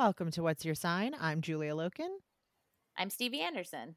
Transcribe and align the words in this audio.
Welcome 0.00 0.30
to 0.30 0.42
What's 0.42 0.64
Your 0.64 0.74
Sign? 0.74 1.14
I'm 1.20 1.42
Julia 1.42 1.74
Loken. 1.74 2.08
I'm 2.96 3.10
Stevie 3.10 3.42
Anderson. 3.42 3.96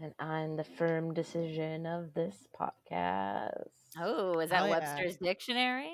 And 0.00 0.12
I'm 0.20 0.56
the 0.56 0.62
firm 0.62 1.14
decision 1.14 1.84
of 1.84 2.14
this 2.14 2.46
podcast. 2.56 3.70
Oh, 4.00 4.38
is 4.38 4.50
that 4.50 4.62
oh, 4.62 4.70
Webster's 4.70 5.18
yeah. 5.20 5.30
dictionary? 5.30 5.90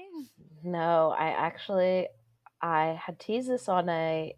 No, 0.62 1.15
I 1.19 1.28
actually 1.28 2.09
I 2.60 3.00
had 3.03 3.19
teased 3.19 3.48
this 3.48 3.70
on 3.70 3.88
a 3.88 4.34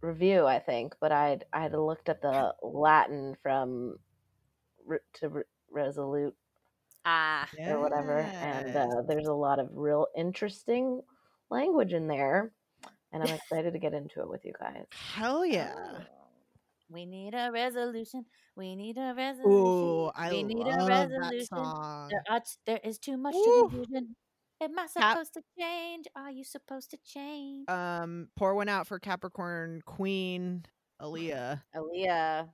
review, 0.00 0.46
I 0.46 0.58
think, 0.58 0.94
but 0.98 1.12
I'd 1.12 1.44
I 1.52 1.60
had 1.60 1.74
looked 1.74 2.08
up 2.08 2.22
the 2.22 2.54
Latin 2.62 3.36
from 3.42 3.96
to 5.16 5.28
re- 5.28 5.42
resolute 5.70 6.34
ah 7.04 7.46
or 7.68 7.78
whatever, 7.78 8.20
and 8.20 8.74
uh, 8.74 9.02
there's 9.06 9.28
a 9.28 9.34
lot 9.34 9.58
of 9.58 9.68
real 9.74 10.06
interesting 10.16 11.02
language 11.50 11.92
in 11.92 12.06
there 12.06 12.52
and 13.12 13.22
I'm 13.22 13.34
excited 13.34 13.72
to 13.72 13.78
get 13.78 13.94
into 13.94 14.20
it 14.20 14.28
with 14.28 14.44
you 14.44 14.52
guys. 14.58 14.84
Hell 15.14 15.44
yeah. 15.44 15.74
Oh, 15.76 15.98
we 16.90 17.06
need 17.06 17.34
a 17.34 17.50
resolution. 17.52 18.24
We 18.56 18.76
need 18.76 18.98
a 18.98 19.14
resolution. 19.16 19.50
Ooh, 19.50 20.10
I 20.14 20.30
we 20.30 20.42
need 20.42 20.66
love 20.66 20.82
a 20.82 20.86
resolution. 20.86 21.38
That 21.38 21.46
song. 21.46 22.08
There, 22.10 22.22
are, 22.30 22.42
there 22.66 22.80
is 22.84 22.98
too 22.98 23.16
much 23.16 23.34
Ooh. 23.34 23.68
confusion. 23.70 24.16
Am 24.60 24.78
I 24.78 24.86
supposed 24.86 25.34
Cap- 25.34 25.42
to 25.42 25.42
change? 25.58 26.06
Are 26.14 26.30
you 26.30 26.44
supposed 26.44 26.90
to 26.90 26.98
change? 27.04 27.68
Um, 27.68 28.28
pour 28.36 28.54
one 28.54 28.68
out 28.68 28.86
for 28.86 28.98
Capricorn 28.98 29.82
Queen 29.86 30.64
Aaliyah. 31.00 31.60
Aaliyah. 31.74 32.48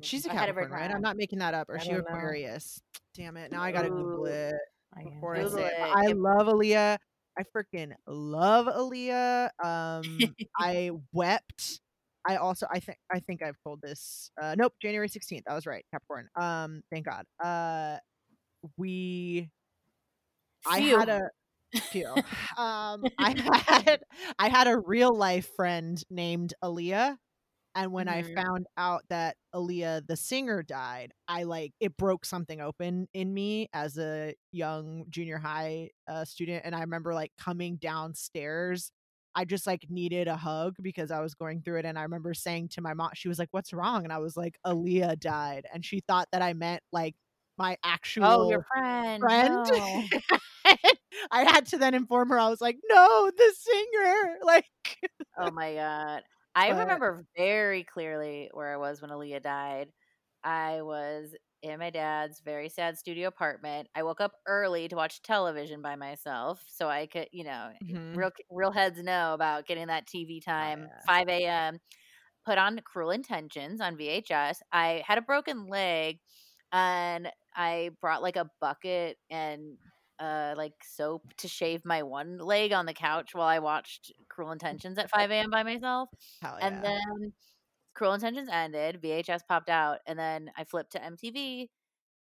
She's 0.00 0.26
a 0.26 0.28
Capricorn, 0.28 0.70
right? 0.70 0.90
I'm 0.90 1.00
not 1.00 1.16
making 1.16 1.38
that 1.38 1.54
up. 1.54 1.68
Or 1.68 1.78
she 1.78 1.92
Aquarius? 1.92 2.82
Know. 2.82 3.24
Damn 3.24 3.36
it! 3.36 3.52
Now 3.52 3.62
I 3.62 3.72
gotta 3.72 3.88
Ooh. 3.88 3.96
Google 3.96 4.26
it 4.26 4.54
I, 4.94 5.04
say 5.48 5.66
it. 5.66 5.72
I 5.80 6.06
love 6.08 6.46
Aaliyah. 6.46 6.98
I 7.38 7.42
freaking 7.44 7.92
love 8.06 8.66
Aaliyah. 8.66 9.50
Um, 9.64 10.18
I 10.58 10.90
wept. 11.12 11.80
I 12.28 12.36
also 12.36 12.66
I 12.70 12.78
think 12.78 12.98
I 13.12 13.20
think 13.20 13.42
I've 13.42 13.56
told 13.64 13.80
this. 13.82 14.30
Uh, 14.40 14.54
nope, 14.56 14.74
January 14.80 15.08
sixteenth. 15.08 15.44
I 15.48 15.54
was 15.54 15.66
right, 15.66 15.84
Capricorn. 15.92 16.28
Um, 16.40 16.82
thank 16.90 17.06
God. 17.06 17.24
Uh, 17.42 17.98
we. 18.76 19.50
I 20.66 20.78
had 20.80 21.08
a 21.08 21.20
few. 21.80 22.06
um, 22.56 23.04
I 23.18 23.34
had 23.66 24.00
I 24.38 24.48
had 24.48 24.68
a 24.68 24.78
real 24.78 25.14
life 25.14 25.48
friend 25.56 26.02
named 26.10 26.54
Aaliyah, 26.62 27.16
and 27.74 27.92
when 27.92 28.06
mm-hmm. 28.06 28.38
I 28.38 28.42
found 28.42 28.66
out 28.76 29.02
that 29.08 29.36
Aaliyah, 29.54 30.06
the 30.06 30.16
singer, 30.16 30.62
died, 30.62 31.12
I 31.26 31.44
like 31.44 31.72
it 31.80 31.96
broke 31.96 32.24
something 32.24 32.60
open 32.60 33.08
in 33.14 33.32
me 33.32 33.68
as 33.72 33.98
a 33.98 34.34
young 34.50 35.04
junior 35.08 35.38
high 35.38 35.90
uh, 36.06 36.24
student. 36.24 36.62
And 36.64 36.74
I 36.74 36.80
remember 36.80 37.14
like 37.14 37.32
coming 37.38 37.76
downstairs. 37.76 38.90
I 39.34 39.46
just 39.46 39.66
like 39.66 39.86
needed 39.88 40.28
a 40.28 40.36
hug 40.36 40.74
because 40.82 41.10
I 41.10 41.20
was 41.20 41.34
going 41.34 41.62
through 41.62 41.78
it. 41.78 41.86
And 41.86 41.98
I 41.98 42.02
remember 42.02 42.34
saying 42.34 42.68
to 42.72 42.82
my 42.82 42.92
mom, 42.92 43.10
she 43.14 43.28
was 43.28 43.38
like, 43.38 43.48
What's 43.52 43.72
wrong? 43.72 44.04
And 44.04 44.12
I 44.12 44.18
was 44.18 44.36
like, 44.36 44.58
Aaliyah 44.66 45.18
died. 45.18 45.66
And 45.72 45.84
she 45.84 46.00
thought 46.06 46.28
that 46.32 46.42
I 46.42 46.52
meant 46.52 46.82
like 46.92 47.14
my 47.56 47.76
actual 47.82 48.26
oh, 48.26 48.50
your 48.50 48.66
friend. 48.74 49.20
friend. 49.20 49.66
No. 49.70 50.04
I 51.30 51.44
had 51.44 51.66
to 51.68 51.78
then 51.78 51.94
inform 51.94 52.28
her. 52.30 52.38
I 52.38 52.50
was 52.50 52.60
like, 52.60 52.76
No, 52.88 53.30
the 53.34 53.54
singer. 53.56 54.36
Like, 54.44 54.66
oh 55.38 55.50
my 55.50 55.74
God. 55.74 56.22
I 56.54 56.70
but, 56.70 56.80
remember 56.80 57.24
very 57.36 57.84
clearly 57.84 58.50
where 58.52 58.72
I 58.72 58.76
was 58.76 59.00
when 59.00 59.10
Aaliyah 59.10 59.42
died. 59.42 59.88
I 60.44 60.82
was 60.82 61.34
in 61.62 61.78
my 61.78 61.90
dad's 61.90 62.40
very 62.40 62.68
sad 62.68 62.98
studio 62.98 63.28
apartment. 63.28 63.88
I 63.94 64.02
woke 64.02 64.20
up 64.20 64.32
early 64.46 64.88
to 64.88 64.96
watch 64.96 65.22
television 65.22 65.80
by 65.80 65.96
myself, 65.96 66.62
so 66.66 66.88
I 66.88 67.06
could, 67.06 67.28
you 67.32 67.44
know, 67.44 67.70
mm-hmm. 67.84 68.14
real 68.14 68.30
real 68.50 68.72
heads 68.72 69.02
know 69.02 69.34
about 69.34 69.66
getting 69.66 69.86
that 69.86 70.06
TV 70.06 70.38
oh, 70.42 70.50
time, 70.50 70.88
yeah. 70.88 71.00
five 71.06 71.28
a.m. 71.28 71.78
Put 72.44 72.58
on 72.58 72.80
Cruel 72.84 73.10
Intentions 73.10 73.80
on 73.80 73.96
VHS. 73.96 74.56
I 74.72 75.02
had 75.06 75.18
a 75.18 75.22
broken 75.22 75.68
leg, 75.68 76.18
and 76.72 77.28
I 77.54 77.90
brought 78.00 78.22
like 78.22 78.36
a 78.36 78.50
bucket 78.60 79.16
and 79.30 79.76
uh 80.22 80.54
like 80.56 80.74
soap 80.84 81.22
to 81.38 81.48
shave 81.48 81.84
my 81.84 82.02
one 82.02 82.38
leg 82.38 82.72
on 82.72 82.86
the 82.86 82.94
couch 82.94 83.34
while 83.34 83.48
I 83.48 83.58
watched 83.58 84.12
Cruel 84.28 84.52
Intentions 84.52 84.98
at 84.98 85.10
5 85.10 85.30
a.m. 85.30 85.50
by 85.50 85.62
myself. 85.64 86.10
Yeah. 86.42 86.56
And 86.60 86.84
then 86.84 87.32
Cruel 87.94 88.14
Intentions 88.14 88.48
ended, 88.50 89.00
VHS 89.02 89.40
popped 89.48 89.68
out, 89.70 89.98
and 90.06 90.18
then 90.18 90.50
I 90.56 90.64
flipped 90.64 90.92
to 90.92 91.00
MTV. 91.00 91.68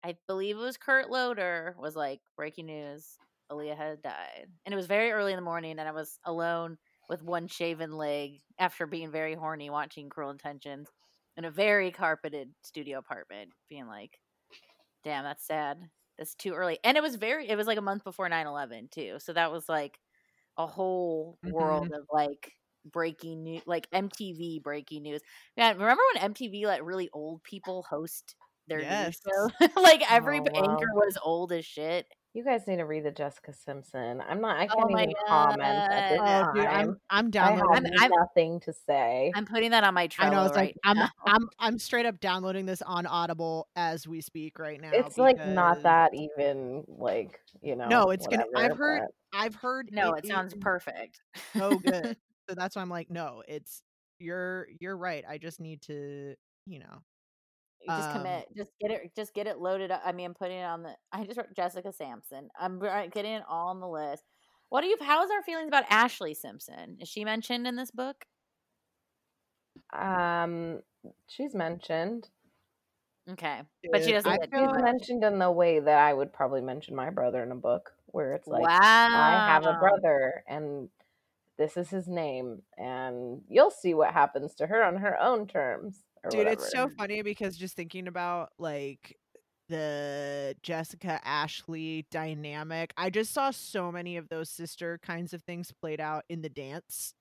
I 0.05 0.17
believe 0.27 0.57
it 0.57 0.61
was 0.61 0.77
Kurt 0.77 1.11
Loder 1.11 1.75
was 1.79 1.97
like 1.97 2.21
breaking 2.37 2.67
news. 2.67 3.19
Aaliyah 3.51 3.77
had 3.77 4.03
died. 4.03 4.47
And 4.65 4.73
it 4.73 4.77
was 4.77 4.87
very 4.87 5.11
early 5.11 5.33
in 5.33 5.37
the 5.37 5.43
morning 5.43 5.79
and 5.79 5.89
I 5.89 5.93
was 5.93 6.19
alone 6.25 6.79
with 7.09 7.23
one 7.23 7.49
shaven 7.49 7.93
leg 7.93 8.41
after 8.59 8.87
being 8.87 9.11
very 9.11 9.35
horny 9.35 9.71
watching 9.71 10.09
Cruel 10.09 10.31
Intentions 10.31 10.89
in 11.37 11.45
a 11.45 11.51
very 11.51 11.91
carpeted 11.91 12.51
studio 12.63 12.99
apartment, 12.99 13.51
being 13.69 13.87
like, 13.87 14.19
damn, 15.05 15.25
that's 15.25 15.47
sad. 15.47 15.79
That's 16.19 16.35
too 16.35 16.53
early. 16.53 16.79
And 16.85 16.97
it 16.97 17.03
was 17.03 17.17
very, 17.17 17.49
it 17.49 17.57
was 17.57 17.67
like 17.67 17.79
a 17.79 17.83
month 17.83 18.05
before 18.05 18.29
9 18.29 18.47
11, 18.47 18.89
too. 18.91 19.17
So 19.21 19.33
that 19.33 19.53
was 19.53 19.69
like 19.69 19.99
a 20.57 20.67
whole 20.67 21.39
mm-hmm. 21.45 21.55
world 21.55 21.93
of 21.93 22.05
like 22.13 22.53
breaking 22.85 23.45
news, 23.45 23.63
like 23.67 23.89
MTV 23.91 24.63
breaking 24.63 25.03
news. 25.03 25.21
Man, 25.57 25.79
remember 25.79 26.03
when 26.15 26.35
MTV 26.35 26.65
let 26.67 26.85
really 26.85 27.09
old 27.13 27.43
people 27.45 27.87
host 27.89 28.35
their 28.67 28.81
yes. 28.81 29.19
news 29.25 29.51
show? 29.61 29.69
like 29.81 30.11
every 30.11 30.41
oh, 30.41 30.47
wow. 30.53 30.61
anchor 30.61 30.93
was 30.95 31.17
old 31.23 31.53
as 31.53 31.65
shit. 31.65 32.07
You 32.39 32.45
guys 32.45 32.69
need 32.69 32.77
to 32.77 32.85
read 32.85 33.03
the 33.03 33.11
Jessica 33.11 33.53
Simpson. 33.53 34.23
I'm 34.29 34.41
not. 34.41 34.59
I 34.59 34.69
oh 34.71 34.77
can't 34.77 34.91
oh 34.93 34.97
even 35.01 35.15
God. 35.27 35.49
comment 35.49 35.61
at 35.61 36.11
this 36.11 36.21
oh, 36.21 36.25
time. 36.25 36.55
Dude, 36.55 36.67
I'm. 36.67 37.01
I'm 37.11 37.31
downloading. 37.33 37.93
I 37.99 38.03
have 38.03 38.13
I'm, 38.13 38.21
nothing 38.21 38.61
to 38.61 38.73
say. 38.73 39.33
I'm 39.35 39.45
putting 39.45 39.73
that 39.73 39.83
on 39.83 39.93
my 39.93 40.07
Trello 40.07 40.27
I 40.27 40.31
know. 40.31 40.45
It's 40.45 40.57
right 40.57 40.77
like 40.85 40.97
now. 40.97 41.09
I'm. 41.27 41.35
I'm. 41.35 41.49
I'm 41.59 41.79
straight 41.81 42.07
up 42.07 42.21
downloading 42.21 42.65
this 42.65 42.81
on 42.83 43.07
Audible 43.07 43.67
as 43.75 44.07
we 44.07 44.21
speak 44.21 44.61
right 44.61 44.81
now. 44.81 44.91
It's 44.93 45.17
because... 45.17 45.19
like 45.19 45.49
not 45.49 45.83
that 45.83 46.13
even 46.15 46.85
like 46.87 47.41
you 47.61 47.75
know. 47.75 47.89
No, 47.89 48.11
it's 48.11 48.25
whatever, 48.27 48.45
gonna. 48.55 48.67
I've 48.67 48.79
heard. 48.79 49.01
But... 49.33 49.41
I've 49.41 49.55
heard. 49.57 49.89
No, 49.91 50.13
it, 50.13 50.25
it 50.25 50.29
sounds 50.29 50.55
perfect. 50.61 51.21
Oh, 51.57 51.77
good. 51.85 52.17
so 52.49 52.55
that's 52.55 52.77
why 52.77 52.83
I'm 52.83 52.89
like, 52.89 53.11
no, 53.11 53.43
it's 53.49 53.83
you're. 54.21 54.69
You're 54.79 54.97
right. 54.97 55.25
I 55.29 55.39
just 55.39 55.59
need 55.59 55.83
to. 55.83 56.37
You 56.67 56.79
know, 56.79 57.03
just 57.89 58.11
um, 58.11 58.19
commit. 58.19 58.47
Just 58.57 58.71
get 58.81 58.91
it. 58.91 59.11
Just 59.17 59.35
get 59.35 59.47
it 59.47 59.59
loaded 59.59 59.91
up. 59.91 60.03
I 60.05 60.13
mean, 60.13 60.27
I'm 60.27 60.35
putting 60.35 60.59
it 60.59 60.65
on 60.65 60.83
the. 60.83 60.95
I 61.13 61.25
just 61.25 61.37
wrote 61.37 61.55
Jessica 61.55 61.93
Simpson. 61.93 62.49
I'm 62.59 62.79
getting 62.79 63.33
it 63.33 63.43
all 63.49 63.69
on 63.69 63.81
the 63.81 63.89
list. 63.89 64.25
What 64.69 64.83
do 64.83 64.87
you? 64.87 64.97
How's 65.01 65.31
our 65.31 65.43
feelings 65.43 65.69
about 65.69 65.89
Ashlee 65.89 66.37
Simpson? 66.37 66.99
Is 67.01 67.09
she 67.09 67.25
mentioned 67.25 67.67
in 67.67 67.77
this 67.77 67.91
book? 67.91 68.25
Um, 69.93 70.81
she's 71.27 71.55
mentioned. 71.55 72.29
Okay, 73.31 73.61
but 73.93 74.05
she 74.05 74.13
doesn't. 74.13 74.41
She's 74.45 74.83
mentioned 74.83 75.25
in 75.25 75.39
the 75.39 75.51
way 75.51 75.81
that 75.81 75.99
I 75.99 76.15
would 76.15 76.33
probably 76.33 76.63
mention 76.63 76.95
my 76.95 77.11
brother 77.11 77.43
in 77.43 77.53
a 77.53 77.57
book, 77.57 77.93
where 78.07 78.33
it's 78.35 78.47
like, 78.49 78.63
wow. 78.63 78.79
I 78.81 79.49
have 79.53 79.67
a 79.67 79.79
brother, 79.79 80.45
and 80.49 80.89
this 81.59 81.77
is 81.77 81.91
his 81.91 82.09
name, 82.09 82.63
and 82.79 83.43
you'll 83.49 83.71
see 83.71 83.93
what 83.93 84.15
happens 84.15 84.55
to 84.55 84.67
her 84.67 84.83
on 84.83 84.97
her 84.97 85.21
own 85.21 85.47
terms. 85.47 86.05
Dude, 86.31 86.39
whatever. 86.39 86.53
it's 86.53 86.71
so 86.71 86.89
funny 86.89 87.23
because 87.23 87.57
just 87.57 87.77
thinking 87.77 88.09
about 88.09 88.51
like 88.59 89.17
the 89.69 90.55
Jessica 90.63 91.21
Ashlee 91.27 92.05
dynamic, 92.11 92.93
I 92.97 93.11
just 93.11 93.33
saw 93.33 93.51
so 93.51 93.93
many 93.93 94.17
of 94.17 94.29
those 94.29 94.51
sister 94.51 94.99
kinds 95.03 95.33
of 95.33 95.43
things 95.43 95.73
played 95.81 96.01
out 96.01 96.25
in 96.29 96.43
the 96.43 96.49
dance 96.49 97.15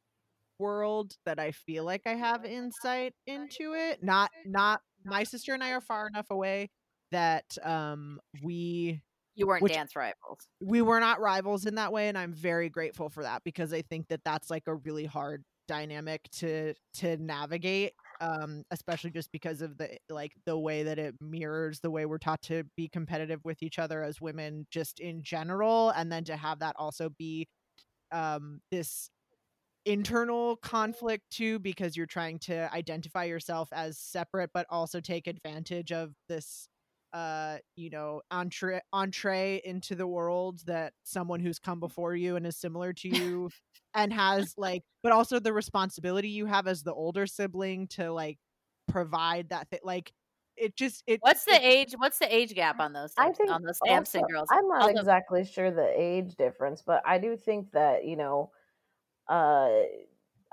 world 0.59 1.15
that 1.25 1.39
I 1.39 1.51
feel 1.51 1.83
like 1.83 2.01
I 2.05 2.15
have 2.15 2.45
insight 2.45 3.13
into 3.25 3.73
it. 3.73 4.03
Not 4.03 4.31
not 4.45 4.81
my 5.05 5.23
sister 5.23 5.53
and 5.53 5.63
I 5.63 5.71
are 5.71 5.81
far 5.81 6.07
enough 6.07 6.27
away 6.29 6.69
that 7.11 7.45
um 7.63 8.19
we 8.43 9.01
you 9.35 9.47
weren't 9.47 9.61
which, 9.61 9.73
dance 9.73 9.95
rivals. 9.95 10.47
We 10.61 10.81
were 10.81 10.99
not 10.99 11.19
rivals 11.19 11.65
in 11.65 11.75
that 11.75 11.93
way 11.93 12.09
and 12.09 12.17
I'm 12.17 12.33
very 12.33 12.69
grateful 12.69 13.09
for 13.09 13.23
that 13.23 13.43
because 13.43 13.71
I 13.71 13.83
think 13.83 14.07
that 14.07 14.21
that's 14.25 14.49
like 14.49 14.63
a 14.67 14.75
really 14.75 15.05
hard 15.05 15.43
dynamic 15.67 16.29
to 16.31 16.73
to 16.95 17.17
navigate 17.17 17.93
um 18.21 18.63
especially 18.71 19.09
just 19.09 19.31
because 19.31 19.61
of 19.61 19.77
the 19.77 19.97
like 20.09 20.33
the 20.45 20.57
way 20.57 20.83
that 20.83 20.99
it 20.99 21.15
mirrors 21.21 21.79
the 21.79 21.91
way 21.91 22.05
we're 22.05 22.17
taught 22.17 22.41
to 22.41 22.63
be 22.75 22.87
competitive 22.87 23.39
with 23.43 23.61
each 23.61 23.79
other 23.79 24.03
as 24.03 24.21
women 24.21 24.65
just 24.71 24.99
in 24.99 25.21
general 25.23 25.89
and 25.91 26.11
then 26.11 26.23
to 26.23 26.35
have 26.35 26.59
that 26.59 26.75
also 26.77 27.09
be 27.17 27.47
um 28.11 28.59
this 28.71 29.09
internal 29.85 30.57
conflict 30.57 31.23
too 31.31 31.59
because 31.59 31.95
you're 31.95 32.05
trying 32.05 32.37
to 32.37 32.73
identify 32.73 33.23
yourself 33.23 33.69
as 33.71 33.97
separate 33.97 34.49
but 34.53 34.65
also 34.69 34.99
take 34.99 35.27
advantage 35.27 35.91
of 35.93 36.11
this 36.27 36.67
uh 37.13 37.57
you 37.75 37.89
know 37.89 38.21
entree 38.31 38.81
entree 38.91 39.61
into 39.63 39.95
the 39.95 40.07
world 40.07 40.61
that 40.65 40.93
someone 41.03 41.39
who's 41.39 41.59
come 41.59 41.79
before 41.79 42.15
you 42.15 42.35
and 42.35 42.45
is 42.45 42.57
similar 42.57 42.91
to 42.91 43.07
you 43.15 43.49
and 43.93 44.11
has 44.11 44.53
like 44.57 44.83
but 45.03 45.11
also 45.11 45.39
the 45.39 45.53
responsibility 45.53 46.29
you 46.29 46.45
have 46.45 46.67
as 46.67 46.83
the 46.83 46.93
older 46.93 47.25
sibling 47.25 47.87
to 47.87 48.11
like 48.11 48.37
provide 48.87 49.49
that 49.49 49.69
thing 49.69 49.79
like 49.83 50.11
it 50.57 50.75
just 50.75 51.03
it 51.07 51.19
what's 51.21 51.45
the 51.45 51.53
it, 51.53 51.61
age 51.63 51.93
what's 51.97 52.19
the 52.19 52.35
age 52.35 52.53
gap 52.53 52.79
on 52.79 52.91
those 52.91 53.13
i 53.17 53.31
think 53.31 53.49
on 53.49 53.61
those 53.61 53.79
Simpson 53.85 54.21
also, 54.21 54.33
girls? 54.33 54.47
I'm 54.51 54.67
not 54.67 54.81
also, 54.83 54.99
exactly 54.99 55.45
sure 55.45 55.71
the 55.71 55.91
age 55.95 56.35
difference 56.35 56.81
but 56.85 57.01
i 57.05 57.17
do 57.17 57.37
think 57.37 57.71
that 57.71 58.05
you 58.05 58.17
know 58.17 58.51
uh 59.29 59.69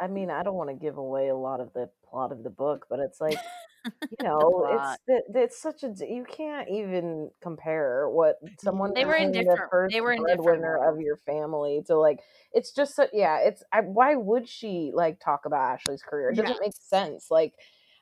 i 0.00 0.06
mean 0.08 0.30
i 0.30 0.42
don't 0.42 0.54
want 0.54 0.70
to 0.70 0.76
give 0.76 0.98
away 0.98 1.28
a 1.28 1.36
lot 1.36 1.60
of 1.60 1.72
the 1.72 1.88
plot 2.08 2.32
of 2.32 2.42
the 2.42 2.50
book 2.50 2.86
but 2.90 2.98
it's 2.98 3.20
like 3.20 3.38
you 3.84 4.16
know 4.22 4.96
it's 5.06 5.28
it's 5.34 5.60
such 5.60 5.82
a 5.82 5.92
you 6.06 6.24
can't 6.24 6.68
even 6.68 7.30
compare 7.42 8.08
what 8.08 8.36
someone 8.58 8.92
they 8.94 9.04
were 9.04 9.14
in 9.14 9.32
different 9.32 9.70
the 9.70 9.88
they 9.90 10.00
were 10.00 10.12
in 10.12 10.22
breadwinner 10.22 10.76
of 10.76 11.00
your 11.00 11.16
family 11.16 11.82
to 11.86 11.96
like 11.98 12.20
it's 12.52 12.72
just 12.72 12.96
so, 12.96 13.06
yeah 13.12 13.38
it's 13.40 13.62
I, 13.72 13.80
why 13.80 14.14
would 14.14 14.48
she 14.48 14.90
like 14.94 15.20
talk 15.20 15.44
about 15.44 15.78
Ashlee's 15.78 16.02
career 16.02 16.30
it 16.30 16.36
doesn't 16.36 16.50
yes. 16.50 16.60
make 16.60 16.74
sense 16.76 17.30
like 17.30 17.52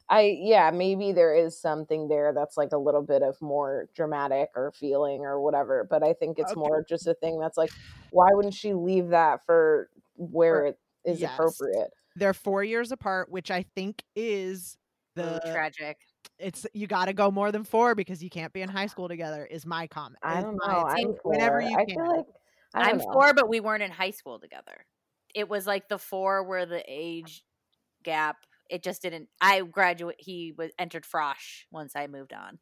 i 0.08 0.36
yeah 0.40 0.70
maybe 0.70 1.12
there 1.12 1.34
is 1.34 1.60
something 1.60 2.08
there 2.08 2.32
that's 2.32 2.56
like 2.56 2.72
a 2.72 2.78
little 2.78 3.02
bit 3.02 3.22
of 3.22 3.40
more 3.40 3.88
dramatic 3.94 4.50
or 4.54 4.72
feeling 4.72 5.22
or 5.22 5.40
whatever 5.40 5.86
but 5.88 6.02
i 6.02 6.12
think 6.12 6.38
it's 6.38 6.52
okay. 6.52 6.60
more 6.60 6.84
just 6.88 7.06
a 7.06 7.14
thing 7.14 7.40
that's 7.40 7.56
like 7.56 7.70
why 8.10 8.28
wouldn't 8.32 8.54
she 8.54 8.72
leave 8.72 9.08
that 9.08 9.44
for 9.44 9.88
where 10.16 10.66
it 10.66 10.78
is 11.04 11.20
yes. 11.20 11.32
appropriate 11.32 11.90
they're 12.14 12.34
four 12.34 12.62
years 12.62 12.92
apart 12.92 13.30
which 13.30 13.50
i 13.50 13.64
think 13.74 14.04
is 14.14 14.76
the 15.14 15.36
Ooh, 15.36 15.52
tragic. 15.52 15.98
It's 16.38 16.66
you 16.72 16.86
got 16.86 17.06
to 17.06 17.12
go 17.12 17.30
more 17.30 17.52
than 17.52 17.64
four 17.64 17.94
because 17.94 18.22
you 18.22 18.30
can't 18.30 18.52
be 18.52 18.62
in 18.62 18.68
high 18.68 18.86
school 18.86 19.08
together. 19.08 19.46
Is 19.46 19.66
my 19.66 19.86
comment. 19.86 20.18
I 20.22 20.40
don't 20.40 20.56
know. 20.56 20.84
I'm 20.86 21.14
whenever 21.22 21.60
you 21.60 21.76
I 21.76 21.84
can. 21.84 21.96
Feel 21.96 22.16
like, 22.16 22.26
I 22.74 22.90
am 22.90 23.00
four, 23.00 23.34
but 23.34 23.48
we 23.48 23.60
weren't 23.60 23.82
in 23.82 23.90
high 23.90 24.10
school 24.10 24.38
together. 24.38 24.86
It 25.34 25.48
was 25.48 25.66
like 25.66 25.88
the 25.88 25.98
four 25.98 26.42
where 26.44 26.66
the 26.66 26.82
age 26.86 27.44
gap. 28.02 28.36
It 28.70 28.82
just 28.82 29.02
didn't. 29.02 29.28
I 29.40 29.60
graduate. 29.62 30.16
He 30.18 30.54
was 30.56 30.70
entered 30.78 31.04
Frosh 31.04 31.64
once 31.70 31.94
I 31.94 32.06
moved 32.06 32.32
on. 32.32 32.58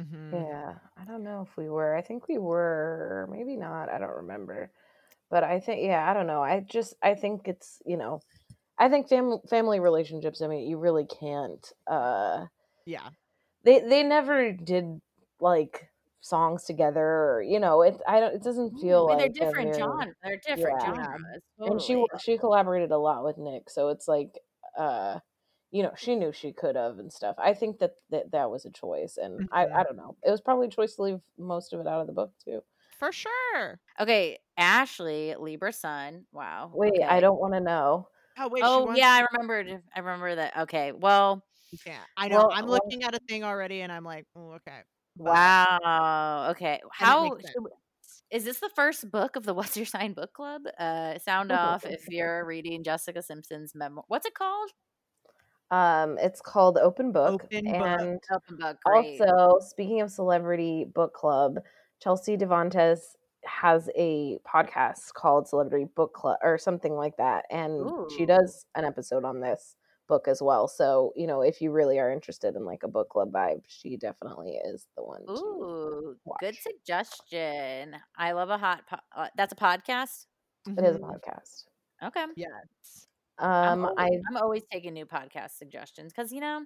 Mm-hmm. 0.00 0.34
Yeah, 0.34 0.74
I 1.00 1.04
don't 1.04 1.22
know 1.22 1.46
if 1.48 1.56
we 1.56 1.68
were. 1.68 1.94
I 1.94 2.02
think 2.02 2.28
we 2.28 2.38
were. 2.38 3.28
Maybe 3.30 3.56
not. 3.56 3.88
I 3.88 3.98
don't 3.98 4.16
remember. 4.16 4.70
But 5.30 5.44
I 5.44 5.60
think 5.60 5.82
yeah. 5.82 6.08
I 6.08 6.14
don't 6.14 6.26
know. 6.26 6.42
I 6.42 6.60
just 6.60 6.94
I 7.02 7.14
think 7.14 7.42
it's 7.46 7.80
you 7.86 7.96
know 7.96 8.20
I 8.78 8.88
think 8.88 9.08
family 9.08 9.38
family 9.48 9.80
relationships. 9.80 10.42
I 10.42 10.48
mean, 10.48 10.68
you 10.68 10.78
really 10.78 11.06
can't. 11.06 11.64
uh 11.86 12.46
Yeah, 12.84 13.08
they 13.64 13.80
they 13.80 14.02
never 14.02 14.52
did 14.52 15.00
like 15.40 15.90
songs 16.20 16.64
together, 16.64 17.00
or 17.00 17.42
you 17.42 17.60
know, 17.60 17.82
it. 17.82 17.96
I 18.06 18.20
don't. 18.20 18.34
It 18.34 18.42
doesn't 18.42 18.78
feel 18.78 19.08
I 19.10 19.14
mean, 19.14 19.22
like 19.22 19.34
they're 19.34 19.46
different 19.48 19.74
genres. 19.76 20.14
They're 20.22 20.40
different 20.44 20.78
yeah. 20.80 20.94
genres. 20.94 21.42
Totally. 21.58 21.72
And 21.72 21.82
she 21.82 22.04
she 22.22 22.38
collaborated 22.38 22.90
a 22.90 22.98
lot 22.98 23.24
with 23.24 23.38
Nick, 23.38 23.70
so 23.70 23.88
it's 23.88 24.08
like, 24.08 24.38
uh, 24.76 25.20
you 25.70 25.82
know, 25.82 25.92
she 25.96 26.16
knew 26.16 26.32
she 26.32 26.52
could 26.52 26.76
have 26.76 26.98
and 26.98 27.12
stuff. 27.12 27.36
I 27.38 27.54
think 27.54 27.78
that 27.78 27.92
that, 28.10 28.30
that 28.32 28.50
was 28.50 28.64
a 28.66 28.70
choice, 28.70 29.18
and 29.20 29.40
mm-hmm. 29.40 29.54
I 29.54 29.66
I 29.66 29.82
don't 29.84 29.96
know. 29.96 30.16
It 30.22 30.30
was 30.30 30.40
probably 30.40 30.66
a 30.66 30.70
choice 30.70 30.96
to 30.96 31.02
leave 31.02 31.20
most 31.38 31.72
of 31.72 31.80
it 31.80 31.86
out 31.86 32.00
of 32.00 32.06
the 32.06 32.12
book 32.12 32.32
too. 32.44 32.62
For 32.98 33.12
sure. 33.12 33.78
Okay, 34.00 34.38
Ashlee 34.58 35.38
Libra 35.38 35.72
Sun. 35.72 36.24
Wow. 36.32 36.70
Wait, 36.74 36.94
okay. 36.94 37.02
I 37.02 37.20
don't 37.20 37.38
want 37.38 37.52
to 37.52 37.60
know. 37.60 38.08
Oh, 38.38 38.48
wait, 38.48 38.62
oh 38.64 38.92
yeah, 38.94 39.10
I 39.10 39.26
remembered. 39.32 39.82
I 39.94 40.00
remember 40.00 40.34
that. 40.34 40.56
Okay, 40.62 40.92
well, 40.92 41.42
yeah, 41.86 41.98
I 42.16 42.28
know. 42.28 42.38
Well, 42.38 42.50
I'm 42.52 42.66
well, 42.66 42.78
looking 42.82 43.02
at 43.02 43.14
a 43.14 43.20
thing 43.28 43.44
already, 43.44 43.80
and 43.80 43.90
I'm 43.90 44.04
like, 44.04 44.26
oh, 44.36 44.52
okay. 44.52 44.80
But, 45.16 45.24
wow. 45.26 46.48
Okay. 46.50 46.80
How 46.92 47.36
is 48.30 48.44
this 48.44 48.58
the 48.58 48.70
first 48.74 49.10
book 49.10 49.36
of 49.36 49.44
the 49.44 49.54
What's 49.54 49.76
Your 49.76 49.86
Sign 49.86 50.12
book 50.12 50.32
club? 50.32 50.62
Uh, 50.78 51.18
sound 51.18 51.52
off 51.52 51.84
if 51.84 52.08
you're 52.08 52.44
reading 52.44 52.84
Jessica 52.84 53.22
Simpson's 53.22 53.74
memoir. 53.74 54.04
What's 54.08 54.26
it 54.26 54.34
called? 54.34 54.70
Um, 55.70 56.16
it's 56.20 56.40
called 56.40 56.78
Open 56.78 57.10
Book. 57.10 57.44
Open 57.44 57.66
and 57.66 58.20
book. 58.28 58.42
Open 58.48 58.56
book. 58.56 58.76
Great. 58.84 59.20
Also, 59.20 59.58
speaking 59.66 60.00
of 60.00 60.10
celebrity 60.10 60.84
book 60.84 61.12
club, 61.12 61.58
Chelsea 62.00 62.36
Devantez 62.36 62.98
has 63.46 63.88
a 63.96 64.38
podcast 64.46 65.12
called 65.14 65.48
Celebrity 65.48 65.86
Book 65.94 66.14
Club 66.14 66.38
or 66.42 66.58
something 66.58 66.94
like 66.94 67.16
that, 67.16 67.44
and 67.50 67.72
Ooh. 67.72 68.08
she 68.16 68.26
does 68.26 68.66
an 68.74 68.84
episode 68.84 69.24
on 69.24 69.40
this 69.40 69.76
book 70.08 70.28
as 70.28 70.40
well. 70.42 70.68
So, 70.68 71.12
you 71.16 71.26
know, 71.26 71.42
if 71.42 71.60
you 71.60 71.70
really 71.70 71.98
are 71.98 72.10
interested 72.10 72.54
in 72.54 72.64
like 72.64 72.82
a 72.82 72.88
book 72.88 73.08
club 73.08 73.32
vibe, 73.32 73.62
she 73.66 73.96
definitely 73.96 74.58
is 74.64 74.86
the 74.96 75.02
one. 75.02 75.22
Ooh, 75.28 76.16
good 76.40 76.56
suggestion. 76.56 77.96
I 78.16 78.32
love 78.32 78.50
a 78.50 78.58
hot. 78.58 78.82
Po- 78.88 78.96
uh, 79.16 79.28
that's 79.36 79.52
a 79.52 79.56
podcast. 79.56 80.26
It 80.66 80.84
is 80.84 80.96
a 80.96 80.98
mm-hmm. 80.98 81.10
podcast. 81.10 81.64
Okay. 82.04 82.24
Yes. 82.36 83.06
Um, 83.38 83.50
I'm 83.50 83.84
always, 83.84 84.20
I'm 84.30 84.36
always 84.36 84.62
taking 84.70 84.94
new 84.94 85.06
podcast 85.06 85.58
suggestions 85.58 86.12
because 86.12 86.32
you 86.32 86.40
know, 86.40 86.64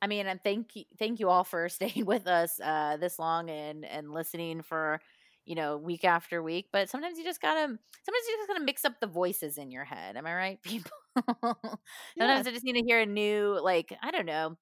I 0.00 0.06
mean, 0.06 0.26
and 0.26 0.40
thank 0.42 0.76
you, 0.76 0.84
thank 0.98 1.20
you 1.20 1.28
all 1.28 1.44
for 1.44 1.68
staying 1.68 2.06
with 2.06 2.26
us 2.26 2.60
uh, 2.60 2.96
this 2.98 3.18
long 3.18 3.50
and 3.50 3.84
and 3.84 4.12
listening 4.12 4.62
for 4.62 5.00
you 5.48 5.54
know 5.54 5.78
week 5.78 6.04
after 6.04 6.42
week. 6.42 6.66
But 6.72 6.90
sometimes 6.90 7.18
you 7.18 7.24
just 7.24 7.40
gotta, 7.40 7.62
sometimes 7.62 8.24
you 8.28 8.36
just 8.36 8.48
gotta 8.48 8.64
mix 8.64 8.84
up 8.84 9.00
the 9.00 9.06
voices 9.06 9.56
in 9.56 9.70
your 9.70 9.84
head. 9.84 10.16
Am 10.16 10.26
I 10.26 10.34
right, 10.34 10.62
people? 10.62 10.92
sometimes 11.16 11.76
yeah. 12.16 12.42
I 12.46 12.52
just 12.52 12.64
need 12.64 12.74
to 12.74 12.84
hear 12.86 13.00
a 13.00 13.06
new, 13.06 13.58
like 13.60 13.96
I 14.02 14.10
don't 14.10 14.26
know. 14.26 14.56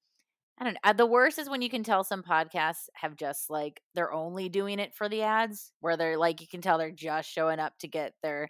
I 0.59 0.63
don't 0.63 0.73
know. 0.73 0.79
Uh, 0.83 0.93
the 0.93 1.05
worst 1.05 1.37
is 1.37 1.49
when 1.49 1.61
you 1.61 1.69
can 1.69 1.83
tell 1.83 2.03
some 2.03 2.23
podcasts 2.23 2.87
have 2.93 3.15
just 3.15 3.49
like 3.49 3.81
they're 3.93 4.13
only 4.13 4.49
doing 4.49 4.79
it 4.79 4.95
for 4.95 5.09
the 5.09 5.23
ads, 5.23 5.73
where 5.81 5.97
they're 5.97 6.17
like 6.17 6.41
you 6.41 6.47
can 6.47 6.61
tell 6.61 6.77
they're 6.77 6.89
just 6.89 7.29
showing 7.29 7.59
up 7.59 7.77
to 7.79 7.87
get 7.87 8.13
their 8.23 8.49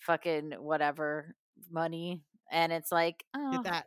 fucking 0.00 0.54
whatever 0.58 1.36
money, 1.70 2.20
and 2.50 2.72
it's 2.72 2.90
like 2.90 3.24
oh, 3.34 3.62
that. 3.62 3.86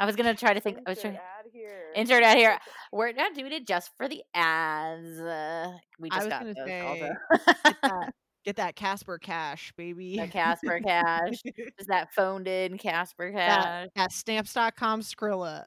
I 0.00 0.06
was 0.06 0.16
gonna 0.16 0.34
try 0.34 0.54
to 0.54 0.60
think. 0.60 0.78
I 0.86 0.90
was 0.90 1.00
trying. 1.00 1.16
Ad 1.16 1.44
here. 1.52 1.92
Insert 1.94 2.22
ad 2.22 2.38
here. 2.38 2.58
We're 2.92 3.12
not 3.12 3.34
doing 3.34 3.52
it 3.52 3.66
just 3.66 3.90
for 3.98 4.08
the 4.08 4.22
ads. 4.34 5.20
Uh, 5.20 5.72
we 5.98 6.08
just 6.08 6.28
got 6.30 6.42
those 6.42 6.56
say, 6.56 7.10
get, 7.30 7.76
that, 7.82 8.14
get 8.46 8.56
that 8.56 8.76
Casper 8.76 9.18
cash, 9.18 9.74
baby. 9.76 10.16
The 10.16 10.26
Casper 10.26 10.80
cash. 10.84 11.42
Is 11.44 11.86
that 11.88 12.14
phoned 12.14 12.48
in 12.48 12.78
Casper 12.78 13.30
cash? 13.30 13.90
That, 13.94 14.02
at 14.02 14.12
stamps.com 14.12 15.02
Skrilla. 15.02 15.64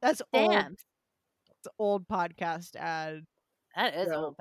That's 0.00 0.20
Stamps. 0.20 0.22
old. 0.32 0.56
It's 0.64 1.68
old 1.78 2.08
podcast 2.08 2.74
ad. 2.74 3.22
That 3.76 3.94
is 3.94 4.10
old. 4.10 4.34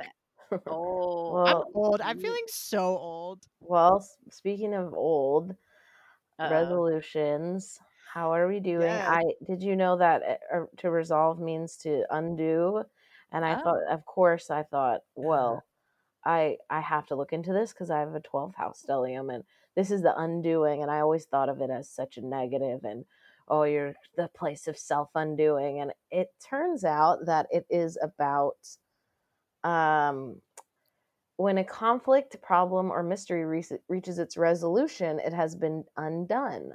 Oh, 0.65 1.31
well, 1.33 1.45
I'm 1.47 1.63
old. 1.75 2.01
I'm 2.01 2.19
feeling 2.19 2.43
so 2.47 2.97
old. 2.97 3.43
Well, 3.61 4.03
speaking 4.31 4.73
of 4.73 4.95
old 4.95 5.55
uh 6.39 6.49
resolutions, 6.51 7.79
how 8.13 8.33
are 8.33 8.47
we 8.47 8.59
doing? 8.59 8.81
Yes. 8.81 9.07
I 9.07 9.23
did 9.47 9.63
you 9.63 9.75
know 9.75 9.97
that 9.97 10.41
uh, 10.53 10.65
to 10.77 10.91
resolve 10.91 11.39
means 11.39 11.77
to 11.77 12.03
undo, 12.09 12.83
and 13.31 13.45
I 13.45 13.55
oh. 13.55 13.63
thought, 13.63 13.79
of 13.89 14.05
course, 14.05 14.49
I 14.49 14.63
thought, 14.63 15.01
well, 15.15 15.63
I 16.25 16.57
I 16.69 16.81
have 16.81 17.07
to 17.07 17.15
look 17.15 17.33
into 17.33 17.53
this 17.53 17.71
because 17.73 17.89
I 17.89 17.99
have 17.99 18.15
a 18.15 18.19
12th 18.19 18.55
house 18.55 18.83
stellium, 18.87 19.33
and 19.33 19.43
this 19.75 19.91
is 19.91 20.01
the 20.01 20.17
undoing, 20.17 20.81
and 20.81 20.91
I 20.91 20.99
always 20.99 21.25
thought 21.25 21.49
of 21.49 21.61
it 21.61 21.69
as 21.69 21.89
such 21.89 22.17
a 22.17 22.25
negative 22.25 22.83
and 22.83 23.05
oh, 23.51 23.63
you're 23.63 23.93
the 24.15 24.29
place 24.29 24.67
of 24.67 24.77
self 24.77 25.09
undoing. 25.13 25.79
And 25.79 25.91
it 26.09 26.29
turns 26.49 26.83
out 26.83 27.25
that 27.25 27.47
it 27.51 27.65
is 27.69 27.97
about 28.01 28.55
um, 29.63 30.41
when 31.41 31.57
a 31.57 31.63
conflict, 31.63 32.41
problem, 32.41 32.91
or 32.91 33.03
mystery 33.03 33.45
re- 33.45 33.63
reaches 33.89 34.19
its 34.19 34.37
resolution, 34.37 35.19
it 35.19 35.33
has 35.33 35.55
been 35.55 35.85
undone. 35.97 36.73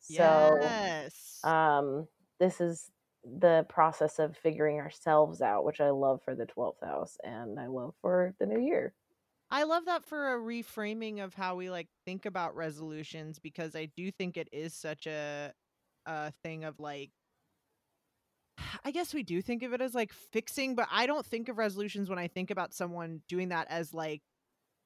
So, 0.00 0.76
yes. 0.88 1.44
um, 1.44 2.08
this 2.40 2.60
is 2.60 2.92
the 3.24 3.66
process 3.68 4.18
of 4.18 4.36
figuring 4.36 4.80
ourselves 4.80 5.42
out, 5.42 5.64
which 5.64 5.80
I 5.80 5.90
love 5.90 6.22
for 6.22 6.34
the 6.34 6.46
12th 6.46 6.80
house 6.82 7.18
and 7.24 7.60
I 7.60 7.66
love 7.68 7.94
for 8.02 8.34
the 8.38 8.46
new 8.46 8.60
year. 8.60 8.94
I 9.50 9.64
love 9.64 9.84
that 9.84 10.04
for 10.04 10.34
a 10.34 10.38
reframing 10.38 11.22
of 11.22 11.34
how 11.34 11.56
we 11.56 11.68
like 11.70 11.88
think 12.06 12.24
about 12.24 12.56
resolutions 12.56 13.38
because 13.38 13.76
I 13.76 13.86
do 13.86 14.10
think 14.10 14.36
it 14.36 14.48
is 14.52 14.74
such 14.74 15.06
a 15.06 15.52
a 16.06 16.32
thing 16.32 16.64
of 16.64 16.80
like 16.80 17.12
I 18.84 18.90
guess 18.90 19.14
we 19.14 19.22
do 19.22 19.42
think 19.42 19.62
of 19.62 19.72
it 19.72 19.80
as 19.80 19.94
like 19.94 20.12
fixing, 20.12 20.74
but 20.74 20.88
I 20.90 21.06
don't 21.06 21.26
think 21.26 21.48
of 21.48 21.58
resolutions 21.58 22.08
when 22.08 22.18
I 22.18 22.28
think 22.28 22.50
about 22.50 22.74
someone 22.74 23.22
doing 23.28 23.50
that 23.50 23.66
as 23.70 23.94
like 23.94 24.22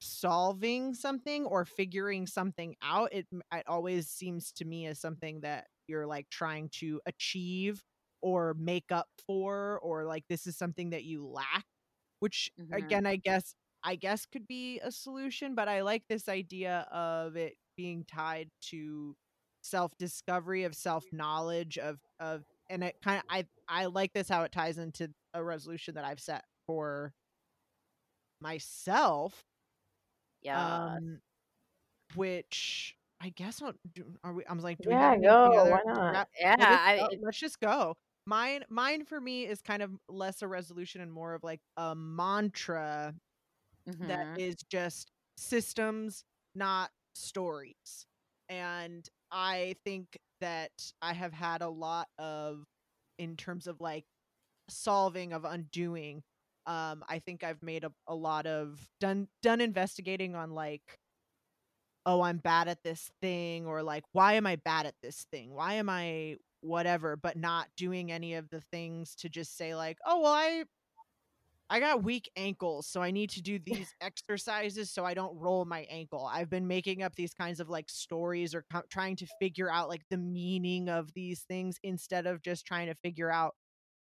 solving 0.00 0.94
something 0.94 1.44
or 1.46 1.64
figuring 1.64 2.26
something 2.26 2.76
out. 2.82 3.12
It 3.12 3.26
it 3.52 3.64
always 3.66 4.08
seems 4.08 4.52
to 4.52 4.64
me 4.64 4.86
as 4.86 5.00
something 5.00 5.40
that 5.40 5.66
you're 5.88 6.06
like 6.06 6.28
trying 6.30 6.68
to 6.80 7.00
achieve 7.06 7.82
or 8.22 8.54
make 8.54 8.90
up 8.90 9.08
for 9.26 9.78
or 9.82 10.04
like 10.04 10.24
this 10.28 10.46
is 10.46 10.56
something 10.56 10.90
that 10.90 11.04
you 11.04 11.26
lack, 11.26 11.64
which 12.20 12.50
mm-hmm. 12.60 12.74
again 12.74 13.06
I 13.06 13.16
guess 13.16 13.54
I 13.82 13.94
guess 13.96 14.26
could 14.26 14.46
be 14.46 14.80
a 14.82 14.90
solution, 14.90 15.54
but 15.54 15.68
I 15.68 15.82
like 15.82 16.02
this 16.08 16.28
idea 16.28 16.86
of 16.90 17.36
it 17.36 17.54
being 17.76 18.04
tied 18.04 18.48
to 18.70 19.16
self 19.62 19.96
discovery 19.98 20.64
of 20.64 20.74
self 20.74 21.04
knowledge 21.12 21.78
of 21.78 21.98
of 22.20 22.44
and 22.68 22.84
it 22.84 22.96
kind 23.02 23.18
of 23.18 23.24
I 23.30 23.46
I 23.68 23.86
like 23.86 24.12
this 24.12 24.28
how 24.28 24.42
it 24.42 24.52
ties 24.52 24.78
into 24.78 25.10
a 25.34 25.42
resolution 25.42 25.94
that 25.94 26.04
I've 26.04 26.20
set 26.20 26.44
for 26.66 27.12
myself. 28.40 29.44
Yeah. 30.42 30.94
Um, 30.94 31.20
which 32.14 32.94
I 33.20 33.30
guess 33.30 33.62
I'll 33.62 33.72
do, 33.94 34.04
are 34.22 34.32
we? 34.32 34.44
I 34.46 34.52
was 34.52 34.64
like, 34.64 34.78
yeah, 34.86 35.16
go. 35.16 35.50
Why 35.70 35.80
not? 35.86 36.28
Yeah, 36.38 36.56
let's, 36.58 36.64
I, 36.70 37.08
let's 37.22 37.38
just 37.38 37.60
go. 37.60 37.94
Mine, 38.26 38.64
mine 38.68 39.04
for 39.04 39.20
me 39.20 39.46
is 39.46 39.62
kind 39.62 39.82
of 39.82 39.90
less 40.08 40.42
a 40.42 40.48
resolution 40.48 41.00
and 41.00 41.12
more 41.12 41.34
of 41.34 41.42
like 41.42 41.60
a 41.76 41.94
mantra 41.94 43.14
mm-hmm. 43.88 44.08
that 44.08 44.38
is 44.38 44.56
just 44.70 45.10
systems, 45.36 46.24
not 46.54 46.90
stories. 47.14 48.06
And 48.48 49.08
I 49.30 49.76
think 49.84 50.18
that 50.40 50.70
I 51.02 51.12
have 51.12 51.32
had 51.32 51.62
a 51.62 51.68
lot 51.68 52.08
of 52.18 52.64
in 53.18 53.36
terms 53.36 53.66
of 53.66 53.80
like 53.80 54.04
solving 54.68 55.32
of 55.32 55.44
undoing. 55.44 56.22
Um, 56.66 57.04
I 57.08 57.20
think 57.20 57.44
I've 57.44 57.62
made 57.62 57.84
a, 57.84 57.92
a 58.08 58.14
lot 58.14 58.46
of 58.46 58.80
done 59.00 59.28
done 59.42 59.60
investigating 59.60 60.34
on 60.34 60.50
like 60.50 60.98
oh 62.06 62.22
i'm 62.22 62.38
bad 62.38 62.68
at 62.68 62.82
this 62.84 63.10
thing 63.20 63.66
or 63.66 63.82
like 63.82 64.04
why 64.12 64.34
am 64.34 64.46
i 64.46 64.56
bad 64.56 64.86
at 64.86 64.94
this 65.02 65.26
thing 65.30 65.52
why 65.52 65.74
am 65.74 65.90
i 65.90 66.36
whatever 66.60 67.16
but 67.16 67.36
not 67.36 67.66
doing 67.76 68.10
any 68.10 68.34
of 68.34 68.48
the 68.48 68.60
things 68.72 69.14
to 69.14 69.28
just 69.28 69.56
say 69.56 69.74
like 69.74 69.98
oh 70.06 70.20
well 70.20 70.32
i 70.32 70.64
I 71.68 71.80
got 71.80 72.04
weak 72.04 72.30
ankles, 72.36 72.86
so 72.86 73.02
I 73.02 73.10
need 73.10 73.30
to 73.30 73.42
do 73.42 73.58
these 73.58 73.92
exercises 74.00 74.90
so 74.90 75.04
I 75.04 75.14
don't 75.14 75.36
roll 75.36 75.64
my 75.64 75.86
ankle. 75.90 76.28
I've 76.32 76.50
been 76.50 76.66
making 76.66 77.02
up 77.02 77.14
these 77.16 77.34
kinds 77.34 77.60
of 77.60 77.68
like 77.68 77.88
stories 77.88 78.54
or 78.54 78.64
co- 78.72 78.82
trying 78.88 79.16
to 79.16 79.26
figure 79.40 79.70
out 79.70 79.88
like 79.88 80.02
the 80.10 80.18
meaning 80.18 80.88
of 80.88 81.12
these 81.14 81.42
things 81.48 81.76
instead 81.82 82.26
of 82.26 82.42
just 82.42 82.66
trying 82.66 82.86
to 82.86 82.94
figure 82.94 83.30
out 83.30 83.54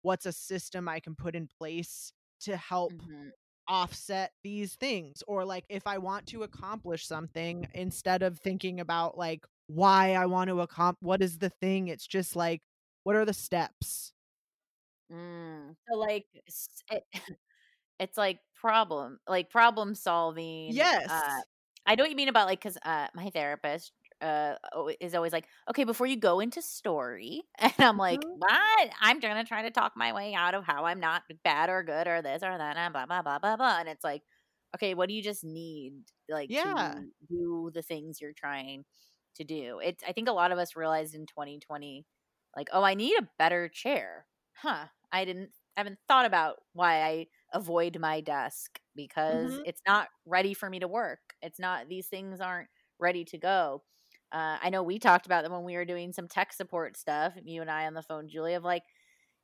what's 0.03 0.27
a 0.27 0.33
system 0.33 0.89
I 0.89 1.01
can 1.01 1.15
put 1.15 1.35
in 1.35 1.49
place 1.59 2.13
to 2.43 2.57
help 2.57 2.93
mm-hmm. 2.93 3.29
offset 3.69 4.33
these 4.43 4.75
things. 4.75 5.23
Or 5.27 5.45
like 5.45 5.65
if 5.69 5.87
I 5.87 5.99
want 5.99 6.27
to 6.29 6.43
accomplish 6.43 7.07
something, 7.07 7.69
instead 7.73 8.23
of 8.23 8.39
thinking 8.39 8.81
about 8.81 9.17
like 9.17 9.45
why 9.69 10.15
I 10.15 10.27
want 10.27 10.51
to 10.51 10.61
accomplish, 10.61 11.07
what 11.07 11.23
is 11.23 11.39
the 11.39 11.51
thing, 11.51 11.89
it's 11.89 12.07
just 12.07 12.35
like, 12.35 12.61
what 13.05 13.17
are 13.17 13.25
the 13.25 13.33
steps? 13.33 14.14
Mm. 15.15 15.75
So 15.89 15.99
like 15.99 16.27
it, 16.91 17.05
it's 17.99 18.17
like 18.17 18.41
problem 18.55 19.19
like 19.29 19.51
problem 19.51 19.95
solving. 19.95 20.73
Yes. 20.73 21.09
Uh, 21.09 21.41
I 21.87 21.95
know 21.95 22.05
what 22.05 22.11
you 22.11 22.17
mean 22.17 22.29
about 22.29 22.47
like 22.47 22.61
because 22.61 22.79
uh, 22.85 23.09
my 23.15 23.31
therapist 23.31 23.93
uh 24.23 24.55
is 25.01 25.15
always 25.15 25.33
like, 25.33 25.47
okay, 25.69 25.85
before 25.85 26.07
you 26.07 26.17
go 26.17 26.41
into 26.41 26.63
story, 26.63 27.43
and 27.59 27.73
I'm 27.79 27.99
like, 27.99 28.21
mm-hmm. 28.21 28.39
what? 28.39 28.91
I'm 29.01 29.21
gonna 29.21 29.45
try 29.45 29.63
to 29.63 29.71
talk 29.71 29.93
my 29.97 30.13
way 30.13 30.35
out 30.35 30.55
of 30.55 30.65
how 30.65 30.87
I'm 30.87 31.01
not 31.01 31.23
bad 31.45 31.69
or 31.69 31.83
good 31.83 32.07
or 32.07 32.23
this 32.23 32.43
or 32.43 32.57
that 32.57 32.77
and 32.77 32.93
blah 32.93 33.07
blah 33.07 33.23
blah 33.23 33.39
blah 33.39 33.57
blah. 33.57 33.79
And 33.79 33.89
it's 33.89 34.05
like, 34.05 34.23
okay, 34.75 34.95
what 34.95 35.09
do 35.09 35.15
you 35.15 35.23
just 35.23 35.45
need 35.45 35.93
like 36.29 36.51
yeah. 36.51 36.95
to 36.97 37.05
do 37.29 37.71
the 37.75 37.83
things 37.83 38.21
you're 38.21 38.33
trying 38.33 38.85
to 39.37 39.45
do? 39.45 39.81
It 39.81 40.03
I 40.09 40.13
think 40.13 40.29
a 40.29 40.33
lot 40.33 40.53
of 40.53 40.59
us 40.59 40.77
realized 40.77 41.15
in 41.15 41.27
2020, 41.27 42.07
like, 42.57 42.69
oh, 42.73 42.83
I 42.83 42.95
need 42.95 43.19
a 43.19 43.29
better 43.39 43.69
chair. 43.69 44.27
Huh. 44.55 44.87
I 45.15 45.25
didn't 45.25 45.51
I 45.77 45.81
haven't 45.81 45.99
thought 46.09 46.27
about 46.27 46.57
why 46.73 47.03
I 47.03 47.27
avoid 47.53 47.99
my 47.99 48.21
desk 48.21 48.79
because 48.95 49.53
mm-hmm. 49.53 49.63
it's 49.65 49.81
not 49.87 50.09
ready 50.27 50.55
for 50.55 50.69
me 50.69 50.81
to 50.81 50.89
work. 50.89 51.21
It's 51.43 51.59
not 51.59 51.89
these 51.89 52.07
things 52.07 52.41
aren't 52.41 52.69
ready 52.99 53.25
to 53.27 53.39
go. 53.39 53.83
Uh, 54.33 54.59
I 54.61 54.71
know 54.71 54.83
we 54.83 54.99
talked 54.99 55.27
about 55.27 55.45
them 55.45 55.53
when 55.53 55.65
we 55.65 55.77
were 55.77 55.85
doing 55.85 56.13
some 56.13 56.27
tech 56.27 56.53
support 56.53 56.97
stuff, 56.97 57.35
you 57.45 57.61
and 57.61 57.71
I 57.71 57.87
on 57.87 57.95
the 57.95 58.03
phone, 58.03 58.29
Julie, 58.29 58.55
of 58.55 58.65
like, 58.65 58.83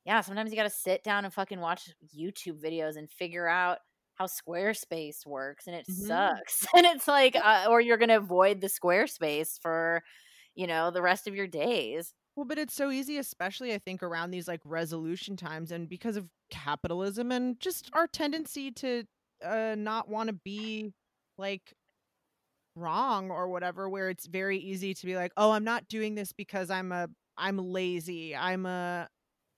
yeah, 0.05 0.19
sometimes 0.21 0.51
you 0.51 0.57
got 0.57 0.63
to 0.63 0.69
sit 0.69 1.03
down 1.03 1.23
and 1.23 1.33
fucking 1.33 1.59
watch 1.59 1.89
YouTube 2.13 2.61
videos 2.61 2.97
and 2.97 3.09
figure 3.09 3.47
out 3.47 3.79
how 4.15 4.25
Squarespace 4.25 5.25
works, 5.25 5.67
and 5.67 5.75
it 5.75 5.85
mm-hmm. 5.89 6.07
sucks. 6.07 6.65
and 6.75 6.85
it's 6.85 7.07
like, 7.07 7.35
uh, 7.35 7.67
or 7.69 7.79
you're 7.79 7.97
going 7.97 8.09
to 8.09 8.17
avoid 8.17 8.59
the 8.59 8.67
Squarespace 8.67 9.59
for, 9.61 10.03
you 10.55 10.67
know, 10.67 10.91
the 10.91 11.01
rest 11.01 11.27
of 11.27 11.35
your 11.35 11.47
days. 11.47 12.13
Well, 12.35 12.45
but 12.45 12.57
it's 12.57 12.73
so 12.73 12.91
easy, 12.91 13.17
especially 13.17 13.73
I 13.73 13.77
think 13.77 14.01
around 14.01 14.31
these 14.31 14.47
like 14.47 14.61
resolution 14.63 15.35
times 15.35 15.71
and 15.71 15.89
because 15.89 16.15
of 16.15 16.27
capitalism 16.49 17.31
and 17.31 17.59
just 17.59 17.89
our 17.93 18.07
tendency 18.07 18.71
to 18.71 19.03
uh 19.43 19.75
not 19.77 20.07
want 20.09 20.27
to 20.27 20.33
be 20.33 20.93
like 21.37 21.73
wrong 22.75 23.31
or 23.31 23.49
whatever 23.49 23.89
where 23.89 24.09
it's 24.09 24.27
very 24.27 24.57
easy 24.57 24.93
to 24.93 25.05
be 25.05 25.15
like 25.15 25.31
oh 25.35 25.51
i'm 25.51 25.63
not 25.63 25.87
doing 25.87 26.15
this 26.15 26.31
because 26.31 26.69
i'm 26.69 26.91
a 26.91 27.07
i'm 27.37 27.57
lazy 27.57 28.35
i'm 28.35 28.65
a 28.65 29.07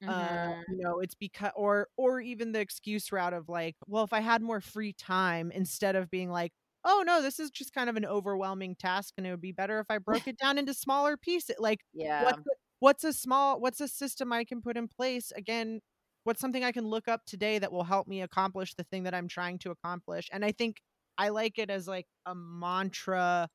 uh, 0.04 0.06
mm-hmm. 0.06 0.10
uh, 0.10 0.56
you 0.70 0.78
know 0.78 1.00
it's 1.00 1.16
because 1.16 1.52
or 1.56 1.88
or 1.96 2.20
even 2.20 2.52
the 2.52 2.60
excuse 2.60 3.12
route 3.12 3.34
of 3.34 3.50
like 3.50 3.76
well 3.88 4.04
if 4.04 4.14
i 4.14 4.20
had 4.20 4.42
more 4.42 4.62
free 4.62 4.94
time 4.94 5.52
instead 5.52 5.96
of 5.96 6.10
being 6.10 6.32
like 6.32 6.52
oh 6.86 7.04
no 7.06 7.22
this 7.22 7.40
is 7.40 7.52
just 7.52 7.74
kind 7.74 7.90
of 7.90 7.96
an 7.96 8.06
overwhelming 8.06 8.76
task 8.76 9.14
and 9.18 9.28
it 9.28 9.32
would 9.32 9.42
be 9.42 9.52
better 9.52 9.80
if 9.80 9.86
i 9.90 9.98
broke 9.98 10.28
it 10.28 10.38
down 10.38 10.58
into 10.58 10.74
smaller 10.74 11.16
pieces 11.16 11.56
like 11.60 11.82
yeah 11.94 12.24
what's, 12.24 12.40
what's 12.84 13.04
a 13.04 13.14
small 13.14 13.60
what's 13.60 13.80
a 13.80 13.88
system 13.88 14.34
i 14.34 14.44
can 14.44 14.62
put 14.62 14.76
in 14.76 14.88
place 14.88 15.32
again 15.36 15.80
what's 16.26 16.42
something 16.42 16.64
i 16.64 16.72
can 16.72 16.86
look 16.86 17.08
up 17.08 17.22
today 17.26 17.58
that 17.60 17.72
will 17.72 17.86
help 17.86 18.08
me 18.08 18.22
accomplish 18.22 18.74
the 18.74 18.84
thing 18.84 19.04
that 19.04 19.14
i'm 19.14 19.28
trying 19.28 19.58
to 19.58 19.72
accomplish 19.72 20.28
and 20.34 20.44
i 20.44 20.52
think 20.52 20.82
i 21.18 21.30
like 21.30 21.58
it 21.58 21.70
as 21.70 21.88
like 21.88 22.08
a 22.26 22.36
mantra 22.36 23.48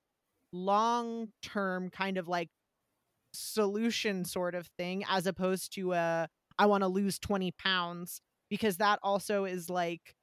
long 0.53 1.29
term 1.43 1.91
kind 1.91 2.17
of 2.17 2.27
like 2.27 2.49
solution 3.35 4.25
sort 4.25 4.55
of 4.55 4.67
thing 4.79 5.05
as 5.09 5.27
opposed 5.27 5.75
to 5.75 5.93
a 5.93 6.29
I 6.59 6.67
want 6.67 6.83
to 6.83 6.89
lose 6.89 7.19
20 7.19 7.53
pounds 7.53 8.21
because 8.51 8.79
that 8.79 8.99
also 9.03 9.45
is 9.45 9.71
like 9.71 10.15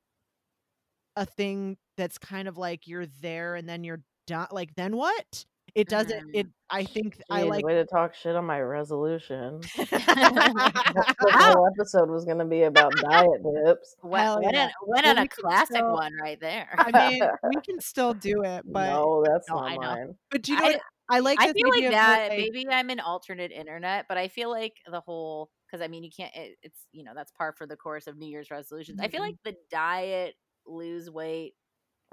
a 1.15 1.25
thing 1.25 1.77
that's 1.95 2.17
kind 2.17 2.47
of 2.47 2.57
like 2.57 2.87
you're 2.87 3.05
there 3.21 3.55
and 3.55 3.69
then 3.69 3.83
you're 3.83 4.03
done. 4.27 4.47
Like, 4.51 4.75
then 4.75 4.97
what? 4.97 5.45
It 5.75 5.89
doesn't. 5.89 6.27
Mm. 6.27 6.35
It. 6.35 6.47
I 6.69 6.85
think 6.85 7.21
I 7.29 7.43
like 7.43 7.65
way 7.65 7.75
to 7.75 7.85
talk 7.85 8.15
shit 8.15 8.35
on 8.35 8.45
my 8.45 8.61
resolution. 8.61 9.59
the 9.77 11.05
whole 11.33 11.67
episode 11.67 12.09
was 12.09 12.23
going 12.23 12.39
to 12.39 12.45
be 12.45 12.63
about 12.63 12.93
diet 12.95 13.43
dips. 13.43 13.95
Well, 14.03 14.41
went, 14.41 14.55
yeah. 14.55 14.69
went 14.87 15.05
on 15.05 15.17
a 15.17 15.27
classic 15.27 15.77
still, 15.77 15.93
one 15.93 16.13
right 16.21 16.39
there. 16.39 16.69
I 16.77 17.09
mean, 17.09 17.21
we 17.43 17.61
can 17.61 17.81
still 17.81 18.13
do 18.13 18.43
it, 18.43 18.63
but 18.65 18.89
no, 18.89 19.23
that's 19.27 19.49
no, 19.49 19.59
not 19.59 19.75
mine. 19.75 20.15
But 20.31 20.47
you 20.47 20.55
know? 20.55 20.65
I, 20.65 20.79
I 21.09 21.19
like. 21.19 21.39
I 21.41 21.51
feel 21.51 21.69
like 21.69 21.91
that. 21.91 22.29
Like, 22.29 22.37
maybe 22.37 22.65
I'm 22.69 22.89
an 22.89 23.01
alternate 23.01 23.51
internet, 23.51 24.05
but 24.07 24.17
I 24.17 24.29
feel 24.29 24.49
like 24.49 24.73
the 24.89 25.01
whole 25.01 25.49
because 25.69 25.83
I 25.83 25.87
mean 25.89 26.03
you 26.03 26.11
can't. 26.15 26.33
It, 26.35 26.57
it's 26.63 26.79
you 26.93 27.03
know 27.03 27.11
that's 27.13 27.31
par 27.31 27.53
for 27.57 27.67
the 27.67 27.75
course 27.75 28.07
of 28.07 28.17
New 28.17 28.29
Year's 28.29 28.49
resolutions. 28.49 28.97
Mm-hmm. 28.97 29.05
I 29.05 29.09
feel 29.09 29.21
mm-hmm. 29.21 29.29
like 29.29 29.37
the 29.43 29.55
diet, 29.69 30.35
lose 30.65 31.09
weight 31.09 31.53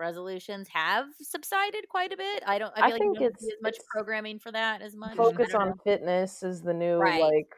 resolutions 0.02 0.68
have 0.72 1.06
subsided 1.20 1.88
quite 1.88 2.12
a 2.12 2.16
bit. 2.16 2.42
I 2.46 2.58
don't. 2.58 2.72
I 2.76 2.76
feel 2.76 2.84
I 2.84 2.88
like 2.90 3.00
think 3.00 3.20
it's 3.20 3.44
as 3.44 3.62
much 3.62 3.76
programming 3.88 4.38
for 4.40 4.50
that 4.50 4.82
as 4.82 4.96
much. 4.96 5.16
Focus 5.16 5.54
on 5.54 5.68
know. 5.68 5.74
fitness 5.84 6.42
is 6.42 6.60
the 6.60 6.74
new 6.74 6.96
right. 6.96 7.22
like 7.22 7.54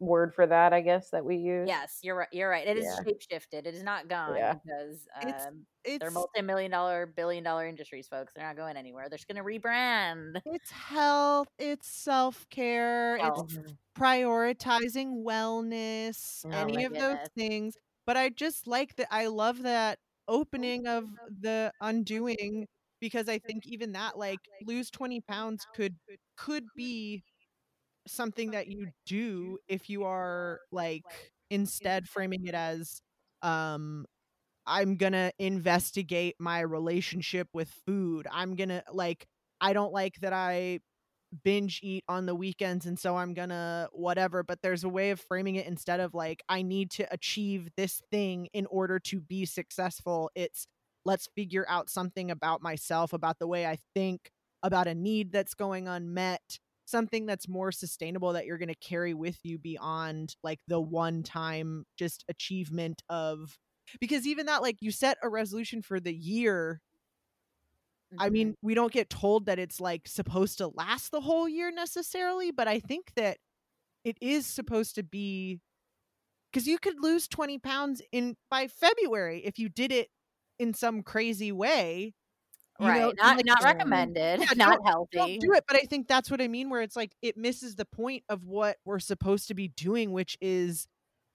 word 0.00 0.34
for 0.34 0.46
that. 0.46 0.72
I 0.72 0.80
guess 0.80 1.10
that 1.10 1.24
we 1.24 1.36
use. 1.36 1.68
Yes, 1.68 2.00
you're 2.02 2.16
right. 2.16 2.28
You're 2.32 2.50
right. 2.50 2.66
It 2.66 2.76
is 2.76 2.84
yeah. 2.84 3.04
shape 3.04 3.22
shifted. 3.30 3.66
It 3.66 3.74
is 3.74 3.82
not 3.82 4.08
gone 4.08 4.36
yeah. 4.36 4.54
because 4.54 5.06
um, 5.22 5.28
it's, 5.28 5.46
it's, 5.84 5.98
they're 6.00 6.10
multi-million 6.10 6.70
dollar, 6.70 7.06
billion 7.06 7.44
dollar 7.44 7.66
industries, 7.66 8.08
folks. 8.08 8.32
They're 8.34 8.44
not 8.44 8.56
going 8.56 8.76
anywhere. 8.76 9.06
They're 9.08 9.18
just 9.18 9.28
going 9.28 9.42
to 9.42 9.48
rebrand. 9.48 10.40
It's 10.44 10.70
health. 10.70 11.48
It's 11.58 11.88
self 11.88 12.46
care. 12.50 13.16
It's 13.16 13.58
prioritizing 13.96 15.22
wellness. 15.24 16.44
Oh, 16.44 16.50
any 16.50 16.84
of 16.84 16.92
goodness. 16.92 17.18
those 17.20 17.28
things. 17.36 17.76
But 18.06 18.16
I 18.16 18.30
just 18.30 18.66
like 18.66 18.96
that. 18.96 19.08
I 19.10 19.26
love 19.26 19.62
that 19.62 19.98
opening 20.28 20.86
of 20.86 21.06
the 21.40 21.72
undoing 21.80 22.66
because 23.00 23.28
I 23.28 23.38
think 23.38 23.66
even 23.66 23.92
that 23.92 24.18
like 24.18 24.40
lose 24.60 24.90
20 24.90 25.20
pounds 25.22 25.66
could 25.74 25.96
could 26.36 26.64
be 26.76 27.24
something 28.06 28.52
that 28.52 28.68
you 28.68 28.88
do 29.06 29.58
if 29.68 29.90
you 29.90 30.04
are 30.04 30.60
like 30.72 31.32
instead 31.50 32.08
framing 32.08 32.46
it 32.46 32.54
as 32.54 33.00
um 33.42 34.06
I'm 34.66 34.96
going 34.96 35.14
to 35.14 35.32
investigate 35.38 36.36
my 36.40 36.60
relationship 36.60 37.48
with 37.54 37.70
food. 37.86 38.26
I'm 38.32 38.54
going 38.56 38.68
to 38.70 38.84
like 38.92 39.26
I 39.60 39.72
don't 39.72 39.92
like 39.92 40.16
that 40.22 40.32
I 40.32 40.80
binge 41.44 41.80
eat 41.82 42.04
on 42.08 42.26
the 42.26 42.34
weekends 42.34 42.86
and 42.86 42.98
so 42.98 43.16
I'm 43.16 43.34
gonna 43.34 43.88
whatever. 43.92 44.42
But 44.42 44.62
there's 44.62 44.84
a 44.84 44.88
way 44.88 45.10
of 45.10 45.20
framing 45.20 45.56
it 45.56 45.66
instead 45.66 46.00
of 46.00 46.14
like, 46.14 46.42
I 46.48 46.62
need 46.62 46.90
to 46.92 47.12
achieve 47.12 47.68
this 47.76 48.02
thing 48.10 48.48
in 48.52 48.66
order 48.66 48.98
to 49.00 49.20
be 49.20 49.44
successful. 49.44 50.30
It's 50.34 50.66
let's 51.04 51.28
figure 51.36 51.66
out 51.68 51.90
something 51.90 52.30
about 52.30 52.62
myself, 52.62 53.12
about 53.12 53.38
the 53.38 53.46
way 53.46 53.66
I 53.66 53.78
think, 53.94 54.30
about 54.62 54.86
a 54.88 54.94
need 54.94 55.32
that's 55.32 55.54
going 55.54 55.88
unmet, 55.88 56.58
something 56.86 57.26
that's 57.26 57.48
more 57.48 57.72
sustainable 57.72 58.32
that 58.32 58.46
you're 58.46 58.58
gonna 58.58 58.74
carry 58.74 59.14
with 59.14 59.38
you 59.44 59.58
beyond 59.58 60.34
like 60.42 60.60
the 60.68 60.80
one 60.80 61.22
time 61.22 61.84
just 61.98 62.24
achievement 62.28 63.02
of 63.08 63.56
because 64.00 64.26
even 64.26 64.46
that 64.46 64.62
like 64.62 64.76
you 64.80 64.90
set 64.90 65.16
a 65.22 65.28
resolution 65.28 65.82
for 65.82 66.00
the 66.00 66.14
year 66.14 66.80
Mm-hmm. 68.12 68.22
I 68.22 68.30
mean, 68.30 68.54
we 68.62 68.74
don't 68.74 68.92
get 68.92 69.10
told 69.10 69.46
that 69.46 69.58
it's 69.58 69.80
like 69.80 70.08
supposed 70.08 70.58
to 70.58 70.68
last 70.68 71.10
the 71.10 71.20
whole 71.20 71.48
year 71.48 71.70
necessarily, 71.70 72.50
but 72.50 72.66
I 72.66 72.80
think 72.80 73.12
that 73.16 73.38
it 74.04 74.16
is 74.20 74.46
supposed 74.46 74.94
to 74.94 75.02
be 75.02 75.60
because 76.50 76.66
you 76.66 76.78
could 76.78 76.94
lose 77.00 77.28
20 77.28 77.58
pounds 77.58 78.00
in 78.12 78.36
by 78.50 78.68
February 78.68 79.42
if 79.44 79.58
you 79.58 79.68
did 79.68 79.92
it 79.92 80.08
in 80.58 80.72
some 80.72 81.02
crazy 81.02 81.52
way. 81.52 82.14
right. 82.80 83.00
Know, 83.00 83.12
not 83.16 83.36
like, 83.36 83.46
not 83.46 83.58
recommended. 83.64 84.40
Yeah, 84.40 84.46
not 84.56 84.78
healthy. 84.84 85.18
Don't 85.18 85.40
do 85.40 85.52
it. 85.52 85.64
But 85.68 85.76
I 85.76 85.80
think 85.80 86.08
that's 86.08 86.30
what 86.30 86.40
I 86.40 86.48
mean, 86.48 86.70
where 86.70 86.80
it's 86.80 86.96
like 86.96 87.12
it 87.20 87.36
misses 87.36 87.76
the 87.76 87.84
point 87.84 88.24
of 88.30 88.44
what 88.44 88.78
we're 88.86 89.00
supposed 89.00 89.48
to 89.48 89.54
be 89.54 89.68
doing, 89.68 90.12
which 90.12 90.38
is 90.40 90.86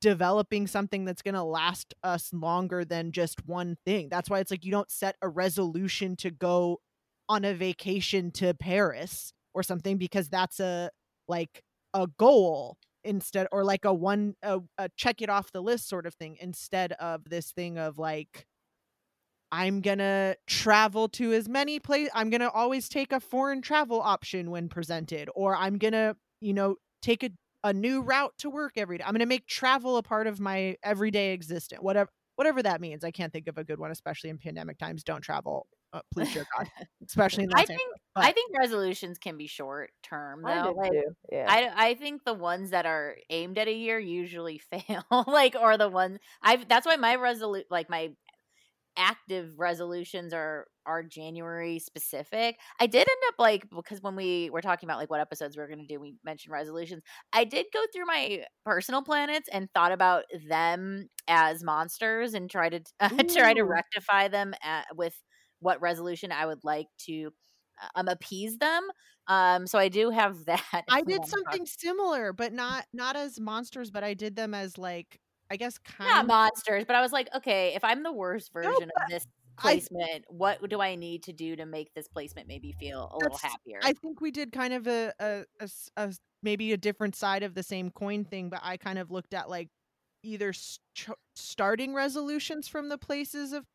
developing 0.04 0.68
something 0.68 1.06
that's 1.06 1.22
going 1.22 1.34
to 1.34 1.44
last 1.44 1.94
us 2.04 2.34
longer 2.34 2.84
than 2.84 3.13
just 3.13 3.48
one 3.48 3.78
thing. 3.86 4.10
That's 4.10 4.30
why 4.30 4.39
it's 4.39 4.52
like 4.52 4.66
you 4.66 4.72
don't 4.72 4.92
set 4.92 5.16
a 5.22 5.30
resolution 5.30 6.18
to 6.18 6.30
go 6.30 6.82
on 7.30 7.46
a 7.46 7.54
vacation 7.54 8.30
to 8.32 8.54
Paris 8.54 9.32
or 9.54 9.63
something 9.63 9.98
because 9.98 10.28
that's 10.28 10.60
a 10.60 10.89
like 11.30 11.63
a 11.94 12.08
goal 12.18 12.76
instead 13.06 13.48
or 13.54 13.63
like 13.63 13.86
a 13.86 13.94
one 13.94 14.36
a, 14.44 14.60
a 14.78 14.89
check 14.98 15.22
it 15.22 15.30
off 15.30 15.54
the 15.54 15.62
list 15.62 15.88
sort 15.88 16.06
of 16.06 16.13
thing 16.16 16.36
instead 16.42 16.92
of 16.94 17.24
this 17.30 17.52
thing 17.52 17.78
of 17.78 17.98
like 17.98 18.46
I'm 19.54 19.80
gonna 19.80 20.36
travel 20.48 21.08
to 21.10 21.32
as 21.32 21.48
many 21.48 21.80
places. 21.80 22.12
I'm 22.13 22.30
gonna 22.30 22.50
always 22.50 22.89
take 22.89 23.13
a 23.13 23.22
foreign 23.22 23.62
travel 23.62 24.02
option 24.02 24.52
when 24.52 24.68
presented, 24.68 25.30
or 25.34 25.56
I'm 25.56 25.78
gonna, 25.78 26.18
you 26.42 26.54
know, 26.54 26.76
take 27.02 27.24
a 27.24 27.30
a 27.63 27.73
new 27.73 28.02
route 28.02 28.34
to 28.39 28.49
work 28.49 28.73
every 28.78 28.97
day. 28.97 29.04
I'm 29.06 29.13
going 29.13 29.19
to 29.19 29.26
make 29.26 29.47
travel 29.47 29.97
a 29.97 30.04
part 30.04 30.28
of 30.28 30.39
my 30.39 30.76
everyday 30.84 31.34
existence. 31.34 31.82
Whatever 31.82 32.10
whatever 32.36 32.63
that 32.63 32.82
means. 32.82 33.04
I 33.04 33.12
can't 33.12 33.32
think 33.32 33.47
of 33.47 33.58
a 33.58 33.63
good 33.63 33.80
one, 33.80 33.91
especially 33.91 34.30
in 34.30 34.38
pandemic 34.38 34.78
times. 34.78 35.04
Don't 35.04 35.21
travel. 35.21 35.67
Uh, 35.91 36.02
please, 36.12 36.34
dear 36.34 36.45
God, 36.58 36.67
especially 37.06 37.43
in 37.43 37.52
I 37.54 37.65
think 37.65 37.82
I 38.15 38.32
think 38.32 38.52
resolutions 38.58 39.19
can 39.19 39.38
be 39.38 39.45
short 39.45 39.91
term 40.02 40.41
though. 40.43 40.73
Like, 40.76 40.91
yeah. 41.32 41.45
I 41.47 41.89
I 41.89 41.93
think 41.93 42.23
the 42.26 42.34
ones 42.34 42.71
that 42.71 42.88
are 42.88 43.15
aimed 43.30 43.60
at 43.60 43.67
a 43.67 43.73
year 43.73 43.99
usually 43.99 44.58
fail. 44.71 45.06
like 45.28 45.56
or 45.60 45.78
the 45.78 45.89
ones 45.89 46.17
I've 46.41 46.67
that's 46.67 46.88
why 46.88 46.95
my 46.95 47.15
resolute 47.15 47.67
like 47.69 47.91
my 47.91 48.12
active 48.97 49.60
resolutions 49.60 50.34
are 50.34 50.67
are 50.86 51.04
January 51.04 51.80
specific. 51.80 52.58
I 52.80 52.88
did 52.88 53.00
end 53.00 53.22
up 53.28 53.36
like 53.38 53.65
because 53.69 54.02
when 54.02 54.15
we 54.15 54.50
were 54.52 54.62
talking 54.62 54.88
about 54.88 55.00
like 55.00 55.10
what 55.10 55.19
episodes 55.19 55.56
we 55.56 55.63
are 55.63 55.67
going 55.67 55.80
to 55.80 55.88
do, 55.88 56.00
we 56.00 56.15
mentioned 56.24 56.52
resolutions. 56.54 57.04
I 57.32 57.43
did 57.43 57.67
go 57.74 57.82
through 57.93 58.06
my 58.06 58.43
personal 58.65 59.02
planets 59.02 59.50
and 59.52 59.69
thought 59.74 59.91
about 59.91 60.24
them 60.48 61.10
as 61.28 61.63
monsters 61.63 62.34
and 62.34 62.50
try 62.50 62.69
to 62.69 62.82
uh, 63.00 63.10
try 63.36 63.54
to 63.54 63.63
rectify 63.63 64.28
them 64.28 64.54
at, 64.63 64.86
with 64.96 65.15
what 65.60 65.82
resolution 65.82 66.32
I 66.32 66.46
would 66.46 66.63
like 66.63 66.88
to 67.06 67.32
uh, 67.82 68.00
um 68.00 68.08
appease 68.08 68.58
them. 68.58 68.84
Um 69.28 69.67
so 69.67 69.80
I 69.80 69.89
do 69.89 70.10
have 70.10 70.46
that. 70.46 70.84
I 70.89 71.02
did 71.02 71.26
something 71.26 71.65
similar, 71.65 72.34
but 72.34 72.54
not 72.54 72.86
not 72.93 73.15
as 73.15 73.39
monsters, 73.39 73.91
but 73.91 74.04
I 74.04 74.13
did 74.13 74.36
them 74.36 74.54
as 74.54 74.78
like 74.78 75.19
I 75.52 75.56
guess 75.56 75.78
kind 75.78 76.10
not 76.10 76.24
of 76.24 76.28
monsters, 76.28 76.84
but 76.86 76.96
I 76.96 77.02
was 77.02 77.12
like, 77.12 77.30
okay, 77.36 77.74
if 77.76 77.84
I'm 77.84 78.02
the 78.02 78.12
worst 78.12 78.52
version 78.54 78.72
no, 78.72 79.04
of 79.04 79.10
this 79.10 79.28
placement, 79.58 80.26
I, 80.30 80.34
what 80.34 80.70
do 80.70 80.82
I 80.82 80.96
need 80.96 81.24
to 81.24 81.34
do 81.34 81.56
to 81.56 81.66
make 81.66 81.94
this 81.94 82.08
placement 82.08 82.48
maybe 82.48 82.74
feel 82.80 83.12
a 83.13 83.18
little 83.18 83.38
happier? 83.38 83.80
I 83.82 83.94
think 83.94 84.22
we 84.22 84.32
did 84.32 84.52
kind 84.52 84.74
of 84.74 84.88
a, 84.88 85.13
a, 85.20 85.46
a, 85.60 85.70
a, 85.98 86.13
maybe 86.42 86.74
a 86.74 86.78
different 86.78 87.16
side 87.16 87.44
of 87.44 87.56
the 87.56 87.63
same 87.63 87.89
coin 87.92 88.26
thing, 88.26 88.50
but 88.50 88.60
I 88.63 88.78
kind 88.78 89.00
of 89.00 89.12
looked 89.12 89.34
at 89.34 89.50
like 89.50 89.70
either 90.24 90.54
st- 90.54 91.18
starting 91.36 91.94
resolutions 91.94 92.68
from 92.68 92.89
the 92.89 92.98
places 92.98 93.54
of 93.54 93.66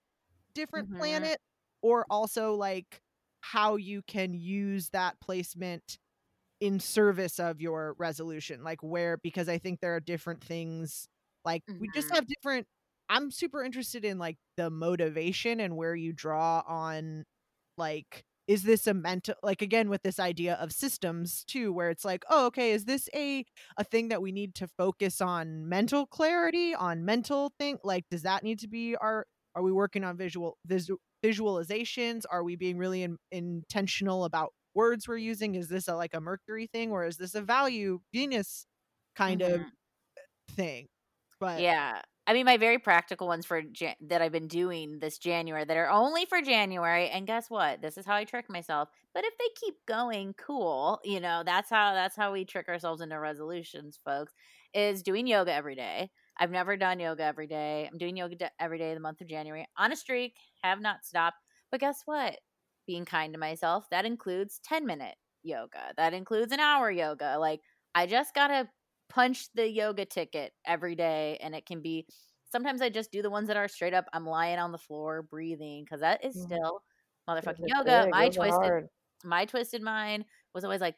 different 0.55 0.89
mm-hmm. 0.89 0.99
planet 0.99 1.39
or 1.83 2.05
also 2.11 2.55
like 2.55 3.01
how 3.41 3.77
you 3.77 4.03
can 4.03 4.35
use 4.35 4.89
that 4.91 5.21
placement 5.21 5.99
in 6.61 6.81
service 6.81 7.39
of 7.39 7.61
your 7.61 7.95
resolution 7.99 8.65
like 8.65 8.83
where 8.83 9.17
because 9.19 9.49
i 9.49 9.59
think 9.59 9.79
there 9.81 9.95
are 9.95 10.01
different 10.01 10.43
things 10.43 11.09
like 11.45 11.63
mm-hmm. 11.71 11.81
we 11.81 11.89
just 11.95 12.09
mm-hmm. 12.09 12.17
have 12.17 12.27
different 12.27 12.67
I'm 13.09 13.31
super 13.31 13.63
interested 13.63 14.05
in 14.05 14.19
like 14.19 14.37
the 14.57 14.71
motivation 14.71 15.61
and 15.61 15.77
where 15.77 15.95
you 15.95 16.13
draw 16.13 16.63
on 16.67 17.25
like 17.77 18.25
is 18.47 18.63
this 18.63 18.87
a 18.87 18.95
mental 18.95 19.35
like 19.43 19.63
again 19.63 19.89
with 19.89 20.03
this 20.03 20.19
idea 20.19 20.55
of 20.55 20.73
systems 20.73 21.45
too 21.47 21.73
where 21.73 21.91
it's 21.91 22.05
like 22.05 22.25
oh 22.29 22.47
okay 22.47 22.73
is 22.73 22.87
this 22.87 23.09
a 23.15 23.45
a 23.77 23.85
thing 23.85 24.09
that 24.09 24.21
we 24.21 24.33
need 24.33 24.55
to 24.55 24.67
focus 24.67 25.21
on 25.21 25.69
mental 25.69 26.07
clarity 26.07 26.75
on 26.75 27.05
mental 27.05 27.53
thing 27.59 27.79
like 27.85 28.05
does 28.11 28.23
that 28.23 28.43
need 28.43 28.59
to 28.59 28.67
be 28.67 28.97
our 28.97 29.27
are 29.55 29.63
we 29.63 29.73
working 29.73 30.03
on 30.03 30.17
visual 30.17 30.57
vis- 30.67 30.91
visualizations? 31.25 32.23
Are 32.31 32.45
we 32.45 32.57
being 32.57 32.79
really 32.79 33.03
in, 33.03 33.17
intentional 33.31 34.25
about 34.25 34.53
words 34.75 35.09
we're 35.09 35.17
using? 35.17 35.55
Is 35.55 35.69
this 35.69 35.89
a 35.89 35.97
like 35.97 36.15
a 36.15 36.21
Mercury 36.21 36.69
thing 36.73 36.93
or 36.93 37.05
is 37.05 37.17
this 37.17 37.35
a 37.35 37.43
value 37.43 38.01
Venus 38.13 38.67
kind 39.17 39.41
mm-hmm. 39.41 39.55
of 39.55 39.61
thing? 40.55 40.87
But 41.41 41.61
yeah, 41.61 42.03
I 42.29 42.35
mean, 42.35 42.45
my 42.45 42.59
very 42.59 42.79
practical 42.79 43.27
ones 43.27 43.47
for 43.47 43.63
Jan- 43.63 43.97
that 44.03 44.21
I've 44.21 44.33
been 44.33 44.49
doing 44.49 44.99
this 44.99 45.17
January 45.17 45.65
that 45.65 45.77
are 45.79 45.89
only 45.89 46.27
for 46.27 46.43
January. 46.43 47.09
And 47.09 47.27
guess 47.27 47.49
what? 47.49 47.81
This 47.81 47.97
is 47.97 48.05
how 48.05 48.17
I 48.17 48.25
trick 48.25 48.51
myself. 48.51 48.91
But 49.15 49.25
if 49.25 49.33
they 49.39 49.49
keep 49.59 49.77
going, 49.87 50.35
cool. 50.35 51.01
You 51.05 51.21
know, 51.21 51.43
that's 51.47 51.71
how 51.71 51.95
that's 51.95 52.17
how 52.17 52.33
we 52.33 52.45
trick 52.45 52.69
ourselves 52.69 53.01
into 53.01 53.19
resolutions, 53.19 53.99
folks. 54.05 54.35
Is 54.75 55.03
doing 55.03 55.27
yoga 55.27 55.55
every 55.55 55.75
day. 55.75 56.11
I've 56.39 56.51
never 56.51 56.77
done 56.77 57.01
yoga 57.01 57.25
every 57.25 57.47
day. 57.47 57.89
I'm 57.91 57.97
doing 57.99 58.17
yoga 58.19 58.51
every 58.61 58.79
day 58.79 58.91
of 58.91 58.97
the 58.97 59.01
month 59.01 59.23
of 59.23 59.27
January 59.29 59.67
on 59.79 59.91
a 59.93 59.97
streak. 59.97 60.35
Have 60.63 60.83
not 60.83 61.07
stopped. 61.07 61.39
But 61.71 61.81
guess 61.81 62.03
what? 62.05 62.39
Being 62.87 63.07
kind 63.07 63.33
to 63.33 63.41
myself 63.41 63.87
that 63.91 64.05
includes 64.05 64.61
10 64.65 64.85
minute 64.85 65.17
yoga. 65.43 65.95
That 65.97 66.13
includes 66.13 66.53
an 66.53 66.61
hour 66.61 66.91
yoga. 66.91 67.39
Like 67.39 67.61
I 67.95 68.07
just 68.07 68.35
gotta 68.35 68.69
punch 69.09 69.49
the 69.55 69.69
yoga 69.69 70.05
ticket 70.05 70.53
every 70.67 70.95
day 70.95 71.39
and 71.43 71.55
it 71.55 71.67
can 71.67 71.81
be 71.81 72.07
sometimes 72.51 72.81
I 72.81 72.89
just 72.89 73.13
do 73.13 73.23
the 73.23 73.31
ones 73.31 73.49
that 73.49 73.57
are 73.57 73.69
straight 73.69 73.95
up 73.95 74.07
I'm 74.13 74.27
lying 74.27 74.59
on 74.59 74.73
the 74.73 74.79
floor 74.79 75.23
breathing 75.23 75.85
because 75.85 76.01
that 76.01 76.25
is 76.25 76.37
mm-hmm. 76.37 76.47
still 76.47 76.83
motherfucking 77.29 77.67
yoga. 77.67 78.03
Big, 78.05 78.11
my 78.11 78.29
twisted 78.29 78.53
hard. 78.53 78.89
my 79.25 79.45
twisted 79.45 79.83
mind 79.83 80.25
was 80.55 80.65
always 80.65 80.81
like 80.81 80.97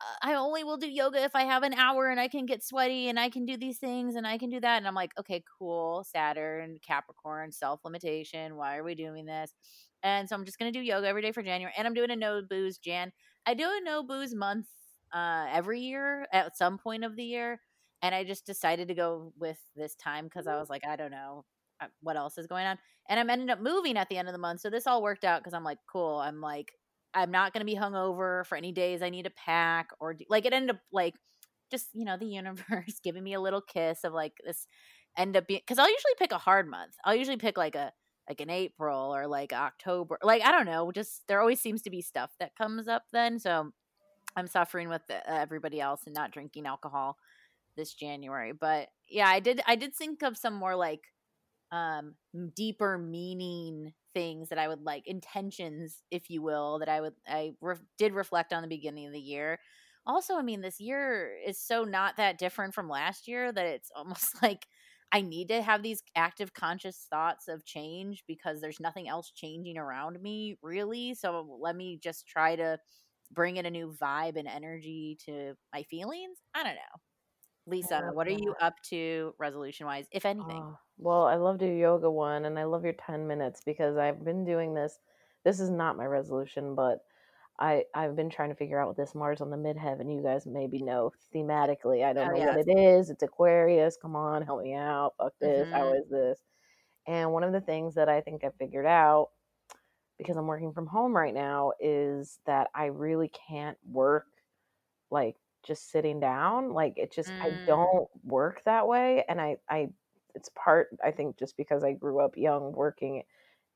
uh, 0.00 0.28
I 0.28 0.34
only 0.34 0.64
will 0.64 0.76
do 0.76 0.88
yoga 0.88 1.22
if 1.22 1.34
I 1.34 1.42
have 1.42 1.62
an 1.62 1.74
hour 1.74 2.08
and 2.08 2.20
I 2.20 2.28
can 2.28 2.46
get 2.46 2.64
sweaty 2.64 3.08
and 3.08 3.18
I 3.18 3.30
can 3.30 3.44
do 3.44 3.56
these 3.56 3.78
things 3.78 4.16
and 4.16 4.26
I 4.26 4.38
can 4.38 4.50
do 4.50 4.60
that. 4.60 4.78
And 4.78 4.86
I'm 4.86 4.94
like, 4.94 5.12
okay, 5.18 5.42
cool. 5.58 6.04
Saturn, 6.04 6.78
Capricorn, 6.86 7.52
self 7.52 7.80
limitation. 7.84 8.56
Why 8.56 8.76
are 8.76 8.84
we 8.84 8.94
doing 8.94 9.26
this? 9.26 9.52
And 10.02 10.28
so 10.28 10.34
I'm 10.34 10.44
just 10.44 10.58
going 10.58 10.72
to 10.72 10.78
do 10.78 10.84
yoga 10.84 11.06
every 11.06 11.22
day 11.22 11.32
for 11.32 11.42
January. 11.42 11.72
And 11.76 11.86
I'm 11.86 11.94
doing 11.94 12.10
a 12.10 12.16
no 12.16 12.42
booze 12.48 12.78
Jan. 12.78 13.12
I 13.46 13.54
do 13.54 13.64
a 13.64 13.80
no 13.84 14.02
booze 14.02 14.34
month 14.34 14.66
uh, 15.12 15.46
every 15.50 15.80
year 15.80 16.26
at 16.32 16.56
some 16.56 16.78
point 16.78 17.04
of 17.04 17.16
the 17.16 17.24
year. 17.24 17.60
And 18.02 18.14
I 18.14 18.24
just 18.24 18.46
decided 18.46 18.88
to 18.88 18.94
go 18.94 19.32
with 19.38 19.58
this 19.76 19.94
time 19.94 20.24
because 20.24 20.46
I 20.46 20.52
mm-hmm. 20.52 20.60
was 20.60 20.70
like, 20.70 20.86
I 20.86 20.96
don't 20.96 21.12
know 21.12 21.44
uh, 21.80 21.86
what 22.00 22.16
else 22.16 22.38
is 22.38 22.46
going 22.46 22.66
on. 22.66 22.78
And 23.08 23.20
I'm 23.20 23.30
ended 23.30 23.50
up 23.50 23.60
moving 23.60 23.96
at 23.96 24.08
the 24.08 24.16
end 24.16 24.28
of 24.28 24.32
the 24.32 24.38
month. 24.38 24.60
So 24.60 24.70
this 24.70 24.86
all 24.86 25.02
worked 25.02 25.24
out 25.24 25.40
because 25.40 25.54
I'm 25.54 25.64
like, 25.64 25.78
cool. 25.90 26.16
I'm 26.16 26.40
like, 26.40 26.72
I'm 27.14 27.30
not 27.30 27.52
going 27.52 27.60
to 27.60 27.70
be 27.70 27.78
hungover 27.78 28.46
for 28.46 28.56
any 28.56 28.72
days 28.72 29.02
I 29.02 29.10
need 29.10 29.24
to 29.24 29.30
pack 29.30 29.90
or 30.00 30.14
do, 30.14 30.24
like 30.28 30.46
it 30.46 30.52
ended 30.52 30.76
up 30.76 30.82
like 30.92 31.14
just, 31.70 31.88
you 31.92 32.04
know, 32.04 32.16
the 32.16 32.26
universe 32.26 33.00
giving 33.04 33.22
me 33.22 33.34
a 33.34 33.40
little 33.40 33.60
kiss 33.60 34.04
of 34.04 34.12
like 34.12 34.32
this 34.44 34.66
end 35.16 35.36
up 35.36 35.46
being 35.46 35.60
because 35.60 35.78
I'll 35.78 35.90
usually 35.90 36.14
pick 36.18 36.32
a 36.32 36.38
hard 36.38 36.68
month. 36.68 36.94
I'll 37.04 37.14
usually 37.14 37.36
pick 37.36 37.58
like 37.58 37.74
a 37.74 37.92
like 38.28 38.40
an 38.40 38.50
April 38.50 39.14
or 39.14 39.26
like 39.26 39.52
October. 39.52 40.18
Like 40.22 40.42
I 40.42 40.52
don't 40.52 40.66
know, 40.66 40.90
just 40.92 41.22
there 41.28 41.40
always 41.40 41.60
seems 41.60 41.82
to 41.82 41.90
be 41.90 42.00
stuff 42.00 42.30
that 42.40 42.56
comes 42.56 42.88
up 42.88 43.04
then. 43.12 43.38
So 43.38 43.72
I'm 44.36 44.46
suffering 44.46 44.88
with 44.88 45.02
uh, 45.10 45.20
everybody 45.26 45.80
else 45.80 46.02
and 46.06 46.14
not 46.14 46.32
drinking 46.32 46.66
alcohol 46.66 47.16
this 47.76 47.94
January. 47.94 48.52
But 48.52 48.88
yeah, 49.10 49.28
I 49.28 49.40
did 49.40 49.60
I 49.66 49.76
did 49.76 49.94
think 49.94 50.22
of 50.22 50.36
some 50.36 50.54
more 50.54 50.76
like 50.76 51.02
um 51.70 52.14
deeper 52.54 52.98
meaning 52.98 53.92
things 54.14 54.50
that 54.50 54.58
I 54.58 54.68
would 54.68 54.82
like 54.82 55.04
intentions, 55.06 56.02
if 56.10 56.28
you 56.30 56.42
will, 56.42 56.78
that 56.80 56.88
I 56.88 57.00
would 57.00 57.14
I 57.26 57.52
re- 57.60 57.76
did 57.98 58.12
reflect 58.14 58.52
on 58.52 58.62
the 58.62 58.68
beginning 58.68 59.06
of 59.06 59.12
the 59.12 59.20
year. 59.20 59.58
Also, 60.06 60.36
I 60.36 60.42
mean, 60.42 60.60
this 60.60 60.80
year 60.80 61.32
is 61.46 61.58
so 61.60 61.84
not 61.84 62.16
that 62.16 62.38
different 62.38 62.74
from 62.74 62.88
last 62.88 63.28
year 63.28 63.52
that 63.52 63.66
it's 63.66 63.90
almost 63.96 64.34
like 64.42 64.66
I 65.12 65.20
need 65.20 65.48
to 65.48 65.62
have 65.62 65.82
these 65.82 66.02
active 66.16 66.54
conscious 66.54 67.06
thoughts 67.10 67.46
of 67.48 67.64
change 67.66 68.24
because 68.26 68.60
there's 68.60 68.80
nothing 68.80 69.08
else 69.08 69.30
changing 69.34 69.78
around 69.78 70.20
me 70.20 70.56
really. 70.62 71.14
So 71.14 71.58
let 71.60 71.76
me 71.76 71.98
just 72.02 72.26
try 72.26 72.56
to 72.56 72.78
bring 73.32 73.56
in 73.56 73.66
a 73.66 73.70
new 73.70 73.94
vibe 74.00 74.36
and 74.36 74.48
energy 74.48 75.18
to 75.26 75.54
my 75.72 75.82
feelings. 75.84 76.38
I 76.54 76.62
don't 76.62 76.74
know. 76.74 77.00
Lisa, 77.66 78.10
what 78.12 78.26
are 78.26 78.32
you 78.32 78.54
up 78.60 78.74
to 78.90 79.34
resolution 79.38 79.86
wise, 79.86 80.06
if 80.10 80.26
anything? 80.26 80.62
Oh, 80.62 80.78
well, 80.98 81.24
I 81.24 81.36
love 81.36 81.58
to 81.58 81.66
do 81.66 81.72
yoga 81.72 82.10
one 82.10 82.44
and 82.44 82.58
I 82.58 82.64
love 82.64 82.84
your 82.84 82.94
10 82.94 83.26
minutes 83.26 83.62
because 83.64 83.96
I've 83.96 84.24
been 84.24 84.44
doing 84.44 84.74
this. 84.74 84.98
This 85.44 85.60
is 85.60 85.70
not 85.70 85.96
my 85.96 86.04
resolution, 86.04 86.74
but 86.74 86.98
I, 87.60 87.84
I've 87.94 88.16
been 88.16 88.30
trying 88.30 88.48
to 88.48 88.56
figure 88.56 88.80
out 88.80 88.88
what 88.88 88.96
this 88.96 89.14
Mars 89.14 89.40
on 89.40 89.50
the 89.50 89.56
midheaven, 89.56 90.12
you 90.12 90.22
guys 90.22 90.46
maybe 90.46 90.82
know 90.82 91.12
thematically. 91.34 92.04
I 92.04 92.12
don't 92.12 92.30
oh, 92.30 92.32
know 92.32 92.38
yes. 92.38 92.56
what 92.56 92.68
it 92.68 92.78
is. 92.78 93.10
It's 93.10 93.22
Aquarius. 93.22 93.96
Come 94.00 94.16
on, 94.16 94.42
help 94.42 94.62
me 94.62 94.74
out. 94.74 95.12
Fuck 95.18 95.34
this. 95.40 95.68
Mm-hmm. 95.68 95.74
How 95.74 95.94
is 95.94 96.08
this? 96.10 96.38
And 97.06 97.32
one 97.32 97.44
of 97.44 97.52
the 97.52 97.60
things 97.60 97.94
that 97.94 98.08
I 98.08 98.20
think 98.20 98.42
I 98.42 98.50
figured 98.58 98.86
out 98.86 99.28
because 100.22 100.36
I'm 100.36 100.46
working 100.46 100.72
from 100.72 100.86
home 100.86 101.14
right 101.14 101.34
now 101.34 101.72
is 101.80 102.38
that 102.46 102.68
I 102.74 102.86
really 102.86 103.30
can't 103.48 103.76
work 103.90 104.26
like 105.10 105.36
just 105.66 105.90
sitting 105.90 106.20
down. 106.20 106.72
Like 106.72 106.94
it 106.96 107.12
just 107.12 107.30
mm. 107.30 107.40
I 107.40 107.66
don't 107.66 108.08
work 108.24 108.62
that 108.64 108.86
way 108.86 109.24
and 109.28 109.40
I 109.40 109.56
I 109.68 109.88
it's 110.34 110.50
part 110.54 110.88
I 111.04 111.10
think 111.10 111.38
just 111.38 111.56
because 111.56 111.84
I 111.84 111.92
grew 111.92 112.20
up 112.20 112.36
young 112.36 112.72
working 112.72 113.22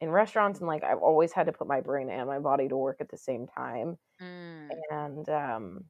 in 0.00 0.10
restaurants 0.10 0.60
and 0.60 0.68
like 0.68 0.84
I've 0.84 0.98
always 0.98 1.32
had 1.32 1.46
to 1.46 1.52
put 1.52 1.68
my 1.68 1.80
brain 1.80 2.10
and 2.10 2.26
my 2.26 2.38
body 2.38 2.68
to 2.68 2.76
work 2.76 2.98
at 3.00 3.10
the 3.10 3.18
same 3.18 3.46
time. 3.46 3.98
Mm. 4.20 4.68
And 4.90 5.28
um 5.28 5.84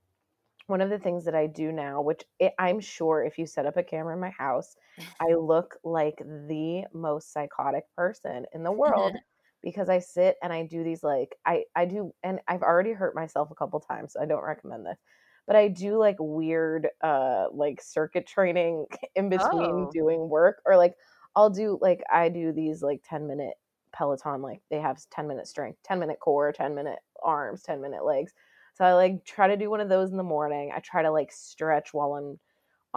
one 0.67 0.81
of 0.81 0.91
the 0.91 0.99
things 0.99 1.25
that 1.25 1.35
I 1.35 1.47
do 1.47 1.71
now, 1.71 2.01
which 2.03 2.25
it, 2.41 2.53
I'm 2.59 2.81
sure 2.81 3.23
if 3.23 3.39
you 3.39 3.47
set 3.47 3.67
up 3.67 3.77
a 3.77 3.85
camera 3.85 4.15
in 4.15 4.21
my 4.21 4.31
house, 4.31 4.75
I 5.21 5.35
look 5.41 5.77
like 5.85 6.19
the 6.19 6.85
most 6.93 7.33
psychotic 7.33 7.85
person 7.95 8.47
in 8.53 8.65
the 8.65 8.73
world 8.73 9.15
because 9.67 9.89
I 9.89 9.99
sit 9.99 10.37
and 10.45 10.53
I 10.53 10.63
do 10.63 10.85
these 10.85 11.03
like 11.03 11.35
I 11.45 11.65
I 11.75 11.87
do 11.87 12.15
and 12.23 12.39
I've 12.47 12.63
already 12.63 12.93
hurt 12.93 13.17
myself 13.17 13.51
a 13.51 13.57
couple 13.57 13.81
times. 13.81 14.13
So 14.13 14.23
I 14.23 14.25
don't 14.25 14.45
recommend 14.45 14.87
this. 14.87 14.97
But 15.45 15.57
I 15.57 15.67
do 15.67 15.99
like 15.99 16.15
weird 16.21 16.87
uh 17.03 17.47
like 17.53 17.83
circuit 17.83 18.29
training 18.29 18.87
in 19.17 19.29
between 19.29 19.89
oh. 19.89 19.91
doing 19.93 20.29
work 20.29 20.63
or 20.65 20.77
like 20.77 20.95
I'll 21.35 21.51
do 21.51 21.81
like 21.83 22.01
I 22.13 22.29
do 22.29 22.53
these 22.53 22.81
like 22.81 23.03
10 23.09 23.27
minute 23.27 23.55
Peloton 23.93 24.41
like 24.41 24.61
they 24.71 24.79
have 24.79 25.01
10 25.11 25.27
minute 25.27 25.49
strength, 25.49 25.81
10 25.83 25.99
minute 25.99 26.21
core, 26.21 26.53
10 26.53 26.73
minute 26.73 27.01
arms, 27.25 27.65
10 27.65 27.81
minute 27.81 28.05
legs. 28.05 28.33
So 28.75 28.85
I 28.85 28.93
like 28.93 29.25
try 29.25 29.49
to 29.49 29.57
do 29.57 29.69
one 29.69 29.81
of 29.81 29.89
those 29.89 30.13
in 30.13 30.17
the 30.17 30.23
morning. 30.23 30.71
I 30.73 30.79
try 30.79 31.03
to 31.03 31.11
like 31.11 31.33
stretch 31.33 31.93
while 31.93 32.15
I'm 32.15 32.39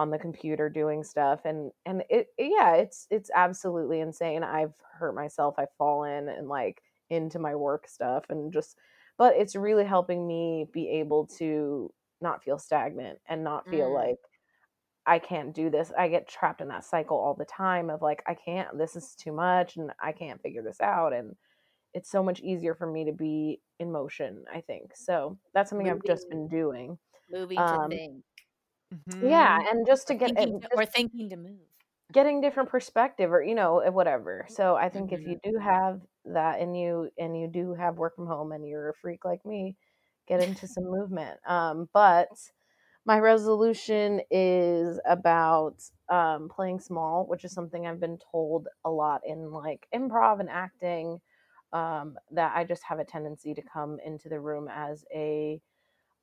on 0.00 0.08
the 0.08 0.18
computer 0.18 0.70
doing 0.70 1.04
stuff 1.04 1.40
and 1.44 1.70
and 1.84 2.02
it, 2.08 2.28
yeah 2.38 2.74
it's 2.74 3.06
it's 3.10 3.30
absolutely 3.34 4.00
insane 4.00 4.42
i've 4.42 4.72
hurt 4.98 5.14
myself 5.14 5.54
i've 5.58 5.74
fallen 5.76 6.30
and 6.30 6.48
like 6.48 6.80
into 7.10 7.38
my 7.38 7.54
work 7.54 7.86
stuff 7.86 8.24
and 8.30 8.50
just 8.50 8.78
but 9.18 9.34
it's 9.36 9.54
really 9.54 9.84
helping 9.84 10.26
me 10.26 10.64
be 10.72 10.88
able 10.88 11.26
to 11.26 11.92
not 12.22 12.42
feel 12.42 12.58
stagnant 12.58 13.18
and 13.28 13.44
not 13.44 13.68
feel 13.68 13.90
mm. 13.90 13.94
like 13.94 14.16
I 15.06 15.18
can't 15.18 15.54
do 15.54 15.70
this. 15.70 15.90
I 15.98 16.08
get 16.08 16.28
trapped 16.28 16.60
in 16.60 16.68
that 16.68 16.84
cycle 16.84 17.16
all 17.16 17.34
the 17.34 17.46
time 17.46 17.90
of 17.90 18.02
like 18.02 18.22
I 18.26 18.34
can't 18.34 18.78
this 18.78 18.96
is 18.96 19.14
too 19.14 19.32
much 19.32 19.76
and 19.76 19.90
I 20.00 20.12
can't 20.12 20.40
figure 20.40 20.62
this 20.62 20.80
out 20.80 21.12
and 21.12 21.34
it's 21.94 22.10
so 22.10 22.22
much 22.22 22.40
easier 22.40 22.74
for 22.74 22.86
me 22.86 23.04
to 23.06 23.12
be 23.12 23.60
in 23.78 23.90
motion, 23.90 24.44
I 24.54 24.60
think. 24.60 24.92
So 24.94 25.38
that's 25.54 25.70
something 25.70 25.86
moving, 25.86 26.00
I've 26.04 26.06
just 26.06 26.28
been 26.28 26.48
doing. 26.48 26.96
Moving 27.30 27.58
um, 27.58 27.90
to. 27.90 28.22
Mm-hmm. 28.92 29.28
Yeah, 29.28 29.58
and 29.70 29.86
just 29.86 30.08
to 30.08 30.14
get 30.14 30.34
thinking 30.34 30.60
to, 30.60 30.68
or 30.76 30.84
thinking 30.84 31.30
to 31.30 31.36
move, 31.36 31.58
getting 32.12 32.40
different 32.40 32.68
perspective, 32.68 33.32
or 33.32 33.42
you 33.42 33.54
know, 33.54 33.78
eh, 33.78 33.90
whatever. 33.90 34.46
So 34.48 34.74
I 34.74 34.88
think 34.88 35.10
mm-hmm. 35.10 35.22
if 35.22 35.28
you 35.28 35.36
mm-hmm. 35.36 35.50
do 35.50 35.58
have 35.58 36.00
that, 36.26 36.60
and 36.60 36.76
you 36.76 37.10
and 37.18 37.38
you 37.38 37.46
do 37.46 37.74
have 37.74 37.96
work 37.96 38.16
from 38.16 38.26
home, 38.26 38.52
and 38.52 38.66
you're 38.66 38.90
a 38.90 38.94
freak 38.94 39.24
like 39.24 39.44
me, 39.46 39.76
get 40.26 40.42
into 40.42 40.66
some 40.66 40.84
movement. 40.84 41.38
Um, 41.46 41.88
but 41.92 42.28
my 43.06 43.18
resolution 43.18 44.20
is 44.30 44.98
about 45.08 45.82
um, 46.08 46.48
playing 46.48 46.80
small, 46.80 47.26
which 47.26 47.44
is 47.44 47.52
something 47.52 47.86
I've 47.86 48.00
been 48.00 48.18
told 48.32 48.66
a 48.84 48.90
lot 48.90 49.22
in 49.24 49.52
like 49.52 49.86
improv 49.94 50.40
and 50.40 50.50
acting. 50.50 51.20
Um, 51.72 52.16
that 52.32 52.52
I 52.56 52.64
just 52.64 52.82
have 52.82 52.98
a 52.98 53.04
tendency 53.04 53.54
to 53.54 53.62
come 53.62 53.98
into 54.04 54.28
the 54.28 54.40
room 54.40 54.68
as 54.68 55.04
a 55.14 55.60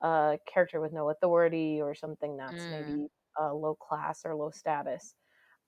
a 0.02 0.38
character 0.52 0.80
with 0.80 0.94
no 0.94 1.10
authority 1.10 1.80
or 1.82 1.96
something 1.96 2.38
that's 2.38 2.64
mm. 2.64 2.72
maybe 2.72 3.08
uh, 3.40 3.54
low 3.54 3.76
class 3.76 4.22
or 4.26 4.36
low 4.36 4.52
status. 4.52 5.16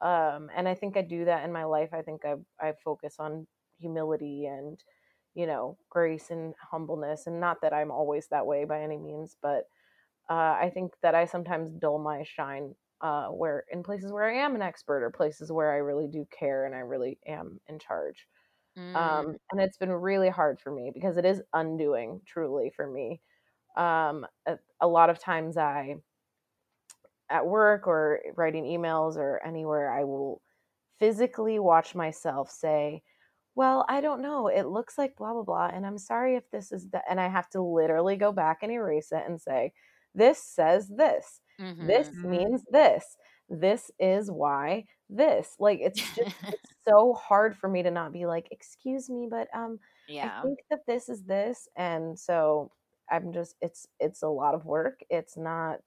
Um, 0.02 0.50
and 0.56 0.68
I 0.68 0.76
think 0.76 0.96
I 0.98 1.02
do 1.02 1.26
that 1.26 1.44
in 1.44 1.52
my 1.52 1.66
life. 1.66 1.90
I 1.94 2.02
think 2.02 2.22
I 2.26 2.36
I 2.60 2.74
focus 2.84 3.16
on 3.20 3.48
humility 3.80 4.46
and 4.46 4.82
you 5.36 5.46
know 5.46 5.78
grace 5.90 6.30
and 6.30 6.54
humbleness, 6.72 7.28
and 7.28 7.40
not 7.40 7.62
that 7.62 7.74
I'm 7.74 7.92
always 7.92 8.28
that 8.28 8.46
way 8.46 8.66
by 8.66 8.82
any 8.82 8.98
means, 8.98 9.36
but 9.42 9.64
uh, 10.30 10.58
I 10.62 10.72
think 10.74 10.94
that 11.02 11.16
I 11.16 11.26
sometimes 11.26 11.72
dull 11.80 12.00
my 12.00 12.24
shine 12.24 12.76
uh, 13.02 13.28
where 13.28 13.64
in 13.72 13.84
places 13.84 14.12
where 14.12 14.30
I 14.30 14.44
am 14.44 14.56
an 14.56 14.62
expert 14.62 15.04
or 15.04 15.10
places 15.10 15.52
where 15.52 15.72
I 15.72 15.78
really 15.78 16.08
do 16.08 16.26
care 16.38 16.66
and 16.66 16.76
I 16.76 16.80
really 16.80 17.18
am 17.28 17.60
in 17.68 17.80
charge. 17.80 18.28
Mm. 18.78 18.96
Um, 18.96 19.36
and 19.52 19.62
it's 19.62 19.78
been 19.78 19.92
really 19.92 20.30
hard 20.30 20.60
for 20.60 20.72
me 20.72 20.92
because 20.94 21.18
it 21.18 21.26
is 21.26 21.42
undoing 21.54 22.22
truly 22.28 22.72
for 22.76 22.88
me 22.88 23.22
um, 23.80 24.26
a, 24.46 24.58
a 24.82 24.88
lot 24.88 25.10
of 25.10 25.20
times 25.20 25.58
I, 25.58 25.96
at 27.30 27.46
work 27.46 27.88
or 27.88 28.20
writing 28.36 28.66
emails 28.66 29.16
or 29.16 29.42
anywhere, 29.46 29.92
I 29.92 30.04
will 30.04 30.42
physically 31.00 31.60
watch 31.60 31.96
myself 31.96 32.52
say, 32.52 33.02
well, 33.56 33.86
I 33.88 34.02
don't 34.02 34.22
know. 34.22 34.48
It 34.48 34.68
looks 34.68 34.98
like 34.98 35.16
blah, 35.16 35.34
blah, 35.34 35.44
blah. 35.44 35.70
And 35.74 35.86
I'm 35.86 35.98
sorry 35.98 36.36
if 36.36 36.50
this 36.52 36.72
is 36.72 36.88
that. 36.90 37.04
And 37.10 37.20
I 37.20 37.28
have 37.30 37.50
to 37.52 37.62
literally 37.62 38.16
go 38.16 38.32
back 38.32 38.60
and 38.62 38.72
erase 38.72 39.12
it 39.12 39.24
and 39.26 39.40
say, 39.40 39.74
this 40.14 40.44
says 40.44 40.90
this. 40.90 41.42
Mm-hmm. 41.60 41.88
This 41.88 42.12
means 42.14 42.64
this. 42.72 43.18
This 43.50 43.92
is 44.00 44.30
why 44.30 44.86
this. 45.10 45.56
Like, 45.60 45.80
it's 45.82 46.00
just, 46.00 46.36
it's 46.48 46.74
so 46.88 47.14
hard 47.14 47.58
for 47.58 47.70
me 47.70 47.84
to 47.84 47.92
not 47.92 48.12
be 48.12 48.26
like, 48.26 48.48
excuse 48.52 49.10
me, 49.10 49.28
but, 49.30 49.48
um, 49.54 49.80
yeah. 50.08 50.40
I 50.40 50.42
think 50.42 50.60
that 50.70 50.86
this 50.88 51.10
is 51.10 51.24
this. 51.24 51.68
And 51.76 52.18
so 52.18 52.72
I'm 53.12 53.34
just, 53.34 53.56
it's, 53.62 53.88
it's 54.00 54.22
a 54.22 54.28
lot 54.28 54.56
of 54.56 54.66
work. 54.66 55.02
It's 55.10 55.38
not, 55.38 55.80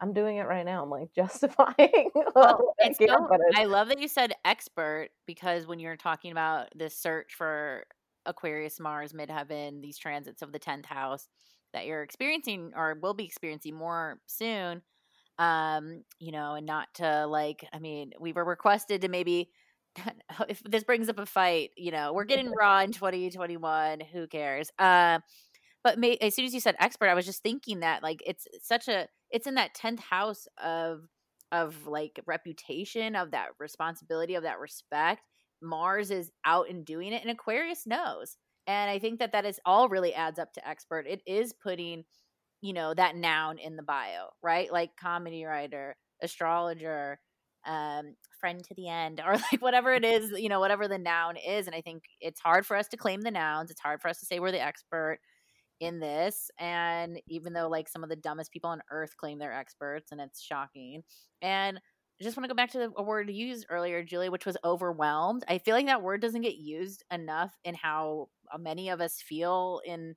I'm 0.00 0.12
doing 0.12 0.38
it 0.38 0.46
right 0.46 0.64
now. 0.64 0.82
I'm 0.82 0.90
like 0.90 1.12
justifying. 1.14 2.10
Well, 2.34 2.74
I, 2.82 2.92
so, 2.92 3.28
I 3.54 3.64
love 3.64 3.88
that 3.88 4.00
you 4.00 4.08
said 4.08 4.32
expert 4.44 5.10
because 5.26 5.66
when 5.66 5.78
you're 5.78 5.96
talking 5.96 6.32
about 6.32 6.68
this 6.74 6.96
search 6.96 7.34
for 7.34 7.84
Aquarius, 8.26 8.80
Mars, 8.80 9.12
midheaven, 9.12 9.80
these 9.80 9.98
transits 9.98 10.42
of 10.42 10.52
the 10.52 10.58
10th 10.58 10.86
house 10.86 11.28
that 11.72 11.86
you're 11.86 12.02
experiencing 12.02 12.72
or 12.76 12.98
will 13.00 13.14
be 13.14 13.24
experiencing 13.24 13.74
more 13.74 14.20
soon, 14.26 14.82
um, 15.38 16.04
you 16.18 16.32
know, 16.32 16.54
and 16.54 16.66
not 16.66 16.88
to 16.94 17.26
like, 17.26 17.66
I 17.72 17.78
mean, 17.78 18.12
we 18.20 18.32
were 18.32 18.44
requested 18.44 19.02
to 19.02 19.08
maybe 19.08 19.50
if 20.48 20.62
this 20.64 20.84
brings 20.84 21.08
up 21.08 21.18
a 21.18 21.26
fight, 21.26 21.70
you 21.76 21.90
know, 21.90 22.12
we're 22.12 22.24
getting 22.24 22.52
raw 22.52 22.80
in 22.80 22.92
2021. 22.92 24.00
Who 24.12 24.26
cares? 24.26 24.70
Uh, 24.78 25.20
but 25.84 25.98
may, 25.98 26.16
as 26.18 26.34
soon 26.34 26.44
as 26.44 26.54
you 26.54 26.60
said 26.60 26.76
expert, 26.78 27.08
I 27.08 27.14
was 27.14 27.26
just 27.26 27.42
thinking 27.42 27.80
that 27.80 28.02
like 28.02 28.22
it's 28.26 28.46
such 28.62 28.88
a 28.88 29.08
it's 29.30 29.46
in 29.46 29.54
that 29.54 29.74
10th 29.74 30.00
house 30.00 30.46
of 30.62 31.08
of 31.50 31.86
like 31.86 32.20
reputation 32.26 33.14
of 33.14 33.32
that 33.32 33.48
responsibility 33.58 34.34
of 34.34 34.44
that 34.44 34.60
respect. 34.60 35.22
Mars 35.60 36.10
is 36.10 36.30
out 36.44 36.68
and 36.68 36.84
doing 36.84 37.12
it 37.12 37.22
and 37.22 37.30
aquarius 37.30 37.86
knows 37.86 38.36
and 38.66 38.90
i 38.90 38.98
think 38.98 39.20
that 39.20 39.30
that 39.30 39.44
is 39.44 39.60
all 39.64 39.88
really 39.88 40.12
adds 40.12 40.38
up 40.38 40.52
to 40.54 40.68
expert. 40.68 41.06
It 41.06 41.22
is 41.26 41.52
putting 41.52 42.04
you 42.60 42.72
know 42.72 42.94
that 42.94 43.16
noun 43.16 43.58
in 43.58 43.76
the 43.76 43.82
bio 43.82 44.28
right? 44.42 44.72
Like 44.72 44.96
comedy 44.96 45.44
writer 45.44 45.96
astrologer 46.22 47.18
um 47.66 48.14
friend 48.40 48.64
to 48.64 48.74
the 48.74 48.88
end 48.88 49.20
or 49.24 49.34
like 49.52 49.60
whatever 49.60 49.92
it 49.94 50.04
is 50.04 50.32
you 50.32 50.48
know 50.48 50.58
whatever 50.58 50.88
the 50.88 50.98
noun 50.98 51.36
is 51.36 51.68
and 51.68 51.76
i 51.76 51.80
think 51.80 52.02
it's 52.20 52.40
hard 52.40 52.66
for 52.66 52.76
us 52.76 52.88
to 52.88 52.96
claim 52.96 53.20
the 53.20 53.30
nouns. 53.30 53.70
It's 53.70 53.80
hard 53.80 54.00
for 54.00 54.08
us 54.08 54.18
to 54.20 54.26
say 54.26 54.40
we're 54.40 54.50
the 54.52 54.60
expert 54.62 55.20
in 55.82 55.98
this 55.98 56.48
and 56.60 57.20
even 57.26 57.52
though 57.52 57.68
like 57.68 57.88
some 57.88 58.04
of 58.04 58.08
the 58.08 58.16
dumbest 58.16 58.52
people 58.52 58.70
on 58.70 58.80
earth 58.90 59.16
claim 59.16 59.38
they're 59.38 59.52
experts 59.52 60.12
and 60.12 60.20
it's 60.20 60.40
shocking 60.40 61.02
and 61.42 61.78
I 62.20 62.24
just 62.24 62.36
want 62.36 62.44
to 62.44 62.48
go 62.48 62.56
back 62.56 62.70
to 62.72 62.92
a 62.96 63.02
word 63.02 63.30
used 63.30 63.66
earlier, 63.68 64.04
Julie, 64.04 64.28
which 64.28 64.46
was 64.46 64.56
overwhelmed. 64.64 65.42
I 65.48 65.58
feel 65.58 65.74
like 65.74 65.86
that 65.86 66.02
word 66.02 66.20
doesn't 66.20 66.42
get 66.42 66.56
used 66.56 67.02
enough 67.10 67.52
in 67.64 67.74
how 67.74 68.28
uh, 68.54 68.58
many 68.58 68.90
of 68.90 69.00
us 69.00 69.20
feel 69.20 69.80
in 69.84 70.14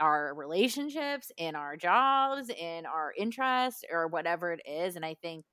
our 0.00 0.34
relationships, 0.34 1.32
in 1.38 1.54
our 1.54 1.76
jobs, 1.76 2.50
in 2.50 2.86
our 2.86 3.12
interests, 3.16 3.84
or 3.92 4.08
whatever 4.08 4.52
it 4.52 4.60
is. 4.68 4.96
And 4.96 5.04
I 5.04 5.14
think 5.22 5.44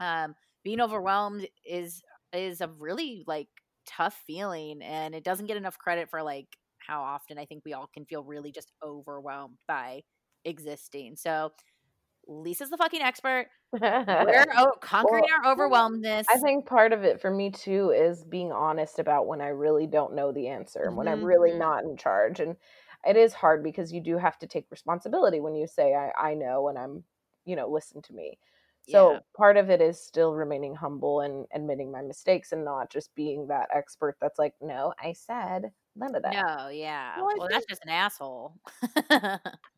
um, 0.00 0.34
being 0.64 0.80
overwhelmed 0.80 1.48
is 1.66 2.02
is 2.32 2.60
a 2.60 2.68
really 2.78 3.24
like 3.26 3.48
tough 3.86 4.20
feeling, 4.26 4.82
and 4.82 5.14
it 5.14 5.24
doesn't 5.24 5.46
get 5.46 5.56
enough 5.56 5.78
credit 5.78 6.10
for 6.10 6.22
like 6.22 6.48
how 6.88 7.02
often 7.02 7.38
I 7.38 7.44
think 7.44 7.62
we 7.64 7.74
all 7.74 7.88
can 7.92 8.06
feel 8.06 8.24
really 8.24 8.50
just 8.50 8.72
overwhelmed 8.82 9.58
by 9.68 10.02
existing. 10.44 11.16
So 11.16 11.52
Lisa's 12.26 12.70
the 12.70 12.76
fucking 12.76 13.02
expert. 13.02 13.48
We're 13.72 14.44
oh, 14.56 14.72
conquering 14.80 15.24
well, 15.28 15.44
our 15.44 15.52
overwhelmedness. 15.52 16.26
I 16.30 16.38
think 16.38 16.66
part 16.66 16.92
of 16.92 17.04
it 17.04 17.20
for 17.20 17.30
me 17.30 17.50
too 17.50 17.90
is 17.90 18.24
being 18.24 18.52
honest 18.52 18.98
about 18.98 19.26
when 19.26 19.40
I 19.40 19.48
really 19.48 19.86
don't 19.86 20.14
know 20.14 20.32
the 20.32 20.48
answer 20.48 20.80
and 20.80 20.88
mm-hmm. 20.88 20.96
when 20.98 21.08
I'm 21.08 21.24
really 21.24 21.50
mm-hmm. 21.50 21.60
not 21.60 21.84
in 21.84 21.96
charge. 21.96 22.40
And 22.40 22.56
it 23.06 23.16
is 23.16 23.32
hard 23.32 23.62
because 23.62 23.92
you 23.92 24.02
do 24.02 24.18
have 24.18 24.38
to 24.38 24.46
take 24.46 24.66
responsibility 24.70 25.40
when 25.40 25.54
you 25.54 25.66
say 25.66 25.94
I, 25.94 26.30
I 26.30 26.34
know 26.34 26.68
and 26.68 26.78
I'm, 26.78 27.04
you 27.44 27.56
know, 27.56 27.68
listen 27.68 28.02
to 28.02 28.12
me. 28.12 28.38
So 28.90 29.12
yeah. 29.12 29.18
part 29.36 29.58
of 29.58 29.68
it 29.68 29.82
is 29.82 30.00
still 30.00 30.32
remaining 30.34 30.74
humble 30.74 31.20
and 31.20 31.46
admitting 31.54 31.92
my 31.92 32.00
mistakes 32.00 32.52
and 32.52 32.64
not 32.64 32.90
just 32.90 33.14
being 33.14 33.48
that 33.48 33.68
expert 33.74 34.16
that's 34.20 34.38
like, 34.38 34.54
no, 34.62 34.94
I 34.98 35.12
said 35.12 35.72
none 35.98 36.14
of 36.14 36.22
that. 36.22 36.32
No, 36.32 36.68
yeah. 36.68 37.16
Well, 37.16 37.26
well 37.26 37.48
think, 37.48 37.50
that's 37.50 37.66
just 37.66 37.84
an 37.84 37.90
asshole. 37.90 38.54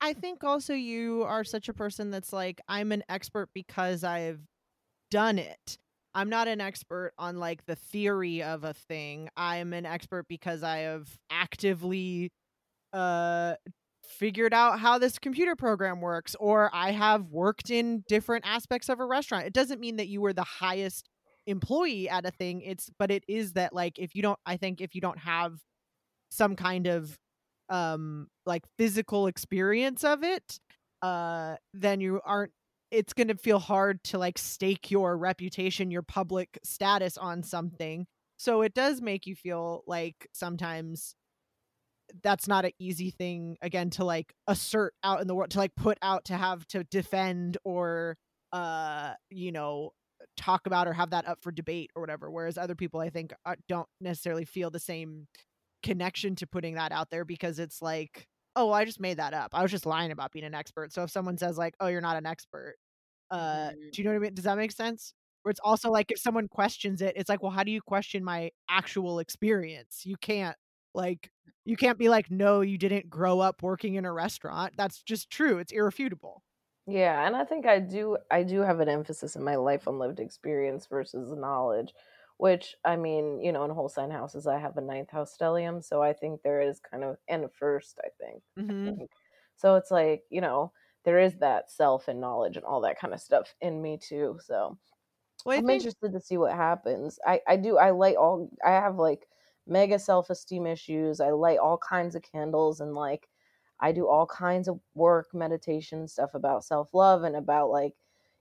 I 0.01 0.13
think 0.21 0.45
also 0.45 0.75
you 0.75 1.25
are 1.25 1.45
such 1.45 1.69
a 1.69 1.75
person 1.75 2.11
that's 2.11 2.33
like, 2.33 2.61
I'm 2.69 2.93
an 2.93 3.03
expert 3.09 3.49
because 3.55 4.05
I've 4.05 4.41
done 5.11 5.39
it. 5.39 5.79
I'm 6.15 6.29
not 6.29 6.49
an 6.49 6.61
expert 6.61 7.13
on 7.19 7.39
like 7.39 7.65
the 7.67 7.77
theory 7.77 8.43
of 8.43 8.65
a 8.65 8.75
thing. 8.75 9.29
I'm 9.37 9.73
an 9.73 9.87
expert 9.87 10.27
because 10.29 10.63
I 10.63 10.79
have 10.79 11.09
actively 11.31 12.33
uh 12.93 13.55
figured 14.03 14.53
out 14.53 14.81
how 14.81 14.99
this 14.99 15.19
computer 15.19 15.55
program 15.55 16.01
works 16.01 16.35
or 16.41 16.71
I 16.73 16.91
have 16.91 17.27
worked 17.27 17.71
in 17.71 18.03
different 18.09 18.45
aspects 18.47 18.89
of 18.89 18.99
a 18.99 19.05
restaurant. 19.05 19.47
It 19.47 19.53
doesn't 19.53 19.81
mean 19.81 19.97
that 19.97 20.09
you 20.09 20.21
were 20.21 20.33
the 20.33 20.43
highest 20.43 21.09
employee 21.47 22.09
at 22.09 22.27
a 22.27 22.31
thing. 22.33 22.63
It's 22.63 22.91
but 22.99 23.11
it 23.11 23.25
is 23.29 23.53
that 23.53 23.73
like 23.73 23.99
if 23.99 24.15
you 24.15 24.23
don't 24.23 24.39
I 24.45 24.57
think 24.57 24.81
if 24.81 24.95
you 24.95 25.01
don't 25.01 25.19
have 25.19 25.59
some 26.31 26.57
kind 26.57 26.87
of 26.87 27.19
um 27.69 28.29
like 28.47 28.63
physical 28.79 29.27
experience 29.27 30.03
of 30.03 30.25
it 30.25 30.59
uh 31.03 31.57
then 31.73 32.01
you 32.01 32.21
aren't 32.25 32.53
it's 32.91 33.13
going 33.13 33.29
to 33.29 33.37
feel 33.37 33.59
hard 33.59 34.03
to 34.05 34.19
like 34.19 34.39
stake 34.39 34.91
your 34.91 35.17
reputation 35.17 35.91
your 35.91 36.03
public 36.03 36.59
status 36.65 37.17
on 37.17 37.43
something. 37.43 38.07
So 38.37 38.63
it 38.63 38.75
does 38.75 39.01
make 39.01 39.27
you 39.27 39.37
feel 39.37 39.83
like 39.87 40.29
sometimes 40.33 41.15
that's 42.23 42.49
not 42.49 42.65
an 42.65 42.73
easy 42.81 43.11
thing 43.11 43.57
again 43.63 43.91
to 43.91 44.05
like 44.05 44.35
assert 44.49 44.95
out 45.05 45.21
in 45.21 45.29
the 45.29 45.35
world 45.35 45.51
to 45.51 45.59
like 45.59 45.75
put 45.77 45.97
out 46.03 46.25
to 46.25 46.37
have 46.37 46.67
to 46.67 46.83
defend 46.85 47.57
or 47.65 48.17
uh 48.53 49.13
you 49.31 49.53
know 49.53 49.91
talk 50.37 50.67
about 50.67 50.89
or 50.89 50.93
have 50.93 51.11
that 51.11 51.27
up 51.29 51.39
for 51.41 51.53
debate 51.53 51.89
or 51.95 52.03
whatever 52.03 52.29
whereas 52.29 52.59
other 52.59 52.75
people 52.75 52.99
i 52.99 53.09
think 53.09 53.33
uh, 53.47 53.55
don't 53.69 53.87
necessarily 54.01 54.45
feel 54.45 54.71
the 54.71 54.81
same 54.81 55.29
connection 55.83 56.35
to 56.37 56.47
putting 56.47 56.75
that 56.75 56.93
out 56.93 57.11
there 57.11 57.25
because 57.25 57.59
it's 57.59 57.81
like, 57.83 58.27
oh, 58.57 58.73
I 58.73 58.85
just 58.85 59.01
made 59.01 59.19
that 59.19 59.35
up. 59.35 59.51
I 59.55 59.63
was 59.63 59.71
just 59.71 59.87
lying 59.87 60.11
about 60.11 60.33
being 60.33 60.45
an 60.45 60.55
expert. 60.55 60.93
So 60.93 61.03
if 61.03 61.11
someone 61.11 61.39
says 61.39 61.57
like, 61.57 61.75
oh, 61.81 61.87
you're 61.87 62.01
not 62.01 62.17
an 62.17 62.27
expert, 62.27 62.77
uh, 63.31 63.71
mm-hmm. 63.71 63.91
do 63.93 64.03
you 64.03 64.05
know 64.05 64.11
what 64.11 64.17
I 64.17 64.21
mean? 64.21 64.35
Does 64.35 64.45
that 64.45 64.57
make 64.57 64.73
sense? 64.73 65.15
Where 65.43 65.51
it's 65.51 65.61
also 65.63 65.91
like 65.91 66.11
if 66.11 66.19
someone 66.19 66.49
questions 66.49 67.01
it, 67.01 67.15
it's 67.17 67.29
like, 67.29 67.43
well, 67.43 67.53
how 67.53 67.65
do 67.65 67.71
you 67.71 67.81
question 67.81 68.23
my 68.23 68.51
actual 68.69 69.21
experience? 69.21 70.03
You 70.05 70.17
can't 70.21 70.57
like 70.95 71.31
you 71.65 71.77
can't 71.77 71.99
be 71.99 72.09
like, 72.09 72.31
no, 72.31 72.61
you 72.63 72.79
didn't 72.79 73.09
grow 73.09 73.41
up 73.41 73.63
working 73.63 73.95
in 73.95 74.05
a 74.05 74.13
restaurant. 74.13 74.75
That's 74.77 75.03
just 75.03 75.31
true. 75.31 75.59
It's 75.59 75.73
irrefutable. 75.73 76.43
Yeah, 76.87 77.27
and 77.27 77.37
I 77.37 77.45
think 77.45 77.67
I 77.67 77.79
do 77.79 78.17
I 78.31 78.43
do 78.43 78.61
have 78.61 78.81
an 78.81 78.89
emphasis 78.89 79.37
in 79.37 79.45
my 79.45 79.57
life 79.57 79.87
on 79.87 79.99
lived 79.99 80.19
experience 80.19 80.87
versus 80.87 81.31
knowledge 81.33 81.95
which 82.41 82.75
I 82.87 82.97
mean, 82.97 83.39
you 83.43 83.53
know, 83.53 83.65
in 83.65 83.71
whole 83.71 83.91
sign 83.91 84.11
houses, 84.11 84.47
I 84.47 84.59
have 84.59 84.75
a 84.79 84.81
ninth 84.81 85.11
house 85.11 85.37
stellium, 85.39 85.85
so 85.85 86.03
I 86.03 86.15
think 86.15 86.41
there 86.41 86.63
is 86.63 86.81
kind 86.81 87.05
of 87.05 87.19
and 87.29 87.45
a 87.45 87.51
first, 87.51 88.01
I 88.03 88.09
think. 88.19 88.43
Mm-hmm. 88.59 88.89
I 88.89 88.93
think. 88.97 89.11
So 89.57 89.77
it's 89.77 89.91
like 89.91 90.23
you 90.31 90.41
know, 90.41 90.73
there 91.05 91.19
is 91.21 91.37
that 91.41 91.71
self 91.71 92.09
and 92.09 92.19
knowledge 92.19 92.57
and 92.57 92.65
all 92.65 92.81
that 92.81 92.99
kind 92.99 93.13
of 93.13 93.21
stuff 93.21 93.55
in 93.61 93.83
me 93.83 93.99
too. 93.99 94.39
So 94.43 94.79
well, 95.45 95.59
I'm 95.59 95.67
think... 95.67 95.81
interested 95.83 96.13
to 96.15 96.21
see 96.21 96.39
what 96.39 96.55
happens. 96.55 97.19
I 97.27 97.41
I 97.47 97.57
do 97.57 97.77
I 97.77 97.91
light 97.91 98.17
all 98.17 98.49
I 98.65 98.71
have 98.71 98.97
like 98.97 99.29
mega 99.67 99.99
self 99.99 100.31
esteem 100.31 100.67
issues. 100.67 101.21
I 101.21 101.33
light 101.33 101.59
all 101.59 101.77
kinds 101.77 102.15
of 102.15 102.23
candles 102.23 102.81
and 102.81 102.95
like 102.95 103.29
I 103.81 103.93
do 103.93 104.09
all 104.09 104.27
kinds 104.27 104.67
of 104.67 104.81
work, 104.95 105.35
meditation 105.35 106.09
stuff 106.09 106.31
about 106.33 106.65
self 106.65 106.95
love 106.95 107.25
and 107.25 107.37
about 107.37 107.69
like 107.69 107.93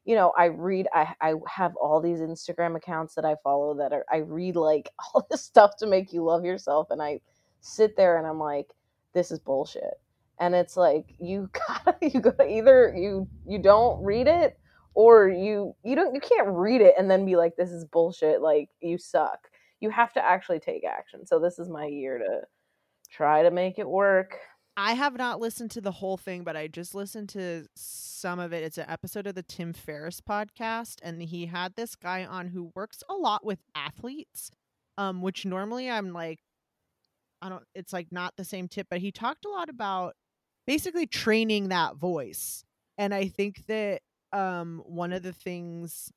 you 0.09 0.15
know, 0.15 0.33
I 0.35 0.45
read, 0.45 0.87
I, 0.91 1.13
I 1.21 1.35
have 1.47 1.75
all 1.75 2.01
these 2.01 2.17
Instagram 2.17 2.75
accounts 2.75 3.13
that 3.13 3.25
I 3.25 3.35
follow 3.43 3.75
that 3.75 3.93
are, 3.93 4.05
I 4.11 4.17
read 4.17 4.55
like 4.55 4.89
all 5.13 5.27
this 5.29 5.43
stuff 5.43 5.77
to 5.77 5.85
make 5.85 6.11
you 6.11 6.23
love 6.23 6.43
yourself. 6.43 6.87
And 6.89 6.99
I 6.99 7.21
sit 7.61 7.95
there 7.95 8.17
and 8.17 8.25
I'm 8.25 8.39
like, 8.39 8.73
this 9.13 9.29
is 9.29 9.37
bullshit. 9.37 10.01
And 10.39 10.55
it's 10.55 10.75
like, 10.75 11.13
you 11.19 11.47
gotta, 11.67 11.95
you 12.01 12.21
gotta 12.21 12.49
either, 12.49 12.91
you, 12.97 13.27
you 13.47 13.59
don't 13.59 14.03
read 14.03 14.27
it 14.27 14.57
or 14.95 15.29
you, 15.29 15.75
you 15.83 15.95
don't, 15.95 16.15
you 16.15 16.21
can't 16.21 16.47
read 16.47 16.81
it 16.81 16.95
and 16.97 17.07
then 17.07 17.23
be 17.23 17.35
like, 17.35 17.55
this 17.55 17.69
is 17.69 17.85
bullshit. 17.85 18.41
Like 18.41 18.69
you 18.81 18.97
suck. 18.97 19.47
You 19.79 19.91
have 19.91 20.11
to 20.13 20.25
actually 20.25 20.59
take 20.59 20.85
action. 20.85 21.27
So 21.27 21.37
this 21.37 21.59
is 21.59 21.69
my 21.69 21.85
year 21.85 22.17
to 22.17 22.47
try 23.11 23.43
to 23.43 23.51
make 23.51 23.77
it 23.77 23.87
work. 23.87 24.39
I 24.75 24.93
have 24.93 25.17
not 25.17 25.39
listened 25.39 25.69
to 25.71 25.81
the 25.81 25.91
whole 25.91 26.17
thing, 26.17 26.43
but 26.43 26.57
I 26.57 26.65
just 26.65 26.95
listened 26.95 27.29
to 27.29 27.67
some 28.19 28.39
of 28.39 28.53
it. 28.53 28.63
It's 28.63 28.77
an 28.77 28.89
episode 28.89 29.27
of 29.27 29.35
the 29.35 29.43
Tim 29.43 29.73
Ferriss 29.73 30.21
podcast, 30.21 30.95
and 31.01 31.21
he 31.21 31.45
had 31.45 31.75
this 31.75 31.95
guy 31.95 32.25
on 32.25 32.47
who 32.47 32.71
works 32.75 33.01
a 33.09 33.13
lot 33.13 33.45
with 33.45 33.59
athletes, 33.73 34.51
um, 34.97 35.21
which 35.21 35.45
normally 35.45 35.89
I'm 35.89 36.11
like, 36.11 36.39
I 37.41 37.49
don't, 37.49 37.63
it's 37.73 37.93
like 37.93 38.07
not 38.11 38.33
the 38.35 38.43
same 38.43 38.67
tip, 38.67 38.87
but 38.89 38.99
he 38.99 39.11
talked 39.11 39.45
a 39.45 39.49
lot 39.49 39.69
about 39.69 40.13
basically 40.67 41.07
training 41.07 41.69
that 41.69 41.95
voice. 41.95 42.63
And 42.97 43.13
I 43.13 43.27
think 43.29 43.65
that 43.67 44.01
um, 44.33 44.83
one 44.85 45.13
of 45.13 45.23
the 45.23 45.33
things 45.33 46.11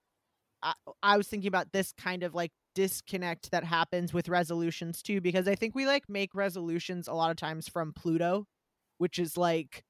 I, 0.63 0.75
I 1.03 1.17
was 1.17 1.29
thinking 1.29 1.49
about 1.49 1.73
this 1.73 1.93
kind 1.93 2.23
of 2.23 2.35
like 2.35 2.51
disconnect 2.75 3.51
that 3.51 3.65
happens 3.65 4.13
with 4.13 4.29
resolutions 4.29 5.03
too 5.03 5.21
because 5.21 5.47
I 5.47 5.55
think 5.55 5.75
we 5.75 5.87
like 5.87 6.09
make 6.09 6.35
resolutions 6.35 7.07
a 7.07 7.13
lot 7.13 7.31
of 7.31 7.37
times 7.37 7.69
from 7.69 7.93
Pluto, 7.93 8.47
which 8.99 9.19
is 9.19 9.37
like 9.37 9.85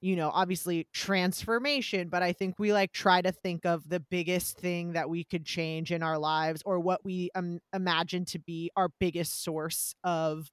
you 0.00 0.16
know, 0.16 0.30
obviously 0.32 0.86
transformation, 0.92 2.08
but 2.08 2.22
I 2.22 2.32
think 2.32 2.58
we 2.58 2.72
like 2.72 2.92
try 2.92 3.22
to 3.22 3.32
think 3.32 3.64
of 3.64 3.88
the 3.88 4.00
biggest 4.00 4.58
thing 4.58 4.92
that 4.92 5.08
we 5.08 5.24
could 5.24 5.44
change 5.44 5.90
in 5.90 6.02
our 6.02 6.18
lives 6.18 6.62
or 6.66 6.78
what 6.78 7.04
we 7.04 7.30
um, 7.34 7.60
imagine 7.74 8.24
to 8.26 8.38
be 8.38 8.70
our 8.76 8.90
biggest 9.00 9.42
source 9.42 9.94
of 10.04 10.50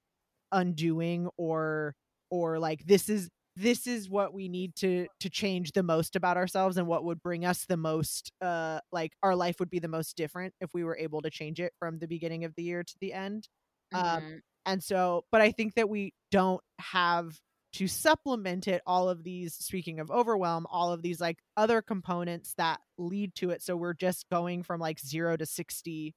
undoing 0.51 1.29
or 1.38 1.95
or 2.29 2.60
like 2.60 2.86
this 2.86 3.10
is 3.10 3.29
this 3.56 3.86
is 3.86 4.10
what 4.10 4.34
we 4.34 4.47
need 4.47 4.75
to 4.75 5.08
to 5.19 5.29
change 5.29 5.71
the 5.71 5.84
most 5.84 6.15
about 6.15 6.38
ourselves 6.38 6.77
and 6.77 6.88
what 6.88 7.03
would 7.03 7.21
bring 7.21 7.45
us 7.45 7.65
the 7.65 7.77
most 7.77 8.32
uh 8.41 8.79
like 8.91 9.12
our 9.21 9.36
life 9.36 9.56
would 9.60 9.69
be 9.69 9.79
the 9.79 9.88
most 9.88 10.15
different 10.15 10.53
if 10.62 10.69
we 10.73 10.84
were 10.84 10.97
able 10.97 11.21
to 11.21 11.29
change 11.29 11.60
it 11.60 11.73
from 11.79 11.99
the 11.99 12.08
beginning 12.08 12.45
of 12.45 12.53
the 12.56 12.63
year 12.63 12.84
to 12.84 12.93
the 13.01 13.13
end 13.13 13.47
um, 13.93 14.03
mm-hmm. 14.03 14.17
um 14.17 14.41
and 14.65 14.84
so 14.84 15.23
but 15.32 15.41
i 15.41 15.51
think 15.51 15.73
that 15.75 15.89
we 15.89 16.13
don't 16.32 16.62
have 16.79 17.38
to 17.73 17.88
supplement 17.88 18.67
it 18.67 18.81
all 18.86 19.09
of 19.09 19.23
these 19.23 19.55
speaking 19.55 19.99
of 19.99 20.12
overwhelm 20.12 20.67
all 20.69 20.91
of 20.91 21.01
these 21.01 21.19
like 21.19 21.39
other 21.57 21.81
components 21.81 22.53
that 22.57 22.79
lead 22.97 23.33
to 23.36 23.49
it. 23.49 23.62
So 23.62 23.75
we're 23.75 23.93
just 23.93 24.29
going 24.29 24.63
from 24.63 24.79
like 24.79 24.99
0 24.99 25.38
to 25.38 25.45
60 25.45 26.13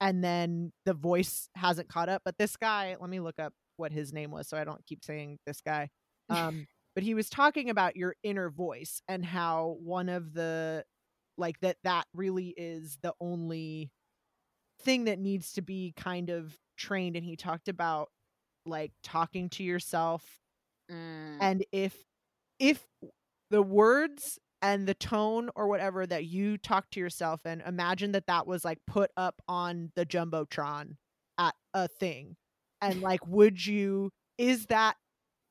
and 0.00 0.22
then 0.22 0.72
the 0.84 0.94
voice 0.94 1.48
hasn't 1.56 1.88
caught 1.88 2.08
up. 2.08 2.22
But 2.24 2.38
this 2.38 2.56
guy 2.56 2.96
let 3.00 3.10
me 3.10 3.20
look 3.20 3.38
up 3.38 3.52
what 3.76 3.92
his 3.92 4.12
name 4.12 4.32
was 4.32 4.48
so 4.48 4.56
i 4.56 4.64
don't 4.64 4.84
keep 4.86 5.04
saying 5.04 5.38
this 5.46 5.60
guy. 5.60 5.88
Um, 6.28 6.66
but 6.94 7.04
he 7.04 7.14
was 7.14 7.28
talking 7.28 7.70
about 7.70 7.96
your 7.96 8.14
inner 8.22 8.50
voice 8.50 9.02
and 9.08 9.24
how 9.24 9.76
one 9.80 10.08
of 10.08 10.32
the 10.32 10.84
like 11.36 11.58
that 11.60 11.76
that 11.84 12.06
really 12.12 12.48
is 12.56 12.98
the 13.02 13.14
only 13.20 13.90
thing 14.82 15.04
that 15.04 15.18
needs 15.18 15.52
to 15.54 15.62
be 15.62 15.92
kind 15.96 16.30
of 16.30 16.56
trained. 16.76 17.16
And 17.16 17.24
he 17.24 17.36
talked 17.36 17.68
about 17.68 18.08
like 18.66 18.92
talking 19.02 19.48
to 19.50 19.62
yourself 19.62 20.24
mm. 20.90 21.36
and 21.40 21.64
if 21.72 21.94
if 22.58 22.84
the 23.50 23.62
words 23.62 24.38
and 24.60 24.86
the 24.86 24.94
tone 24.94 25.50
or 25.54 25.68
whatever 25.68 26.06
that 26.06 26.24
you 26.24 26.58
talk 26.58 26.90
to 26.90 27.00
yourself 27.00 27.40
and 27.44 27.62
imagine 27.66 28.12
that 28.12 28.26
that 28.26 28.46
was 28.46 28.64
like 28.64 28.78
put 28.86 29.10
up 29.16 29.40
on 29.46 29.90
the 29.94 30.04
jumbotron 30.04 30.96
at 31.38 31.54
a 31.74 31.86
thing 31.86 32.36
and 32.82 33.00
like 33.00 33.24
would 33.26 33.64
you 33.64 34.10
is 34.36 34.66
that 34.66 34.96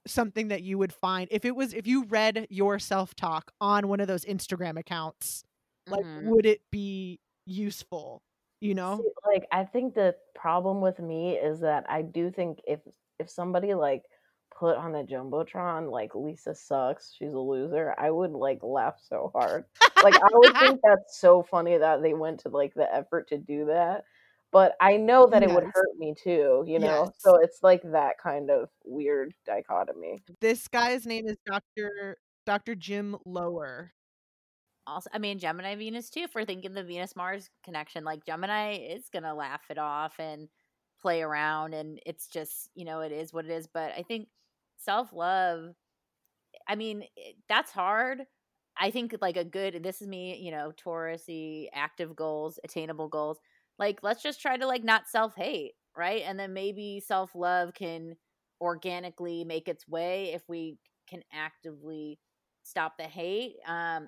something 0.06 0.50
that 0.50 0.64
you 0.64 0.78
would 0.78 0.94
find 0.94 1.28
if 1.32 1.46
it 1.46 1.56
was 1.56 1.74
if 1.74 1.88
you 1.88 2.06
read 2.06 2.48
your 2.50 2.80
self-talk 2.80 3.52
on 3.60 3.88
one 3.88 4.00
of 4.00 4.08
those 4.08 4.26
Instagram 4.26 4.78
accounts 4.78 5.44
like 5.88 6.06
mm-hmm. 6.06 6.30
would 6.30 6.46
it 6.46 6.62
be 6.72 7.20
useful 7.46 8.22
you 8.60 8.74
know 8.74 8.98
See, 8.98 9.32
like 9.34 9.48
i 9.52 9.64
think 9.64 9.94
the 9.94 10.16
problem 10.36 10.82
with 10.82 11.00
me 11.00 11.34
is 11.36 11.60
that 11.62 11.86
i 11.90 12.02
do 12.02 12.32
think 12.32 12.60
if 12.66 12.80
if 13.20 13.30
somebody 13.30 13.74
like 13.74 14.04
put 14.58 14.78
on 14.78 14.92
the 14.92 15.04
jumbotron 15.04 15.92
like 15.92 16.16
lisa 16.16 16.56
sucks 16.56 17.14
she's 17.18 17.34
a 17.34 17.40
loser 17.40 17.94
i 17.98 18.10
would 18.10 18.32
like 18.32 18.60
laugh 18.64 18.96
so 19.08 19.32
hard 19.34 19.66
like 20.04 20.16
i 20.16 20.30
would 20.34 20.58
think 20.60 20.80
that's 20.84 21.20
so 21.20 21.44
funny 21.44 21.78
that 21.78 22.02
they 22.02 22.14
went 22.14 22.40
to 22.40 22.50
like 22.50 22.74
the 22.74 22.94
effort 22.94 23.28
to 23.28 23.38
do 23.38 23.66
that 23.66 24.04
but 24.52 24.76
I 24.80 24.98
know 24.98 25.28
that 25.28 25.42
yes. 25.42 25.52
it 25.52 25.54
would 25.54 25.66
hurt 25.66 25.98
me 25.98 26.16
too, 26.16 26.64
you 26.66 26.80
know? 26.80 27.06
Yes. 27.06 27.16
So 27.20 27.36
it's 27.36 27.60
like 27.64 27.82
that 27.92 28.18
kind 28.18 28.50
of 28.50 28.70
weird 28.86 29.34
dichotomy. 29.46 30.24
This 30.40 30.68
guy's 30.68 31.06
name 31.06 31.28
is 31.28 31.38
Dr. 31.46 32.18
Dr. 32.46 32.76
Jim 32.76 33.18
Loehr. 33.26 33.92
Also, 34.86 35.10
I 35.14 35.20
mean, 35.20 35.38
Gemini 35.38 35.76
Venus 35.76 36.10
too, 36.10 36.28
for 36.28 36.46
thinking 36.46 36.74
the 36.74 36.84
Venus 36.84 37.16
Mars 37.16 37.50
connection. 37.64 38.06
Like, 38.06 38.26
Gemini 38.26 38.76
is 38.78 39.10
going 39.10 39.24
to 39.24 39.34
laugh 39.34 39.64
it 39.70 39.78
off 39.78 40.16
and 40.18 40.48
play 41.02 41.22
around, 41.22 41.74
and 41.74 42.00
it's 42.06 42.28
just, 42.28 42.70
you 42.74 42.86
know, 42.86 43.02
it 43.02 43.12
is 43.12 43.34
what 43.34 43.46
it 43.46 43.52
is. 43.52 43.68
But 43.68 43.92
I 43.98 44.04
think 44.04 44.30
self 44.78 45.14
love, 45.14 45.74
I 46.68 46.76
mean, 46.76 47.04
that's 47.50 47.72
hard. 47.72 48.24
I 48.80 48.92
think 48.92 49.16
like 49.22 49.38
a 49.38 49.44
good, 49.44 49.82
this 49.84 50.02
is 50.02 50.08
me, 50.08 50.38
you 50.38 50.52
know, 50.52 50.72
Taurusy, 50.86 51.68
active 51.74 52.16
goals, 52.16 52.60
attainable 52.64 53.08
goals 53.08 53.40
like 53.80 54.00
let's 54.02 54.24
just 54.24 54.42
try 54.42 54.58
to 54.58 54.66
like 54.68 54.84
not 54.84 55.08
self-hate 55.08 55.74
right 55.96 56.24
and 56.26 56.40
then 56.40 56.52
maybe 56.54 57.00
self-love 57.06 57.74
can 57.76 58.16
organically 58.60 59.44
make 59.44 59.68
its 59.68 59.88
way 59.88 60.34
if 60.34 60.42
we 60.48 60.78
can 61.08 61.22
actively 61.32 62.18
stop 62.64 62.94
the 62.98 63.04
hate 63.04 63.54
um 63.68 64.08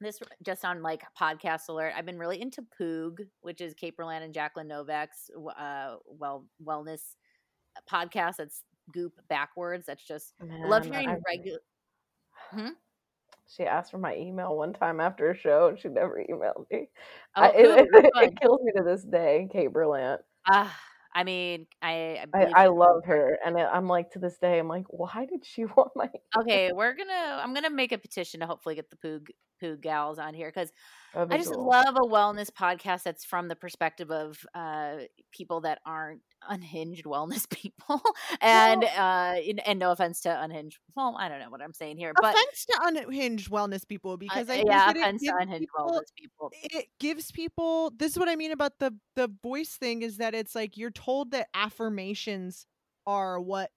this 0.00 0.20
just 0.44 0.64
on 0.64 0.82
like 0.82 1.02
podcast 1.20 1.68
alert 1.68 1.92
i've 1.96 2.06
been 2.06 2.18
really 2.18 2.40
into 2.40 2.62
poog 2.80 3.18
which 3.42 3.60
is 3.60 3.74
kate 3.74 3.96
berlant 3.96 4.22
and 4.22 4.32
jacqueline 4.34 4.68
novak's 4.68 5.28
uh 5.58 5.96
well 6.06 6.46
wellness 6.64 7.16
podcast 7.90 8.36
that's 8.36 8.62
goop 8.92 9.12
backwards 9.28 9.86
that's 9.86 10.04
just 10.04 10.34
Man, 10.40 10.62
I 10.64 10.68
love 10.68 10.84
hearing 10.84 11.16
regular 11.26 11.58
hmm? 12.50 12.68
She 13.56 13.64
asked 13.64 13.90
for 13.90 13.98
my 13.98 14.14
email 14.14 14.56
one 14.56 14.72
time 14.72 15.00
after 15.00 15.30
a 15.30 15.36
show, 15.36 15.68
and 15.68 15.78
she 15.78 15.88
never 15.88 16.24
emailed 16.30 16.70
me. 16.70 16.88
Oh, 17.36 17.42
I, 17.42 17.48
it, 17.48 17.88
it, 17.94 18.10
it, 18.14 18.40
kills 18.40 18.60
me 18.62 18.72
to 18.76 18.84
this 18.84 19.02
day, 19.02 19.48
Kate 19.52 19.72
Berlant. 19.72 20.18
Ah, 20.48 20.76
I 21.12 21.24
mean, 21.24 21.66
I 21.82 22.24
I, 22.32 22.44
I, 22.44 22.52
I 22.64 22.66
love 22.68 23.04
her, 23.06 23.38
and 23.44 23.58
I'm 23.58 23.88
like 23.88 24.10
to 24.12 24.20
this 24.20 24.38
day, 24.38 24.60
I'm 24.60 24.68
like, 24.68 24.86
why 24.88 25.26
did 25.26 25.44
she 25.44 25.64
want 25.76 25.90
my? 25.96 26.08
Okay, 26.38 26.70
we're 26.72 26.94
gonna 26.94 27.40
I'm 27.42 27.52
gonna 27.52 27.70
make 27.70 27.92
a 27.92 27.98
petition 27.98 28.40
to 28.40 28.46
hopefully 28.46 28.76
get 28.76 28.88
the 28.90 28.96
Poog 28.96 29.26
Poog 29.60 29.80
gals 29.80 30.20
on 30.20 30.32
here 30.32 30.48
because 30.54 30.70
I 31.14 31.36
just 31.36 31.52
cool. 31.52 31.68
love 31.68 31.96
a 31.96 32.06
wellness 32.06 32.50
podcast 32.50 33.02
that's 33.02 33.24
from 33.24 33.48
the 33.48 33.56
perspective 33.56 34.12
of 34.12 34.38
uh, 34.54 34.98
people 35.32 35.62
that 35.62 35.80
aren't 35.84 36.20
unhinged 36.48 37.04
wellness 37.04 37.48
people, 37.50 38.02
and 38.40 38.82
well, 38.82 39.34
uh, 39.36 39.40
and 39.66 39.78
no 39.78 39.92
offense 39.92 40.20
to 40.22 40.42
unhinged. 40.42 40.78
Well, 40.96 41.16
I 41.18 41.28
don't 41.28 41.40
know 41.40 41.50
what 41.50 41.62
I'm 41.62 41.72
saying 41.72 41.98
here, 41.98 42.12
but 42.20 42.34
offense 42.34 42.66
to 42.66 42.78
unhinged 42.82 43.50
wellness 43.50 43.86
people 43.86 44.16
because 44.16 44.48
uh, 44.48 44.54
I 44.54 44.64
yeah, 44.66 44.90
offense 44.90 45.22
to 45.22 45.36
unhinged 45.38 45.60
people, 45.60 45.90
wellness 45.90 46.14
people. 46.16 46.52
It 46.62 46.86
gives 46.98 47.30
people. 47.30 47.92
This 47.96 48.12
is 48.12 48.18
what 48.18 48.28
I 48.28 48.36
mean 48.36 48.52
about 48.52 48.78
the 48.78 48.94
the 49.16 49.30
voice 49.42 49.76
thing 49.76 50.02
is 50.02 50.18
that 50.18 50.34
it's 50.34 50.54
like 50.54 50.76
you're 50.76 50.90
told 50.90 51.32
that 51.32 51.48
affirmations 51.54 52.66
are 53.06 53.40
what 53.40 53.70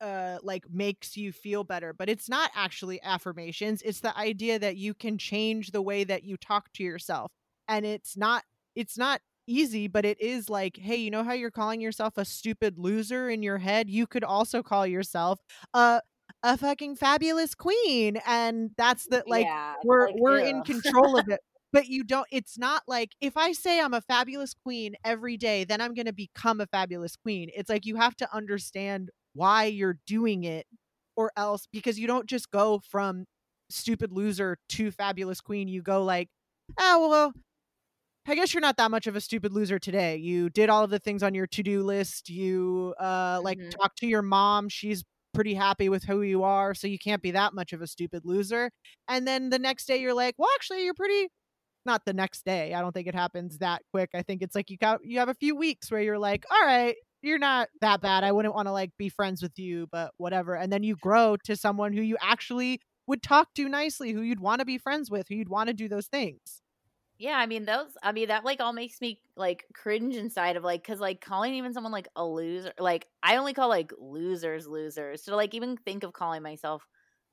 uh 0.00 0.38
like 0.42 0.64
makes 0.70 1.16
you 1.16 1.32
feel 1.32 1.64
better 1.64 1.92
but 1.92 2.08
it's 2.08 2.28
not 2.28 2.52
actually 2.54 3.02
affirmations 3.02 3.82
it's 3.82 3.98
the 3.98 4.16
idea 4.16 4.56
that 4.56 4.76
you 4.76 4.94
can 4.94 5.18
change 5.18 5.72
the 5.72 5.82
way 5.82 6.04
that 6.04 6.22
you 6.22 6.36
talk 6.36 6.72
to 6.72 6.84
yourself 6.84 7.32
and 7.66 7.84
it's 7.84 8.16
not 8.16 8.44
it's 8.76 8.96
not 8.96 9.20
easy 9.48 9.88
but 9.88 10.04
it 10.04 10.20
is 10.20 10.48
like 10.48 10.76
hey 10.76 10.96
you 10.96 11.10
know 11.10 11.24
how 11.24 11.32
you're 11.32 11.50
calling 11.50 11.80
yourself 11.80 12.16
a 12.16 12.24
stupid 12.24 12.78
loser 12.78 13.28
in 13.30 13.42
your 13.42 13.58
head? 13.58 13.88
You 13.88 14.06
could 14.06 14.24
also 14.24 14.62
call 14.62 14.86
yourself 14.86 15.40
a 15.74 16.00
a 16.42 16.56
fucking 16.56 16.96
fabulous 16.96 17.54
queen. 17.54 18.18
And 18.26 18.70
that's 18.76 19.06
the 19.06 19.24
like 19.26 19.44
yeah, 19.44 19.74
we're 19.84 20.06
like, 20.06 20.16
we're 20.18 20.40
ew. 20.40 20.46
in 20.46 20.62
control 20.62 21.18
of 21.18 21.28
it 21.28 21.40
but 21.72 21.86
you 21.86 22.02
don't 22.02 22.26
it's 22.32 22.56
not 22.56 22.82
like 22.88 23.10
if 23.20 23.36
i 23.36 23.52
say 23.52 23.78
i'm 23.78 23.92
a 23.92 24.00
fabulous 24.00 24.54
queen 24.54 24.94
every 25.04 25.36
day 25.36 25.64
then 25.64 25.82
i'm 25.82 25.92
going 25.92 26.06
to 26.06 26.14
become 26.14 26.60
a 26.60 26.66
fabulous 26.66 27.14
queen. 27.16 27.50
It's 27.54 27.68
like 27.68 27.84
you 27.84 27.96
have 27.96 28.16
to 28.16 28.34
understand 28.34 29.10
why 29.34 29.64
you're 29.64 29.98
doing 30.06 30.44
it 30.44 30.66
or 31.16 31.30
else 31.36 31.66
because 31.72 31.98
you 31.98 32.06
don't 32.06 32.26
just 32.26 32.50
go 32.50 32.80
from 32.88 33.26
stupid 33.70 34.12
loser 34.12 34.58
to 34.70 34.90
fabulous 34.90 35.40
queen. 35.40 35.68
You 35.68 35.82
go 35.82 36.02
like 36.02 36.28
oh 36.78 37.08
well 37.08 37.32
i 38.28 38.34
guess 38.34 38.52
you're 38.54 38.60
not 38.60 38.76
that 38.76 38.90
much 38.90 39.06
of 39.06 39.16
a 39.16 39.20
stupid 39.20 39.52
loser 39.52 39.78
today 39.78 40.16
you 40.16 40.48
did 40.50 40.68
all 40.68 40.84
of 40.84 40.90
the 40.90 40.98
things 40.98 41.22
on 41.22 41.34
your 41.34 41.46
to-do 41.46 41.82
list 41.82 42.28
you 42.28 42.94
uh 43.00 43.40
like 43.42 43.58
mm-hmm. 43.58 43.70
talk 43.70 43.94
to 43.96 44.06
your 44.06 44.22
mom 44.22 44.68
she's 44.68 45.04
pretty 45.34 45.54
happy 45.54 45.88
with 45.88 46.04
who 46.04 46.22
you 46.22 46.42
are 46.42 46.74
so 46.74 46.86
you 46.86 46.98
can't 46.98 47.22
be 47.22 47.30
that 47.30 47.54
much 47.54 47.72
of 47.72 47.82
a 47.82 47.86
stupid 47.86 48.22
loser 48.24 48.70
and 49.08 49.26
then 49.26 49.50
the 49.50 49.58
next 49.58 49.86
day 49.86 49.96
you're 49.98 50.14
like 50.14 50.34
well 50.38 50.48
actually 50.54 50.84
you're 50.84 50.94
pretty 50.94 51.28
not 51.84 52.04
the 52.04 52.12
next 52.12 52.44
day 52.44 52.74
i 52.74 52.80
don't 52.80 52.92
think 52.92 53.06
it 53.06 53.14
happens 53.14 53.58
that 53.58 53.82
quick 53.92 54.10
i 54.14 54.22
think 54.22 54.42
it's 54.42 54.54
like 54.54 54.70
you 54.70 54.76
got 54.76 55.00
you 55.04 55.18
have 55.18 55.28
a 55.28 55.34
few 55.34 55.54
weeks 55.54 55.90
where 55.90 56.00
you're 56.00 56.18
like 56.18 56.44
all 56.50 56.64
right 56.64 56.96
you're 57.22 57.38
not 57.38 57.68
that 57.80 58.00
bad. 58.00 58.24
I 58.24 58.32
wouldn't 58.32 58.54
want 58.54 58.68
to 58.68 58.72
like 58.72 58.90
be 58.98 59.08
friends 59.08 59.42
with 59.42 59.58
you, 59.58 59.88
but 59.90 60.12
whatever. 60.18 60.54
And 60.54 60.72
then 60.72 60.82
you 60.82 60.96
grow 60.96 61.36
to 61.44 61.56
someone 61.56 61.92
who 61.92 62.02
you 62.02 62.16
actually 62.20 62.80
would 63.06 63.22
talk 63.22 63.54
to 63.54 63.68
nicely, 63.68 64.12
who 64.12 64.22
you'd 64.22 64.40
want 64.40 64.60
to 64.60 64.64
be 64.64 64.78
friends 64.78 65.10
with, 65.10 65.26
who 65.28 65.34
you'd 65.34 65.48
want 65.48 65.68
to 65.68 65.74
do 65.74 65.88
those 65.88 66.06
things. 66.06 66.62
Yeah, 67.18 67.36
I 67.36 67.46
mean 67.46 67.64
those 67.64 67.96
I 68.02 68.12
mean 68.12 68.28
that 68.28 68.44
like 68.44 68.60
all 68.60 68.72
makes 68.72 69.00
me 69.00 69.20
like 69.36 69.66
cringe 69.74 70.14
inside 70.16 70.56
of 70.56 70.62
like 70.62 70.84
cuz 70.84 71.00
like 71.00 71.20
calling 71.20 71.54
even 71.54 71.72
someone 71.74 71.92
like 71.92 72.08
a 72.14 72.24
loser 72.24 72.72
like 72.78 73.08
I 73.22 73.36
only 73.36 73.54
call 73.54 73.68
like 73.68 73.92
losers 73.98 74.68
losers. 74.68 75.24
So 75.24 75.34
like 75.36 75.54
even 75.54 75.76
think 75.76 76.04
of 76.04 76.12
calling 76.12 76.42
myself 76.42 76.86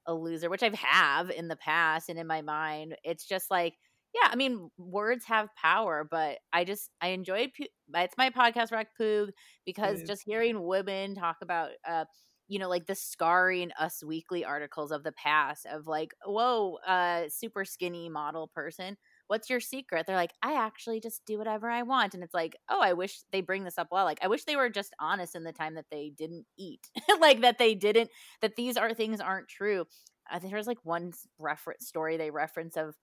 a 0.07 0.13
loser, 0.13 0.49
which 0.49 0.63
I've 0.63 0.73
have 0.75 1.29
in 1.29 1.47
the 1.49 1.55
past 1.55 2.09
and 2.09 2.17
in 2.19 2.27
my 2.27 2.41
mind, 2.41 2.97
it's 3.03 3.25
just 3.25 3.51
like 3.51 3.75
yeah, 4.13 4.29
I 4.31 4.37
mean, 4.37 4.71
words 4.77 5.25
have 5.25 5.53
power, 5.55 6.07
but 6.09 6.39
I 6.53 6.63
just 6.63 6.89
I 7.01 7.09
enjoy 7.09 7.51
it's 7.95 8.17
my 8.17 8.29
podcast 8.31 8.71
Rack 8.71 8.89
Poog 8.99 9.31
because 9.65 10.01
just 10.03 10.23
hearing 10.25 10.63
women 10.63 11.15
talk 11.15 11.37
about 11.41 11.71
uh 11.87 12.05
you 12.47 12.59
know 12.59 12.69
like 12.69 12.85
the 12.87 12.95
scarring 12.95 13.71
us 13.79 14.03
weekly 14.03 14.45
articles 14.45 14.91
of 14.91 15.03
the 15.03 15.11
past 15.11 15.65
of 15.67 15.87
like 15.87 16.13
whoa 16.25 16.75
uh 16.87 17.29
super 17.29 17.65
skinny 17.65 18.09
model 18.09 18.47
person 18.47 18.97
what's 19.27 19.49
your 19.49 19.59
secret? 19.59 20.05
They're 20.05 20.15
like, 20.15 20.33
I 20.41 20.53
actually 20.53 20.99
just 20.99 21.25
do 21.25 21.37
whatever 21.37 21.69
I 21.69 21.83
want. 21.83 22.13
And 22.13 22.23
it's 22.23 22.33
like, 22.33 22.55
oh, 22.69 22.81
I 22.81 22.93
wish 22.93 23.19
they 23.31 23.41
bring 23.41 23.63
this 23.63 23.77
up 23.77 23.87
well. 23.91 24.05
Like, 24.05 24.19
I 24.21 24.27
wish 24.27 24.43
they 24.43 24.55
were 24.55 24.69
just 24.69 24.93
honest 24.99 25.35
in 25.35 25.43
the 25.43 25.53
time 25.53 25.75
that 25.75 25.85
they 25.91 26.11
didn't 26.15 26.45
eat, 26.57 26.89
like 27.19 27.41
that 27.41 27.57
they 27.57 27.75
didn't, 27.75 28.09
that 28.41 28.55
these 28.55 28.77
are 28.77 28.93
things 28.93 29.19
aren't 29.19 29.47
true. 29.47 29.85
I 30.29 30.39
think 30.39 30.51
there's 30.51 30.67
like 30.67 30.83
one 30.83 31.11
reference 31.37 31.87
story 31.87 32.17
they 32.17 32.31
reference 32.31 32.77
of 32.77 32.95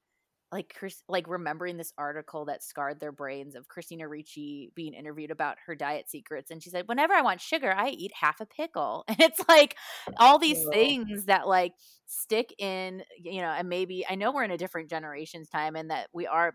like 0.53 0.73
Chris, 0.79 1.03
like 1.09 1.27
remembering 1.29 1.79
this 1.79 1.95
article 1.97 2.45
that 2.45 2.63
scarred 2.63 3.01
their 3.01 3.11
brains 3.11 3.55
of 3.55 3.69
Christina 3.69 4.07
Ricci 4.07 4.71
being 4.75 4.93
interviewed 4.93 5.31
about 5.31 5.57
her 5.67 5.75
diet 5.75 6.11
secrets, 6.11 6.51
and 6.51 6.63
she 6.63 6.71
said, 6.71 6.87
"Whenever 6.87 7.15
I 7.15 7.23
want 7.23 7.41
sugar, 7.41 7.73
I 7.75 7.89
eat 7.89 8.13
half 8.15 8.41
a 8.41 8.47
pickle." 8.47 9.05
And 9.13 9.21
it's 9.21 9.47
like 9.49 9.77
all 10.19 10.39
these 10.39 10.65
things 10.73 11.27
that 11.27 11.47
like 11.49 11.73
stick 12.07 12.55
in, 12.59 13.03
you 13.19 13.41
know, 13.43 13.49
and 13.51 13.69
maybe 13.69 14.05
I 14.09 14.15
know 14.15 14.33
we're 14.33 14.45
in 14.45 14.51
a 14.51 14.59
different 14.59 14.91
generation's 14.91 15.49
time, 15.49 15.75
and 15.77 15.91
that 15.91 16.09
we 16.13 16.27
are 16.27 16.55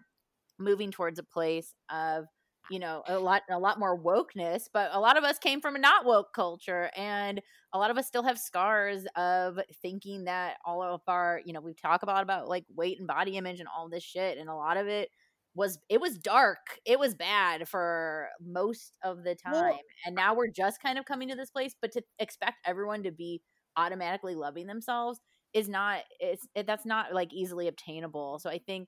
moving 0.59 0.91
towards 0.91 1.19
a 1.19 1.23
place 1.23 1.73
of 1.91 2.25
you 2.69 2.79
know 2.79 3.03
a 3.07 3.17
lot 3.17 3.41
a 3.49 3.59
lot 3.59 3.79
more 3.79 3.97
wokeness 3.97 4.63
but 4.73 4.89
a 4.93 4.99
lot 4.99 5.17
of 5.17 5.23
us 5.23 5.39
came 5.39 5.61
from 5.61 5.75
a 5.75 5.79
not 5.79 6.05
woke 6.05 6.33
culture 6.33 6.89
and 6.95 7.41
a 7.73 7.77
lot 7.77 7.91
of 7.91 7.97
us 7.97 8.07
still 8.07 8.23
have 8.23 8.37
scars 8.37 9.05
of 9.15 9.59
thinking 9.81 10.25
that 10.25 10.55
all 10.65 10.81
of 10.81 11.01
our 11.07 11.41
you 11.45 11.53
know 11.53 11.61
we 11.61 11.73
talk 11.73 12.03
about 12.03 12.23
about 12.23 12.47
like 12.47 12.65
weight 12.75 12.97
and 12.99 13.07
body 13.07 13.37
image 13.37 13.59
and 13.59 13.69
all 13.75 13.89
this 13.89 14.03
shit 14.03 14.37
and 14.37 14.49
a 14.49 14.55
lot 14.55 14.77
of 14.77 14.87
it 14.87 15.09
was 15.55 15.79
it 15.89 15.99
was 15.99 16.17
dark 16.17 16.79
it 16.85 16.99
was 16.99 17.15
bad 17.15 17.67
for 17.67 18.27
most 18.41 18.97
of 19.03 19.23
the 19.23 19.35
time 19.35 19.53
well, 19.53 19.79
and 20.05 20.15
now 20.15 20.35
we're 20.35 20.47
just 20.47 20.81
kind 20.81 20.99
of 20.99 21.05
coming 21.05 21.29
to 21.29 21.35
this 21.35 21.49
place 21.49 21.73
but 21.81 21.91
to 21.91 22.01
expect 22.19 22.57
everyone 22.65 23.03
to 23.03 23.11
be 23.11 23.41
automatically 23.75 24.35
loving 24.35 24.67
themselves 24.67 25.19
is 25.53 25.67
not 25.67 26.01
it's 26.19 26.47
it, 26.55 26.67
that's 26.67 26.85
not 26.85 27.13
like 27.13 27.33
easily 27.33 27.67
obtainable 27.67 28.39
so 28.39 28.49
i 28.49 28.59
think 28.59 28.87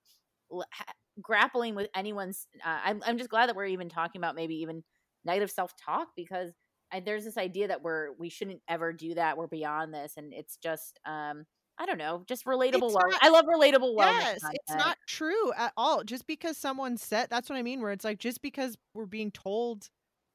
grappling 1.22 1.76
with 1.76 1.88
anyone's 1.96 2.48
uh, 2.66 2.80
I'm, 2.84 3.02
I'm 3.06 3.18
just 3.18 3.30
glad 3.30 3.50
that 3.50 3.56
we're 3.56 3.66
even 3.66 3.90
talking 3.90 4.20
about 4.20 4.36
maybe 4.36 4.56
even 4.56 4.84
negative 5.26 5.52
self-talk 5.52 6.10
because 6.16 6.52
I, 6.92 7.02
there's 7.02 7.26
this 7.26 7.38
idea 7.38 7.68
that 7.68 7.82
we're 7.82 8.14
we 8.18 8.30
shouldn't 8.30 8.62
ever 8.68 8.94
do 8.94 9.16
that 9.16 9.38
we're 9.38 9.48
beyond 9.48 9.94
this 9.94 10.14
and 10.18 10.34
it's 10.34 10.58
just 10.58 11.00
um 11.06 11.46
I 11.82 11.86
don't 11.86 11.98
know, 11.98 12.26
just 12.28 12.46
relatable 12.46 12.92
Not, 12.94 13.14
I 13.22 13.30
love 13.30 13.46
relatable 13.46 13.96
wellness. 13.96 14.20
Yes, 14.20 14.42
content. 14.42 14.60
it's 14.68 14.76
not 14.76 14.98
true 15.08 15.54
at 15.54 15.72
all. 15.78 16.04
Just 16.04 16.28
because 16.28 16.58
someone 16.58 16.98
said 16.98 17.28
that's 17.30 17.50
what 17.50 17.56
I 17.58 17.62
mean. 17.62 17.82
Where 17.82 17.94
it's 17.94 18.04
like 18.04 18.20
just 18.20 18.42
because 18.42 18.78
we're 18.94 19.06
being 19.06 19.32
told, 19.32 19.90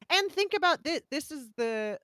and 0.08 0.32
think 0.32 0.54
about 0.54 0.84
this. 0.84 1.02
This 1.10 1.30
is 1.30 1.50
the 1.58 1.98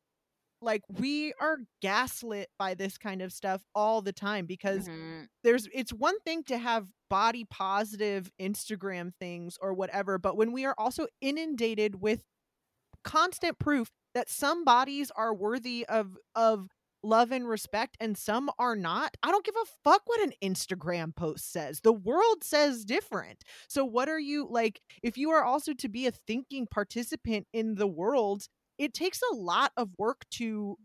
like 0.63 0.83
we 0.99 1.33
are 1.41 1.59
gaslit 1.81 2.49
by 2.59 2.75
this 2.75 2.99
kind 2.99 3.23
of 3.23 3.33
stuff 3.33 3.63
all 3.75 4.03
the 4.03 4.13
time 4.13 4.47
because 4.47 4.89
mm-hmm. 4.89 5.23
there's 5.43 5.69
it's 5.73 5.93
one 5.93 6.19
thing 6.21 6.43
to 6.45 6.59
have 6.59 6.87
body 7.09 7.45
positive 7.51 8.31
Instagram 8.41 9.13
things 9.19 9.59
or 9.61 9.75
whatever 9.75 10.19
but 10.19 10.37
when 10.37 10.53
we 10.53 10.65
are 10.65 10.75
also 10.79 11.07
inundated 11.21 12.01
with 12.01 12.23
constant 13.03 13.59
proof 13.59 13.89
that 14.15 14.29
some 14.29 14.65
bodies 14.65 15.11
are 15.17 15.35
worthy 15.35 15.87
of 15.89 16.17
of 16.35 16.69
love 17.03 17.33
and 17.33 17.49
respect 17.49 17.97
and 17.99 18.17
some 18.19 18.51
are 18.59 18.77
not 18.77 19.17
i 19.23 19.31
don't 19.31 19.45
give 19.45 19.55
a 19.57 19.71
fuck 19.83 20.03
what 20.05 20.21
an 20.21 20.33
instagram 20.45 21.17
post 21.17 21.51
says 21.51 21.81
the 21.81 21.93
world 21.93 22.45
says 22.45 22.85
different 22.85 23.43
so 23.69 23.85
what 23.85 24.09
are 24.09 24.19
you 24.19 24.47
like 24.51 24.81
if 25.03 25.17
you 25.17 25.31
are 25.31 25.43
also 25.43 25.73
to 25.73 25.89
be 25.89 26.07
a 26.07 26.13
thinking 26.13 26.67
participant 26.71 27.47
in 27.55 27.77
the 27.77 27.87
world 27.87 28.47
it 28.81 28.95
takes 28.95 29.21
a 29.31 29.35
lot 29.35 29.73
of 29.77 29.91
work 29.99 30.25
to 30.31 30.79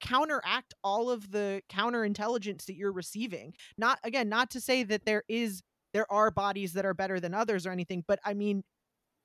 counteract 0.00 0.74
all 0.82 1.10
of 1.10 1.30
the 1.30 1.62
counterintelligence 1.72 2.66
that 2.66 2.74
you're 2.74 2.92
receiving. 2.92 3.54
Not 3.78 4.00
again, 4.02 4.28
not 4.28 4.50
to 4.50 4.60
say 4.60 4.82
that 4.82 5.06
there 5.06 5.22
is 5.28 5.62
there 5.94 6.10
are 6.10 6.32
bodies 6.32 6.72
that 6.72 6.84
are 6.84 6.92
better 6.92 7.20
than 7.20 7.34
others 7.34 7.64
or 7.64 7.70
anything, 7.70 8.04
but 8.06 8.18
I 8.24 8.34
mean 8.34 8.64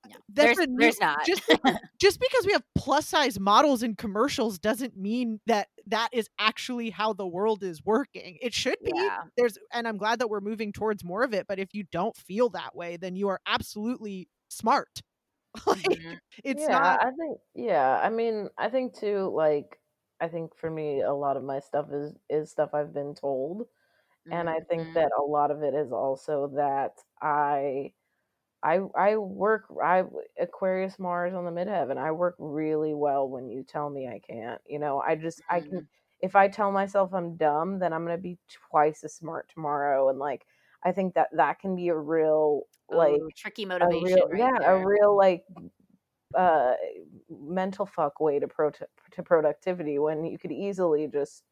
no, 0.07 0.15
there's, 0.29 0.57
new, 0.57 0.77
there's 0.77 0.99
not 0.99 1.25
just 1.25 1.41
just 1.99 2.19
because 2.19 2.45
we 2.45 2.53
have 2.53 2.63
plus 2.75 3.07
size 3.07 3.39
models 3.39 3.81
in 3.81 3.95
commercials 3.95 4.59
doesn't 4.59 4.95
mean 4.95 5.39
that 5.47 5.67
that 5.87 6.09
is 6.11 6.29
actually 6.39 6.91
how 6.91 7.13
the 7.13 7.27
world 7.27 7.63
is 7.63 7.83
working 7.85 8.37
it 8.41 8.51
should 8.51 8.77
be 8.83 8.91
yeah. 8.95 9.19
there's 9.37 9.59
and 9.71 9.87
i'm 9.87 9.97
glad 9.97 10.17
that 10.17 10.27
we're 10.27 10.41
moving 10.41 10.73
towards 10.73 11.03
more 11.03 11.23
of 11.23 11.35
it 11.35 11.45
but 11.47 11.59
if 11.59 11.75
you 11.75 11.83
don't 11.91 12.17
feel 12.17 12.49
that 12.49 12.75
way 12.75 12.97
then 12.97 13.15
you 13.15 13.27
are 13.27 13.39
absolutely 13.45 14.27
smart 14.49 15.01
like 15.67 15.79
mm-hmm. 15.83 16.13
it's 16.43 16.61
yeah, 16.61 16.67
not 16.67 17.05
I 17.05 17.11
think 17.11 17.37
yeah, 17.55 17.99
I 18.01 18.09
mean, 18.09 18.49
I 18.57 18.69
think 18.69 18.97
too 18.97 19.31
like 19.35 19.79
I 20.19 20.27
think 20.27 20.55
for 20.55 20.69
me 20.69 21.01
a 21.01 21.13
lot 21.13 21.37
of 21.37 21.43
my 21.43 21.59
stuff 21.59 21.87
is 21.91 22.13
is 22.29 22.51
stuff 22.51 22.73
I've 22.73 22.93
been 22.93 23.15
told. 23.15 23.67
And 24.29 24.47
I 24.49 24.59
think 24.59 24.83
mm-hmm. 24.83 24.93
that 24.93 25.09
a 25.17 25.23
lot 25.23 25.49
of 25.49 25.63
it 25.63 25.73
is 25.73 25.91
also 25.91 26.51
that 26.55 26.93
I 27.21 27.91
I 28.63 28.81
I 28.95 29.17
work 29.17 29.65
I 29.83 30.03
Aquarius 30.39 30.99
Mars 30.99 31.33
on 31.33 31.45
the 31.45 31.51
midheaven. 31.51 31.97
I 31.97 32.11
work 32.11 32.35
really 32.37 32.93
well 32.93 33.27
when 33.27 33.49
you 33.49 33.63
tell 33.63 33.89
me 33.89 34.07
I 34.07 34.19
can't. 34.19 34.61
You 34.67 34.77
know, 34.79 35.01
I 35.01 35.15
just 35.15 35.41
I 35.49 35.61
can 35.61 35.69
mm-hmm. 35.69 35.85
if 36.21 36.35
I 36.35 36.47
tell 36.47 36.71
myself 36.71 37.13
I'm 37.13 37.35
dumb, 37.35 37.79
then 37.79 37.93
I'm 37.93 38.05
going 38.05 38.15
to 38.15 38.21
be 38.21 38.37
twice 38.69 39.03
as 39.03 39.15
smart 39.15 39.49
tomorrow 39.51 40.09
and 40.09 40.19
like 40.19 40.45
I 40.83 40.91
think 40.91 41.13
that 41.15 41.27
that 41.33 41.59
can 41.59 41.75
be 41.75 41.89
a 41.89 41.95
real 41.95 42.63
like 42.89 43.19
oh, 43.21 43.29
tricky 43.35 43.65
motivation. 43.65 44.03
Real, 44.03 44.29
right 44.29 44.39
yeah, 44.39 44.59
there. 44.59 44.75
a 44.75 44.85
real 44.85 45.15
like 45.15 45.43
uh 46.35 46.73
mental 47.29 47.85
fuck 47.85 48.19
way 48.19 48.39
to 48.39 48.47
pro 48.47 48.71
to 48.71 49.23
productivity 49.23 49.99
when 49.99 50.25
you 50.25 50.37
could 50.37 50.51
easily 50.51 51.07
just 51.07 51.43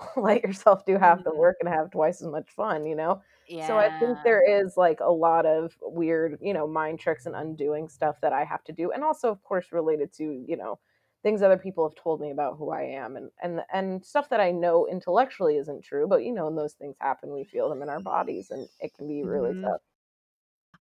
let 0.16 0.42
yourself 0.42 0.84
do 0.84 0.96
half 0.98 1.22
the 1.24 1.30
mm-hmm. 1.30 1.38
work 1.38 1.56
and 1.60 1.68
have 1.68 1.90
twice 1.90 2.20
as 2.22 2.28
much 2.28 2.50
fun, 2.50 2.86
you 2.86 2.94
know? 2.94 3.22
Yeah. 3.48 3.66
So 3.66 3.76
I 3.76 3.98
think 3.98 4.18
there 4.24 4.42
is 4.42 4.76
like 4.76 5.00
a 5.00 5.10
lot 5.10 5.46
of 5.46 5.76
weird, 5.82 6.38
you 6.40 6.54
know, 6.54 6.66
mind 6.66 7.00
tricks 7.00 7.26
and 7.26 7.34
undoing 7.34 7.88
stuff 7.88 8.16
that 8.22 8.32
I 8.32 8.44
have 8.44 8.62
to 8.64 8.72
do. 8.72 8.92
And 8.92 9.02
also, 9.02 9.30
of 9.30 9.42
course, 9.42 9.66
related 9.72 10.12
to, 10.14 10.44
you 10.46 10.56
know, 10.56 10.78
things 11.22 11.42
other 11.42 11.58
people 11.58 11.86
have 11.88 12.02
told 12.02 12.20
me 12.20 12.30
about 12.30 12.56
who 12.56 12.70
I 12.70 12.82
am 12.82 13.16
and 13.16 13.30
and 13.42 13.60
and 13.72 14.04
stuff 14.04 14.28
that 14.30 14.40
I 14.40 14.50
know 14.50 14.86
intellectually 14.86 15.56
isn't 15.56 15.84
true, 15.84 16.06
but 16.08 16.24
you 16.24 16.32
know, 16.32 16.46
when 16.46 16.56
those 16.56 16.74
things 16.74 16.96
happen, 17.00 17.32
we 17.32 17.44
feel 17.44 17.68
them 17.68 17.82
in 17.82 17.88
our 17.88 18.00
bodies 18.00 18.50
and 18.50 18.66
it 18.80 18.94
can 18.94 19.06
be 19.06 19.22
really 19.22 19.52
mm-hmm. 19.52 19.64
tough. 19.64 19.80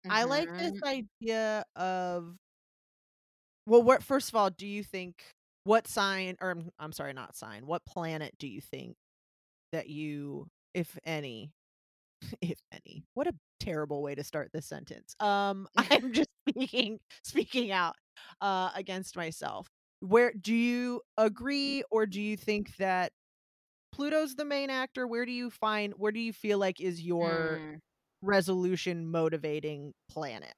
I 0.08 0.24
like 0.24 0.48
this 0.56 0.72
mm-hmm. 0.72 1.04
idea 1.22 1.64
of 1.74 2.36
well, 3.66 3.82
what 3.82 4.02
first 4.02 4.28
of 4.28 4.36
all, 4.36 4.50
do 4.50 4.66
you 4.66 4.82
think 4.82 5.22
what 5.64 5.88
sign 5.88 6.36
or 6.40 6.56
I'm 6.78 6.92
sorry, 6.92 7.12
not 7.12 7.36
sign, 7.36 7.66
what 7.66 7.84
planet 7.86 8.34
do 8.38 8.46
you 8.46 8.60
think 8.60 8.96
that 9.72 9.88
you 9.88 10.46
if 10.74 10.98
any 11.04 11.52
if 12.40 12.58
any. 12.72 13.04
What 13.14 13.26
a 13.26 13.34
terrible 13.58 14.02
way 14.02 14.14
to 14.14 14.24
start 14.24 14.50
this 14.52 14.66
sentence. 14.66 15.14
Um 15.20 15.66
I'm 15.76 16.12
just 16.12 16.28
speaking 16.48 16.98
speaking 17.24 17.72
out 17.72 17.96
uh 18.40 18.70
against 18.74 19.16
myself 19.16 19.68
where 20.00 20.32
do 20.38 20.54
you 20.54 21.00
agree 21.16 21.82
or 21.90 22.06
do 22.06 22.20
you 22.20 22.36
think 22.36 22.76
that 22.76 23.12
Pluto's 23.92 24.34
the 24.34 24.44
main 24.44 24.70
actor? 24.70 25.06
Where 25.06 25.24
do 25.24 25.32
you 25.32 25.50
find 25.50 25.94
where 25.96 26.12
do 26.12 26.20
you 26.20 26.32
feel 26.32 26.58
like 26.58 26.80
is 26.80 27.00
your 27.00 27.60
mm. 27.60 27.78
resolution 28.22 29.06
motivating 29.06 29.94
planet? 30.10 30.54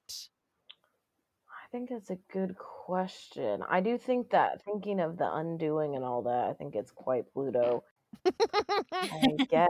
I 1.48 1.70
think 1.70 1.90
it's 1.90 2.10
a 2.10 2.18
good 2.32 2.56
question. 2.56 3.62
I 3.68 3.80
do 3.80 3.98
think 3.98 4.30
that 4.30 4.62
thinking 4.64 5.00
of 5.00 5.18
the 5.18 5.30
undoing 5.30 5.94
and 5.94 6.04
all 6.04 6.22
that, 6.22 6.48
I 6.48 6.54
think 6.54 6.74
it's 6.74 6.90
quite 6.90 7.24
Pluto. 7.32 7.84
I 8.24 9.36
guess 9.50 9.68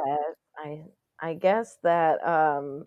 I 0.56 0.82
I 1.20 1.34
guess 1.34 1.76
that 1.82 2.26
um 2.26 2.86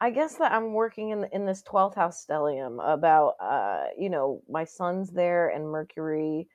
I 0.00 0.10
guess 0.10 0.36
that 0.36 0.52
I'm 0.52 0.72
working 0.72 1.10
in 1.10 1.26
in 1.32 1.44
this 1.44 1.62
12th 1.62 1.96
house 1.96 2.24
stellium 2.24 2.78
about 2.80 3.34
uh 3.40 3.84
you 3.96 4.10
know 4.10 4.42
my 4.48 4.64
sun's 4.64 5.10
there 5.10 5.48
and 5.48 5.68
Mercury 5.68 6.48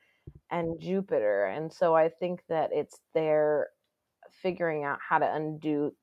and 0.51 0.79
Jupiter 0.79 1.45
and 1.45 1.71
so 1.71 1.95
I 1.95 2.09
think 2.09 2.41
that 2.49 2.69
it's 2.71 2.99
there 3.13 3.67
figuring 4.41 4.83
out 4.83 4.99
how 5.07 5.19
to 5.19 5.33
undo 5.33 5.93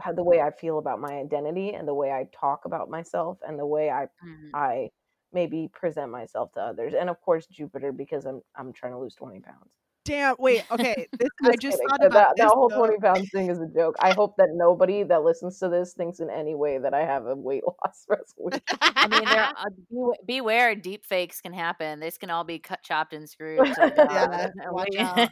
how 0.00 0.12
the 0.12 0.24
way 0.24 0.40
I 0.40 0.50
feel 0.50 0.78
about 0.78 1.00
my 1.00 1.12
identity 1.18 1.74
and 1.74 1.86
the 1.86 1.94
way 1.94 2.10
I 2.10 2.26
talk 2.38 2.64
about 2.64 2.90
myself 2.90 3.38
and 3.46 3.58
the 3.58 3.66
way 3.66 3.90
I 3.90 4.04
mm-hmm. 4.24 4.54
I 4.54 4.90
maybe 5.32 5.70
present 5.72 6.10
myself 6.10 6.52
to 6.54 6.60
others 6.60 6.94
and 6.98 7.08
of 7.08 7.20
course 7.20 7.46
Jupiter 7.46 7.92
because 7.92 8.26
I'm 8.26 8.40
I'm 8.56 8.72
trying 8.72 8.92
to 8.92 8.98
lose 8.98 9.14
20 9.14 9.40
pounds. 9.40 9.70
Damn. 10.04 10.34
Wait. 10.38 10.64
Okay. 10.70 11.06
This, 11.18 11.28
I 11.44 11.56
just 11.56 11.76
kidding. 11.76 11.88
thought 11.88 12.04
about 12.04 12.12
that. 12.12 12.36
This, 12.36 12.46
that 12.46 12.54
whole 12.54 12.68
twenty 12.68 12.98
pounds 12.98 13.30
thing 13.30 13.50
is 13.50 13.60
a 13.60 13.68
joke. 13.68 13.94
I 14.00 14.12
hope 14.12 14.36
that 14.38 14.48
nobody 14.52 15.02
that 15.04 15.22
listens 15.22 15.58
to 15.60 15.68
this 15.68 15.94
thinks 15.94 16.20
in 16.20 16.30
any 16.30 16.54
way 16.54 16.78
that 16.78 16.94
I 16.94 17.04
have 17.04 17.26
a 17.26 17.36
weight 17.36 17.62
loss 17.66 18.06
resolution. 18.08 18.62
I 18.80 19.08
mean, 19.08 19.28
uh, 19.28 20.14
beware. 20.26 20.74
Deep 20.74 21.04
fakes 21.04 21.40
can 21.40 21.52
happen. 21.52 22.00
This 22.00 22.18
can 22.18 22.30
all 22.30 22.44
be 22.44 22.58
cut, 22.58 22.82
chopped, 22.82 23.12
and 23.12 23.28
screwed. 23.28 23.74
So 23.74 23.92
yeah. 23.96 24.48
Watch 24.70 24.96
out. 24.98 25.28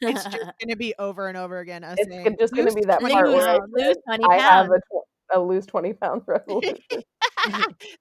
it's 0.00 0.24
just 0.24 0.36
going 0.36 0.68
to 0.68 0.76
be 0.76 0.94
over 0.98 1.28
and 1.28 1.36
over 1.36 1.60
again. 1.60 1.84
Us 1.84 1.96
it's 1.98 2.10
saying, 2.10 2.36
just 2.38 2.54
going 2.54 2.68
to 2.68 2.74
be 2.74 2.84
that 2.84 3.00
part 3.00 3.28
where 3.28 3.60
I, 4.08 4.18
I 4.28 4.36
have 4.36 4.68
a, 4.68 5.38
a 5.38 5.40
lose 5.40 5.64
20 5.66 5.92
pound 5.94 6.22
resolution. 6.26 6.78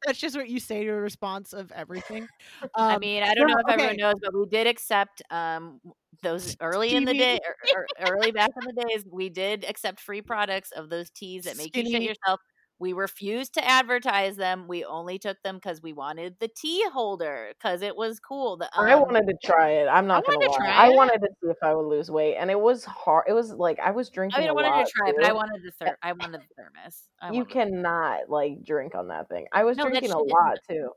That's 0.05 0.19
just 0.19 0.35
what 0.35 0.49
you 0.49 0.59
say 0.59 0.83
to 0.83 0.89
a 0.89 0.99
response 0.99 1.53
of 1.53 1.71
everything. 1.71 2.27
Um, 2.63 2.69
I 2.75 2.97
mean, 2.97 3.23
I 3.23 3.33
don't 3.33 3.47
know 3.47 3.57
if 3.57 3.65
okay. 3.65 3.73
everyone 3.73 3.97
knows, 3.97 4.15
but 4.21 4.33
we 4.33 4.45
did 4.47 4.67
accept 4.67 5.21
um, 5.29 5.79
those 6.21 6.55
early 6.61 6.93
in 6.95 7.05
the 7.05 7.13
day, 7.13 7.39
or, 7.75 7.85
or, 7.99 8.13
early 8.13 8.31
back 8.31 8.51
in 8.61 8.75
the 8.75 8.83
days. 8.87 9.03
We 9.09 9.29
did 9.29 9.65
accept 9.67 9.99
free 9.99 10.21
products 10.21 10.71
of 10.71 10.89
those 10.89 11.09
teas 11.09 11.45
that 11.45 11.57
make 11.57 11.67
Skinny. 11.67 11.89
you 11.89 11.97
shit 11.97 12.03
yourself 12.03 12.39
We 12.79 12.93
refused 12.93 13.53
to 13.55 13.67
advertise 13.67 14.37
them. 14.37 14.67
We 14.67 14.83
only 14.83 15.19
took 15.19 15.37
them 15.43 15.55
because 15.55 15.81
we 15.81 15.93
wanted 15.93 16.35
the 16.39 16.47
tea 16.47 16.83
holder 16.91 17.53
because 17.57 17.81
it 17.81 17.95
was 17.95 18.19
cool. 18.19 18.57
The, 18.57 18.65
um, 18.77 18.85
I 18.87 18.95
wanted 18.95 19.27
to 19.27 19.35
try 19.43 19.71
it. 19.71 19.87
I'm 19.87 20.07
not 20.07 20.25
gonna 20.25 20.39
lie. 20.39 20.69
I 20.69 20.89
wanted 20.89 21.19
to 21.19 21.29
see 21.41 21.49
if 21.49 21.57
I 21.61 21.73
would 21.73 21.87
lose 21.87 22.09
weight, 22.09 22.35
and 22.37 22.49
it 22.49 22.59
was 22.59 22.83
hard. 22.85 23.25
It 23.27 23.33
was 23.33 23.51
like 23.51 23.79
I 23.79 23.91
was 23.91 24.09
drinking. 24.09 24.37
I 24.37 24.41
mean, 24.41 24.49
I 24.49 24.53
wanted 24.53 24.85
to 24.85 24.91
try 24.91 25.09
it, 25.09 25.15
but 25.19 25.29
I 25.29 25.33
wanted 25.33 25.61
the 25.63 25.71
ther- 25.71 25.87
eh, 25.87 25.95
I 26.01 26.13
wanted 26.13 26.41
the 26.41 26.55
thermos. 26.57 27.07
I 27.21 27.31
you 27.31 27.45
cannot 27.45 28.29
like 28.29 28.63
drink 28.63 28.95
on 28.95 29.09
that 29.09 29.29
thing. 29.29 29.45
I 29.53 29.63
was 29.63 29.77
no, 29.77 29.87
drinking 29.87 30.11
a 30.11 30.17
lot 30.17 30.57
too. 30.67 30.91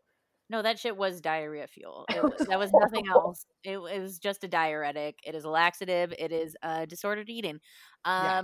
No, 0.51 0.63
that 0.63 0.79
shit 0.79 0.97
was 0.97 1.21
diarrhea 1.21 1.67
fuel. 1.67 2.05
It, 2.15 2.23
was 2.39 2.47
that 2.49 2.59
was 2.59 2.71
nothing 2.73 3.07
else. 3.09 3.47
It, 3.63 3.79
it, 3.79 4.01
was 4.01 4.19
just 4.19 4.45
a 4.45 4.49
diuretic. 4.49 5.19
It 5.25 5.35
is 5.35 5.45
a 5.45 5.49
laxative. 5.49 6.13
It 6.19 6.33
is 6.33 6.57
uh, 6.63 6.85
disordered 6.87 7.31
eating. 7.31 7.61
Um, 8.05 8.25
yeah. 8.25 8.43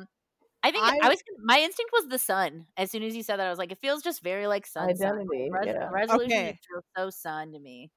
I 0.62 0.70
think 0.70 0.84
I, 0.84 0.98
I, 1.02 1.08
was 1.08 1.22
my 1.42 1.58
instinct 1.58 1.90
was 1.92 2.08
the 2.08 2.18
sun. 2.18 2.66
As 2.76 2.90
soon 2.90 3.02
as 3.02 3.16
you 3.16 3.22
said 3.22 3.38
that, 3.38 3.46
I 3.46 3.50
was 3.50 3.58
like, 3.58 3.72
it 3.72 3.78
feels 3.78 4.02
just 4.02 4.22
very 4.22 4.46
like 4.46 4.66
sun. 4.66 4.90
Identity. 4.90 5.48
Res- 5.50 5.66
yeah. 5.66 5.88
Resolution 5.90 6.32
okay. 6.32 6.58
feels 6.68 6.84
so 6.96 7.10
sun 7.10 7.52
to 7.52 7.58
me. 7.58 7.90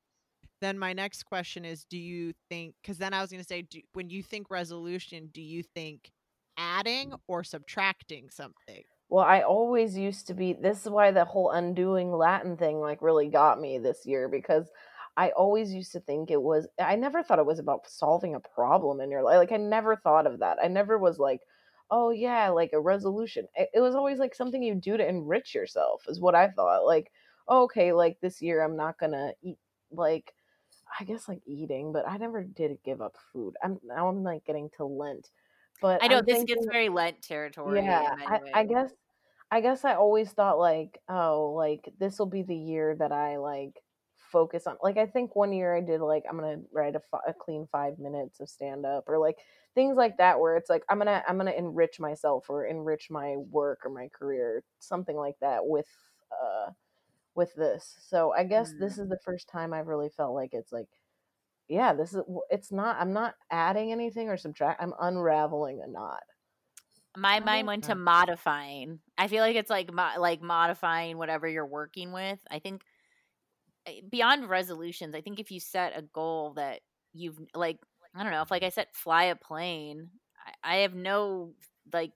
Then 0.62 0.80
my 0.80 0.94
next 0.94 1.24
question 1.24 1.66
is: 1.66 1.86
Do 1.90 1.98
you 1.98 2.32
think? 2.50 2.76
Because 2.82 2.98
then 2.98 3.14
I 3.14 3.22
was 3.22 3.32
going 3.32 3.42
to 3.42 3.48
say, 3.48 3.64
do, 3.64 3.82
when 3.94 4.10
you 4.10 4.24
think 4.24 4.50
resolution, 4.50 5.30
do 5.34 5.42
you 5.42 5.62
think 5.62 6.10
adding 6.58 7.14
or 7.28 7.44
subtracting 7.44 8.30
something? 8.30 8.84
Well, 9.14 9.24
I 9.24 9.42
always 9.42 9.96
used 9.96 10.26
to 10.26 10.34
be 10.34 10.54
this 10.54 10.82
is 10.88 10.90
why 10.90 11.12
the 11.12 11.24
whole 11.24 11.52
undoing 11.52 12.12
Latin 12.12 12.58
thing 12.58 12.80
like 12.80 13.00
really 13.04 13.28
got 13.28 13.62
me 13.62 13.78
this 13.78 14.08
year 14.08 14.28
because 14.28 14.72
I 15.16 15.30
always 15.30 15.72
used 15.72 15.92
to 15.92 16.00
think 16.00 16.32
it 16.32 16.42
was 16.42 16.68
I 16.80 16.96
never 16.96 17.22
thought 17.22 17.38
it 17.38 17.46
was 17.46 17.60
about 17.60 17.88
solving 17.88 18.34
a 18.34 18.40
problem 18.40 19.02
in 19.02 19.12
your 19.12 19.22
life. 19.22 19.38
Like 19.38 19.52
I 19.52 19.58
never 19.58 19.96
thought 19.96 20.26
of 20.26 20.40
that. 20.40 20.58
I 20.64 20.68
never 20.68 20.98
was 20.98 21.20
like, 21.20 21.42
"Oh 21.92 22.10
yeah, 22.10 22.50
like 22.50 22.72
a 22.74 22.80
resolution." 22.80 23.48
It, 23.54 23.70
it 23.76 23.82
was 23.82 23.94
always 23.94 24.18
like 24.18 24.34
something 24.34 24.64
you 24.64 24.74
do 24.74 24.98
to 24.98 25.08
enrich 25.08 25.54
yourself 25.54 26.02
is 26.08 26.20
what 26.20 26.34
I 26.34 26.50
thought. 26.50 26.84
Like, 26.84 27.12
oh, 27.48 27.66
okay, 27.66 27.94
like 27.94 28.20
this 28.20 28.42
year 28.42 28.64
I'm 28.64 28.76
not 28.76 28.98
going 28.98 29.12
to 29.12 29.36
eat 29.44 29.60
like 29.92 30.34
I 31.00 31.04
guess 31.04 31.30
like 31.30 31.44
eating, 31.46 31.94
but 31.94 32.10
I 32.10 32.18
never 32.18 32.44
did 32.44 32.80
give 32.84 33.00
up 33.00 33.16
food. 33.32 33.54
I'm 33.64 33.80
now 33.86 34.08
I'm 34.08 34.24
like 34.24 34.44
getting 34.44 34.72
to 34.78 34.86
Lent. 34.86 35.30
But 35.84 36.04
I 36.04 36.08
know 36.08 36.18
I'm 36.18 36.26
this 36.26 36.38
thinking, 36.38 36.56
gets 36.56 36.68
very 36.72 36.90
Lent 36.90 37.22
territory. 37.22 37.84
Yeah, 37.84 38.16
I, 38.28 38.40
I 38.56 38.64
guess 38.64 38.90
I 39.54 39.62
guess 39.62 39.86
I 39.86 39.94
always 39.94 40.32
thought 40.32 40.58
like, 40.58 41.00
oh, 41.08 41.54
like 41.56 41.88
this 42.00 42.18
will 42.18 42.26
be 42.26 42.42
the 42.42 42.56
year 42.56 42.96
that 42.98 43.12
I 43.12 43.38
like 43.38 43.84
focus 44.32 44.66
on. 44.66 44.78
Like 44.82 44.98
I 44.98 45.06
think 45.06 45.36
one 45.36 45.54
year 45.54 45.78
I 45.78 45.80
did 45.80 46.02
like 46.02 46.24
I'm 46.28 46.40
gonna 46.40 46.62
write 46.72 46.96
a, 46.96 47.02
a 47.28 47.36
clean 47.36 47.68
five 47.72 48.00
minutes 48.00 48.40
of 48.40 48.50
stand 48.50 48.84
up 48.84 49.04
or 49.08 49.20
like 49.20 49.38
things 49.76 49.96
like 49.96 50.18
that 50.18 50.40
where 50.40 50.58
it's 50.58 50.72
like 50.72 50.82
I'm 50.90 50.98
gonna 50.98 51.24
I'm 51.28 51.38
gonna 51.38 51.52
enrich 51.52 52.00
myself 52.00 52.50
or 52.50 52.66
enrich 52.66 53.12
my 53.12 53.36
work 53.52 53.82
or 53.86 53.92
my 53.92 54.08
career 54.08 54.64
something 54.80 55.16
like 55.16 55.36
that 55.42 55.60
with 55.64 55.86
uh 56.32 56.72
with 57.36 57.54
this. 57.54 57.96
So 58.10 58.34
I 58.34 58.46
guess 58.46 58.74
mm. 58.74 58.80
this 58.80 58.98
is 58.98 59.08
the 59.08 59.20
first 59.24 59.48
time 59.50 59.72
I've 59.72 59.86
really 59.86 60.10
felt 60.10 60.34
like 60.34 60.56
it's 60.56 60.72
like 60.72 60.88
yeah, 61.68 61.94
this 61.94 62.16
is 62.16 62.24
it's 62.50 62.72
not 62.72 62.98
I'm 63.00 63.14
not 63.14 63.36
adding 63.52 63.92
anything 63.92 64.30
or 64.30 64.38
subtract 64.38 64.82
I'm 64.82 64.96
unraveling 65.00 65.84
a 65.86 65.88
knot 65.88 66.24
my 67.16 67.40
mind 67.40 67.68
went 67.68 67.86
to 67.86 67.96
modifying. 67.96 69.00
I 69.18 69.28
feel 69.28 69.42
like 69.42 69.56
it's 69.56 69.70
like 69.70 69.94
mo- 69.94 70.20
like 70.20 70.42
modifying 70.42 71.18
whatever 71.18 71.48
you're 71.48 71.66
working 71.66 72.12
with. 72.12 72.40
I 72.50 72.60
think 72.60 72.84
eh, 73.86 74.02
beyond 74.10 74.50
resolutions, 74.50 75.16
I 75.16 75.22
think 75.22 75.40
if 75.40 75.52
you 75.52 75.60
set 75.60 75.98
a 75.98 76.02
goal 76.02 76.54
that 76.56 76.82
you've 77.14 77.40
like 77.54 77.78
I 78.16 78.24
don't 78.24 78.32
know, 78.32 78.42
if 78.42 78.52
like 78.52 78.64
I 78.64 78.70
said 78.70 78.88
fly 78.94 79.26
a 79.26 79.36
plane, 79.36 80.10
I, 80.64 80.76
I 80.76 80.76
have 80.78 80.96
no 80.96 81.54
like 81.92 82.12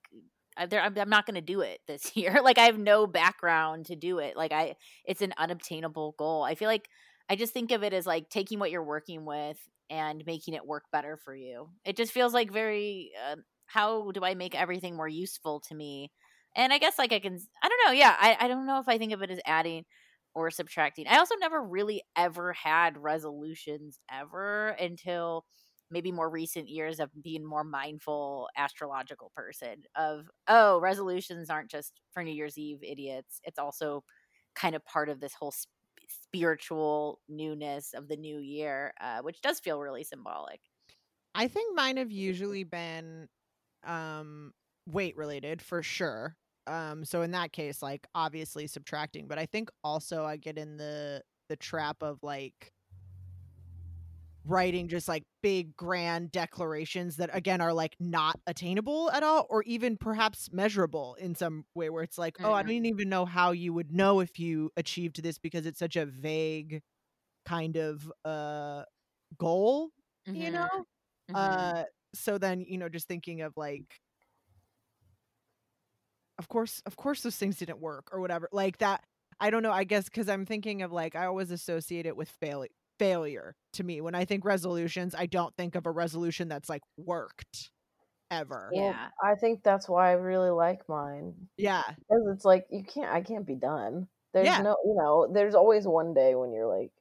I'm, 0.57 0.97
I'm 0.97 1.09
not 1.09 1.25
going 1.25 1.35
to 1.35 1.41
do 1.41 1.61
it 1.61 1.79
this 1.87 2.15
year. 2.15 2.39
like 2.43 2.57
I 2.57 2.63
have 2.63 2.79
no 2.79 3.07
background 3.07 3.87
to 3.87 3.95
do 3.95 4.19
it. 4.19 4.35
Like 4.35 4.51
I 4.51 4.75
it's 5.05 5.21
an 5.21 5.33
unobtainable 5.37 6.15
goal. 6.17 6.43
I 6.43 6.55
feel 6.55 6.67
like 6.67 6.89
I 7.29 7.35
just 7.35 7.53
think 7.53 7.71
of 7.71 7.83
it 7.83 7.93
as 7.93 8.05
like 8.05 8.29
taking 8.29 8.59
what 8.59 8.71
you're 8.71 8.83
working 8.83 9.25
with 9.25 9.57
and 9.89 10.25
making 10.25 10.53
it 10.53 10.65
work 10.65 10.85
better 10.91 11.17
for 11.17 11.35
you. 11.35 11.69
It 11.85 11.97
just 11.97 12.11
feels 12.11 12.33
like 12.33 12.51
very 12.51 13.11
uh, 13.31 13.37
how 13.67 14.11
do 14.11 14.23
I 14.23 14.33
make 14.35 14.55
everything 14.55 14.95
more 14.95 15.07
useful 15.07 15.59
to 15.61 15.75
me? 15.75 16.11
And 16.55 16.73
I 16.73 16.79
guess 16.79 16.97
like 16.97 17.11
I 17.13 17.19
can 17.19 17.37
I 17.61 17.69
don't 17.69 17.85
know, 17.85 17.91
yeah, 17.93 18.15
I, 18.19 18.37
I 18.41 18.47
don't 18.47 18.65
know 18.65 18.79
if 18.79 18.87
I 18.89 18.97
think 18.97 19.13
of 19.13 19.21
it 19.21 19.31
as 19.31 19.39
adding 19.45 19.85
or 20.33 20.51
subtracting. 20.51 21.07
I 21.07 21.17
also 21.17 21.35
never 21.35 21.61
really 21.63 22.03
ever 22.15 22.53
had 22.53 22.97
resolutions 22.97 23.99
ever 24.11 24.69
until 24.69 25.45
maybe 25.89 26.11
more 26.11 26.29
recent 26.29 26.67
years 26.67 26.99
of 26.99 27.11
being 27.23 27.45
more 27.45 27.63
mindful 27.63 28.49
astrological 28.57 29.31
person 29.35 29.83
of 29.95 30.29
oh 30.47 30.79
resolutions 30.81 31.49
aren't 31.49 31.71
just 31.71 32.01
for 32.11 32.23
new 32.23 32.31
year's 32.33 32.57
eve 32.57 32.83
idiots 32.83 33.39
it's 33.45 33.57
also 33.57 34.03
kind 34.53 34.75
of 34.75 34.83
part 34.83 35.07
of 35.07 35.21
this 35.21 35.33
whole 35.33 35.51
sp- 35.55 35.71
spiritual 36.09 37.21
newness 37.29 37.93
of 37.93 38.09
the 38.09 38.17
new 38.17 38.37
year 38.39 38.93
uh, 38.99 39.21
which 39.21 39.39
does 39.41 39.61
feel 39.61 39.79
really 39.79 40.03
symbolic 40.03 40.59
i 41.35 41.47
think 41.47 41.75
mine 41.75 41.97
have 41.97 42.11
usually 42.11 42.63
been 42.63 43.27
um 43.87 44.53
weight 44.85 45.17
related 45.17 45.61
for 45.61 45.81
sure. 45.81 46.35
Um 46.67 47.05
so 47.05 47.21
in 47.21 47.31
that 47.31 47.51
case 47.51 47.81
like 47.81 48.05
obviously 48.13 48.67
subtracting, 48.67 49.27
but 49.27 49.39
I 49.39 49.45
think 49.45 49.69
also 49.83 50.25
I 50.25 50.37
get 50.37 50.57
in 50.57 50.77
the 50.77 51.21
the 51.49 51.55
trap 51.55 51.97
of 52.01 52.21
like 52.23 52.73
writing 54.47 54.87
just 54.87 55.07
like 55.07 55.23
big 55.43 55.75
grand 55.75 56.31
declarations 56.31 57.17
that 57.17 57.29
again 57.33 57.59
are 57.61 57.73
like 57.73 57.95
not 57.99 58.39
attainable 58.47 59.11
at 59.11 59.21
all 59.21 59.45
or 59.49 59.61
even 59.63 59.97
perhaps 59.97 60.49
measurable 60.51 61.15
in 61.19 61.35
some 61.35 61.65
way 61.75 61.89
where 61.89 62.03
it's 62.03 62.17
like 62.17 62.37
oh 62.41 62.53
i 62.53 62.61
mm-hmm. 62.61 62.69
don't 62.69 62.85
even 62.85 63.09
know 63.09 63.25
how 63.25 63.51
you 63.51 63.73
would 63.73 63.91
know 63.91 64.21
if 64.21 64.39
you 64.39 64.71
achieved 64.77 65.21
this 65.21 65.37
because 65.37 65.65
it's 65.65 65.79
such 65.79 65.97
a 65.97 66.05
vague 66.05 66.81
kind 67.45 67.75
of 67.75 68.11
uh 68.23 68.83
goal 69.37 69.89
mm-hmm. 70.27 70.41
you 70.41 70.51
know 70.51 70.69
mm-hmm. 71.29 71.35
uh 71.35 71.83
so 72.19 72.37
then 72.37 72.61
you 72.67 72.77
know 72.77 72.89
just 72.89 73.07
thinking 73.07 73.41
of 73.41 73.53
like 73.55 73.99
of 76.39 76.47
course 76.47 76.81
of 76.85 76.95
course 76.95 77.21
those 77.21 77.35
things 77.35 77.57
didn't 77.57 77.79
work 77.79 78.09
or 78.11 78.19
whatever 78.19 78.47
like 78.51 78.77
that 78.77 79.03
i 79.39 79.49
don't 79.49 79.63
know 79.63 79.71
i 79.71 79.83
guess 79.83 80.05
because 80.05 80.29
i'm 80.29 80.45
thinking 80.45 80.81
of 80.81 80.91
like 80.91 81.15
i 81.15 81.25
always 81.25 81.51
associate 81.51 82.05
it 82.05 82.15
with 82.15 82.29
failure 82.39 82.69
failure 82.99 83.55
to 83.73 83.83
me 83.83 84.01
when 84.01 84.15
i 84.15 84.25
think 84.25 84.43
resolutions 84.43 85.13
i 85.15 85.25
don't 85.27 85.55
think 85.55 85.75
of 85.75 85.85
a 85.85 85.91
resolution 85.91 86.47
that's 86.47 86.67
like 86.67 86.81
worked 86.97 87.69
ever. 88.31 88.69
Well, 88.73 88.83
yeah. 88.83 89.07
I 89.23 89.35
think 89.35 89.63
that's 89.63 89.87
why 89.87 90.09
i 90.09 90.13
really 90.13 90.49
like 90.49 90.87
mine 90.87 91.33
yeah. 91.57 91.83
because 91.87 92.23
it's 92.33 92.45
like 92.45 92.65
you 92.69 92.83
can't 92.83 93.11
i 93.11 93.21
can't 93.21 93.45
be 93.45 93.55
done. 93.55 94.07
There's 94.33 94.47
yeah. 94.47 94.61
no 94.61 94.75
you 94.85 94.95
know 94.95 95.27
there's 95.31 95.55
always 95.55 95.87
one 95.87 96.13
day 96.13 96.35
when 96.35 96.51
you're 96.51 96.67
like 96.67 96.91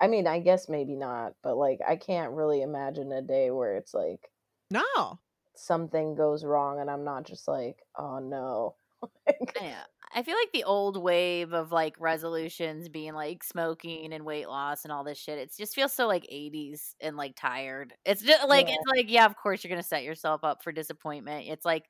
I 0.00 0.08
mean, 0.08 0.26
I 0.26 0.40
guess 0.40 0.68
maybe 0.68 0.96
not, 0.96 1.34
but 1.42 1.56
like 1.56 1.80
I 1.86 1.96
can't 1.96 2.32
really 2.32 2.62
imagine 2.62 3.12
a 3.12 3.22
day 3.22 3.50
where 3.50 3.76
it's 3.76 3.94
like 3.94 4.30
no 4.70 5.18
something 5.60 6.14
goes 6.14 6.44
wrong 6.44 6.80
and 6.80 6.90
I'm 6.90 7.04
not 7.04 7.24
just 7.24 7.46
like, 7.46 7.82
oh 7.98 8.18
no. 8.18 8.76
yeah. 9.60 9.82
I 10.12 10.24
feel 10.24 10.34
like 10.34 10.50
the 10.52 10.64
old 10.64 11.00
wave 11.00 11.52
of 11.52 11.70
like 11.70 11.94
resolutions 12.00 12.88
being 12.88 13.14
like 13.14 13.44
smoking 13.44 14.12
and 14.12 14.24
weight 14.24 14.48
loss 14.48 14.84
and 14.84 14.90
all 14.90 15.04
this 15.04 15.18
shit. 15.18 15.38
It 15.38 15.52
just 15.56 15.74
feels 15.74 15.92
so 15.92 16.08
like 16.08 16.24
80s 16.24 16.94
and 17.00 17.16
like 17.16 17.36
tired. 17.36 17.94
It's 18.04 18.22
just 18.22 18.48
like 18.48 18.68
yeah. 18.68 18.74
it's 18.74 18.90
like 18.96 19.10
yeah, 19.10 19.26
of 19.26 19.36
course 19.36 19.62
you're 19.62 19.70
gonna 19.70 19.84
set 19.84 20.02
yourself 20.02 20.42
up 20.42 20.64
for 20.64 20.72
disappointment. 20.72 21.46
It's 21.48 21.64
like 21.64 21.84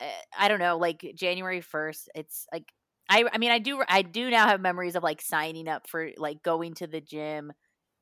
eh, 0.00 0.06
I 0.38 0.48
don't 0.48 0.60
know, 0.60 0.78
like 0.78 1.04
January 1.14 1.60
1st, 1.60 2.08
it's 2.14 2.46
like 2.52 2.72
I 3.08 3.24
I 3.32 3.38
mean 3.38 3.50
I 3.50 3.58
do 3.58 3.82
I 3.88 4.02
do 4.02 4.30
now 4.30 4.46
have 4.46 4.60
memories 4.60 4.96
of 4.96 5.02
like 5.02 5.20
signing 5.20 5.68
up 5.68 5.88
for 5.88 6.10
like 6.16 6.42
going 6.42 6.74
to 6.74 6.86
the 6.86 7.00
gym 7.00 7.52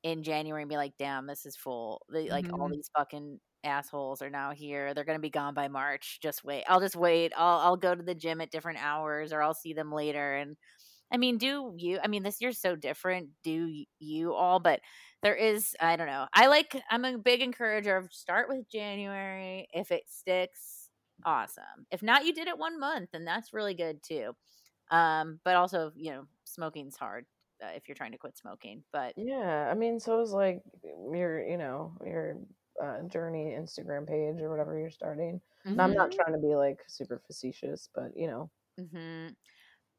in 0.03 0.23
January 0.23 0.63
and 0.63 0.69
be 0.69 0.77
like, 0.77 0.93
damn, 0.97 1.27
this 1.27 1.45
is 1.45 1.55
full. 1.55 2.01
like 2.09 2.45
mm-hmm. 2.45 2.59
all 2.59 2.69
these 2.69 2.89
fucking 2.97 3.39
assholes 3.63 4.21
are 4.21 4.29
now 4.29 4.51
here. 4.51 4.93
They're 4.93 5.05
gonna 5.05 5.19
be 5.19 5.29
gone 5.29 5.53
by 5.53 5.67
March. 5.67 6.19
Just 6.21 6.43
wait. 6.43 6.63
I'll 6.67 6.79
just 6.79 6.95
wait. 6.95 7.33
I'll 7.37 7.59
I'll 7.59 7.77
go 7.77 7.93
to 7.93 8.03
the 8.03 8.15
gym 8.15 8.41
at 8.41 8.51
different 8.51 8.83
hours 8.83 9.33
or 9.33 9.41
I'll 9.41 9.53
see 9.53 9.73
them 9.73 9.91
later. 9.91 10.35
And 10.35 10.57
I 11.11 11.17
mean, 11.17 11.37
do 11.37 11.73
you? 11.77 11.99
I 12.03 12.07
mean, 12.07 12.23
this 12.23 12.41
year's 12.41 12.59
so 12.59 12.75
different. 12.75 13.29
Do 13.43 13.69
you 13.99 14.33
all? 14.33 14.59
But 14.59 14.79
there 15.21 15.35
is. 15.35 15.75
I 15.79 15.95
don't 15.97 16.07
know. 16.07 16.27
I 16.33 16.47
like. 16.47 16.75
I'm 16.89 17.05
a 17.05 17.17
big 17.17 17.41
encourager 17.41 17.97
of 17.97 18.13
start 18.13 18.47
with 18.49 18.69
January. 18.71 19.67
If 19.73 19.91
it 19.91 20.03
sticks, 20.07 20.89
awesome. 21.25 21.85
If 21.91 22.01
not, 22.01 22.25
you 22.25 22.33
did 22.33 22.47
it 22.47 22.57
one 22.57 22.79
month, 22.79 23.09
and 23.13 23.27
that's 23.27 23.53
really 23.53 23.73
good 23.73 24.01
too. 24.03 24.31
Um, 24.91 25.39
but 25.43 25.55
also, 25.55 25.91
you 25.95 26.11
know, 26.11 26.27
smoking's 26.43 26.97
hard 26.97 27.25
uh, 27.63 27.69
if 27.75 27.87
you're 27.87 27.95
trying 27.95 28.11
to 28.11 28.17
quit 28.17 28.37
smoking. 28.37 28.83
But 28.91 29.13
yeah, 29.17 29.69
I 29.71 29.73
mean, 29.73 29.99
so 29.99 30.21
is 30.21 30.31
like 30.31 30.61
your, 31.11 31.43
you 31.43 31.57
know, 31.57 31.93
your 32.05 32.37
uh, 32.81 33.01
journey 33.07 33.55
Instagram 33.57 34.07
page 34.07 34.41
or 34.41 34.49
whatever 34.49 34.77
you're 34.77 34.89
starting. 34.89 35.39
Mm-hmm. 35.65 35.79
I'm 35.79 35.93
not 35.93 36.11
trying 36.11 36.33
to 36.33 36.39
be 36.39 36.55
like 36.55 36.79
super 36.87 37.21
facetious, 37.25 37.89
but 37.95 38.11
you 38.15 38.27
know. 38.27 38.49
Mm-hmm. 38.79 39.33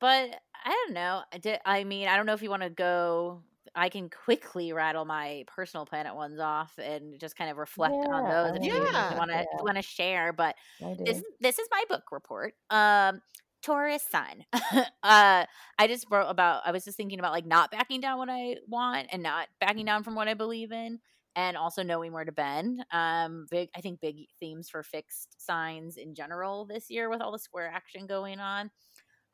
But 0.01 0.41
I 0.65 0.71
don't 0.71 0.95
know. 0.95 1.23
I 1.65 1.85
mean, 1.85 2.09
I 2.09 2.17
don't 2.17 2.27
know 2.27 2.35
if 2.35 2.43
you 2.43 2.51
want 2.51 2.63
to 2.63 2.71
go. 2.71 3.43
I 3.75 3.89
can 3.89 4.11
quickly 4.11 4.73
rattle 4.73 5.05
my 5.05 5.45
personal 5.47 5.87
planet 5.87 6.15
ones 6.15 6.39
off 6.41 6.79
and 6.79 7.19
just 7.19 7.37
kind 7.37 7.51
of 7.51 7.57
reflect 7.57 7.95
yeah, 7.95 8.13
on 8.13 8.29
those 8.29 8.59
if 8.59 8.65
yeah. 8.65 8.75
you 9.13 9.17
want 9.17 9.31
to 9.31 9.47
want 9.63 9.77
to 9.77 9.83
share. 9.83 10.33
But 10.33 10.57
this 11.05 11.23
this 11.41 11.59
is 11.59 11.69
my 11.71 11.85
book 11.89 12.05
report. 12.11 12.55
Um, 12.69 13.23
Taurus 13.63 14.03
sun. 14.03 14.45
uh, 14.53 15.45
I 15.79 15.87
just 15.87 16.07
wrote 16.11 16.29
about. 16.29 16.63
I 16.65 16.73
was 16.73 16.85
just 16.85 16.97
thinking 16.97 17.19
about 17.19 17.33
like 17.33 17.47
not 17.47 17.71
backing 17.71 18.01
down 18.01 18.19
what 18.19 18.29
I 18.29 18.57
want 18.67 19.09
and 19.13 19.23
not 19.23 19.49
backing 19.61 19.87
down 19.87 20.03
from 20.03 20.15
what 20.15 20.29
I 20.29 20.35
believe 20.35 20.73
in, 20.73 20.99
and 21.37 21.57
also 21.57 21.83
knowing 21.83 22.13
where 22.13 22.25
to 22.25 22.33
bend. 22.33 22.85
Um, 22.91 23.47
big. 23.51 23.71
I 23.77 23.81
think 23.81 24.01
big 24.01 24.27
themes 24.41 24.69
for 24.69 24.83
fixed 24.83 25.37
signs 25.45 25.97
in 25.97 26.15
general 26.15 26.67
this 26.67 26.91
year 26.91 27.09
with 27.09 27.21
all 27.21 27.33
the 27.33 27.39
square 27.39 27.71
action 27.73 28.07
going 28.07 28.41
on. 28.41 28.71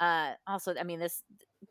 Uh, 0.01 0.33
also, 0.47 0.75
I 0.79 0.85
mean, 0.85 1.01
this 1.01 1.23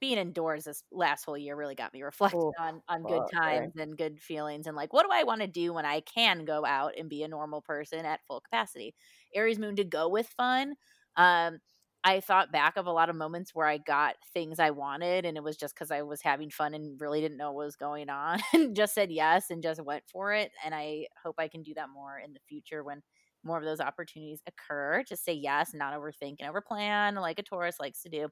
being 0.01 0.18
indoors 0.18 0.66
this 0.66 0.84
last 0.91 1.24
whole 1.24 1.38
year 1.38 1.55
really 1.55 1.76
got 1.76 1.93
me 1.93 2.01
reflecting 2.03 2.41
Ooh, 2.41 2.51
on 2.60 2.82
on 2.89 3.03
good 3.03 3.24
times 3.34 3.74
right. 3.76 3.88
and 3.88 3.97
good 3.97 4.20
feelings 4.20 4.68
and 4.68 4.76
like 4.76 4.91
what 4.91 5.03
do 5.03 5.10
I 5.14 5.24
want 5.24 5.41
to 5.41 5.47
do 5.47 5.72
when 5.74 5.86
I 5.86 6.01
can 6.01 6.43
go 6.43 6.66
out 6.66 6.93
and 6.97 7.10
be 7.10 7.24
a 7.24 7.28
normal 7.28 7.62
person 7.62 8.05
at 8.05 8.20
full 8.28 8.41
capacity. 8.41 8.95
Aries 9.34 9.60
moon 9.60 9.76
to 9.78 9.84
go 9.84 10.10
with 10.10 10.28
fun. 10.28 10.76
Um, 11.16 11.60
I 12.08 12.22
thought 12.22 12.53
back 12.53 12.78
of 12.78 12.88
a 12.88 12.91
lot 12.91 13.10
of 13.10 13.18
moments 13.18 13.53
where 13.53 13.68
I 13.68 13.80
got 13.80 14.16
things 14.34 14.60
I 14.60 14.70
wanted 14.70 15.26
and 15.26 15.36
it 15.36 15.43
was 15.43 15.58
just 15.58 15.76
because 15.76 15.91
I 15.91 16.03
was 16.03 16.22
having 16.22 16.49
fun 16.49 16.74
and 16.74 17.01
really 17.01 17.20
didn't 17.20 17.36
know 17.36 17.51
what 17.51 17.66
was 17.66 17.76
going 17.76 18.10
on 18.10 18.39
and 18.53 18.74
just 18.74 18.95
said 18.95 19.12
yes 19.12 19.49
and 19.49 19.62
just 19.62 19.84
went 19.84 20.03
for 20.08 20.32
it. 20.32 20.51
And 20.64 20.74
I 20.74 21.08
hope 21.22 21.36
I 21.38 21.49
can 21.49 21.64
do 21.64 21.74
that 21.74 21.89
more 21.93 22.18
in 22.18 22.32
the 22.32 22.39
future 22.47 22.82
when 22.82 23.01
more 23.43 23.58
of 23.58 23.66
those 23.66 23.82
opportunities 23.82 24.41
occur. 24.47 25.03
Just 25.05 25.26
say 25.26 25.34
yes, 25.34 25.74
not 25.74 25.93
overthink 25.93 26.38
and 26.39 26.49
overplan 26.49 27.22
like 27.22 27.39
a 27.39 27.43
Taurus 27.43 27.78
likes 27.78 28.01
to 28.03 28.10
do. 28.10 28.30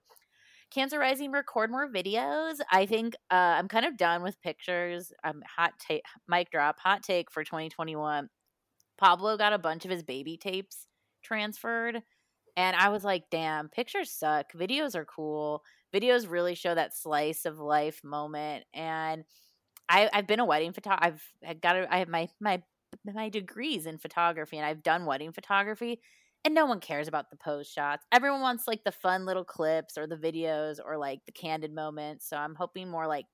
Cancer 0.72 0.98
Rising 0.98 1.34
record 1.34 1.70
more 1.70 1.92
videos. 1.92 2.60
I 2.72 2.86
think 2.86 3.16
uh, 3.30 3.60
I'm 3.60 3.68
kind 3.68 3.86
of 3.86 3.98
done 3.98 4.24
with 4.24 4.42
pictures. 4.42 5.12
Um, 5.26 5.44
hot 5.54 5.74
take, 5.86 6.04
mic 6.30 6.50
drop, 6.50 6.80
hot 6.80 7.04
take 7.04 7.30
for 7.30 7.44
2021. 7.44 8.30
Pablo 8.98 9.36
got 9.36 9.52
a 9.52 9.58
bunch 9.58 9.84
of 9.84 9.92
his 9.92 10.02
baby 10.02 10.38
tapes 10.38 10.88
transferred. 11.26 12.04
And 12.58 12.76
I 12.76 12.89
was 12.89 13.03
like, 13.03 13.26
damn, 13.30 13.70
pictures 13.70 14.12
suck. 14.12 14.53
Videos 14.53 14.95
are 14.95 15.06
cool. 15.06 15.64
Videos 15.93 16.30
really 16.30 16.56
show 16.56 16.74
that 16.76 16.95
slice 16.95 17.45
of 17.45 17.60
life 17.60 18.01
moment. 18.03 18.66
And 18.74 19.24
I, 19.89 20.10
I've 20.14 20.28
been 20.28 20.39
a 20.39 20.45
wedding 20.45 20.74
photographer. 20.74 21.22
I've 21.45 21.62
got 21.62 21.76
a, 21.76 21.93
I 21.93 21.99
have 21.99 22.10
my 22.10 22.28
my 22.39 22.62
my 23.06 23.30
degrees 23.30 23.86
in 23.86 23.97
photography, 23.97 24.58
and 24.58 24.66
I've 24.66 24.84
done 24.84 25.06
wedding 25.06 25.32
photography 25.32 25.99
and 26.43 26.53
no 26.53 26.66
one 26.68 26.80
cares 26.80 27.08
about 27.08 27.32
the 27.32 27.36
pose 27.38 27.68
shots. 27.68 28.06
Everyone 28.12 28.41
wants 28.41 28.68
like 28.68 28.84
the 28.84 28.91
fun 28.91 29.26
little 29.26 29.43
clips 29.43 29.97
or 29.97 30.06
the 30.06 30.16
videos 30.16 30.78
or 30.84 30.95
like 30.95 31.26
the 31.26 31.32
candid 31.32 31.74
moments. 31.74 32.30
So 32.30 32.38
I'm 32.38 32.53
hoping 32.53 32.88
more 32.89 33.08
like 33.08 33.26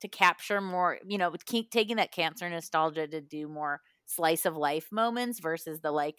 to 0.00 0.08
capture 0.08 0.60
more, 0.60 0.98
you 1.06 1.18
know, 1.18 1.32
keep 1.44 1.70
taking 1.70 1.96
that 1.96 2.12
cancer 2.12 2.48
nostalgia 2.48 3.08
to 3.08 3.20
do 3.20 3.48
more 3.48 3.80
slice 4.06 4.46
of 4.46 4.56
life 4.56 4.88
moments 4.92 5.40
versus 5.40 5.80
the 5.80 5.90
like 5.90 6.16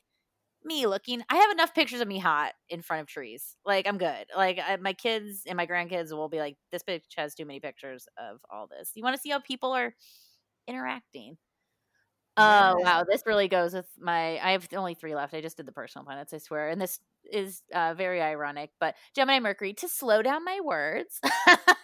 me 0.66 0.88
looking. 0.88 1.22
I 1.30 1.38
have 1.38 1.52
enough 1.52 1.74
pictures 1.74 2.02
of 2.02 2.08
me 2.08 2.20
hot 2.20 2.54
in 2.70 2.82
front 2.82 3.02
of 3.02 3.08
trees. 3.08 3.56
Like 3.66 3.88
I'm 3.88 3.98
good. 3.98 4.26
Like 4.36 4.60
I, 4.66 4.76
my 4.78 4.94
kids 4.94 5.44
and 5.48 5.58
my 5.58 5.68
grandkids 5.68 6.12
will 6.12 6.30
be 6.30 6.40
like, 6.40 6.58
this 6.72 6.84
bitch 6.84 7.04
has 7.18 7.36
too 7.36 7.46
many 7.46 7.60
pictures 7.60 8.08
of 8.18 8.40
all 8.52 8.68
this. 8.68 8.92
You 8.96 9.04
want 9.04 9.16
to 9.16 9.22
see 9.22 9.30
how 9.30 9.40
people 9.40 9.72
are 9.72 9.94
interacting. 10.68 11.38
Oh 12.36 12.78
wow, 12.80 13.06
this 13.08 13.22
really 13.28 13.48
goes 13.48 13.76
with 13.76 13.86
my. 14.00 14.40
I 14.40 14.54
have 14.54 14.68
only 14.76 14.96
three 14.96 15.14
left. 15.14 15.36
I 15.36 15.42
just 15.42 15.58
did 15.58 15.68
the 15.68 15.72
personal 15.72 16.04
planets, 16.04 16.34
I 16.34 16.40
swear, 16.40 16.70
and 16.70 16.82
this 16.82 17.00
is 17.32 17.62
uh, 17.76 17.94
very 17.94 18.24
ironic. 18.24 18.72
But 18.80 18.96
Gemini 19.16 19.40
Mercury 19.40 19.74
to 19.74 19.88
slow 19.88 20.24
down 20.24 20.44
my 20.44 20.60
words, 20.64 21.22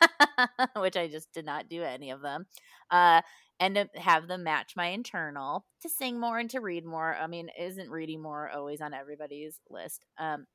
which 0.75 0.97
I 0.97 1.07
just 1.07 1.31
did 1.33 1.45
not 1.45 1.69
do 1.69 1.83
any 1.83 2.09
of 2.09 2.21
them, 2.21 2.47
uh, 2.89 3.21
and 3.59 3.75
to 3.75 3.89
have 3.95 4.27
them 4.27 4.43
match 4.43 4.73
my 4.75 4.87
internal 4.87 5.65
to 5.81 5.89
sing 5.89 6.19
more 6.19 6.39
and 6.39 6.49
to 6.51 6.59
read 6.59 6.85
more. 6.85 7.15
I 7.15 7.27
mean, 7.27 7.49
isn't 7.59 7.89
reading 7.89 8.21
more 8.21 8.49
always 8.49 8.81
on 8.81 8.93
everybody's 8.93 9.59
list? 9.69 10.05
Um, 10.17 10.45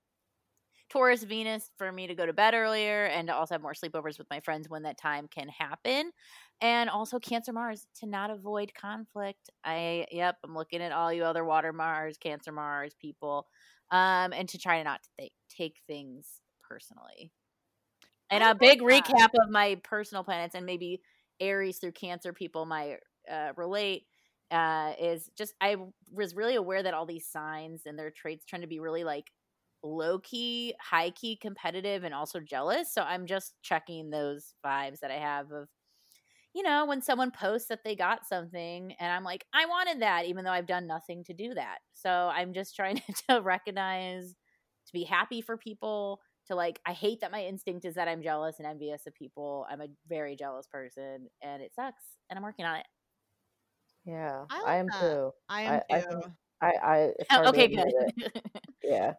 Taurus 0.91 1.25
Venus 1.25 1.71
for 1.77 1.91
me 1.91 2.07
to 2.07 2.15
go 2.15 2.27
to 2.27 2.33
bed 2.33 2.55
earlier 2.55 3.07
and 3.07 3.29
to 3.29 3.35
also 3.35 3.55
have 3.55 3.63
more 3.63 3.75
sleepovers 3.75 4.19
with 4.19 4.29
my 4.31 4.41
friends 4.41 4.69
when 4.69 4.83
that 4.83 4.99
time 4.99 5.29
can 5.29 5.49
happen. 5.49 6.11
And 6.61 6.89
also 6.89 7.19
Cancer 7.19 7.53
Mars 7.53 7.87
to 8.01 8.07
not 8.07 8.31
avoid 8.31 8.73
conflict. 8.75 9.51
I 9.65 10.07
yep, 10.11 10.37
I'm 10.45 10.55
looking 10.55 10.83
at 10.83 10.93
all 10.93 11.13
you 11.13 11.25
other 11.25 11.45
water 11.45 11.73
Mars, 11.73 12.17
Cancer 12.19 12.53
Mars 12.53 12.95
people. 13.01 13.47
Um, 13.91 14.33
and 14.33 14.49
to 14.49 14.59
try 14.59 14.83
not 14.83 15.03
to 15.03 15.09
th- 15.19 15.33
take 15.49 15.77
things 15.87 16.41
personally. 16.63 17.33
And 18.31 18.43
a 18.43 18.55
big 18.55 18.81
recap 18.81 19.29
of 19.41 19.51
my 19.51 19.81
personal 19.85 20.25
planets 20.25 20.55
and 20.55 20.65
maybe 20.65 21.01
Aries 21.41 21.79
through 21.79 21.93
Cancer 21.93 22.33
people 22.33 22.67
might 22.67 22.99
uh, 23.31 23.53
relate 23.57 24.07
uh, 24.51 24.93
is 25.01 25.31
just 25.37 25.55
I 25.61 25.77
was 26.13 26.35
really 26.35 26.55
aware 26.55 26.83
that 26.83 26.95
all 26.95 27.07
these 27.07 27.27
signs 27.29 27.83
and 27.87 27.99
their 27.99 28.11
traits 28.11 28.45
trying 28.45 28.63
to 28.63 28.69
be 28.69 28.81
really 28.81 29.05
like 29.05 29.31
low 29.83 30.19
key, 30.19 30.75
high 30.81 31.11
key 31.11 31.37
competitive 31.37 32.05
and 32.05 32.15
also 32.15 32.41
jealous. 32.41 32.93
So 32.93 33.03
I'm 33.03 33.27
just 33.27 33.55
checking 33.63 34.11
those 34.11 34.55
vibes 34.65 35.01
that 35.01 35.11
I 35.11 35.19
have 35.19 35.51
of, 35.53 35.69
you 36.55 36.63
know, 36.63 36.87
when 36.87 37.03
someone 37.03 37.31
posts 37.31 37.69
that 37.69 37.83
they 37.85 37.97
got 37.97 38.27
something 38.27 38.93
and 39.01 39.13
I'm 39.13 39.25
like, 39.25 39.45
I 39.53 39.67
wanted 39.67 40.01
that, 40.03 40.27
even 40.27 40.45
though 40.45 40.53
I've 40.53 40.67
done 40.67 40.87
nothing 40.87 41.25
to 41.25 41.35
do 41.35 41.55
that. 41.55 41.79
So 41.95 42.11
I'm 42.11 42.53
just 42.53 42.77
trying 42.77 43.03
to 43.29 43.41
recognize, 43.43 44.31
to 44.87 44.93
be 44.93 45.05
happy 45.05 45.41
for 45.41 45.57
people, 45.57 46.21
to 46.47 46.55
like, 46.55 46.81
I 46.87 46.93
hate 46.93 47.21
that 47.21 47.33
my 47.33 47.45
instinct 47.45 47.85
is 47.85 47.95
that 47.95 48.09
I'm 48.09 48.23
jealous 48.23 48.57
and 48.59 48.67
envious 48.67 49.07
of 49.07 49.15
people. 49.15 49.67
I'm 49.71 49.81
a 49.81 49.89
very 50.09 50.37
jealous 50.37 50.67
person 50.67 51.29
and 51.43 51.63
it 51.63 51.73
sucks 51.75 52.05
and 52.29 52.37
I'm 52.37 52.43
working 52.43 52.65
on 52.65 52.77
it. 52.77 52.87
Yeah, 54.05 54.45
I, 54.51 54.59
like 54.59 54.69
I 54.69 54.77
am 54.77 54.87
that. 54.87 55.01
too. 55.01 55.31
I 55.49 55.63
am 55.63 55.81
I, 55.91 56.01
too. 56.01 56.23
I, 56.61 56.67
I, 56.67 56.95
I 56.95 57.13
oh, 57.33 57.49
okay, 57.49 57.69
good. 57.69 57.93
yeah. 58.83 59.15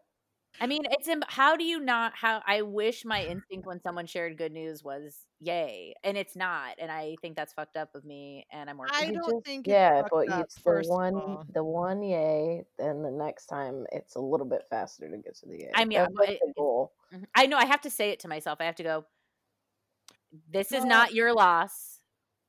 I 0.60 0.66
mean, 0.66 0.82
it's 0.90 1.08
how 1.28 1.56
do 1.56 1.64
you 1.64 1.80
not 1.80 2.12
how 2.14 2.42
I 2.46 2.62
wish 2.62 3.04
my 3.04 3.24
instinct 3.24 3.66
when 3.66 3.80
someone 3.80 4.06
shared 4.06 4.38
good 4.38 4.52
news 4.52 4.82
was 4.82 5.26
yay, 5.40 5.94
and 6.02 6.16
it's 6.16 6.36
not, 6.36 6.76
and 6.78 6.90
I 6.90 7.16
think 7.20 7.36
that's 7.36 7.52
fucked 7.52 7.76
up 7.76 7.94
of 7.94 8.04
me, 8.04 8.46
and 8.50 8.70
I'm 8.70 8.78
working. 8.78 8.94
I 8.96 9.12
don't 9.12 9.30
just, 9.30 9.44
think 9.44 9.66
yeah, 9.66 10.02
but 10.10 10.26
it's 10.28 10.54
the 10.56 10.82
one 10.86 11.38
the 11.52 11.64
one 11.64 12.02
yay, 12.02 12.64
then 12.78 13.02
the 13.02 13.10
next 13.10 13.46
time 13.46 13.86
it's 13.92 14.16
a 14.16 14.20
little 14.20 14.46
bit 14.46 14.64
faster 14.68 15.08
to 15.08 15.16
get 15.18 15.36
to 15.36 15.46
the 15.46 15.58
yay. 15.58 15.70
I 15.74 15.84
mean, 15.84 15.98
that's 15.98 16.14
the 16.14 16.52
goal. 16.56 16.92
Mm-hmm, 17.14 17.24
I 17.34 17.46
know 17.46 17.58
I 17.58 17.66
have 17.66 17.82
to 17.82 17.90
say 17.90 18.10
it 18.10 18.20
to 18.20 18.28
myself. 18.28 18.60
I 18.60 18.64
have 18.64 18.76
to 18.76 18.82
go. 18.82 19.04
This 20.52 20.72
is 20.72 20.84
not 20.84 21.14
your 21.14 21.32
loss 21.34 21.95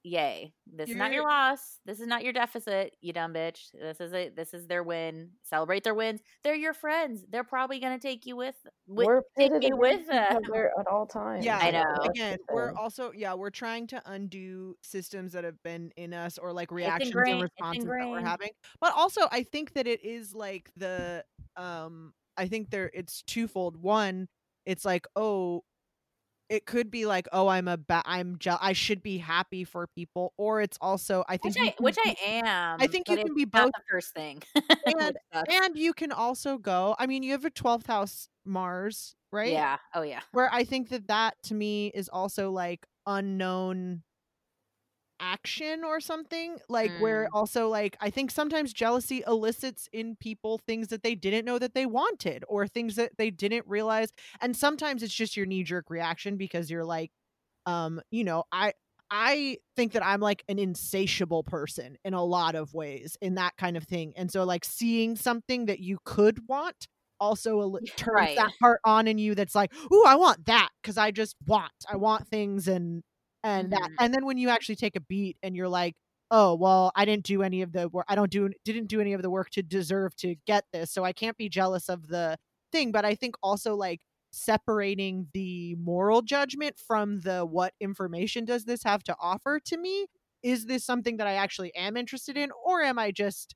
yay 0.08 0.54
this 0.66 0.88
You're, 0.88 0.98
is 0.98 1.00
not 1.00 1.12
your 1.12 1.24
loss 1.24 1.80
this 1.86 2.00
is 2.00 2.08
not 2.08 2.24
your 2.24 2.34
deficit 2.34 2.96
you 3.02 3.14
dumb 3.14 3.34
bitch 3.34 3.72
this 3.74 4.00
is 4.00 4.14
it 4.14 4.36
this 4.36 4.54
is 4.54 4.68
their 4.68 4.84
win 4.84 5.32
celebrate 5.44 5.84
their 5.84 5.94
wins 5.94 6.22
they're 6.44 6.56
your 6.56 6.74
friends 6.74 7.26
they're 7.30 7.44
probably 7.44 7.80
gonna 7.80 8.00
take 8.00 8.26
you 8.26 8.36
with, 8.36 8.56
with 8.88 9.06
we're 9.06 9.22
take 9.38 9.52
you 9.62 9.76
with 9.76 10.08
them. 10.08 10.40
at 10.80 10.88
all 10.88 11.06
times 11.06 11.46
yeah 11.46 11.60
i 11.62 11.72
know. 11.72 11.84
again 12.10 12.38
we're 12.52 12.74
also 12.74 13.12
yeah 13.14 13.34
we're 13.34 13.50
trying 13.50 13.86
to 13.88 14.02
undo 14.06 14.76
systems 14.82 15.34
that 15.34 15.44
have 15.44 15.62
been 15.64 15.92
in 15.98 16.14
us 16.14 16.38
or 16.38 16.54
like 16.54 16.72
reactions 16.72 17.14
and 17.14 17.42
responses 17.42 17.86
that 17.86 18.08
we're 18.10 18.22
having 18.22 18.50
but 18.80 18.94
also 18.96 19.22
i 19.32 19.44
think 19.44 19.74
that 19.74 19.88
it 19.88 20.04
is 20.04 20.34
like 20.34 20.70
the 20.78 21.24
um 21.58 22.14
i 22.38 22.48
think 22.48 22.70
there 22.70 22.90
it's 22.94 23.24
twofold 23.24 23.76
one 23.82 24.28
it's 24.66 24.86
like 24.86 25.06
oh 25.16 25.64
it 26.50 26.66
could 26.66 26.90
be 26.90 27.06
like, 27.06 27.28
oh, 27.32 27.48
I'm 27.48 27.68
a 27.68 27.78
ba- 27.78 28.04
I'm 28.06 28.38
je- 28.40 28.58
I 28.60 28.74
should 28.74 29.04
be 29.04 29.18
happy 29.18 29.64
for 29.64 29.88
people, 29.88 30.34
or 30.38 30.62
it's 30.62 30.78
also 30.82 31.24
I 31.28 31.38
think 31.38 31.56
which, 31.56 31.64
I, 31.64 31.76
which 31.80 31.98
I, 32.00 32.16
am. 32.26 32.78
I 32.80 32.88
think 32.88 33.10
you 33.10 33.18
can 33.18 33.36
be 33.36 33.46
both. 33.46 33.72
the 33.72 33.84
first 33.90 34.14
thing, 34.14 34.42
and, 34.86 35.18
and 35.50 35.78
you 35.78 35.94
can 35.94 36.12
also 36.12 36.58
go. 36.58 36.96
I 36.98 37.08
mean, 37.08 37.24
you 37.24 37.34
have 37.34 37.46
a 37.46 37.50
twelfth 37.50 37.88
house 37.88 38.30
Mars, 38.46 39.16
right? 39.32 39.52
Yeah. 39.52 39.78
Oh 39.94 40.02
yeah. 40.02 40.22
Where 40.32 40.50
I 40.54 40.64
think 40.64 40.90
that 40.90 41.08
that 41.08 41.36
to 41.44 41.54
me 41.54 41.88
is 41.94 42.10
also 42.10 42.52
like 42.52 42.86
unknown 43.06 44.04
action 45.20 45.84
or 45.84 46.00
something 46.00 46.58
like 46.70 46.92
mm. 46.92 47.00
where 47.02 47.30
also 47.34 47.68
like 47.68 47.98
i 48.02 48.10
think 48.10 48.32
sometimes 48.32 48.74
jealousy 48.74 49.24
elicits 49.26 49.90
in 49.94 50.16
people 50.16 50.60
things 50.68 50.88
that 50.88 51.04
they 51.04 51.16
didn't 51.16 51.46
know 51.46 51.58
that 51.58 51.74
they 51.74 51.86
wanted 51.86 52.44
or 52.48 52.68
things 52.68 52.96
that 52.96 53.12
they 53.18 53.30
didn't 53.30 53.66
realize 53.68 54.10
and 54.42 54.56
sometimes 54.56 55.04
it's 55.04 55.14
just 55.14 55.36
your 55.36 55.46
knee 55.46 55.64
jerk 55.64 55.90
reaction 55.90 56.38
because 56.38 56.70
you're 56.70 56.86
like 56.86 57.12
um 57.66 58.00
you 58.12 58.24
know 58.24 58.44
i 58.52 58.72
i 59.10 59.58
think 59.76 59.94
that 59.94 60.06
i'm 60.06 60.20
like 60.20 60.44
an 60.48 60.60
insatiable 60.60 61.44
person 61.44 61.98
in 62.06 62.14
a 62.14 62.24
lot 62.24 62.56
of 62.56 62.74
ways 62.74 63.18
in 63.22 63.36
that 63.36 63.56
kind 63.58 63.78
of 63.78 63.84
thing 63.84 64.14
and 64.16 64.32
so 64.32 64.44
like 64.44 64.66
seeing 64.66 65.16
something 65.16 65.66
that 65.66 65.80
you 65.80 65.98
could 66.04 66.40
want 66.48 66.88
also 67.20 67.78
turns 67.96 68.14
right. 68.14 68.36
that 68.38 68.52
part 68.62 68.80
on 68.84 69.08
in 69.08 69.18
you 69.18 69.34
that's 69.34 69.56
like 69.56 69.74
ooh 69.92 70.04
i 70.06 70.16
want 70.16 70.46
that 70.46 70.70
because 70.82 70.98
i 70.98 71.10
just 71.10 71.36
want 71.48 71.72
i 71.92 71.96
want 71.96 72.28
things 72.28 72.68
and 72.68 73.04
and 73.44 73.72
mm-hmm. 73.72 73.82
that 73.82 73.92
and 74.00 74.14
then 74.14 74.26
when 74.26 74.38
you 74.38 74.50
actually 74.50 74.76
take 74.76 74.96
a 74.96 75.02
beat 75.02 75.38
and 75.44 75.56
you're 75.56 75.68
like 75.68 75.96
oh 76.32 76.56
well 76.56 76.92
i 76.96 77.06
didn't 77.06 77.26
do 77.26 77.42
any 77.42 77.62
of 77.62 77.72
the 77.72 77.88
work 77.90 78.06
i 78.08 78.16
don't 78.16 78.32
do 78.32 78.50
didn't 78.66 78.88
do 78.88 79.00
any 79.00 79.14
of 79.14 79.22
the 79.22 79.30
work 79.30 79.50
to 79.50 79.64
deserve 79.64 80.16
to 80.16 80.36
get 80.46 80.66
this 80.74 80.92
so 80.92 81.04
i 81.04 81.14
can't 81.14 81.38
be 81.38 81.50
jealous 81.50 81.90
of 81.90 82.08
the 82.08 82.38
thing 82.72 82.92
but 82.92 83.06
i 83.06 83.16
think 83.16 83.36
also 83.42 83.76
like 83.76 84.02
separating 84.32 85.28
the 85.34 85.76
moral 85.76 86.22
judgment 86.22 86.78
from 86.78 87.22
the 87.22 87.46
what 87.46 87.74
information 87.80 88.44
does 88.46 88.66
this 88.66 88.84
have 88.84 89.02
to 89.04 89.16
offer 89.20 89.60
to 89.60 89.78
me 89.78 90.08
is 90.44 90.66
this 90.66 90.84
something 90.84 91.18
that 91.18 91.28
i 91.28 91.34
actually 91.34 91.74
am 91.76 91.96
interested 91.96 92.38
in 92.38 92.52
or 92.66 92.82
am 92.82 93.00
i 93.00 93.10
just 93.10 93.56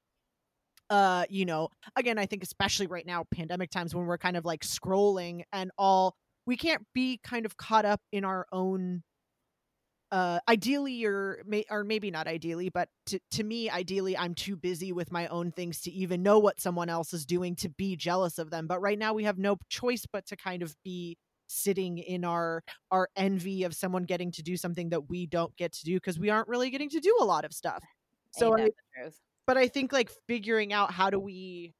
uh 0.89 1.25
you 1.29 1.45
know 1.45 1.67
again 1.95 2.17
i 2.17 2.25
think 2.25 2.41
especially 2.41 2.88
right 2.88 3.05
now 3.05 3.25
pandemic 3.32 3.69
times 3.69 3.93
when 3.93 4.05
we're 4.05 4.17
kind 4.17 4.38
of 4.38 4.45
like 4.45 4.61
scrolling 4.61 5.41
and 5.51 5.71
all 5.77 6.15
we 6.45 6.55
can't 6.55 6.86
be 6.93 7.19
kind 7.23 7.45
of 7.45 7.57
caught 7.57 7.86
up 7.86 8.01
in 8.11 8.23
our 8.25 8.47
own 8.51 9.03
uh 10.12 10.39
ideally 10.49 11.05
or 11.05 11.41
may 11.45 11.64
or 11.70 11.84
maybe 11.84 12.12
not 12.12 12.28
ideally 12.28 12.70
but 12.70 12.89
to, 13.05 13.20
to 13.32 13.43
me 13.43 13.70
ideally 13.70 14.18
i'm 14.18 14.36
too 14.36 14.55
busy 14.55 14.91
with 14.91 15.12
my 15.12 15.28
own 15.28 15.51
things 15.51 15.82
to 15.82 15.91
even 15.91 16.22
know 16.22 16.39
what 16.39 16.59
someone 16.59 16.89
else 16.89 17.14
is 17.14 17.26
doing 17.26 17.55
to 17.55 17.70
be 17.70 17.95
jealous 17.95 18.38
of 18.38 18.49
them. 18.49 18.68
But 18.68 18.82
right 18.82 18.97
now 18.97 19.14
we 19.14 19.24
have 19.24 19.38
no 19.38 19.57
choice 19.70 20.05
but 20.12 20.26
to 20.28 20.36
kind 20.36 20.64
of 20.64 20.76
be 20.84 21.18
sitting 21.47 21.97
in 21.97 22.24
our 22.24 22.64
our 22.91 23.09
envy 23.16 23.64
of 23.64 23.76
someone 23.76 24.03
getting 24.03 24.32
to 24.32 24.43
do 24.43 24.55
something 24.55 24.89
that 24.89 25.09
we 25.09 25.26
don't 25.26 25.55
get 25.57 25.74
to 25.74 25.86
do 25.86 25.95
because 25.95 26.20
we 26.20 26.30
aren't 26.30 26.47
really 26.47 26.70
getting 26.70 26.89
to 26.89 26.99
do 26.99 27.18
a 27.20 27.26
lot 27.26 27.45
of 27.45 27.53
stuff. 27.53 27.84
So 28.32 28.57
I, 28.57 28.70
but 29.45 29.57
i 29.57 29.68
think 29.68 29.91
like 29.91 30.09
figuring 30.28 30.72
out 30.72 30.93
how 30.93 31.09
do 31.09 31.20
we 31.20 31.74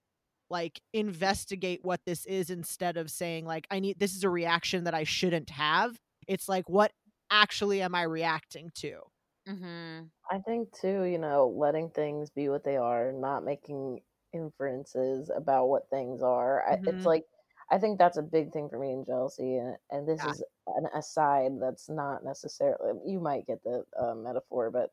like 0.50 0.82
investigate 0.92 1.80
what 1.84 2.02
this 2.06 2.26
is 2.26 2.50
instead 2.50 2.98
of 2.98 3.10
saying 3.10 3.46
like 3.46 3.66
i 3.72 3.80
need 3.80 3.98
this 3.98 4.14
is 4.14 4.26
a 4.26 4.30
reaction 4.30 4.84
that 4.84 4.94
i 4.94 5.06
shouldn't 5.06 5.50
have. 5.50 5.98
It's 6.28 6.50
like 6.50 6.70
what 6.70 6.92
actually 7.32 7.82
am 7.82 7.96
i 7.96 8.04
reacting 8.04 8.72
to 8.76 9.00
mm-hmm. 9.48 10.04
i 10.30 10.38
think 10.40 10.70
too 10.80 11.04
you 11.04 11.18
know 11.18 11.54
letting 11.58 11.90
things 11.90 12.30
be 12.30 12.50
what 12.50 12.64
they 12.64 12.78
are 12.78 13.12
not 13.12 13.44
making 13.44 14.00
inferences 14.34 15.32
about 15.36 15.68
what 15.68 15.90
things 15.90 16.22
are 16.22 16.64
mm-hmm. 16.70 16.88
I, 16.88 16.92
it's 16.92 17.06
like 17.06 17.26
i 17.72 17.78
think 17.78 17.98
that's 17.98 18.18
a 18.18 18.24
big 18.24 18.52
thing 18.52 18.70
for 18.70 18.80
me 18.80 18.92
in 18.92 19.06
jealousy 19.06 19.58
and, 19.58 19.76
and 19.90 20.08
this 20.08 20.22
yeah. 20.24 20.32
is 20.32 20.44
an 20.68 20.88
aside 20.96 21.54
that's 21.60 21.90
not 21.90 22.24
necessarily 22.24 23.00
you 23.06 23.20
might 23.20 23.48
get 23.48 23.64
the 23.64 23.84
uh, 24.00 24.16
metaphor 24.16 24.70
but 24.70 24.92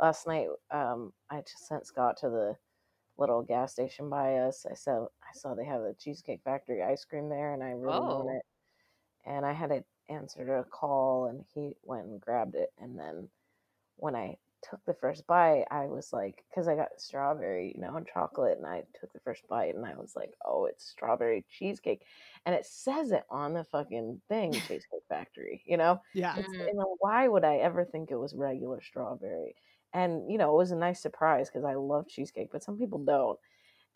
last 0.00 0.26
night 0.26 0.48
um, 0.70 1.12
i 1.30 1.40
just 1.40 1.68
sent 1.68 1.86
scott 1.86 2.16
to 2.16 2.28
the 2.28 2.56
little 3.20 3.42
gas 3.42 3.72
station 3.72 4.08
by 4.08 4.36
us. 4.38 4.66
I 4.68 4.74
saw 4.74 5.04
I 5.04 5.32
saw 5.34 5.54
they 5.54 5.66
have 5.66 5.82
a 5.82 5.94
Cheesecake 5.94 6.40
Factory 6.42 6.82
ice 6.82 7.04
cream 7.04 7.28
there, 7.28 7.52
and 7.52 7.62
I 7.62 7.70
really 7.70 7.98
oh. 7.98 8.16
want 8.16 8.36
it. 8.36 8.42
And 9.26 9.44
I 9.44 9.52
had 9.52 9.68
to 9.68 9.84
answer 10.10 10.58
a 10.58 10.64
call, 10.64 11.26
and 11.26 11.44
he 11.54 11.76
went 11.82 12.06
and 12.06 12.20
grabbed 12.20 12.54
it. 12.54 12.72
And 12.80 12.98
then 12.98 13.28
when 13.96 14.14
I 14.14 14.36
took 14.68 14.84
the 14.84 14.94
first 14.94 15.26
bite, 15.26 15.64
I 15.70 15.86
was 15.86 16.12
like, 16.12 16.44
because 16.50 16.68
I 16.68 16.76
got 16.76 16.88
strawberry, 16.98 17.72
you 17.74 17.80
know, 17.80 17.96
and 17.96 18.06
chocolate, 18.06 18.58
and 18.58 18.66
I 18.66 18.82
took 18.98 19.12
the 19.12 19.20
first 19.20 19.46
bite, 19.48 19.74
and 19.74 19.86
I 19.86 19.94
was 19.94 20.14
like, 20.16 20.32
oh, 20.44 20.66
it's 20.66 20.86
strawberry 20.86 21.44
cheesecake, 21.48 22.02
and 22.44 22.54
it 22.54 22.66
says 22.66 23.12
it 23.12 23.24
on 23.30 23.54
the 23.54 23.64
fucking 23.64 24.20
thing, 24.28 24.52
Cheesecake 24.68 25.06
Factory, 25.08 25.62
you 25.66 25.76
know? 25.76 26.00
Yeah. 26.14 26.34
Mm-hmm. 26.34 26.78
why 26.98 27.28
would 27.28 27.44
I 27.44 27.56
ever 27.56 27.84
think 27.84 28.10
it 28.10 28.16
was 28.16 28.34
regular 28.34 28.82
strawberry? 28.82 29.54
and 29.92 30.30
you 30.30 30.38
know 30.38 30.52
it 30.52 30.56
was 30.56 30.70
a 30.70 30.76
nice 30.76 31.00
surprise 31.00 31.48
because 31.48 31.64
i 31.64 31.74
love 31.74 32.06
cheesecake 32.08 32.50
but 32.52 32.62
some 32.62 32.78
people 32.78 32.98
don't 32.98 33.38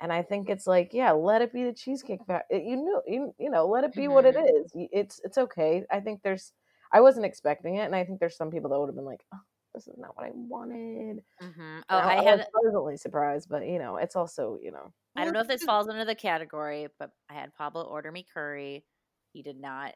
and 0.01 0.13
i 0.13 0.23
think 0.23 0.49
it's 0.49 0.67
like 0.67 0.91
yeah 0.93 1.13
let 1.13 1.43
it 1.43 1.53
be 1.53 1.65
the 1.65 1.73
cheesecake 1.73 2.21
factory 2.27 2.65
you 2.67 2.77
know 2.77 3.03
you, 3.07 3.35
you 3.39 3.51
know 3.51 3.67
let 3.67 3.85
it 3.85 3.93
be 3.93 4.03
mm-hmm. 4.03 4.13
what 4.13 4.25
it 4.25 4.37
mm-hmm. 4.37 4.85
it's 4.93 5.21
it's 5.25 5.39
okay. 5.39 5.85
I 5.91 6.01
think 6.01 6.23
there's 6.23 6.53
i 6.93 7.01
wasn't 7.01 7.27
expecting 7.27 7.77
it 7.77 7.85
and 7.85 7.95
i 7.95 8.05
think 8.05 8.21
there's 8.21 8.37
some 8.37 8.51
people 8.51 8.71
that 8.71 8.79
would 8.79 8.89
have 8.89 8.97
been 8.97 9.05
like 9.05 9.25
oh 9.35 9.39
this 9.75 9.89
is 9.89 9.99
not 9.99 10.17
what 10.17 10.27
i 10.27 10.31
wanted. 10.35 11.23
Mm-hmm. 11.43 11.79
oh 11.89 11.97
i, 11.97 12.19
I 12.19 12.23
had 12.23 12.47
pleasantly 12.61 12.97
surprised 12.97 13.49
but 13.49 13.67
you 13.67 13.79
know 13.79 13.97
it's 13.97 14.17
also 14.17 14.59
you 14.63 14.71
know 14.71 14.93
i 15.17 15.25
don't 15.25 15.33
know 15.33 15.41
if 15.41 15.49
this 15.49 15.65
falls 15.65 15.89
under 15.89 16.05
the 16.05 16.15
category 16.15 16.89
but 16.99 17.11
i 17.31 17.35
had 17.35 17.55
pablo 17.55 17.83
order 17.83 18.13
me 18.13 18.27
curry. 18.33 18.85
He 19.33 19.43
did 19.43 19.61
not 19.61 19.95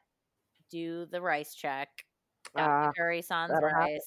do 0.71 1.07
the 1.07 1.21
rice 1.21 1.55
check. 1.55 1.89
Uh, 2.57 2.91
curry 2.93 3.23
sans 3.23 3.53
rice 3.53 3.63
happen 3.63 3.99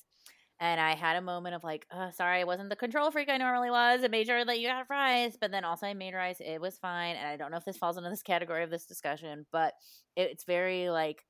and 0.62 0.80
I 0.80 0.94
had 0.94 1.18
a 1.18 1.22
moment 1.22 1.56
of 1.56 1.64
like, 1.64 1.88
oh, 1.92 2.12
sorry, 2.14 2.40
I 2.40 2.44
wasn't 2.44 2.70
the 2.70 2.76
control 2.76 3.10
freak 3.10 3.30
I 3.30 3.38
normally 3.38 3.72
was. 3.72 4.02
I 4.04 4.08
made 4.10 4.28
sure 4.28 4.46
that 4.46 4.60
you 4.60 4.68
got 4.68 4.86
rice, 4.92 5.36
but 5.42 5.50
then 5.50 5.66
also 5.66 5.88
I 5.88 5.96
made 5.96 6.14
rice. 6.14 6.40
It 6.40 6.62
was 6.62 6.78
fine. 6.78 7.16
And 7.16 7.28
I 7.28 7.36
don't 7.36 7.50
know 7.50 7.58
if 7.58 7.66
this 7.66 7.78
falls 7.78 7.98
into 7.98 8.12
this 8.12 8.22
category 8.22 8.64
of 8.64 8.70
this 8.70 8.86
discussion, 8.86 9.48
but 9.52 9.74
it's 10.16 10.44
very 10.44 10.92
like 10.92 11.26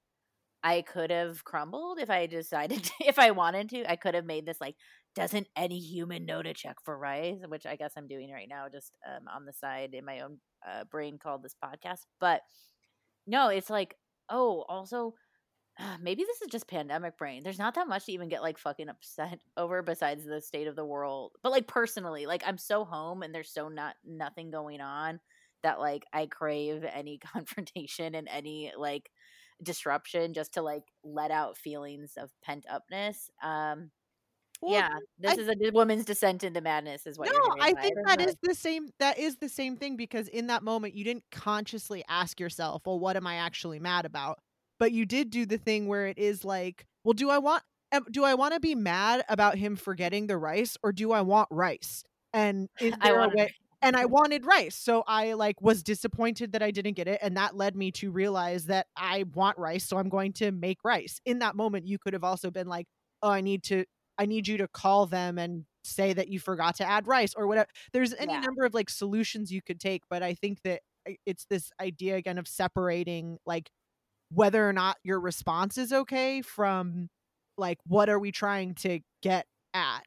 I 0.64 0.82
could 0.82 1.12
have 1.12 1.46
crumbled 1.46 2.00
if 2.00 2.10
I 2.10 2.28
decided 2.28 2.84
to, 2.84 2.92
if 3.08 3.18
I 3.20 3.32
wanted 3.32 3.70
to. 3.70 3.90
I 3.90 3.96
could 3.96 4.16
have 4.16 4.26
made 4.26 4.46
this 4.46 4.60
like, 4.60 4.76
doesn't 5.16 5.48
any 5.56 5.80
human 5.80 6.26
know 6.26 6.42
to 6.44 6.54
check 6.54 6.76
for 6.84 6.98
rice? 6.98 7.40
Which 7.48 7.66
I 7.66 7.78
guess 7.78 7.94
I'm 7.96 8.08
doing 8.08 8.32
right 8.32 8.50
now, 8.50 8.66
just 8.70 8.98
um, 9.08 9.30
on 9.34 9.46
the 9.46 9.54
side 9.54 9.94
in 9.94 10.04
my 10.04 10.20
own 10.20 10.40
uh, 10.70 10.84
brain 10.92 11.18
called 11.24 11.42
this 11.44 11.56
podcast. 11.64 12.02
But 12.20 12.42
no, 13.26 13.48
it's 13.48 13.70
like, 13.70 13.96
oh, 14.30 14.66
also 14.68 15.14
maybe 16.02 16.24
this 16.24 16.42
is 16.42 16.48
just 16.50 16.68
pandemic 16.68 17.18
brain. 17.18 17.44
There's 17.44 17.60
not 17.60 17.76
that 17.76 17.88
much 17.88 18.06
to 18.06 18.12
even 18.12 18.30
get 18.30 18.42
like 18.42 18.58
fucking 18.58 18.90
upset 18.90 19.40
over 19.58 19.82
besides 19.82 20.26
the 20.26 20.42
state 20.42 20.68
of 20.68 20.76
the 20.76 20.86
world. 20.86 21.34
But 21.44 21.52
like 21.52 21.68
personally, 21.68 22.26
like 22.26 22.44
I'm 22.46 22.58
so 22.58 22.84
home 22.86 23.24
and 23.24 23.34
there's 23.34 23.52
so 23.52 23.70
not 23.70 23.96
nothing 24.06 24.52
going 24.52 24.82
on 24.82 25.20
that 25.64 25.80
like 25.80 26.04
I 26.14 26.26
crave 26.26 26.84
any 26.84 27.18
confrontation 27.34 28.16
and 28.16 28.28
any 28.30 28.72
like 28.78 29.10
disruption 29.64 30.34
just 30.34 30.56
to 30.56 30.62
like 30.62 30.84
let 31.04 31.32
out 31.32 31.58
feelings 31.58 32.14
of 32.18 32.32
pent 32.44 32.66
upness. 32.70 33.30
Um 33.44 33.92
well, 34.62 34.74
yeah, 34.74 34.90
this 35.18 35.40
I, 35.40 35.42
is 35.42 35.50
a 35.50 35.72
woman's 35.72 36.06
descent 36.06 36.44
into 36.44 36.62
madness, 36.62 37.08
is 37.08 37.18
what. 37.18 37.30
No, 37.34 37.56
I 37.60 37.74
think 37.74 37.96
that 38.06 38.22
is 38.22 38.36
the 38.44 38.54
same. 38.54 38.90
That 39.00 39.18
is 39.18 39.38
the 39.38 39.50
same 39.50 39.76
thing 39.76 39.98
because 39.98 40.28
in 40.28 40.48
that 40.48 40.62
moment 40.62 40.94
you 40.94 41.04
didn't 41.04 41.24
consciously 41.32 42.04
ask 42.08 42.40
yourself, 42.40 42.84
"Well, 42.86 43.00
what 43.00 43.18
am 43.18 43.26
I 43.26 43.38
actually 43.38 43.80
mad 43.80 44.06
about?" 44.06 44.38
But 44.82 44.92
you 44.92 45.06
did 45.06 45.30
do 45.30 45.46
the 45.46 45.60
thing 45.60 45.86
where 45.86 46.08
it 46.08 46.18
is 46.18 46.44
like, 46.44 46.88
well, 47.04 47.14
do 47.14 47.30
I 47.30 47.38
want 47.38 47.62
do 48.10 48.24
I 48.24 48.34
want 48.34 48.56
to 48.56 48.60
be 48.60 48.74
mad 48.74 49.24
about 49.30 49.56
him 49.56 49.76
forgetting 49.76 50.26
the 50.26 50.38
rice 50.38 50.76
or 50.82 50.92
do 50.92 51.12
I 51.12 51.22
want 51.22 51.50
rice? 51.52 52.04
And 52.34 52.68
is 52.80 52.96
there 53.04 53.20
a 53.20 53.30
way 53.30 53.54
and 53.84 53.96
I 53.96 54.06
wanted 54.06 54.44
rice. 54.44 54.76
So 54.76 55.04
I 55.06 55.34
like 55.34 55.62
was 55.62 55.84
disappointed 55.84 56.54
that 56.54 56.64
I 56.64 56.72
didn't 56.72 56.94
get 56.94 57.08
it 57.08 57.20
and 57.22 57.38
that 57.38 57.56
led 57.56 57.76
me 57.76 57.92
to 57.92 58.10
realize 58.10 58.66
that 58.66 58.88
I 58.98 59.26
want 59.36 59.60
rice, 59.60 59.88
so 59.88 59.98
I'm 59.98 60.10
going 60.10 60.34
to 60.34 60.52
make 60.52 60.80
rice. 60.84 61.22
In 61.26 61.38
that 61.40 61.56
moment 61.56 61.86
you 61.86 62.00
could 62.00 62.14
have 62.14 62.24
also 62.24 62.50
been 62.50 62.68
like, 62.68 62.88
"Oh, 63.22 63.30
I 63.30 63.42
need 63.42 63.62
to 63.66 63.86
I 64.18 64.26
need 64.26 64.48
you 64.48 64.58
to 64.58 64.68
call 64.68 65.06
them 65.06 65.38
and 65.38 65.66
say 65.84 66.14
that 66.14 66.30
you 66.30 66.40
forgot 66.40 66.78
to 66.78 66.90
add 66.90 67.06
rice 67.06 67.36
or 67.38 67.46
whatever." 67.46 67.70
There's 67.94 68.16
any 68.16 68.34
yeah. 68.34 68.40
number 68.40 68.66
of 68.66 68.74
like 68.74 68.90
solutions 68.90 69.52
you 69.52 69.62
could 69.62 69.80
take, 69.80 70.02
but 70.10 70.24
I 70.24 70.34
think 70.34 70.64
that 70.64 70.82
eh, 71.08 71.18
it's 71.28 71.46
this 71.52 71.70
idea 71.80 72.16
again 72.16 72.40
of 72.40 72.48
separating 72.48 73.38
like 73.46 73.70
whether 74.34 74.68
or 74.68 74.74
not 74.74 74.98
your 75.04 75.20
response 75.20 75.78
is 75.78 75.92
okay 75.92 76.42
from 76.42 77.10
like 77.58 77.78
what 77.86 78.10
are 78.10 78.20
we 78.20 78.32
trying 78.32 78.74
to 78.76 79.00
get 79.22 79.46
at 79.74 80.04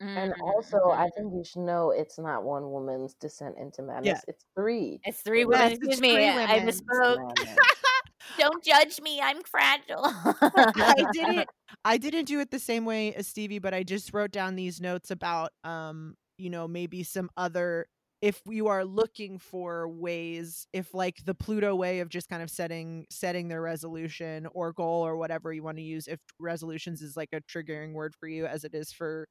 and 0.00 0.34
also, 0.42 0.90
I 0.90 1.04
mm-hmm. 1.04 1.08
think 1.16 1.34
you 1.34 1.44
should 1.44 1.62
know 1.62 1.90
it's 1.90 2.18
not 2.18 2.44
one 2.44 2.70
woman's 2.70 3.14
descent 3.14 3.56
into 3.58 3.82
madness. 3.82 4.22
Yeah. 4.26 4.34
It's 4.34 4.44
three. 4.54 5.00
It's 5.04 5.20
three 5.22 5.44
women. 5.44 5.72
Excuse 5.72 6.00
me. 6.00 6.28
I 6.28 6.60
misspoke. 6.60 7.32
Don't 8.38 8.62
judge 8.62 9.00
me. 9.00 9.20
I'm 9.22 9.42
fragile. 9.42 10.02
I 10.04 11.06
didn't. 11.12 11.48
I 11.84 11.96
didn't 11.96 12.26
do 12.26 12.40
it 12.40 12.50
the 12.50 12.58
same 12.58 12.84
way 12.84 13.14
as 13.14 13.26
Stevie, 13.26 13.58
but 13.58 13.72
I 13.72 13.84
just 13.84 14.12
wrote 14.12 14.32
down 14.32 14.56
these 14.56 14.80
notes 14.80 15.10
about, 15.10 15.52
um, 15.64 16.14
you 16.36 16.50
know, 16.50 16.68
maybe 16.68 17.02
some 17.02 17.30
other 17.36 17.86
if 18.22 18.40
you 18.46 18.68
are 18.68 18.84
looking 18.84 19.38
for 19.38 19.88
ways 19.88 20.66
if 20.72 20.94
like 20.94 21.24
the 21.24 21.34
pluto 21.34 21.74
way 21.74 22.00
of 22.00 22.08
just 22.08 22.28
kind 22.28 22.42
of 22.42 22.50
setting 22.50 23.06
setting 23.10 23.48
their 23.48 23.60
resolution 23.60 24.46
or 24.52 24.72
goal 24.72 25.06
or 25.06 25.16
whatever 25.16 25.52
you 25.52 25.62
want 25.62 25.76
to 25.76 25.82
use 25.82 26.08
if 26.08 26.20
resolutions 26.38 27.02
is 27.02 27.16
like 27.16 27.28
a 27.32 27.40
triggering 27.42 27.92
word 27.92 28.14
for 28.18 28.26
you 28.26 28.46
as 28.46 28.64
it 28.64 28.74
is 28.74 28.92
for 28.92 29.26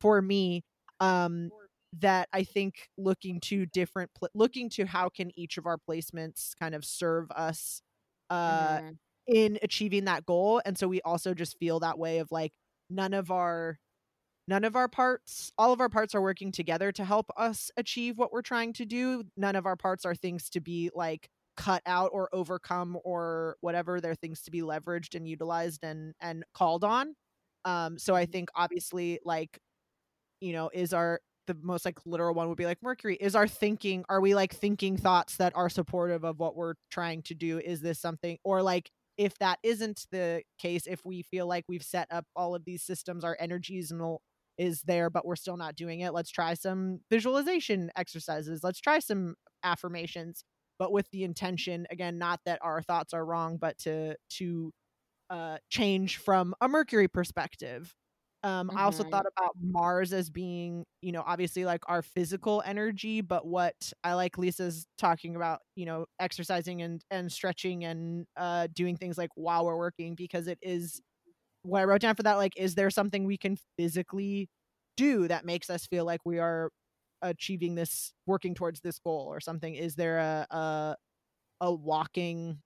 for 0.00 0.22
me 0.22 0.62
um 1.00 1.50
that 1.98 2.28
i 2.32 2.42
think 2.42 2.88
looking 2.96 3.40
to 3.40 3.66
different 3.66 4.10
pl- 4.18 4.30
looking 4.34 4.70
to 4.70 4.86
how 4.86 5.08
can 5.08 5.30
each 5.38 5.58
of 5.58 5.66
our 5.66 5.76
placements 5.76 6.52
kind 6.58 6.74
of 6.74 6.84
serve 6.84 7.30
us 7.32 7.82
uh 8.30 8.78
mm. 8.78 8.96
in 9.26 9.58
achieving 9.62 10.06
that 10.06 10.24
goal 10.24 10.62
and 10.64 10.78
so 10.78 10.88
we 10.88 11.00
also 11.02 11.34
just 11.34 11.58
feel 11.58 11.80
that 11.80 11.98
way 11.98 12.18
of 12.18 12.28
like 12.30 12.52
none 12.88 13.12
of 13.12 13.30
our 13.30 13.78
none 14.50 14.64
of 14.64 14.74
our 14.74 14.88
parts 14.88 15.52
all 15.56 15.72
of 15.72 15.80
our 15.80 15.88
parts 15.88 16.12
are 16.12 16.20
working 16.20 16.50
together 16.50 16.90
to 16.90 17.04
help 17.04 17.30
us 17.36 17.70
achieve 17.76 18.18
what 18.18 18.32
we're 18.32 18.42
trying 18.42 18.72
to 18.74 18.84
do. 18.84 19.22
None 19.36 19.54
of 19.54 19.64
our 19.64 19.76
parts 19.76 20.04
are 20.04 20.14
things 20.14 20.50
to 20.50 20.60
be 20.60 20.90
like 20.92 21.30
cut 21.56 21.82
out 21.86 22.10
or 22.12 22.28
overcome 22.32 22.98
or 23.04 23.56
whatever. 23.60 24.00
They're 24.00 24.16
things 24.16 24.42
to 24.42 24.50
be 24.50 24.62
leveraged 24.62 25.14
and 25.14 25.26
utilized 25.26 25.84
and 25.84 26.14
and 26.20 26.44
called 26.52 26.82
on. 26.84 27.14
Um 27.64 27.96
so 27.96 28.14
i 28.14 28.24
mm-hmm. 28.24 28.32
think 28.32 28.48
obviously 28.56 29.20
like 29.24 29.58
you 30.40 30.52
know 30.52 30.68
is 30.74 30.92
our 30.92 31.20
the 31.46 31.56
most 31.62 31.84
like 31.84 31.98
literal 32.04 32.34
one 32.34 32.48
would 32.48 32.58
be 32.58 32.66
like 32.66 32.82
mercury. 32.82 33.16
Is 33.20 33.36
our 33.36 33.46
thinking 33.46 34.04
are 34.08 34.20
we 34.20 34.34
like 34.34 34.52
thinking 34.52 34.96
thoughts 34.96 35.36
that 35.36 35.52
are 35.54 35.68
supportive 35.68 36.24
of 36.24 36.40
what 36.40 36.56
we're 36.56 36.74
trying 36.90 37.22
to 37.22 37.34
do? 37.34 37.58
Is 37.58 37.80
this 37.80 38.00
something 38.00 38.36
or 38.42 38.62
like 38.62 38.90
if 39.16 39.36
that 39.38 39.58
isn't 39.62 40.06
the 40.10 40.42
case 40.58 40.86
if 40.86 41.04
we 41.04 41.22
feel 41.22 41.46
like 41.46 41.64
we've 41.68 41.82
set 41.82 42.08
up 42.10 42.24
all 42.34 42.54
of 42.54 42.64
these 42.64 42.82
systems 42.82 43.22
our 43.22 43.36
energies 43.38 43.90
and 43.90 44.00
is 44.60 44.82
there, 44.82 45.08
but 45.08 45.24
we're 45.26 45.36
still 45.36 45.56
not 45.56 45.74
doing 45.74 46.00
it. 46.00 46.12
Let's 46.12 46.30
try 46.30 46.52
some 46.52 47.00
visualization 47.10 47.90
exercises. 47.96 48.60
Let's 48.62 48.78
try 48.78 48.98
some 48.98 49.34
affirmations, 49.64 50.44
but 50.78 50.92
with 50.92 51.08
the 51.12 51.24
intention, 51.24 51.86
again, 51.90 52.18
not 52.18 52.40
that 52.44 52.58
our 52.62 52.82
thoughts 52.82 53.14
are 53.14 53.24
wrong, 53.24 53.56
but 53.56 53.78
to 53.78 54.16
to 54.38 54.70
uh, 55.30 55.56
change 55.70 56.18
from 56.18 56.54
a 56.60 56.68
Mercury 56.68 57.08
perspective. 57.08 57.94
Um, 58.42 58.68
mm-hmm. 58.68 58.78
I 58.78 58.82
also 58.82 59.02
thought 59.02 59.24
mm-hmm. 59.24 59.44
about 59.44 59.52
Mars 59.62 60.12
as 60.12 60.28
being, 60.28 60.84
you 61.00 61.12
know, 61.12 61.22
obviously 61.26 61.64
like 61.64 61.82
our 61.88 62.02
physical 62.02 62.62
energy, 62.64 63.22
but 63.22 63.46
what 63.46 63.74
I 64.04 64.14
like 64.14 64.36
Lisa's 64.36 64.86
talking 64.98 65.36
about, 65.36 65.60
you 65.74 65.86
know, 65.86 66.04
exercising 66.18 66.82
and 66.82 67.02
and 67.10 67.32
stretching 67.32 67.84
and 67.84 68.26
uh 68.36 68.68
doing 68.74 68.96
things 68.96 69.16
like 69.16 69.30
while 69.36 69.64
we're 69.64 69.76
working 69.76 70.14
because 70.14 70.48
it 70.48 70.58
is 70.60 71.00
what 71.62 71.80
I 71.80 71.84
wrote 71.84 72.00
down 72.00 72.14
for 72.14 72.22
that 72.22 72.36
like 72.36 72.54
is 72.56 72.74
there 72.74 72.90
something 72.90 73.24
we 73.24 73.36
can 73.36 73.56
physically 73.78 74.48
do 74.96 75.28
that 75.28 75.44
makes 75.44 75.70
us 75.70 75.86
feel 75.86 76.04
like 76.04 76.20
we 76.24 76.38
are 76.38 76.70
achieving 77.22 77.74
this 77.74 78.12
working 78.26 78.54
towards 78.54 78.80
this 78.80 78.98
goal 78.98 79.26
or 79.28 79.40
something 79.40 79.74
is 79.74 79.94
there 79.94 80.18
a 80.18 80.46
a, 80.50 80.96
a 81.60 81.72
walking 81.72 82.58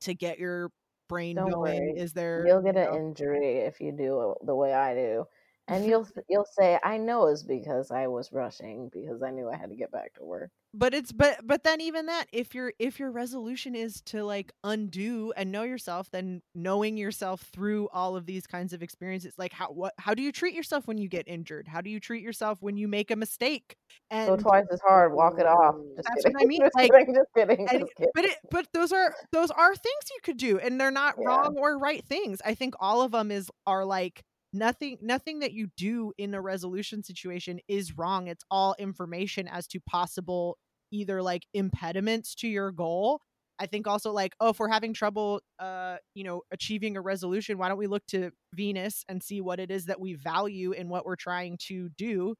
to 0.00 0.14
get 0.14 0.38
your 0.38 0.70
brain 1.08 1.36
Don't 1.36 1.50
going? 1.50 1.80
Worry. 1.80 2.00
Is 2.00 2.12
there? 2.12 2.44
You'll 2.46 2.62
get 2.62 2.76
you 2.76 2.82
know, 2.82 2.92
an 2.92 3.06
injury 3.08 3.58
if 3.58 3.80
you 3.80 3.92
do 3.92 4.18
uh, 4.18 4.34
the 4.44 4.54
way 4.54 4.72
I 4.72 4.94
do, 4.94 5.24
and 5.68 5.84
you'll 5.86 6.08
you'll 6.28 6.46
say, 6.58 6.78
"I 6.82 6.96
know 6.96 7.26
it's 7.26 7.42
because 7.42 7.90
I 7.90 8.06
was 8.06 8.32
rushing 8.32 8.90
because 8.92 9.22
I 9.22 9.30
knew 9.30 9.48
I 9.48 9.56
had 9.56 9.70
to 9.70 9.76
get 9.76 9.92
back 9.92 10.14
to 10.14 10.24
work." 10.24 10.50
but 10.74 10.92
it's 10.92 11.12
but 11.12 11.38
but 11.46 11.62
then 11.62 11.80
even 11.80 12.06
that 12.06 12.26
if 12.32 12.54
your 12.54 12.72
if 12.78 12.98
your 12.98 13.10
resolution 13.10 13.74
is 13.76 14.00
to 14.02 14.24
like 14.24 14.52
undo 14.64 15.32
and 15.36 15.52
know 15.52 15.62
yourself 15.62 16.10
then 16.10 16.42
knowing 16.54 16.96
yourself 16.96 17.42
through 17.52 17.88
all 17.92 18.16
of 18.16 18.26
these 18.26 18.46
kinds 18.46 18.72
of 18.72 18.82
experiences 18.82 19.34
like 19.38 19.52
how 19.52 19.68
what 19.68 19.94
how 19.98 20.12
do 20.12 20.22
you 20.22 20.32
treat 20.32 20.52
yourself 20.52 20.86
when 20.88 20.98
you 20.98 21.08
get 21.08 21.26
injured 21.28 21.68
how 21.68 21.80
do 21.80 21.88
you 21.88 22.00
treat 22.00 22.22
yourself 22.22 22.60
when 22.60 22.76
you 22.76 22.88
make 22.88 23.12
a 23.12 23.16
mistake 23.16 23.76
and 24.10 24.38
twice 24.40 24.66
as 24.72 24.80
hard 24.80 25.12
walk 25.12 25.38
it 25.38 25.46
off 25.46 25.76
just 25.96 26.08
that's 26.08 26.24
kidding. 26.24 26.32
what 26.34 26.42
i 26.42 26.46
mean 26.46 26.60
just 26.64 26.74
like 26.74 26.90
kidding, 26.90 27.14
just 27.14 27.28
kidding, 27.36 27.68
and, 27.68 27.80
just 27.80 27.94
kidding. 27.94 28.10
but 28.14 28.24
it 28.24 28.36
but 28.50 28.66
those 28.74 28.92
are 28.92 29.14
those 29.32 29.52
are 29.52 29.74
things 29.76 30.10
you 30.10 30.18
could 30.24 30.36
do 30.36 30.58
and 30.58 30.80
they're 30.80 30.90
not 30.90 31.14
yeah. 31.18 31.28
wrong 31.28 31.56
or 31.56 31.78
right 31.78 32.04
things 32.04 32.42
i 32.44 32.52
think 32.52 32.74
all 32.80 33.00
of 33.00 33.12
them 33.12 33.30
is 33.30 33.48
are 33.66 33.84
like 33.84 34.24
nothing 34.54 34.98
nothing 35.02 35.40
that 35.40 35.52
you 35.52 35.68
do 35.76 36.12
in 36.18 36.34
a 36.34 36.40
resolution 36.40 37.02
situation 37.02 37.60
is 37.68 37.96
wrong. 37.96 38.28
It's 38.28 38.44
all 38.50 38.74
information 38.78 39.48
as 39.48 39.66
to 39.68 39.80
possible 39.80 40.58
either 40.90 41.22
like 41.22 41.42
impediments 41.54 42.34
to 42.36 42.48
your 42.48 42.72
goal. 42.72 43.20
I 43.58 43.66
think 43.66 43.86
also 43.86 44.12
like 44.12 44.34
oh 44.40 44.50
if 44.50 44.58
we're 44.58 44.68
having 44.68 44.94
trouble 44.94 45.40
uh 45.58 45.96
you 46.14 46.24
know 46.24 46.42
achieving 46.52 46.96
a 46.96 47.00
resolution 47.00 47.58
why 47.58 47.68
don't 47.68 47.78
we 47.78 47.86
look 47.86 48.06
to 48.08 48.32
venus 48.54 49.04
and 49.08 49.22
see 49.22 49.40
what 49.40 49.60
it 49.60 49.70
is 49.70 49.86
that 49.86 50.00
we 50.00 50.14
value 50.14 50.72
in 50.72 50.88
what 50.88 51.06
we're 51.06 51.16
trying 51.16 51.58
to 51.68 51.88
do 51.90 52.34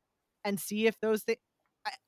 and 0.44 0.58
see 0.58 0.86
if 0.86 0.98
those 1.00 1.22
things 1.22 1.38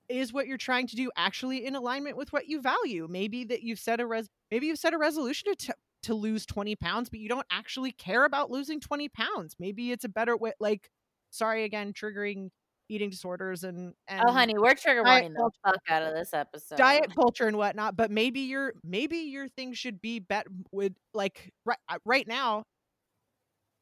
is 0.09 0.32
what 0.32 0.46
you're 0.46 0.57
trying 0.57 0.86
to 0.86 0.96
do 0.96 1.11
actually 1.16 1.66
in 1.66 1.74
alignment 1.74 2.16
with 2.16 2.32
what 2.32 2.48
you 2.48 2.61
value? 2.61 3.07
Maybe 3.11 3.44
that 3.44 3.62
you've 3.62 3.78
set 3.78 4.00
a 4.00 4.07
res 4.07 4.28
maybe 4.50 4.66
you've 4.66 4.78
set 4.78 4.94
a 4.94 4.98
resolution 4.98 5.52
to 5.52 5.66
t- 5.66 5.72
to 6.07 6.14
lose 6.14 6.46
20 6.46 6.76
pounds, 6.76 7.09
but 7.09 7.20
you 7.20 7.28
don't 7.28 7.46
actually 7.50 7.92
care 7.92 8.24
about 8.24 8.50
losing 8.50 8.80
20 8.80 9.09
pounds. 9.11 9.54
Maybe 9.59 9.92
it's 9.92 10.04
a 10.04 10.09
better 10.09 10.36
way, 10.36 10.52
like, 10.61 10.88
sorry 11.30 11.64
again, 11.64 11.92
triggering 11.92 12.50
eating 12.88 13.11
disorders 13.11 13.64
and, 13.64 13.92
oh, 13.92 14.14
and 14.14 14.22
oh 14.28 14.32
honey 14.32 14.54
we're 14.57 14.72
trigger 14.72 15.02
warning 15.02 15.32
the 15.32 15.50
fuck 15.64 15.80
out 15.88 16.04
of 16.04 16.14
this 16.14 16.32
episode 16.32 16.78
diet 16.78 17.12
culture 17.16 17.48
and 17.48 17.57
whatnot 17.57 17.96
but 17.96 18.12
maybe 18.12 18.38
your 18.42 18.74
maybe 18.84 19.16
your 19.16 19.48
thing 19.48 19.72
should 19.72 20.00
be 20.00 20.20
bet 20.20 20.46
with 20.70 20.92
like 21.12 21.52
right 21.64 21.78
uh, 21.88 21.98
right 22.04 22.28
now 22.28 22.62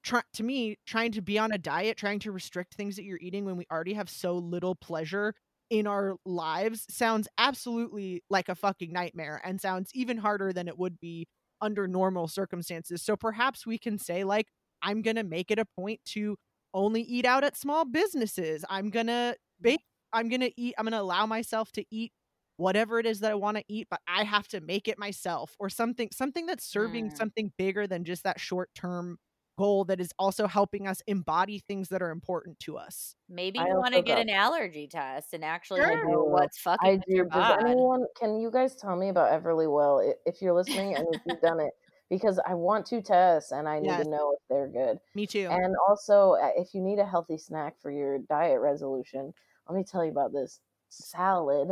try, 0.03 0.23
to 0.33 0.43
me 0.43 0.79
trying 0.87 1.13
to 1.13 1.21
be 1.21 1.39
on 1.39 1.53
a 1.53 1.59
diet 1.59 1.99
trying 1.99 2.19
to 2.19 2.33
restrict 2.33 2.75
things 2.75 2.97
that 2.97 3.05
you're 3.05 3.19
eating 3.21 3.45
when 3.45 3.59
we 3.59 3.67
already 3.71 3.93
have 3.93 4.09
so 4.09 4.39
little 4.39 4.75
pleasure 4.75 5.35
in 5.71 5.87
our 5.87 6.17
lives 6.25 6.87
sounds 6.89 7.29
absolutely 7.37 8.23
like 8.31 8.49
a 8.49 8.55
fucking 8.55 8.93
nightmare 8.93 9.41
and 9.45 9.61
sounds 9.61 9.91
even 9.95 10.17
harder 10.17 10.53
than 10.53 10.69
it 10.69 10.79
would 10.79 10.99
be 11.01 11.27
under 11.61 11.87
normal 11.87 12.29
circumstances. 12.29 13.03
So 13.03 13.17
perhaps 13.17 13.67
we 13.67 13.79
can 13.79 13.99
say, 13.99 14.25
like, 14.25 14.49
I'm 14.83 15.03
going 15.03 15.17
to 15.17 15.25
make 15.25 15.51
it 15.51 15.59
a 15.59 15.65
point 15.65 16.01
to 16.07 16.37
only 16.73 17.03
eat 17.03 17.25
out 17.25 17.45
at 17.45 17.57
small 17.57 17.85
businesses. 17.85 18.65
I'm 18.69 18.91
going 18.91 19.07
to 19.07 19.37
bake, 19.61 19.81
I'm 20.13 20.29
going 20.29 20.41
to 20.41 20.53
eat, 20.61 20.75
I'm 20.79 20.85
going 20.85 20.93
to 20.93 21.01
allow 21.01 21.27
myself 21.27 21.73
to 21.73 21.85
eat 21.91 22.13
whatever 22.57 22.99
it 22.99 23.07
is 23.07 23.21
that 23.21 23.31
I 23.31 23.35
want 23.35 23.57
to 23.57 23.65
eat, 23.69 23.89
but 23.91 24.01
I 24.07 24.25
have 24.25 24.47
to 24.49 24.61
make 24.61 24.87
it 24.89 24.99
myself 24.99 25.57
or 25.59 25.69
something, 25.69 26.09
something 26.13 26.47
that's 26.47 26.65
serving 26.65 27.11
mm. 27.11 27.17
something 27.17 27.53
bigger 27.59 27.87
than 27.87 28.05
just 28.05 28.25
that 28.25 28.39
short 28.39 28.71
term 28.75 29.19
goal 29.57 29.85
that 29.85 30.01
is 30.01 30.13
also 30.19 30.47
helping 30.47 30.87
us 30.87 31.03
embody 31.07 31.59
things 31.59 31.89
that 31.89 32.03
are 32.03 32.11
important 32.11 32.59
to 32.61 32.77
us. 32.77 33.17
Maybe 33.29 33.59
you 33.59 33.77
want 33.77 33.95
to 33.95 34.03
get 34.03 34.19
an 34.19 34.31
allergy 34.31 34.87
test 34.87 35.35
and 35.35 35.45
actually 35.45 35.81
sure. 35.81 36.09
know 36.09 36.25
what's 36.25 36.59
fucking 36.59 36.89
I 36.89 37.01
do. 37.09 37.25
Does 37.31 37.57
anyone 37.61 38.07
can 38.19 38.41
you 38.41 38.51
guys 38.51 38.75
tell 38.75 38.97
me 38.97 39.09
about 39.09 39.31
Everlywell 39.31 40.13
if 40.27 40.43
you're 40.43 40.55
listening 40.55 40.95
and 40.97 41.07
if 41.13 41.21
you've 41.27 41.41
done 41.41 41.61
it? 41.61 41.73
Because 42.11 42.39
I 42.47 42.55
want 42.55 42.87
to 42.87 43.01
test 43.01 43.53
and 43.53 43.69
I 43.69 43.81
need 43.81 43.89
yes. 43.89 44.05
to 44.05 44.11
know 44.11 44.37
if 44.37 44.41
they're 44.49 44.69
good. 44.69 44.99
Me 45.15 45.27
too. 45.27 45.49
And 45.51 45.75
also, 45.89 46.33
uh, 46.33 46.51
if 46.57 46.75
you 46.75 46.83
need 46.83 46.99
a 46.99 47.07
healthy 47.07 47.39
snack 47.39 47.75
for 47.81 47.91
your 47.91 48.19
diet 48.29 48.61
resolution, 48.61 49.33
let 49.69 49.77
me 49.77 49.85
tell 49.85 50.05
you 50.05 50.11
about 50.11 50.33
this 50.33 50.61
salad. 50.91 51.69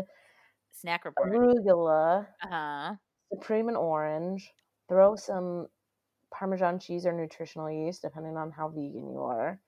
Snack 0.73 1.05
report. 1.05 1.33
Arugula. 1.33 2.27
Uh 2.43 2.49
huh. 2.49 2.95
Supreme 3.33 3.69
and 3.69 3.77
orange. 3.77 4.51
Throw 4.89 5.17
some 5.17 5.69
Parmesan 6.33 6.79
cheese 6.79 7.07
or 7.07 7.13
nutritional 7.13 7.71
yeast, 7.71 8.03
depending 8.03 8.37
on 8.37 8.51
how 8.51 8.69
vegan 8.69 9.11
you 9.11 9.21
are. 9.21 9.61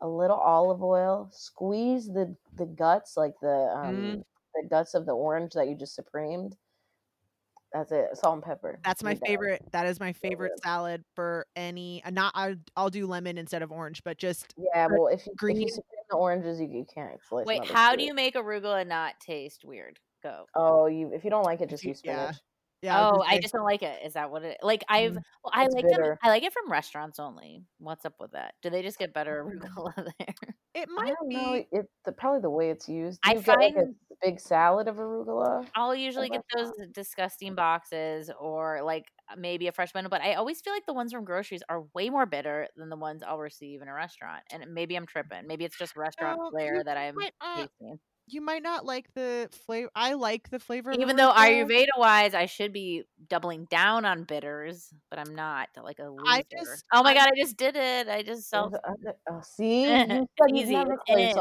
A 0.00 0.08
little 0.08 0.36
olive 0.36 0.82
oil. 0.82 1.28
Squeeze 1.32 2.06
the 2.06 2.34
the 2.56 2.66
guts, 2.66 3.16
like 3.16 3.34
the 3.42 3.72
um, 3.74 3.96
mm. 3.96 4.24
the 4.54 4.68
guts 4.68 4.94
of 4.94 5.06
the 5.06 5.12
orange 5.12 5.52
that 5.54 5.68
you 5.68 5.76
just 5.76 5.98
supremed. 5.98 6.52
That's 7.72 7.92
it. 7.92 8.06
Salt 8.14 8.36
and 8.36 8.42
pepper. 8.42 8.80
That's 8.84 9.02
my 9.02 9.14
favorite. 9.14 9.62
That 9.72 9.86
is 9.86 10.00
my 10.00 10.12
favorite 10.12 10.52
so 10.56 10.68
salad 10.68 11.04
for 11.14 11.46
any. 11.54 12.02
Uh, 12.04 12.10
not 12.10 12.32
I. 12.34 12.56
I'll 12.76 12.90
do 12.90 13.06
lemon 13.06 13.36
instead 13.36 13.62
of 13.62 13.70
orange, 13.70 14.02
but 14.04 14.16
just 14.16 14.54
yeah. 14.56 14.86
Well, 14.90 15.08
if 15.08 15.26
you, 15.26 15.32
green. 15.36 15.56
If 15.56 15.62
you 15.62 15.68
supreme 15.68 16.02
the 16.10 16.16
oranges, 16.16 16.60
you, 16.60 16.68
you 16.68 16.86
can't. 16.92 17.18
Wait, 17.30 17.66
how 17.66 17.94
do 17.94 18.04
you 18.04 18.14
make 18.14 18.34
arugula 18.34 18.86
not 18.86 19.14
taste 19.20 19.64
weird? 19.64 19.98
Go. 20.22 20.46
Oh, 20.54 20.86
you 20.86 21.12
if 21.12 21.24
you 21.24 21.30
don't 21.30 21.44
like 21.44 21.60
it, 21.60 21.68
just 21.68 21.84
use 21.84 21.98
spinach. 21.98 22.34
Yeah. 22.34 22.47
Yeah. 22.82 23.10
Oh, 23.10 23.22
I 23.26 23.40
just 23.40 23.52
don't 23.52 23.64
like 23.64 23.82
it. 23.82 23.98
Is 24.04 24.14
that 24.14 24.30
what 24.30 24.44
it? 24.44 24.58
Like 24.62 24.84
I've, 24.88 25.12
mm, 25.12 25.22
well, 25.42 25.52
I 25.52 25.66
like 25.66 25.84
bitter. 25.84 26.10
them. 26.10 26.16
I 26.22 26.28
like 26.28 26.44
it 26.44 26.52
from 26.52 26.70
restaurants 26.70 27.18
only. 27.18 27.64
What's 27.78 28.04
up 28.04 28.14
with 28.20 28.32
that? 28.32 28.54
Do 28.62 28.70
they 28.70 28.82
just 28.82 28.98
get 28.98 29.12
better 29.12 29.44
arugula 29.44 29.94
there? 30.18 30.34
It 30.74 30.88
might 30.88 31.14
be. 31.28 31.34
Know. 31.34 31.64
It 31.72 31.86
the, 32.04 32.12
probably 32.12 32.40
the 32.40 32.50
way 32.50 32.70
it's 32.70 32.88
used. 32.88 33.20
Do 33.22 33.30
I 33.30 33.40
find 33.40 33.74
like 33.74 33.84
a 33.84 33.88
big 34.22 34.40
salad 34.40 34.86
of 34.88 34.96
arugula. 34.96 35.66
I'll 35.74 35.94
usually 35.94 36.28
get 36.28 36.42
those 36.54 36.70
disgusting 36.92 37.54
boxes 37.54 38.30
or 38.38 38.82
like 38.82 39.04
maybe 39.36 39.66
a 39.66 39.72
fresh 39.72 39.92
bundle, 39.92 40.10
but 40.10 40.22
I 40.22 40.34
always 40.34 40.60
feel 40.60 40.72
like 40.72 40.86
the 40.86 40.94
ones 40.94 41.12
from 41.12 41.24
groceries 41.24 41.62
are 41.68 41.84
way 41.94 42.10
more 42.10 42.26
bitter 42.26 42.68
than 42.76 42.90
the 42.90 42.96
ones 42.96 43.22
I'll 43.26 43.38
receive 43.38 43.82
in 43.82 43.88
a 43.88 43.94
restaurant. 43.94 44.42
And 44.52 44.64
maybe 44.72 44.96
I'm 44.96 45.06
tripping. 45.06 45.46
Maybe 45.46 45.64
it's 45.64 45.78
just 45.78 45.96
restaurant 45.96 46.38
oh, 46.40 46.50
flair 46.50 46.82
that 46.84 46.96
I'm 46.96 47.16
uh, 47.18 47.56
tasting 47.56 47.98
you 48.32 48.40
might 48.40 48.62
not 48.62 48.84
like 48.84 49.12
the 49.14 49.48
flavor. 49.66 49.90
I 49.94 50.14
like 50.14 50.50
the 50.50 50.58
flavor. 50.58 50.92
Even 50.92 51.16
though 51.16 51.32
Ayurveda 51.32 51.86
wise, 51.96 52.34
I 52.34 52.46
should 52.46 52.72
be 52.72 53.04
doubling 53.28 53.66
down 53.66 54.04
on 54.04 54.24
bitters, 54.24 54.92
but 55.10 55.18
I'm 55.18 55.34
not. 55.34 55.68
Like 55.82 55.98
a 55.98 56.08
loser. 56.08 56.42
Just, 56.50 56.84
oh 56.92 57.02
my 57.02 57.10
I, 57.10 57.14
god, 57.14 57.30
I 57.32 57.40
just 57.40 57.56
did 57.56 57.76
it. 57.76 58.08
I 58.08 58.22
just 58.22 58.48
self. 58.48 58.72
Oh, 59.30 59.40
see, 59.42 59.84
easy. 60.54 60.74
It, 60.74 61.00
eh, 61.08 61.34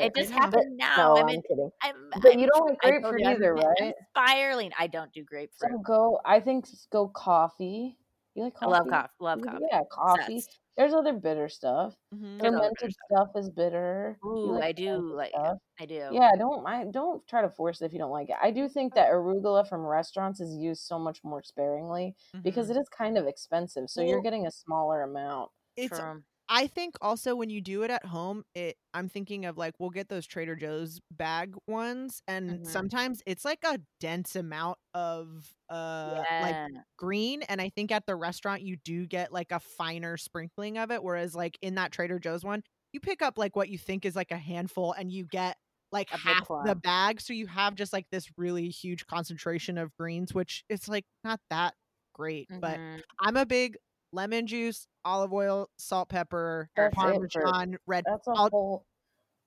it 0.00 0.14
just 0.14 0.30
happened 0.30 0.76
now. 0.76 1.14
No, 1.14 1.16
I 1.16 1.24
mean, 1.24 1.36
I'm 1.36 1.42
kidding. 1.42 1.70
I'm, 1.82 1.94
but 2.22 2.32
I'm, 2.32 2.38
you 2.38 2.48
don't 2.52 2.68
like 2.68 2.78
grapefruit 2.78 3.22
either, 3.26 3.54
right? 3.54 3.94
Spiraling. 4.10 4.70
I 4.78 4.86
don't 4.86 5.12
do 5.12 5.24
grapefruit. 5.24 5.72
So 5.72 5.78
go. 5.78 6.20
I 6.24 6.40
think 6.40 6.66
go 6.90 7.08
coffee. 7.08 7.96
You 8.34 8.44
like 8.44 8.54
coffee? 8.54 8.66
I 8.66 8.78
love 8.78 8.88
coffee. 8.88 9.12
Love 9.20 9.40
coffee. 9.42 9.64
Yeah, 9.70 9.82
coffee. 9.90 10.40
Sets. 10.40 10.58
There's 10.76 10.94
other 10.94 11.12
bitter 11.12 11.48
stuff. 11.48 11.94
Mm-hmm. 12.14 12.40
Fermented 12.40 12.94
stuff 13.10 13.28
is 13.36 13.50
bitter. 13.50 14.18
Ooh, 14.24 14.52
like 14.52 14.64
I 14.64 14.72
do 14.72 15.12
like 15.14 15.30
stuff. 15.30 15.58
I 15.78 15.86
do. 15.86 16.08
Yeah, 16.10 16.30
don't 16.38 16.66
I 16.66 16.84
don't 16.90 17.26
try 17.28 17.42
to 17.42 17.50
force 17.50 17.82
it 17.82 17.86
if 17.86 17.92
you 17.92 17.98
don't 17.98 18.10
like 18.10 18.30
it. 18.30 18.36
I 18.42 18.50
do 18.50 18.68
think 18.68 18.94
that 18.94 19.10
arugula 19.10 19.68
from 19.68 19.82
restaurants 19.82 20.40
is 20.40 20.56
used 20.56 20.82
so 20.82 20.98
much 20.98 21.18
more 21.24 21.42
sparingly 21.42 22.14
mm-hmm. 22.34 22.42
because 22.42 22.70
it 22.70 22.76
is 22.76 22.88
kind 22.96 23.18
of 23.18 23.26
expensive. 23.26 23.90
So 23.90 24.00
well, 24.00 24.10
you're 24.10 24.22
getting 24.22 24.46
a 24.46 24.50
smaller 24.50 25.02
amount. 25.02 25.50
It's 25.76 25.98
from 25.98 26.24
I 26.54 26.66
think 26.66 26.96
also 27.00 27.34
when 27.34 27.48
you 27.48 27.62
do 27.62 27.82
it 27.82 27.90
at 27.90 28.04
home, 28.04 28.44
it 28.54 28.76
I'm 28.92 29.08
thinking 29.08 29.46
of 29.46 29.56
like 29.56 29.72
we'll 29.78 29.88
get 29.88 30.10
those 30.10 30.26
Trader 30.26 30.54
Joe's 30.54 31.00
bag 31.10 31.54
ones 31.66 32.22
and 32.28 32.50
mm-hmm. 32.50 32.64
sometimes 32.64 33.22
it's 33.24 33.42
like 33.42 33.60
a 33.64 33.80
dense 34.00 34.36
amount 34.36 34.76
of 34.92 35.50
uh 35.70 36.22
yeah. 36.30 36.42
like 36.42 36.82
green 36.98 37.40
and 37.42 37.58
I 37.58 37.70
think 37.70 37.90
at 37.90 38.04
the 38.04 38.14
restaurant 38.14 38.60
you 38.60 38.76
do 38.84 39.06
get 39.06 39.32
like 39.32 39.50
a 39.50 39.60
finer 39.60 40.18
sprinkling 40.18 40.76
of 40.76 40.90
it 40.90 41.02
whereas 41.02 41.34
like 41.34 41.56
in 41.62 41.76
that 41.76 41.90
Trader 41.90 42.18
Joe's 42.18 42.44
one, 42.44 42.62
you 42.92 43.00
pick 43.00 43.22
up 43.22 43.38
like 43.38 43.56
what 43.56 43.70
you 43.70 43.78
think 43.78 44.04
is 44.04 44.14
like 44.14 44.30
a 44.30 44.36
handful 44.36 44.92
and 44.92 45.10
you 45.10 45.24
get 45.24 45.56
like 45.90 46.10
a 46.12 46.18
half 46.18 46.48
the 46.66 46.74
bag 46.74 47.18
so 47.20 47.32
you 47.32 47.46
have 47.46 47.74
just 47.74 47.94
like 47.94 48.06
this 48.12 48.26
really 48.36 48.68
huge 48.68 49.06
concentration 49.06 49.78
of 49.78 49.94
greens 49.96 50.34
which 50.34 50.64
it's 50.68 50.88
like 50.88 51.04
not 51.24 51.40
that 51.48 51.72
great, 52.12 52.48
mm-hmm. 52.48 52.60
but 52.60 52.78
I'm 53.20 53.36
a 53.36 53.46
big 53.46 53.76
lemon 54.12 54.46
juice, 54.46 54.86
olive 55.04 55.32
oil, 55.32 55.68
salt, 55.78 56.08
pepper, 56.08 56.70
that's 56.76 56.94
parmesan, 56.94 57.76
red. 57.86 58.04
That's 58.06 58.28
a 58.28 58.34
whole. 58.34 58.84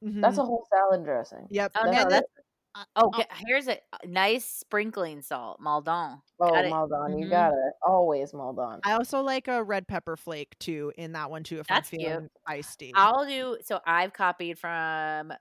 Mm-hmm. 0.03 0.21
That's 0.21 0.37
a 0.37 0.43
whole 0.43 0.67
salad 0.69 1.05
dressing. 1.05 1.47
Yep. 1.49 1.71
Oh, 1.75 1.91
that's, 1.91 2.03
no, 2.03 2.09
that's, 2.09 2.27
oh, 2.97 3.11
oh, 3.15 3.23
here's 3.47 3.67
a 3.67 3.79
nice 4.05 4.45
sprinkling 4.45 5.21
salt, 5.21 5.59
Maldon. 5.59 6.21
Oh, 6.39 6.49
Maldon, 6.51 7.11
mm-hmm. 7.11 7.19
you 7.19 7.29
got 7.29 7.53
it. 7.53 7.73
Always 7.81 8.33
Maldon. 8.33 8.81
I 8.83 8.91
also 8.93 9.21
like 9.21 9.47
a 9.47 9.63
red 9.63 9.87
pepper 9.87 10.17
flake 10.17 10.55
too 10.59 10.91
in 10.97 11.13
that 11.13 11.31
one 11.31 11.43
too. 11.43 11.59
If 11.59 11.67
That's 11.67 11.91
I'm 11.93 11.99
feeling 11.99 12.29
cute. 12.47 12.65
feisty, 12.65 12.91
I'll 12.93 13.25
do. 13.25 13.57
So 13.63 13.79
I've 13.87 14.13
copied 14.13 14.59
from 14.59 15.31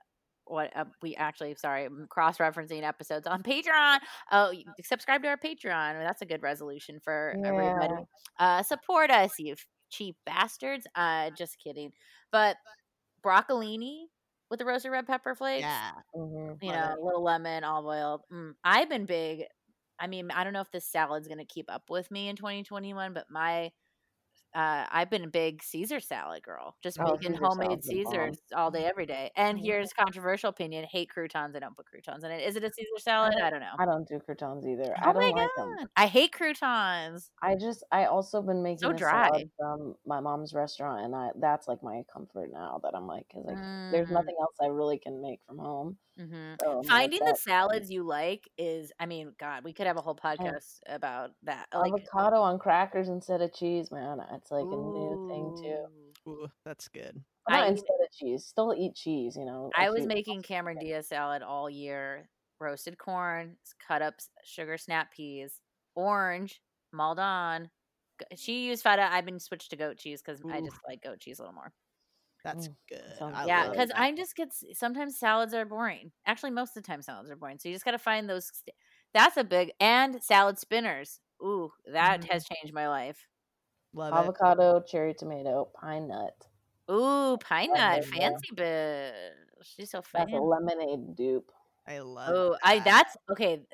what 0.45 0.75
uh, 0.75 0.85
we 1.01 1.15
actually 1.15 1.55
sorry 1.55 1.87
cross 2.09 2.37
referencing 2.37 2.83
episodes 2.83 3.27
on 3.27 3.43
patreon. 3.43 3.99
Oh 4.31 4.53
subscribe 4.83 5.21
to 5.23 5.29
our 5.29 5.37
patreon. 5.37 6.03
That's 6.03 6.21
a 6.21 6.25
good 6.25 6.43
resolution 6.43 6.99
for 6.99 7.35
yeah. 7.37 7.47
everybody 7.47 7.93
uh 8.39 8.63
support 8.63 9.11
us 9.11 9.33
you 9.39 9.55
cheap 9.89 10.15
bastards. 10.25 10.87
Uh 10.95 11.31
just 11.37 11.57
kidding. 11.59 11.91
But 12.31 12.57
broccolini 13.23 14.05
with 14.49 14.59
the 14.59 14.65
roasted 14.65 14.91
red 14.91 15.07
pepper 15.07 15.33
flakes 15.33 15.61
yeah. 15.61 15.91
Mm-hmm. 16.15 16.63
you 16.63 16.71
know 16.71 16.95
a 16.99 17.03
little 17.03 17.23
lemon 17.23 17.63
olive 17.63 17.85
oil 17.85 18.25
mm, 18.31 18.53
i've 18.63 18.87
been 18.87 19.05
big 19.05 19.45
i 19.99 20.05
mean 20.05 20.29
i 20.31 20.43
don't 20.43 20.53
know 20.53 20.61
if 20.61 20.71
this 20.71 20.85
salad's 20.85 21.27
gonna 21.27 21.45
keep 21.45 21.71
up 21.71 21.89
with 21.89 22.11
me 22.11 22.29
in 22.29 22.35
2021 22.35 23.13
but 23.13 23.25
my 23.31 23.71
uh, 24.55 24.85
I've 24.89 25.09
been 25.09 25.25
a 25.25 25.29
big 25.29 25.61
Caesar 25.61 25.99
salad 25.99 26.41
girl, 26.41 26.75
just 26.81 26.97
oh, 26.99 27.11
making 27.11 27.33
Caesar 27.33 27.45
homemade 27.45 27.83
Caesars 27.83 28.37
all 28.55 28.71
day, 28.71 28.85
every 28.85 29.05
day. 29.05 29.29
And 29.35 29.57
mm-hmm. 29.57 29.65
here's 29.65 29.91
controversial 29.91 30.49
opinion: 30.49 30.85
hate 30.89 31.09
croutons. 31.09 31.55
I 31.55 31.59
don't 31.59 31.75
put 31.75 31.85
croutons 31.85 32.23
in 32.23 32.31
it. 32.31 32.41
Is 32.47 32.55
it 32.55 32.63
a 32.63 32.71
Caesar 32.71 32.89
salad? 32.99 33.33
I 33.35 33.39
don't, 33.39 33.47
I 33.47 33.49
don't 33.49 33.59
know. 33.59 33.75
I 33.79 33.85
don't 33.85 34.07
do 34.07 34.19
croutons 34.19 34.65
either. 34.65 34.95
Oh 35.03 35.09
I 35.09 35.13
don't 35.13 35.35
like 35.35 35.49
God. 35.57 35.77
them. 35.77 35.89
I 35.97 36.07
hate 36.07 36.31
croutons. 36.31 37.31
I 37.41 37.55
just 37.55 37.83
I 37.91 38.05
also 38.05 38.41
been 38.41 38.63
making 38.63 38.79
so 38.79 38.93
dry 38.93 39.45
from 39.59 39.95
my 40.05 40.21
mom's 40.21 40.53
restaurant, 40.53 41.03
and 41.03 41.13
I 41.13 41.31
that's 41.39 41.67
like 41.67 41.83
my 41.83 42.03
comfort 42.11 42.49
now. 42.53 42.79
That 42.81 42.95
I'm 42.95 43.07
like, 43.07 43.25
because 43.27 43.45
like 43.45 43.57
mm. 43.57 43.91
there's 43.91 44.09
nothing 44.09 44.35
else 44.39 44.55
I 44.61 44.67
really 44.67 44.97
can 44.97 45.21
make 45.21 45.41
from 45.45 45.57
home. 45.57 45.97
Mm-hmm. 46.19 46.55
So 46.61 46.81
Finding 46.87 47.21
like 47.21 47.33
the 47.35 47.39
salads 47.39 47.91
you 47.91 48.03
like 48.03 48.49
is, 48.57 48.91
I 48.99 49.05
mean, 49.05 49.33
God, 49.39 49.63
we 49.63 49.73
could 49.73 49.87
have 49.87 49.97
a 49.97 50.01
whole 50.01 50.15
podcast 50.15 50.79
about 50.87 51.31
that. 51.43 51.67
Like, 51.73 51.91
avocado 51.91 52.37
on 52.41 52.57
crackers 52.57 53.09
instead 53.09 53.41
of 53.41 53.53
cheese, 53.53 53.91
man. 53.91 54.19
It's 54.33 54.51
like 54.51 54.63
Ooh. 54.63 54.73
a 54.73 54.75
new 54.75 55.29
thing 55.29 55.55
too. 55.61 56.31
Ooh, 56.31 56.47
that's 56.65 56.87
good. 56.87 57.21
I, 57.47 57.67
instead 57.67 57.97
of 58.03 58.11
cheese, 58.11 58.45
still 58.45 58.73
eat 58.75 58.95
cheese. 58.95 59.35
You 59.35 59.45
know. 59.45 59.69
I 59.77 59.89
was 59.89 60.05
making 60.05 60.41
Cameron 60.41 60.77
Diaz 60.79 61.07
salad 61.07 61.43
all 61.43 61.69
year: 61.69 62.29
roasted 62.59 62.97
corn, 62.97 63.57
cut 63.85 64.01
up 64.01 64.15
sugar 64.43 64.77
snap 64.77 65.11
peas, 65.11 65.59
orange, 65.95 66.61
Maldon. 66.91 67.69
She 68.35 68.67
used 68.67 68.83
feta. 68.83 69.09
I've 69.11 69.25
been 69.25 69.39
switched 69.39 69.71
to 69.71 69.75
goat 69.75 69.97
cheese 69.97 70.23
because 70.25 70.41
I 70.49 70.61
just 70.61 70.77
like 70.87 71.03
goat 71.03 71.19
cheese 71.19 71.39
a 71.39 71.43
little 71.43 71.53
more. 71.53 71.73
That's 72.45 72.67
mm, 72.67 72.75
good. 72.87 73.47
yeah, 73.47 73.69
because 73.71 73.89
I'm 73.95 74.15
just 74.15 74.35
get 74.35 74.49
sometimes 74.73 75.17
salads 75.17 75.55
are 75.55 75.65
boring. 75.65 76.11
Actually, 76.27 76.51
most 76.51 76.77
of 76.77 76.83
the 76.83 76.87
time 76.87 77.01
salads 77.01 77.31
are 77.31 77.35
boring. 77.35 77.57
So 77.57 77.69
you 77.69 77.73
just 77.73 77.83
got 77.83 77.91
to 77.91 77.97
find 77.97 78.29
those. 78.29 78.51
That's 79.15 79.35
a 79.37 79.43
big 79.43 79.71
and 79.79 80.23
salad 80.23 80.59
spinners. 80.59 81.19
Ooh, 81.41 81.71
that 81.91 82.21
mm. 82.21 82.31
has 82.31 82.45
changed 82.45 82.71
my 82.71 82.87
life. 82.87 83.25
Love 83.95 84.13
Avocado, 84.13 84.77
it. 84.77 84.87
cherry 84.87 85.15
tomato, 85.15 85.69
pine 85.73 86.07
nut. 86.07 86.35
Ooh, 86.91 87.35
pine 87.37 87.73
nut, 87.73 88.05
fancy 88.05 88.53
bitch. 88.53 89.11
She's 89.63 89.89
so 89.89 90.03
fancy. 90.03 90.33
That's 90.33 90.39
a 90.39 90.45
lemonade 90.45 91.15
dupe. 91.15 91.51
I 91.87 91.97
love. 91.97 92.29
Oh, 92.31 92.51
that. 92.51 92.59
I 92.63 92.79
that's 92.79 93.17
okay. 93.31 93.65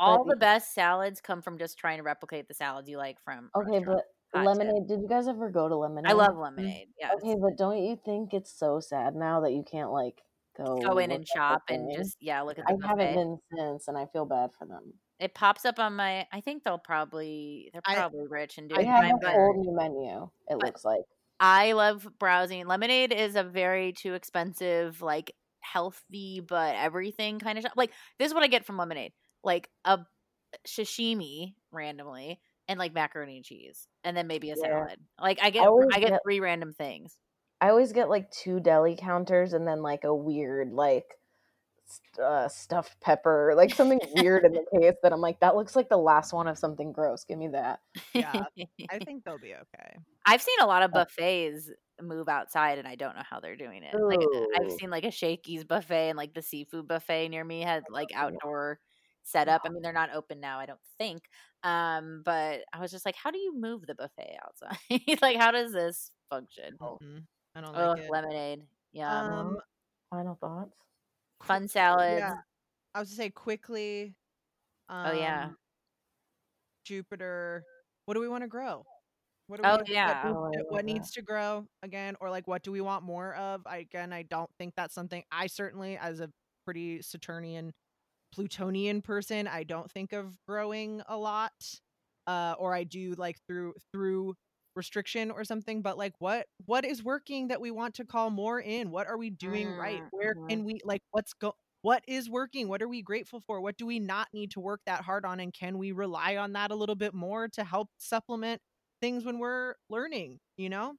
All 0.00 0.24
but, 0.24 0.30
the 0.30 0.36
best 0.36 0.74
salads 0.74 1.20
come 1.20 1.42
from 1.42 1.58
just 1.58 1.78
trying 1.78 1.98
to 1.98 2.02
replicate 2.02 2.48
the 2.48 2.54
salads 2.54 2.88
you 2.88 2.96
like 2.96 3.20
from. 3.22 3.50
Okay, 3.54 3.84
but 3.84 4.04
lemonade. 4.44 4.88
Did 4.88 5.00
you 5.00 5.08
guys 5.08 5.28
ever 5.28 5.50
go 5.50 5.68
to 5.68 5.76
lemonade? 5.76 6.10
I 6.10 6.14
love 6.14 6.34
mm, 6.34 6.42
lemonade. 6.42 6.88
Yeah. 7.00 7.10
Okay, 7.14 7.34
but 7.40 7.56
don't 7.56 7.78
you 7.82 7.98
think 8.04 8.32
it's 8.32 8.52
so 8.52 8.80
sad 8.80 9.14
now 9.14 9.40
that 9.40 9.52
you 9.52 9.64
can't 9.70 9.90
like 9.90 10.22
go 10.56 10.78
go 10.78 10.98
in 10.98 11.10
and 11.10 11.26
shop 11.26 11.62
and 11.68 11.90
just 11.96 12.16
yeah 12.20 12.40
look 12.42 12.58
at 12.58 12.66
the 12.66 12.72
I 12.72 12.76
buffet. 12.76 12.88
haven't 12.88 13.14
been 13.14 13.38
since, 13.56 13.88
and 13.88 13.98
I 13.98 14.06
feel 14.12 14.24
bad 14.24 14.50
for 14.58 14.66
them. 14.66 14.94
It 15.18 15.34
pops 15.34 15.64
up 15.64 15.78
on 15.78 15.96
my. 15.96 16.26
I 16.32 16.40
think 16.40 16.64
they'll 16.64 16.78
probably 16.78 17.70
they're 17.72 17.82
probably 17.82 18.20
I, 18.20 18.28
rich 18.28 18.58
and 18.58 18.68
doing. 18.68 18.86
I 18.86 19.02
have 19.02 19.14
a 19.22 19.30
whole 19.30 19.54
new 19.56 19.74
menu. 19.74 20.28
It 20.48 20.64
looks 20.64 20.84
like. 20.84 21.00
I 21.38 21.72
love 21.72 22.08
browsing. 22.18 22.66
Lemonade 22.66 23.12
is 23.12 23.36
a 23.36 23.42
very 23.42 23.92
too 23.92 24.14
expensive, 24.14 25.02
like 25.02 25.32
healthy 25.60 26.40
but 26.40 26.76
everything 26.76 27.38
kind 27.38 27.58
of 27.58 27.62
shop. 27.62 27.72
Like 27.76 27.92
this 28.18 28.28
is 28.28 28.34
what 28.34 28.42
I 28.42 28.46
get 28.46 28.64
from 28.64 28.76
lemonade, 28.76 29.12
like 29.42 29.68
a 29.84 30.00
sashimi 30.66 31.54
randomly 31.72 32.40
and 32.68 32.78
like 32.78 32.92
macaroni 32.92 33.36
and 33.36 33.44
cheese, 33.44 33.88
and 34.04 34.16
then 34.16 34.26
maybe 34.26 34.50
a 34.50 34.54
yeah. 34.56 34.62
salad. 34.62 34.98
Like 35.20 35.38
I 35.42 35.50
get, 35.50 35.66
I, 35.66 35.70
I 35.92 36.00
get, 36.00 36.10
get 36.10 36.20
three 36.24 36.40
random 36.40 36.72
things. 36.72 37.16
I 37.60 37.70
always 37.70 37.92
get 37.92 38.08
like 38.08 38.30
two 38.30 38.60
deli 38.60 38.96
counters 38.96 39.52
and 39.52 39.66
then 39.66 39.82
like 39.82 40.04
a 40.04 40.14
weird 40.14 40.72
like 40.72 41.06
uh, 42.22 42.48
stuffed 42.48 43.00
pepper, 43.00 43.54
like 43.56 43.74
something 43.74 44.00
weird 44.16 44.44
in 44.44 44.52
the 44.52 44.64
case 44.80 44.96
that 45.02 45.12
I'm 45.12 45.20
like, 45.20 45.40
that 45.40 45.56
looks 45.56 45.76
like 45.76 45.88
the 45.88 45.96
last 45.96 46.32
one 46.32 46.48
of 46.48 46.58
something 46.58 46.92
gross. 46.92 47.24
Give 47.24 47.38
me 47.38 47.48
that. 47.48 47.80
Yeah, 48.12 48.44
I 48.90 48.98
think 49.04 49.24
they'll 49.24 49.38
be 49.38 49.54
okay. 49.54 49.96
I've 50.24 50.42
seen 50.42 50.58
a 50.60 50.66
lot 50.66 50.82
of 50.82 50.90
buffets 50.92 51.70
move 52.02 52.28
outside, 52.28 52.78
and 52.78 52.88
I 52.88 52.94
don't 52.94 53.16
know 53.16 53.22
how 53.28 53.40
they're 53.40 53.56
doing 53.56 53.82
it. 53.82 53.94
Ooh. 53.94 54.08
Like 54.08 54.20
I've 54.58 54.72
seen 54.72 54.90
like 54.90 55.04
a 55.04 55.10
Shakey's 55.10 55.64
buffet 55.64 56.10
and 56.10 56.16
like 56.16 56.34
the 56.34 56.42
seafood 56.42 56.88
buffet 56.88 57.28
near 57.28 57.44
me 57.44 57.62
had 57.62 57.84
like 57.90 58.08
outdoor 58.14 58.80
setup. 59.26 59.62
I 59.64 59.68
mean, 59.68 59.82
they're 59.82 59.92
not 59.92 60.14
open 60.14 60.40
now, 60.40 60.58
I 60.58 60.66
don't 60.66 60.80
think. 60.98 61.22
Um, 61.62 62.22
but 62.24 62.60
I 62.72 62.80
was 62.80 62.90
just 62.90 63.04
like, 63.04 63.16
how 63.16 63.30
do 63.30 63.38
you 63.38 63.58
move 63.58 63.86
the 63.86 63.94
buffet 63.94 64.38
outside? 64.44 64.78
like, 65.22 65.36
how 65.36 65.50
does 65.50 65.72
this 65.72 66.10
function? 66.30 66.76
Mm-hmm. 66.80 67.18
I 67.54 67.60
don't 67.60 67.76
oh, 67.76 67.92
like 67.92 68.10
lemonade. 68.10 68.62
Yeah. 68.92 69.20
Um, 69.20 69.56
final 70.10 70.36
thoughts. 70.40 70.76
Fun 71.42 71.68
salads. 71.68 72.20
Yeah. 72.20 72.34
I 72.94 73.00
was 73.00 73.10
to 73.10 73.16
say 73.16 73.30
quickly. 73.30 74.14
Um, 74.88 75.06
oh 75.08 75.12
yeah. 75.12 75.48
Jupiter. 76.84 77.64
What 78.04 78.14
do 78.14 78.20
we 78.20 78.28
want 78.28 78.44
to 78.44 78.48
grow? 78.48 78.84
What 79.48 79.56
do 79.56 79.68
we, 79.68 79.68
oh 79.68 79.82
yeah. 79.86 80.30
What, 80.30 80.54
oh, 80.56 80.64
what 80.68 80.84
needs 80.84 81.12
to 81.12 81.22
grow 81.22 81.66
again, 81.82 82.14
or 82.20 82.30
like 82.30 82.46
what 82.46 82.62
do 82.62 82.72
we 82.72 82.80
want 82.80 83.04
more 83.04 83.34
of? 83.34 83.62
I, 83.66 83.78
again, 83.78 84.12
I 84.12 84.22
don't 84.22 84.50
think 84.58 84.74
that's 84.76 84.94
something 84.94 85.22
I 85.30 85.46
certainly, 85.46 85.98
as 85.98 86.20
a 86.20 86.30
pretty 86.64 87.02
Saturnian 87.02 87.72
Plutonian 88.36 89.00
person, 89.02 89.48
I 89.48 89.64
don't 89.64 89.90
think 89.90 90.12
of 90.12 90.32
growing 90.46 91.02
a 91.08 91.16
lot. 91.16 91.52
Uh, 92.26 92.54
or 92.58 92.74
I 92.74 92.82
do 92.82 93.14
like 93.16 93.36
through 93.46 93.72
through 93.92 94.34
restriction 94.76 95.30
or 95.30 95.42
something 95.42 95.80
but 95.80 95.96
like 95.96 96.12
what 96.18 96.46
what 96.66 96.84
is 96.84 97.02
working 97.02 97.48
that 97.48 97.60
we 97.60 97.70
want 97.70 97.94
to 97.94 98.04
call 98.04 98.30
more 98.30 98.60
in 98.60 98.90
what 98.90 99.08
are 99.08 99.16
we 99.16 99.30
doing 99.30 99.68
mm, 99.68 99.78
right 99.78 100.02
where 100.10 100.34
mm-hmm. 100.34 100.48
can 100.48 100.64
we 100.64 100.78
like 100.84 101.00
what's 101.12 101.32
go 101.32 101.54
what 101.80 102.02
is 102.06 102.28
working 102.28 102.68
what 102.68 102.82
are 102.82 102.88
we 102.88 103.00
grateful 103.00 103.40
for 103.40 103.60
what 103.60 103.76
do 103.78 103.86
we 103.86 103.98
not 103.98 104.28
need 104.34 104.50
to 104.50 104.60
work 104.60 104.80
that 104.86 105.00
hard 105.00 105.24
on 105.24 105.40
and 105.40 105.54
can 105.54 105.78
we 105.78 105.92
rely 105.92 106.36
on 106.36 106.52
that 106.52 106.70
a 106.70 106.74
little 106.74 106.94
bit 106.94 107.14
more 107.14 107.48
to 107.48 107.64
help 107.64 107.88
supplement 107.96 108.60
things 109.00 109.24
when 109.24 109.38
we're 109.38 109.74
learning 109.88 110.38
you 110.56 110.68
know 110.68 110.88
um, 110.90 110.96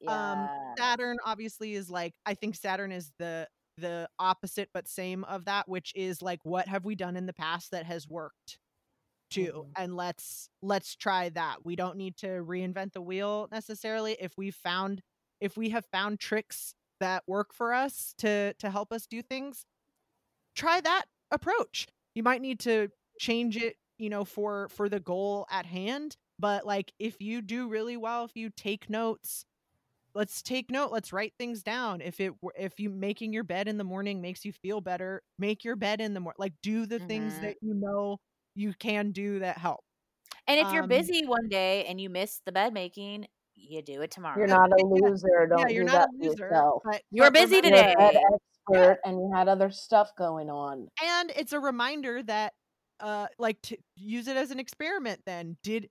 yeah. 0.00 0.32
um 0.32 0.48
saturn 0.78 1.18
obviously 1.24 1.74
is 1.74 1.90
like 1.90 2.14
i 2.24 2.32
think 2.32 2.56
saturn 2.56 2.90
is 2.90 3.12
the 3.18 3.46
the 3.80 4.08
opposite 4.18 4.68
but 4.72 4.86
same 4.86 5.24
of 5.24 5.46
that 5.46 5.68
which 5.68 5.92
is 5.96 6.22
like 6.22 6.40
what 6.44 6.68
have 6.68 6.84
we 6.84 6.94
done 6.94 7.16
in 7.16 7.26
the 7.26 7.32
past 7.32 7.70
that 7.70 7.86
has 7.86 8.06
worked 8.08 8.58
too 9.30 9.52
mm-hmm. 9.54 9.82
and 9.82 9.96
let's 9.96 10.50
let's 10.60 10.96
try 10.96 11.28
that. 11.30 11.64
We 11.64 11.76
don't 11.76 11.96
need 11.96 12.16
to 12.18 12.26
reinvent 12.26 12.92
the 12.92 13.00
wheel 13.00 13.48
necessarily. 13.50 14.16
If 14.20 14.32
we 14.36 14.50
found 14.50 15.02
if 15.40 15.56
we 15.56 15.70
have 15.70 15.86
found 15.86 16.20
tricks 16.20 16.74
that 16.98 17.22
work 17.26 17.54
for 17.54 17.72
us 17.72 18.14
to 18.18 18.52
to 18.54 18.70
help 18.70 18.92
us 18.92 19.06
do 19.06 19.22
things 19.22 19.64
try 20.54 20.80
that 20.80 21.04
approach. 21.30 21.86
You 22.14 22.22
might 22.22 22.42
need 22.42 22.60
to 22.60 22.88
change 23.18 23.56
it 23.56 23.76
you 23.98 24.10
know 24.10 24.24
for 24.24 24.68
for 24.70 24.88
the 24.88 25.00
goal 25.00 25.46
at 25.50 25.66
hand 25.66 26.16
but 26.38 26.66
like 26.66 26.92
if 26.98 27.20
you 27.20 27.42
do 27.42 27.68
really 27.68 27.96
well 27.96 28.24
if 28.24 28.34
you 28.34 28.48
take 28.48 28.88
notes 28.88 29.44
let's 30.14 30.42
take 30.42 30.70
note 30.70 30.92
let's 30.92 31.12
write 31.12 31.34
things 31.38 31.62
down. 31.62 32.00
If 32.00 32.20
it 32.20 32.32
if 32.56 32.78
you 32.80 32.90
making 32.90 33.32
your 33.32 33.44
bed 33.44 33.68
in 33.68 33.78
the 33.78 33.84
morning 33.84 34.20
makes 34.20 34.44
you 34.44 34.52
feel 34.52 34.80
better 34.80 35.22
make 35.38 35.64
your 35.64 35.76
bed 35.76 36.00
in 36.00 36.14
the 36.14 36.20
morning 36.20 36.36
like 36.38 36.54
do 36.62 36.86
the 36.86 36.96
mm-hmm. 36.96 37.06
things 37.06 37.40
that 37.40 37.56
you 37.60 37.74
know 37.74 38.18
you 38.54 38.74
can 38.78 39.12
do 39.12 39.40
that 39.40 39.58
help. 39.58 39.80
And 40.46 40.58
if 40.58 40.72
you're 40.72 40.82
um, 40.82 40.88
busy 40.88 41.24
one 41.26 41.48
day 41.48 41.84
and 41.84 42.00
you 42.00 42.10
miss 42.10 42.40
the 42.44 42.52
bed 42.52 42.72
making 42.72 43.26
you 43.54 43.82
do 43.82 44.00
it 44.00 44.10
tomorrow. 44.10 44.38
you're 44.38 44.46
not 44.46 44.70
a 44.72 44.84
loser 44.84 45.46
don't 45.48 45.60
yeah, 45.60 45.68
you're 45.68 45.84
do 45.84 45.92
not 45.92 46.08
a 46.08 46.24
loser 46.24 46.44
yourself. 46.46 46.82
but 46.84 47.02
you're 47.10 47.30
busy 47.30 47.60
today. 47.60 47.94
you're 47.98 48.22
expert 48.68 49.00
and 49.04 49.18
you 49.18 49.30
had 49.34 49.48
other 49.48 49.70
stuff 49.70 50.10
going 50.16 50.50
on. 50.50 50.88
And 51.02 51.32
it's 51.36 51.52
a 51.52 51.60
reminder 51.60 52.22
that 52.24 52.54
uh 53.00 53.26
like 53.38 53.60
to 53.62 53.76
use 53.96 54.28
it 54.28 54.36
as 54.36 54.50
an 54.50 54.58
experiment 54.58 55.20
then. 55.26 55.56
Did 55.62 55.88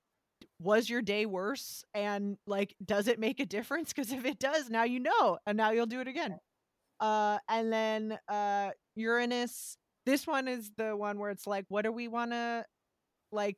was 0.59 0.89
your 0.89 1.01
day 1.01 1.25
worse? 1.25 1.83
And 1.93 2.37
like 2.47 2.75
does 2.83 3.07
it 3.07 3.19
make 3.19 3.39
a 3.39 3.45
difference? 3.45 3.93
Because 3.93 4.11
if 4.11 4.25
it 4.25 4.39
does 4.39 4.69
now 4.69 4.83
you 4.83 4.99
know 4.99 5.37
and 5.45 5.57
now 5.57 5.71
you'll 5.71 5.85
do 5.85 6.01
it 6.01 6.07
again. 6.07 6.37
Uh 6.99 7.39
and 7.49 7.71
then 7.71 8.19
uh 8.27 8.71
uranus 8.95 9.77
this 10.05 10.27
one 10.27 10.47
is 10.47 10.71
the 10.77 10.95
one 10.95 11.19
where 11.19 11.31
it's 11.31 11.47
like 11.47 11.65
what 11.69 11.83
do 11.83 11.91
we 11.91 12.07
want 12.07 12.31
to 12.31 12.65
like 13.31 13.57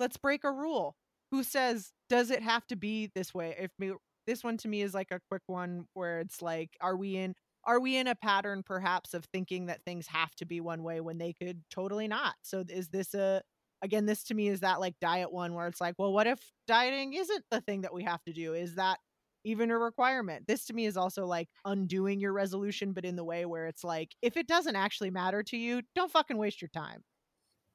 let's 0.00 0.16
break 0.16 0.44
a 0.44 0.52
rule. 0.52 0.96
Who 1.30 1.42
says 1.42 1.92
does 2.08 2.30
it 2.30 2.42
have 2.42 2.66
to 2.68 2.76
be 2.76 3.10
this 3.14 3.34
way? 3.34 3.54
If 3.58 3.70
me 3.78 3.92
this 4.26 4.44
one 4.44 4.56
to 4.58 4.68
me 4.68 4.82
is 4.82 4.94
like 4.94 5.10
a 5.10 5.20
quick 5.30 5.42
one 5.46 5.86
where 5.94 6.20
it's 6.20 6.42
like 6.42 6.70
are 6.80 6.96
we 6.96 7.16
in 7.16 7.34
are 7.64 7.80
we 7.80 7.96
in 7.96 8.06
a 8.06 8.14
pattern 8.14 8.62
perhaps 8.64 9.14
of 9.14 9.24
thinking 9.26 9.66
that 9.66 9.82
things 9.84 10.06
have 10.08 10.34
to 10.36 10.46
be 10.46 10.60
one 10.60 10.82
way 10.84 11.00
when 11.00 11.18
they 11.18 11.32
could 11.32 11.62
totally 11.70 12.08
not? 12.08 12.34
So 12.42 12.64
is 12.68 12.88
this 12.88 13.12
a 13.14 13.42
again 13.82 14.06
this 14.06 14.24
to 14.24 14.34
me 14.34 14.48
is 14.48 14.60
that 14.60 14.80
like 14.80 14.94
diet 15.00 15.32
one 15.32 15.54
where 15.54 15.66
it's 15.66 15.80
like, 15.80 15.94
well, 15.98 16.12
what 16.12 16.26
if 16.26 16.38
dieting 16.66 17.14
isn't 17.14 17.44
the 17.50 17.60
thing 17.60 17.82
that 17.82 17.94
we 17.94 18.04
have 18.04 18.22
to 18.24 18.32
do? 18.32 18.54
Is 18.54 18.74
that 18.76 18.98
even 19.44 19.70
a 19.70 19.78
requirement? 19.78 20.46
This 20.46 20.64
to 20.66 20.72
me 20.74 20.86
is 20.86 20.96
also 20.96 21.26
like 21.26 21.48
undoing 21.64 22.20
your 22.20 22.32
resolution 22.32 22.92
but 22.92 23.04
in 23.04 23.16
the 23.16 23.24
way 23.24 23.44
where 23.46 23.66
it's 23.66 23.84
like 23.84 24.14
if 24.22 24.36
it 24.36 24.46
doesn't 24.46 24.76
actually 24.76 25.10
matter 25.10 25.42
to 25.44 25.56
you, 25.56 25.82
don't 25.94 26.10
fucking 26.10 26.38
waste 26.38 26.60
your 26.60 26.70
time. 26.70 27.02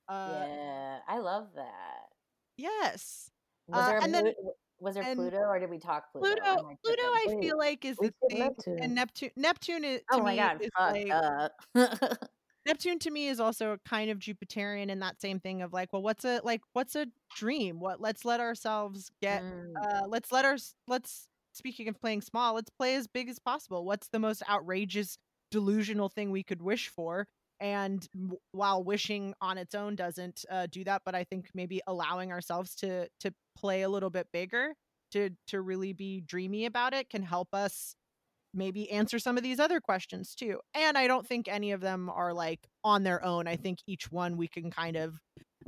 Uh, 0.08 0.45
yeah, 0.45 0.97
I 1.08 1.20
love 1.20 1.47
that. 1.56 2.10
Yes. 2.58 3.30
Was 3.68 3.84
uh, 3.84 3.89
there 3.89 3.99
and 3.99 4.14
then, 4.14 4.34
was 4.82 4.95
there 4.95 5.16
Pluto 5.16 5.38
or 5.38 5.60
did 5.60 5.70
we 5.70 5.78
talk 5.78 6.12
Pluto? 6.12 6.28
Pluto, 6.28 6.68
I 6.70 6.76
Pluto, 6.84 7.04
I 7.04 7.38
feel 7.39 7.58
like 7.58 7.86
is 7.86 7.95
the 7.97 8.14
thing, 8.30 8.39
Neptune. 8.39 8.80
and 8.82 8.95
Neptune. 8.95 9.30
Neptune 9.38 9.84
is. 9.86 10.02
oh 10.12 10.22
my 10.22 10.36
god! 10.36 10.62
Like, 10.78 11.52
Neptune 12.66 12.99
to 12.99 13.12
me 13.12 13.28
is 13.28 13.39
also 13.39 13.74
a 13.74 13.78
kind 13.89 14.12
of 14.12 14.20
Jupiterian 14.20 14.89
in 14.89 14.99
that 14.99 15.20
same 15.20 15.39
thing 15.39 15.62
of 15.62 15.74
like, 15.74 15.91
well, 15.93 16.01
what's 16.01 16.26
a 16.26 16.41
like, 16.43 16.62
what's 16.74 16.95
a 16.95 17.07
dream? 17.36 17.80
What? 17.80 17.99
Let's 17.99 18.26
let 18.26 18.39
ourselves 18.39 19.09
get. 19.22 19.41
Mm. 19.43 19.74
Uh, 19.82 20.07
let's 20.07 20.32
let 20.32 20.45
our 20.45 20.57
let's 20.88 21.28
speaking 21.53 21.88
of 21.88 21.99
playing 21.99 22.22
small. 22.22 22.53
Let's 22.53 22.70
play 22.70 22.95
as 22.95 23.07
big 23.07 23.30
as 23.30 23.39
possible. 23.39 23.84
What's 23.86 24.09
the 24.09 24.20
most 24.20 24.43
outrageous, 24.49 25.18
delusional 25.49 26.09
thing 26.09 26.32
we 26.32 26.43
could 26.43 26.62
wish 26.62 26.89
for? 26.89 27.28
and 27.62 28.09
w- 28.14 28.39
while 28.51 28.84
wishing 28.84 29.34
on 29.39 29.57
its 29.57 29.76
own 29.76 29.95
doesn't 29.95 30.43
uh, 30.49 30.68
do 30.70 30.84
that 30.84 31.03
but 31.05 31.16
i 31.16 31.24
think 31.24 31.47
maybe 31.53 31.80
allowing 31.88 32.32
ourselves 32.32 32.76
to 32.76 33.07
to 33.20 33.32
play 33.55 33.84
a 33.84 33.89
little 33.89 34.09
bit 34.09 34.28
bigger 34.34 34.74
to 35.12 35.30
to 35.47 35.62
really 35.62 35.93
be 35.93 36.22
dreamy 36.22 36.66
about 36.66 36.93
it 36.93 37.09
can 37.09 37.24
help 37.24 37.53
us 37.53 37.95
maybe 38.54 38.89
answer 38.91 39.20
some 39.20 39.38
of 39.38 39.43
these 39.43 39.60
other 39.60 39.80
questions 39.80 40.36
too 40.36 40.60
and 40.74 40.97
i 40.97 41.08
don't 41.08 41.28
think 41.28 41.47
any 41.47 41.72
of 41.72 41.82
them 41.82 42.10
are 42.10 42.34
like 42.34 42.68
on 42.84 43.04
their 43.04 43.24
own 43.24 43.47
i 43.47 43.56
think 43.56 43.80
each 43.88 44.12
one 44.12 44.38
we 44.38 44.47
can 44.47 44.70
kind 44.70 44.95
of 44.95 45.20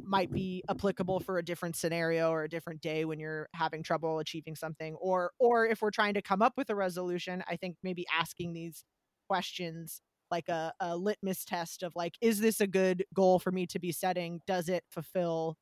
might 0.01 0.31
be 0.31 0.63
applicable 0.69 1.19
for 1.19 1.37
a 1.37 1.43
different 1.43 1.75
scenario 1.75 2.31
or 2.31 2.43
a 2.43 2.49
different 2.49 2.81
day 2.81 3.05
when 3.05 3.19
you're 3.19 3.47
having 3.53 3.83
trouble 3.83 4.19
achieving 4.19 4.55
something 4.55 4.95
or 4.95 5.31
or 5.39 5.65
if 5.67 5.81
we're 5.81 5.91
trying 5.91 6.13
to 6.13 6.21
come 6.21 6.41
up 6.41 6.53
with 6.57 6.69
a 6.69 6.75
resolution 6.75 7.43
i 7.47 7.55
think 7.55 7.75
maybe 7.83 8.05
asking 8.17 8.53
these 8.53 8.83
questions 9.29 10.01
like 10.31 10.49
a, 10.49 10.73
a 10.79 10.97
litmus 10.97 11.45
test 11.45 11.83
of 11.83 11.93
like 11.95 12.15
is 12.21 12.39
this 12.39 12.59
a 12.59 12.67
good 12.67 13.05
goal 13.13 13.39
for 13.39 13.51
me 13.51 13.67
to 13.67 13.79
be 13.79 13.91
setting 13.91 14.39
does 14.47 14.67
it 14.67 14.83
fulfill 14.89 15.55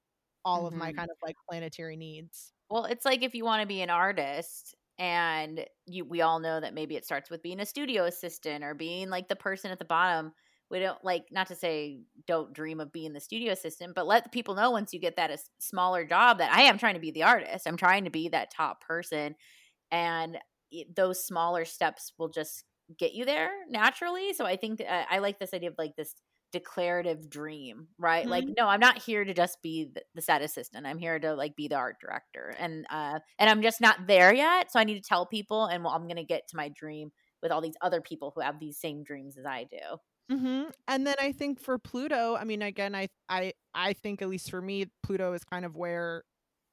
all 0.46 0.60
mm-hmm. 0.60 0.68
of 0.68 0.74
my 0.74 0.90
mm-hmm. 0.90 1.00
kind 1.00 1.10
of 1.12 1.18
like 1.24 1.36
planetary 1.50 1.98
needs 1.98 2.54
well 2.70 2.86
it's 2.86 3.06
like 3.06 3.24
if 3.24 3.36
you 3.36 3.44
want 3.44 3.62
to 3.62 3.68
be 3.68 3.82
an 3.82 3.90
artist 3.90 4.76
and 5.02 5.66
you 5.88 6.06
we 6.06 6.22
all 6.22 6.40
know 6.40 6.60
that 6.60 6.76
maybe 6.76 6.96
it 6.96 7.04
starts 7.04 7.32
with 7.32 7.42
being 7.42 7.60
a 7.60 7.66
studio 7.66 8.06
assistant 8.06 8.64
or 8.64 8.76
being 8.76 9.10
like 9.10 9.28
the 9.28 9.36
person 9.36 9.72
at 9.72 9.80
the 9.80 9.86
bottom. 9.86 10.32
We 10.70 10.80
don't 10.80 11.04
like 11.04 11.24
not 11.32 11.48
to 11.48 11.56
say 11.56 12.02
don't 12.28 12.54
dream 12.54 12.80
of 12.80 12.94
being 12.94 13.12
the 13.12 13.20
studio 13.20 13.52
assistant 13.52 13.96
but 13.96 14.06
let 14.06 14.24
the 14.24 14.30
people 14.30 14.54
know 14.54 14.70
once 14.70 14.94
you 14.94 15.00
get 15.00 15.16
that 15.16 15.32
a 15.32 15.40
smaller 15.60 16.06
job 16.06 16.38
that 16.38 16.54
i 16.54 16.62
am 16.62 16.78
trying 16.78 16.94
to 16.94 17.00
be 17.00 17.12
the 17.12 17.24
artist. 17.24 17.66
I'm 17.66 17.78
trying 17.78 18.06
to 18.06 18.12
be 18.12 18.30
that 18.30 18.54
top 18.56 18.82
person. 18.82 19.36
And 19.90 20.38
those 20.96 21.26
smaller 21.26 21.66
steps 21.66 22.14
will 22.20 22.30
just 22.30 22.64
get 22.98 23.14
you 23.14 23.26
there 23.26 23.50
naturally. 23.70 24.34
So 24.34 24.46
I 24.46 24.56
think 24.56 24.82
uh, 24.82 25.04
I 25.10 25.18
like 25.18 25.40
this 25.40 25.54
idea 25.54 25.70
of 25.70 25.76
like 25.80 25.96
this 25.98 26.14
declarative 26.52 27.30
dream, 27.30 27.88
right? 27.98 28.24
Mm-hmm. 28.24 28.32
Like, 28.32 28.46
no, 28.58 28.68
I'm 28.68 28.80
not 28.80 29.02
here 29.02 29.24
to 29.24 29.34
just 29.34 29.62
be 29.62 29.90
the, 29.94 30.02
the, 30.16 30.22
set 30.22 30.42
assistant. 30.42 30.86
I'm 30.86 30.98
here 30.98 31.20
to 31.20 31.34
like 31.34 31.56
be 31.56 31.68
the 31.68 31.76
art 31.76 31.98
director, 32.02 32.54
and 32.60 32.86
uh, 32.90 33.20
and 33.40 33.50
I'm 33.50 33.62
just 33.62 33.82
not 33.82 34.08
there 34.08 34.34
yet. 34.34 34.72
So 34.72 34.80
I 34.80 34.84
need 34.84 34.96
to 34.96 35.08
tell 35.08 35.26
people, 35.26 35.66
and 35.66 35.84
well, 35.84 35.94
I'm 35.94 36.08
gonna 36.08 36.24
get 36.24 36.48
to 36.50 36.58
my 36.58 36.70
dream 36.70 37.12
with 37.42 37.52
all 37.52 37.62
these 37.62 37.78
other 37.82 38.02
people 38.02 38.32
who 38.36 38.42
have 38.42 38.60
these 38.60 38.78
same 38.78 39.04
dreams 39.04 39.38
as 39.38 39.46
I 39.46 39.66
do. 39.70 40.36
Mm-hmm. 40.36 40.70
And 40.88 41.08
then 41.08 41.16
I 41.20 41.32
think 41.32 41.60
for 41.60 41.78
Pluto, 41.78 42.36
I 42.36 42.44
mean, 42.44 42.62
again, 42.62 42.96
I 42.96 43.10
I 43.28 43.54
I 43.74 43.94
think 43.94 44.22
at 44.22 44.30
least 44.30 44.50
for 44.50 44.62
me, 44.62 44.86
Pluto 45.04 45.34
is 45.34 45.44
kind 45.44 45.66
of 45.66 45.76
where 45.76 46.24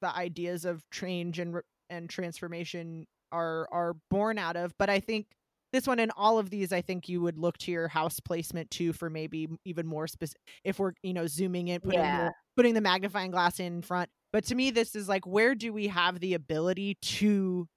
the 0.01 0.15
ideas 0.15 0.65
of 0.65 0.89
change 0.91 1.39
and 1.39 1.55
and 1.89 2.09
transformation 2.09 3.05
are 3.31 3.67
are 3.71 3.95
born 4.09 4.37
out 4.37 4.55
of. 4.55 4.73
But 4.77 4.89
I 4.89 4.99
think 4.99 5.27
this 5.71 5.87
one 5.87 5.99
and 5.99 6.11
all 6.15 6.39
of 6.39 6.49
these 6.49 6.71
i 6.71 6.81
think 6.81 7.07
you 7.07 7.21
would 7.21 7.37
look 7.37 7.57
to 7.57 7.71
your 7.71 7.87
house 7.87 8.19
placement 8.19 8.69
too 8.71 8.93
for 8.93 9.09
maybe 9.09 9.47
even 9.65 9.85
more 9.85 10.07
specific 10.07 10.41
if 10.63 10.79
we're 10.79 10.93
you 11.03 11.13
know 11.13 11.27
zooming 11.27 11.67
in 11.67 11.81
putting, 11.81 11.99
yeah. 11.99 12.25
the, 12.25 12.33
putting 12.55 12.73
the 12.73 12.81
magnifying 12.81 13.31
glass 13.31 13.59
in 13.59 13.81
front 13.81 14.09
but 14.31 14.43
to 14.43 14.55
me 14.55 14.71
this 14.71 14.95
is 14.95 15.07
like 15.07 15.25
where 15.25 15.55
do 15.55 15.71
we 15.73 15.87
have 15.87 16.19
the 16.19 16.33
ability 16.33 16.97
to 17.01 17.67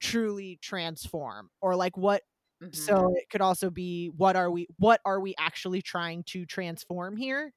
truly 0.00 0.58
transform 0.62 1.48
or 1.60 1.76
like 1.76 1.96
what 1.96 2.22
mm-hmm. 2.62 2.72
so 2.72 3.12
it 3.16 3.24
could 3.30 3.40
also 3.40 3.70
be 3.70 4.10
what 4.16 4.36
are 4.36 4.50
we 4.50 4.66
what 4.78 5.00
are 5.04 5.20
we 5.20 5.34
actually 5.38 5.82
trying 5.82 6.22
to 6.24 6.44
transform 6.46 7.16
here 7.16 7.52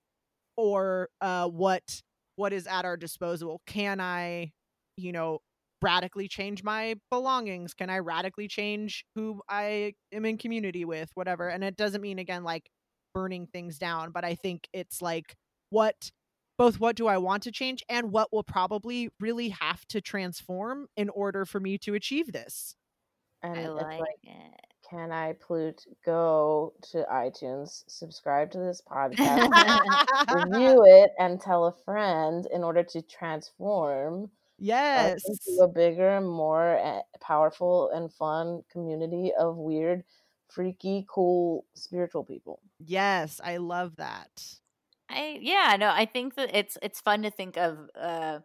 or 0.56 1.10
uh 1.22 1.48
what 1.48 2.02
what 2.36 2.54
is 2.54 2.68
at 2.68 2.86
our 2.86 2.98
disposal 2.98 3.62
can 3.66 4.00
i 4.00 4.52
you 4.96 5.12
know 5.12 5.40
radically 5.82 6.28
change 6.28 6.64
my 6.64 6.96
belongings? 7.12 7.74
Can 7.74 7.90
I 7.90 8.00
radically 8.00 8.48
change 8.48 9.06
who 9.16 9.42
I 9.50 9.94
am 10.12 10.26
in 10.26 10.38
community 10.38 10.86
with? 10.86 11.10
Whatever. 11.14 11.50
And 11.50 11.64
it 11.64 11.78
doesn't 11.78 12.02
mean, 12.02 12.20
again, 12.20 12.44
like 12.44 12.70
burning 13.14 13.48
things 13.48 13.78
down, 13.78 14.12
but 14.12 14.24
I 14.24 14.36
think 14.36 14.68
it's 14.74 15.02
like 15.02 15.36
what 15.70 16.12
both 16.58 16.80
what 16.80 16.96
do 16.96 17.08
I 17.08 17.18
want 17.18 17.44
to 17.44 17.52
change 17.52 17.84
and 17.88 18.12
what 18.12 18.34
will 18.34 18.44
probably 18.44 19.10
really 19.20 19.50
have 19.50 19.86
to 19.88 20.02
transform 20.02 20.88
in 20.98 21.10
order 21.10 21.46
for 21.46 21.60
me 21.60 21.78
to 21.80 21.94
achieve 21.94 22.32
this. 22.32 22.76
And 23.44 23.60
I 23.60 23.68
like, 23.70 24.00
like 24.00 24.24
it. 24.24 24.66
Can 24.90 25.12
I 25.12 25.34
Plute 25.34 25.84
go 26.06 26.74
to 26.92 27.06
iTunes, 27.12 27.84
subscribe 27.88 28.52
to 28.52 28.58
this 28.58 28.82
podcast, 28.90 29.50
review 30.34 30.86
it, 30.88 31.12
and 31.20 31.42
tell 31.42 31.66
a 31.66 31.74
friend 31.84 32.48
in 32.54 32.64
order 32.64 32.84
to 32.84 33.02
transform 33.02 34.32
Yes. 34.60 35.60
a 35.60 35.68
bigger, 35.68 36.22
more 36.22 36.78
eh, 36.78 37.02
powerful 37.20 37.90
and 37.90 38.12
fun 38.14 38.64
community 38.70 39.34
of 39.34 39.58
weird, 39.58 40.04
freaky, 40.50 41.06
cool, 41.08 41.66
spiritual 41.76 42.24
people. 42.24 42.62
Yes, 42.80 43.40
I 43.44 43.58
love 43.58 43.98
that. 43.98 44.60
I 45.10 45.40
yeah, 45.42 45.76
no, 45.80 45.90
I 45.90 46.06
think 46.06 46.36
that 46.36 46.54
it's 46.56 46.78
it's 46.82 47.00
fun 47.02 47.22
to 47.24 47.32
think 47.32 47.58
of 47.58 47.78
uh 48.00 48.40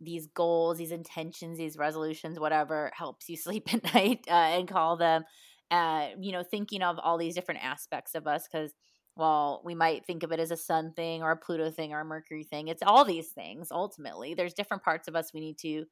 these 0.00 0.26
goals, 0.28 0.78
these 0.78 0.92
intentions, 0.92 1.58
these 1.58 1.76
resolutions, 1.78 2.38
whatever 2.40 2.90
helps 2.94 3.28
you 3.28 3.36
sleep 3.38 3.72
at 3.74 3.94
night 3.94 4.26
uh, 4.28 4.32
and 4.32 4.68
call 4.68 4.96
them 4.96 5.24
uh 5.70 6.08
you 6.20 6.32
know, 6.32 6.42
thinking 6.42 6.82
of 6.82 6.98
all 6.98 7.18
these 7.18 7.34
different 7.34 7.64
aspects 7.64 8.14
of 8.14 8.26
us 8.26 8.46
cuz 8.48 8.72
well, 9.16 9.60
we 9.64 9.74
might 9.74 10.06
think 10.06 10.22
of 10.22 10.32
it 10.32 10.40
as 10.40 10.50
a 10.50 10.56
sun 10.56 10.92
thing 10.94 11.22
or 11.22 11.30
a 11.30 11.36
Pluto 11.36 11.70
thing 11.70 11.92
or 11.92 12.00
a 12.00 12.04
Mercury 12.04 12.44
thing. 12.44 12.68
It's 12.68 12.82
all 12.82 13.04
these 13.04 13.28
things 13.28 13.68
ultimately. 13.70 14.34
There's 14.34 14.54
different 14.54 14.82
parts 14.82 15.08
of 15.08 15.16
us 15.16 15.32
we 15.34 15.40
need 15.40 15.58
to 15.58 15.84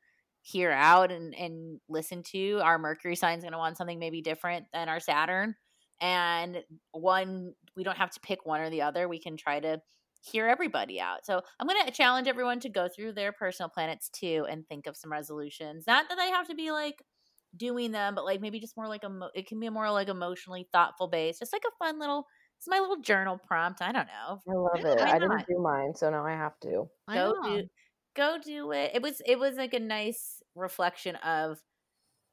hear 0.42 0.70
out 0.70 1.12
and, 1.12 1.34
and 1.34 1.80
listen 1.88 2.22
to. 2.32 2.60
Our 2.62 2.78
Mercury 2.78 3.16
sign 3.16 3.38
is 3.38 3.44
going 3.44 3.52
to 3.52 3.58
want 3.58 3.76
something 3.76 3.98
maybe 3.98 4.22
different 4.22 4.66
than 4.72 4.88
our 4.88 5.00
Saturn. 5.00 5.54
And 6.00 6.62
one, 6.92 7.52
we 7.76 7.84
don't 7.84 7.98
have 7.98 8.10
to 8.12 8.20
pick 8.20 8.46
one 8.46 8.60
or 8.60 8.70
the 8.70 8.82
other. 8.82 9.06
We 9.06 9.20
can 9.20 9.36
try 9.36 9.60
to 9.60 9.82
hear 10.22 10.46
everybody 10.46 10.98
out. 10.98 11.26
So 11.26 11.42
I'm 11.58 11.66
going 11.66 11.84
to 11.84 11.92
challenge 11.92 12.26
everyone 12.26 12.60
to 12.60 12.70
go 12.70 12.88
through 12.88 13.12
their 13.12 13.32
personal 13.32 13.68
planets 13.68 14.08
too 14.08 14.46
and 14.48 14.66
think 14.66 14.86
of 14.86 14.96
some 14.96 15.12
resolutions. 15.12 15.84
Not 15.86 16.08
that 16.08 16.16
they 16.16 16.30
have 16.30 16.48
to 16.48 16.54
be 16.54 16.70
like 16.70 17.02
doing 17.56 17.92
them, 17.92 18.14
but 18.14 18.24
like 18.24 18.40
maybe 18.40 18.60
just 18.60 18.76
more 18.76 18.88
like 18.88 19.04
a, 19.04 19.10
it 19.34 19.46
can 19.46 19.60
be 19.60 19.68
more 19.68 19.90
like 19.90 20.08
emotionally 20.08 20.66
thoughtful 20.72 21.08
base, 21.08 21.38
just 21.38 21.52
like 21.52 21.64
a 21.66 21.84
fun 21.84 21.98
little 21.98 22.26
it's 22.60 22.68
my 22.68 22.78
little 22.78 23.00
journal 23.00 23.38
prompt. 23.38 23.80
I 23.80 23.90
don't 23.90 24.06
know. 24.06 24.40
I 24.46 24.54
love 24.54 24.84
it. 24.84 25.00
I 25.00 25.18
didn't 25.18 25.46
do 25.48 25.58
mine, 25.58 25.94
so 25.94 26.10
now 26.10 26.26
I 26.26 26.32
have 26.32 26.60
to. 26.60 26.90
Go 27.08 27.34
do 27.42 27.62
go 28.14 28.36
do 28.44 28.72
it. 28.72 28.90
It 28.94 29.02
was 29.02 29.22
it 29.24 29.38
was 29.38 29.56
like 29.56 29.72
a 29.72 29.80
nice 29.80 30.42
reflection 30.54 31.16
of 31.16 31.58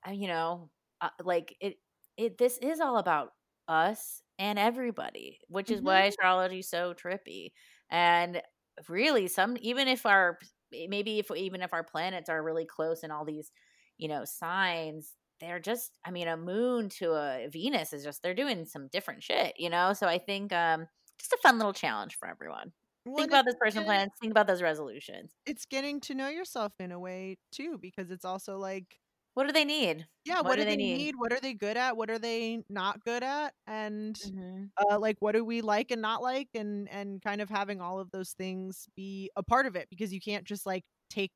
uh, 0.07 0.11
you 0.11 0.27
know, 0.27 0.69
uh, 1.01 1.10
like 1.23 1.56
it 1.61 1.77
it 2.18 2.38
this 2.38 2.57
is 2.57 2.81
all 2.81 2.97
about 2.97 3.30
us 3.69 4.22
and 4.38 4.60
everybody, 4.60 5.39
which 5.47 5.72
is 5.72 5.77
mm-hmm. 5.77 5.88
why 5.88 6.01
astrology 6.03 6.60
is 6.60 6.69
so 6.69 6.93
trippy. 6.93 7.51
And 7.89 8.41
really 8.89 9.27
some 9.27 9.56
even 9.61 9.88
if 9.88 10.06
our 10.06 10.38
maybe 10.72 11.19
if 11.19 11.31
even 11.35 11.61
if 11.61 11.73
our 11.73 11.84
planets 11.84 12.30
are 12.30 12.43
really 12.43 12.65
close 12.65 13.03
in 13.03 13.11
all 13.11 13.23
these, 13.23 13.51
you 13.97 14.07
know, 14.10 14.26
signs, 14.26 15.14
they're 15.39 15.59
just 15.59 15.97
i 16.05 16.11
mean 16.11 16.27
a 16.27 16.38
moon 16.38 16.89
to 16.89 17.11
a 17.11 17.47
venus 17.49 17.93
is 17.93 18.03
just 18.03 18.22
they're 18.22 18.34
doing 18.34 18.65
some 18.65 18.88
different 18.91 19.23
shit 19.23 19.53
you 19.57 19.69
know? 19.69 19.93
So 19.93 20.07
i 20.07 20.18
think 20.18 20.53
um 20.53 20.88
just 21.19 21.34
a 21.34 21.38
fun 21.41 21.57
little 21.57 21.73
challenge 21.73 22.18
for 22.19 22.27
everyone. 22.27 22.72
Well, 23.05 23.15
think 23.18 23.30
about 23.30 23.45
those 23.45 23.55
personal 23.59 23.85
plans 23.85 24.11
think 24.19 24.31
about 24.31 24.47
those 24.47 24.61
resolutions. 24.61 25.31
it's 25.45 25.65
getting 25.65 26.01
to 26.01 26.14
know 26.14 26.27
yourself 26.27 26.73
in 26.80 26.91
a 26.91 26.99
way 26.99 27.38
too 27.51 27.77
because 27.81 28.11
it's 28.11 28.26
also 28.26 28.57
like 28.57 28.85
what 29.34 29.45
do 29.45 29.53
they 29.53 29.65
need? 29.65 30.05
Yeah 30.26 30.38
what, 30.38 30.45
what 30.45 30.55
do, 30.57 30.65
they, 30.65 30.72
they 30.72 30.77
need? 30.77 30.97
need? 30.97 31.15
what 31.15 31.31
are 31.31 31.39
they 31.39 31.53
good 31.53 31.77
at? 31.77 31.95
What 31.95 32.09
are 32.09 32.18
they 32.18 32.64
not 32.69 33.03
good 33.05 33.23
at? 33.23 33.53
And 33.68 34.15
mm-hmm. 34.15 34.64
uh, 34.77 34.99
like 34.99 35.18
what 35.19 35.34
do 35.34 35.45
we 35.45 35.61
like 35.61 35.91
and 35.91 36.01
not 36.01 36.22
like? 36.22 36.49
And 36.55 36.89
and 36.91 37.22
kind 37.22 37.39
of 37.39 37.49
having 37.49 37.80
all 37.80 37.99
of 37.99 38.11
those 38.11 38.31
things 38.31 38.88
be 38.95 39.31
a 39.35 39.43
part 39.43 39.68
of 39.68 39.76
it 39.76 39.88
because 39.89 40.11
you 40.11 40.19
can't 40.19 40.43
just 40.43 40.65
like 40.65 40.84
take 41.09 41.31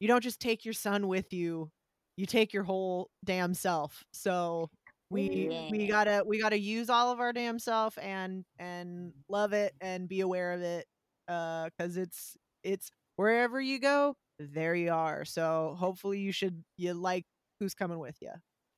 you 0.00 0.08
don't 0.08 0.22
just 0.22 0.40
take 0.40 0.64
your 0.64 0.74
sun 0.74 1.08
with 1.08 1.32
you 1.32 1.70
you 2.16 2.26
take 2.26 2.52
your 2.52 2.64
whole 2.64 3.10
damn 3.24 3.54
self. 3.54 4.04
So 4.12 4.70
we 5.10 5.48
yeah. 5.50 5.68
we 5.70 5.86
gotta 5.86 6.22
we 6.26 6.40
gotta 6.40 6.58
use 6.58 6.90
all 6.90 7.12
of 7.12 7.20
our 7.20 7.32
damn 7.32 7.58
self 7.58 7.98
and 8.00 8.44
and 8.58 9.12
love 9.28 9.52
it 9.52 9.74
and 9.80 10.08
be 10.08 10.20
aware 10.20 10.52
of 10.52 10.62
it 10.62 10.86
uh 11.28 11.68
because 11.76 11.96
it's 11.96 12.36
it's 12.62 12.90
wherever 13.16 13.60
you 13.60 13.78
go 13.78 14.16
there 14.38 14.74
you 14.74 14.92
are. 14.92 15.24
So 15.24 15.76
hopefully 15.78 16.18
you 16.18 16.32
should 16.32 16.64
you 16.76 16.94
like 16.94 17.24
who's 17.60 17.74
coming 17.74 17.98
with 17.98 18.16
you 18.20 18.30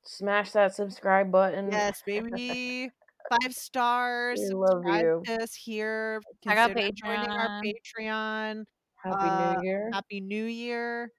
smash 0.05 0.53
that 0.53 0.75
subscribe 0.75 1.31
button. 1.31 1.71
Yes 1.71 2.03
baby. 2.05 2.91
Five 3.31 3.55
stars 3.55 4.41
we 4.41 4.55
love 4.55 4.83
you 4.85 5.23
to 5.27 5.43
us 5.43 5.55
here. 5.55 6.21
Check 6.45 6.59
out 6.59 6.71
patreon 6.73 6.95
joining 6.95 7.31
our 7.31 7.63
patreon. 7.63 8.65
Happy 9.03 9.17
uh, 9.19 9.55
new 9.55 9.69
year. 9.69 9.91
happy 9.93 10.21
new 10.21 10.45
year 10.45 11.11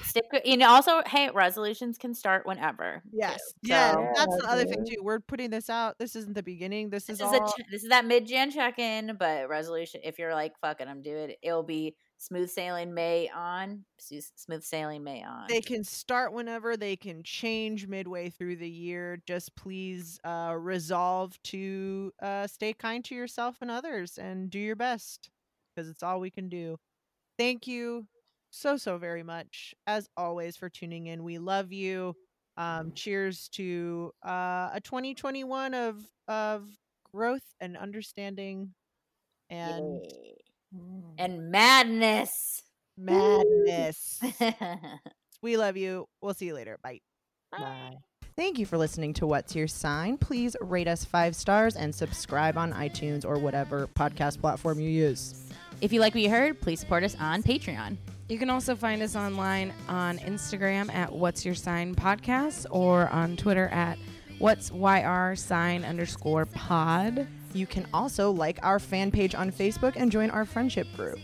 Stick, 0.00 0.24
you 0.44 0.56
know, 0.56 0.70
also, 0.70 1.02
hey, 1.06 1.30
resolutions 1.32 1.98
can 1.98 2.14
start 2.14 2.46
whenever. 2.46 3.02
Yes, 3.12 3.40
yeah, 3.62 3.92
so, 3.92 4.08
that's 4.16 4.36
the 4.36 4.48
other 4.48 4.64
thing 4.64 4.86
too. 4.86 4.96
We're 5.02 5.20
putting 5.20 5.50
this 5.50 5.68
out. 5.68 5.98
This 5.98 6.16
isn't 6.16 6.34
the 6.34 6.42
beginning. 6.42 6.88
This, 6.88 7.04
this 7.04 7.20
is, 7.20 7.26
is 7.26 7.32
all. 7.40 7.48
A, 7.48 7.64
this 7.70 7.82
is 7.82 7.90
that 7.90 8.06
mid 8.06 8.26
Jan 8.26 8.50
check 8.50 8.78
in, 8.78 9.16
but 9.18 9.50
resolution. 9.50 10.00
If 10.02 10.18
you're 10.18 10.32
like, 10.32 10.54
fucking, 10.60 10.88
I'm 10.88 11.02
doing 11.02 11.30
it. 11.30 11.38
It'll 11.42 11.62
be 11.62 11.94
smooth 12.16 12.48
sailing 12.48 12.94
May 12.94 13.28
on, 13.34 13.84
smooth 13.98 14.62
sailing 14.62 15.04
May 15.04 15.24
on. 15.24 15.44
They 15.48 15.60
can 15.60 15.84
start 15.84 16.32
whenever. 16.32 16.76
They 16.76 16.96
can 16.96 17.22
change 17.22 17.86
midway 17.86 18.30
through 18.30 18.56
the 18.56 18.70
year. 18.70 19.22
Just 19.26 19.54
please 19.56 20.18
uh, 20.24 20.56
resolve 20.58 21.36
to 21.44 22.12
uh, 22.22 22.46
stay 22.46 22.72
kind 22.72 23.04
to 23.04 23.14
yourself 23.14 23.58
and 23.60 23.70
others, 23.70 24.16
and 24.16 24.48
do 24.48 24.58
your 24.58 24.76
best 24.76 25.28
because 25.74 25.90
it's 25.90 26.02
all 26.02 26.18
we 26.18 26.30
can 26.30 26.48
do. 26.48 26.78
Thank 27.38 27.66
you 27.66 28.06
so 28.52 28.76
so 28.76 28.98
very 28.98 29.22
much 29.22 29.74
as 29.86 30.08
always 30.16 30.56
for 30.56 30.68
tuning 30.68 31.06
in. 31.08 31.24
We 31.24 31.38
love 31.38 31.72
you. 31.72 32.14
Um 32.56 32.92
cheers 32.94 33.48
to 33.54 34.12
uh 34.24 34.70
a 34.74 34.80
2021 34.84 35.74
of 35.74 36.02
of 36.28 36.68
growth 37.12 37.54
and 37.60 37.76
understanding 37.76 38.74
and 39.50 40.06
mm. 40.74 41.02
and 41.18 41.50
madness. 41.50 42.62
Madness. 42.96 44.20
We 45.42 45.56
love 45.56 45.76
you. 45.76 46.06
We'll 46.22 46.34
see 46.34 46.46
you 46.46 46.54
later. 46.54 46.78
Bye. 46.82 47.00
Bye. 47.50 47.96
Thank 48.36 48.58
you 48.58 48.64
for 48.64 48.78
listening 48.78 49.12
to 49.14 49.26
What's 49.26 49.54
Your 49.54 49.66
Sign. 49.66 50.16
Please 50.16 50.56
rate 50.60 50.88
us 50.88 51.04
five 51.04 51.36
stars 51.36 51.76
and 51.76 51.94
subscribe 51.94 52.56
on 52.56 52.72
iTunes 52.72 53.26
or 53.26 53.38
whatever 53.38 53.88
podcast 53.88 54.40
platform 54.40 54.80
you 54.80 54.88
use. 54.88 55.34
If 55.80 55.92
you 55.92 56.00
like 56.00 56.14
what 56.14 56.22
you 56.22 56.30
heard, 56.30 56.60
please 56.60 56.80
support 56.80 57.02
us 57.02 57.16
on 57.20 57.42
Patreon. 57.42 57.96
You 58.32 58.38
can 58.38 58.48
also 58.48 58.74
find 58.74 59.02
us 59.02 59.14
online 59.14 59.74
on 59.90 60.16
Instagram 60.20 60.90
at 60.94 61.12
What's 61.12 61.44
Your 61.44 61.54
Sign 61.54 61.94
Podcast 61.94 62.64
or 62.70 63.10
on 63.10 63.36
Twitter 63.36 63.68
at 63.68 63.98
What's 64.38 64.70
YR 64.70 65.36
Sign 65.36 65.84
underscore 65.84 66.46
pod. 66.46 67.26
You 67.52 67.66
can 67.66 67.86
also 67.92 68.30
like 68.30 68.58
our 68.62 68.78
fan 68.78 69.10
page 69.10 69.34
on 69.34 69.52
Facebook 69.52 69.96
and 69.96 70.10
join 70.10 70.30
our 70.30 70.46
friendship 70.46 70.86
group. 70.96 71.18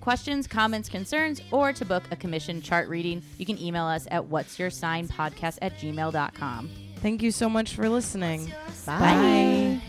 Questions, 0.00 0.46
comments, 0.46 0.88
concerns, 0.88 1.42
or 1.50 1.74
to 1.74 1.84
book 1.84 2.04
a 2.10 2.16
commission 2.16 2.62
chart 2.62 2.88
reading, 2.88 3.22
you 3.36 3.44
can 3.44 3.60
email 3.60 3.84
us 3.84 4.08
at 4.10 4.24
what's 4.24 4.58
your 4.58 4.70
sign 4.70 5.06
podcast 5.06 5.58
at 5.60 5.76
gmail.com. 5.76 6.70
Thank 7.02 7.22
you 7.22 7.30
so 7.30 7.50
much 7.50 7.74
for 7.74 7.90
listening. 7.90 8.46
Bye. 8.86 8.98
Bye. 8.98 9.80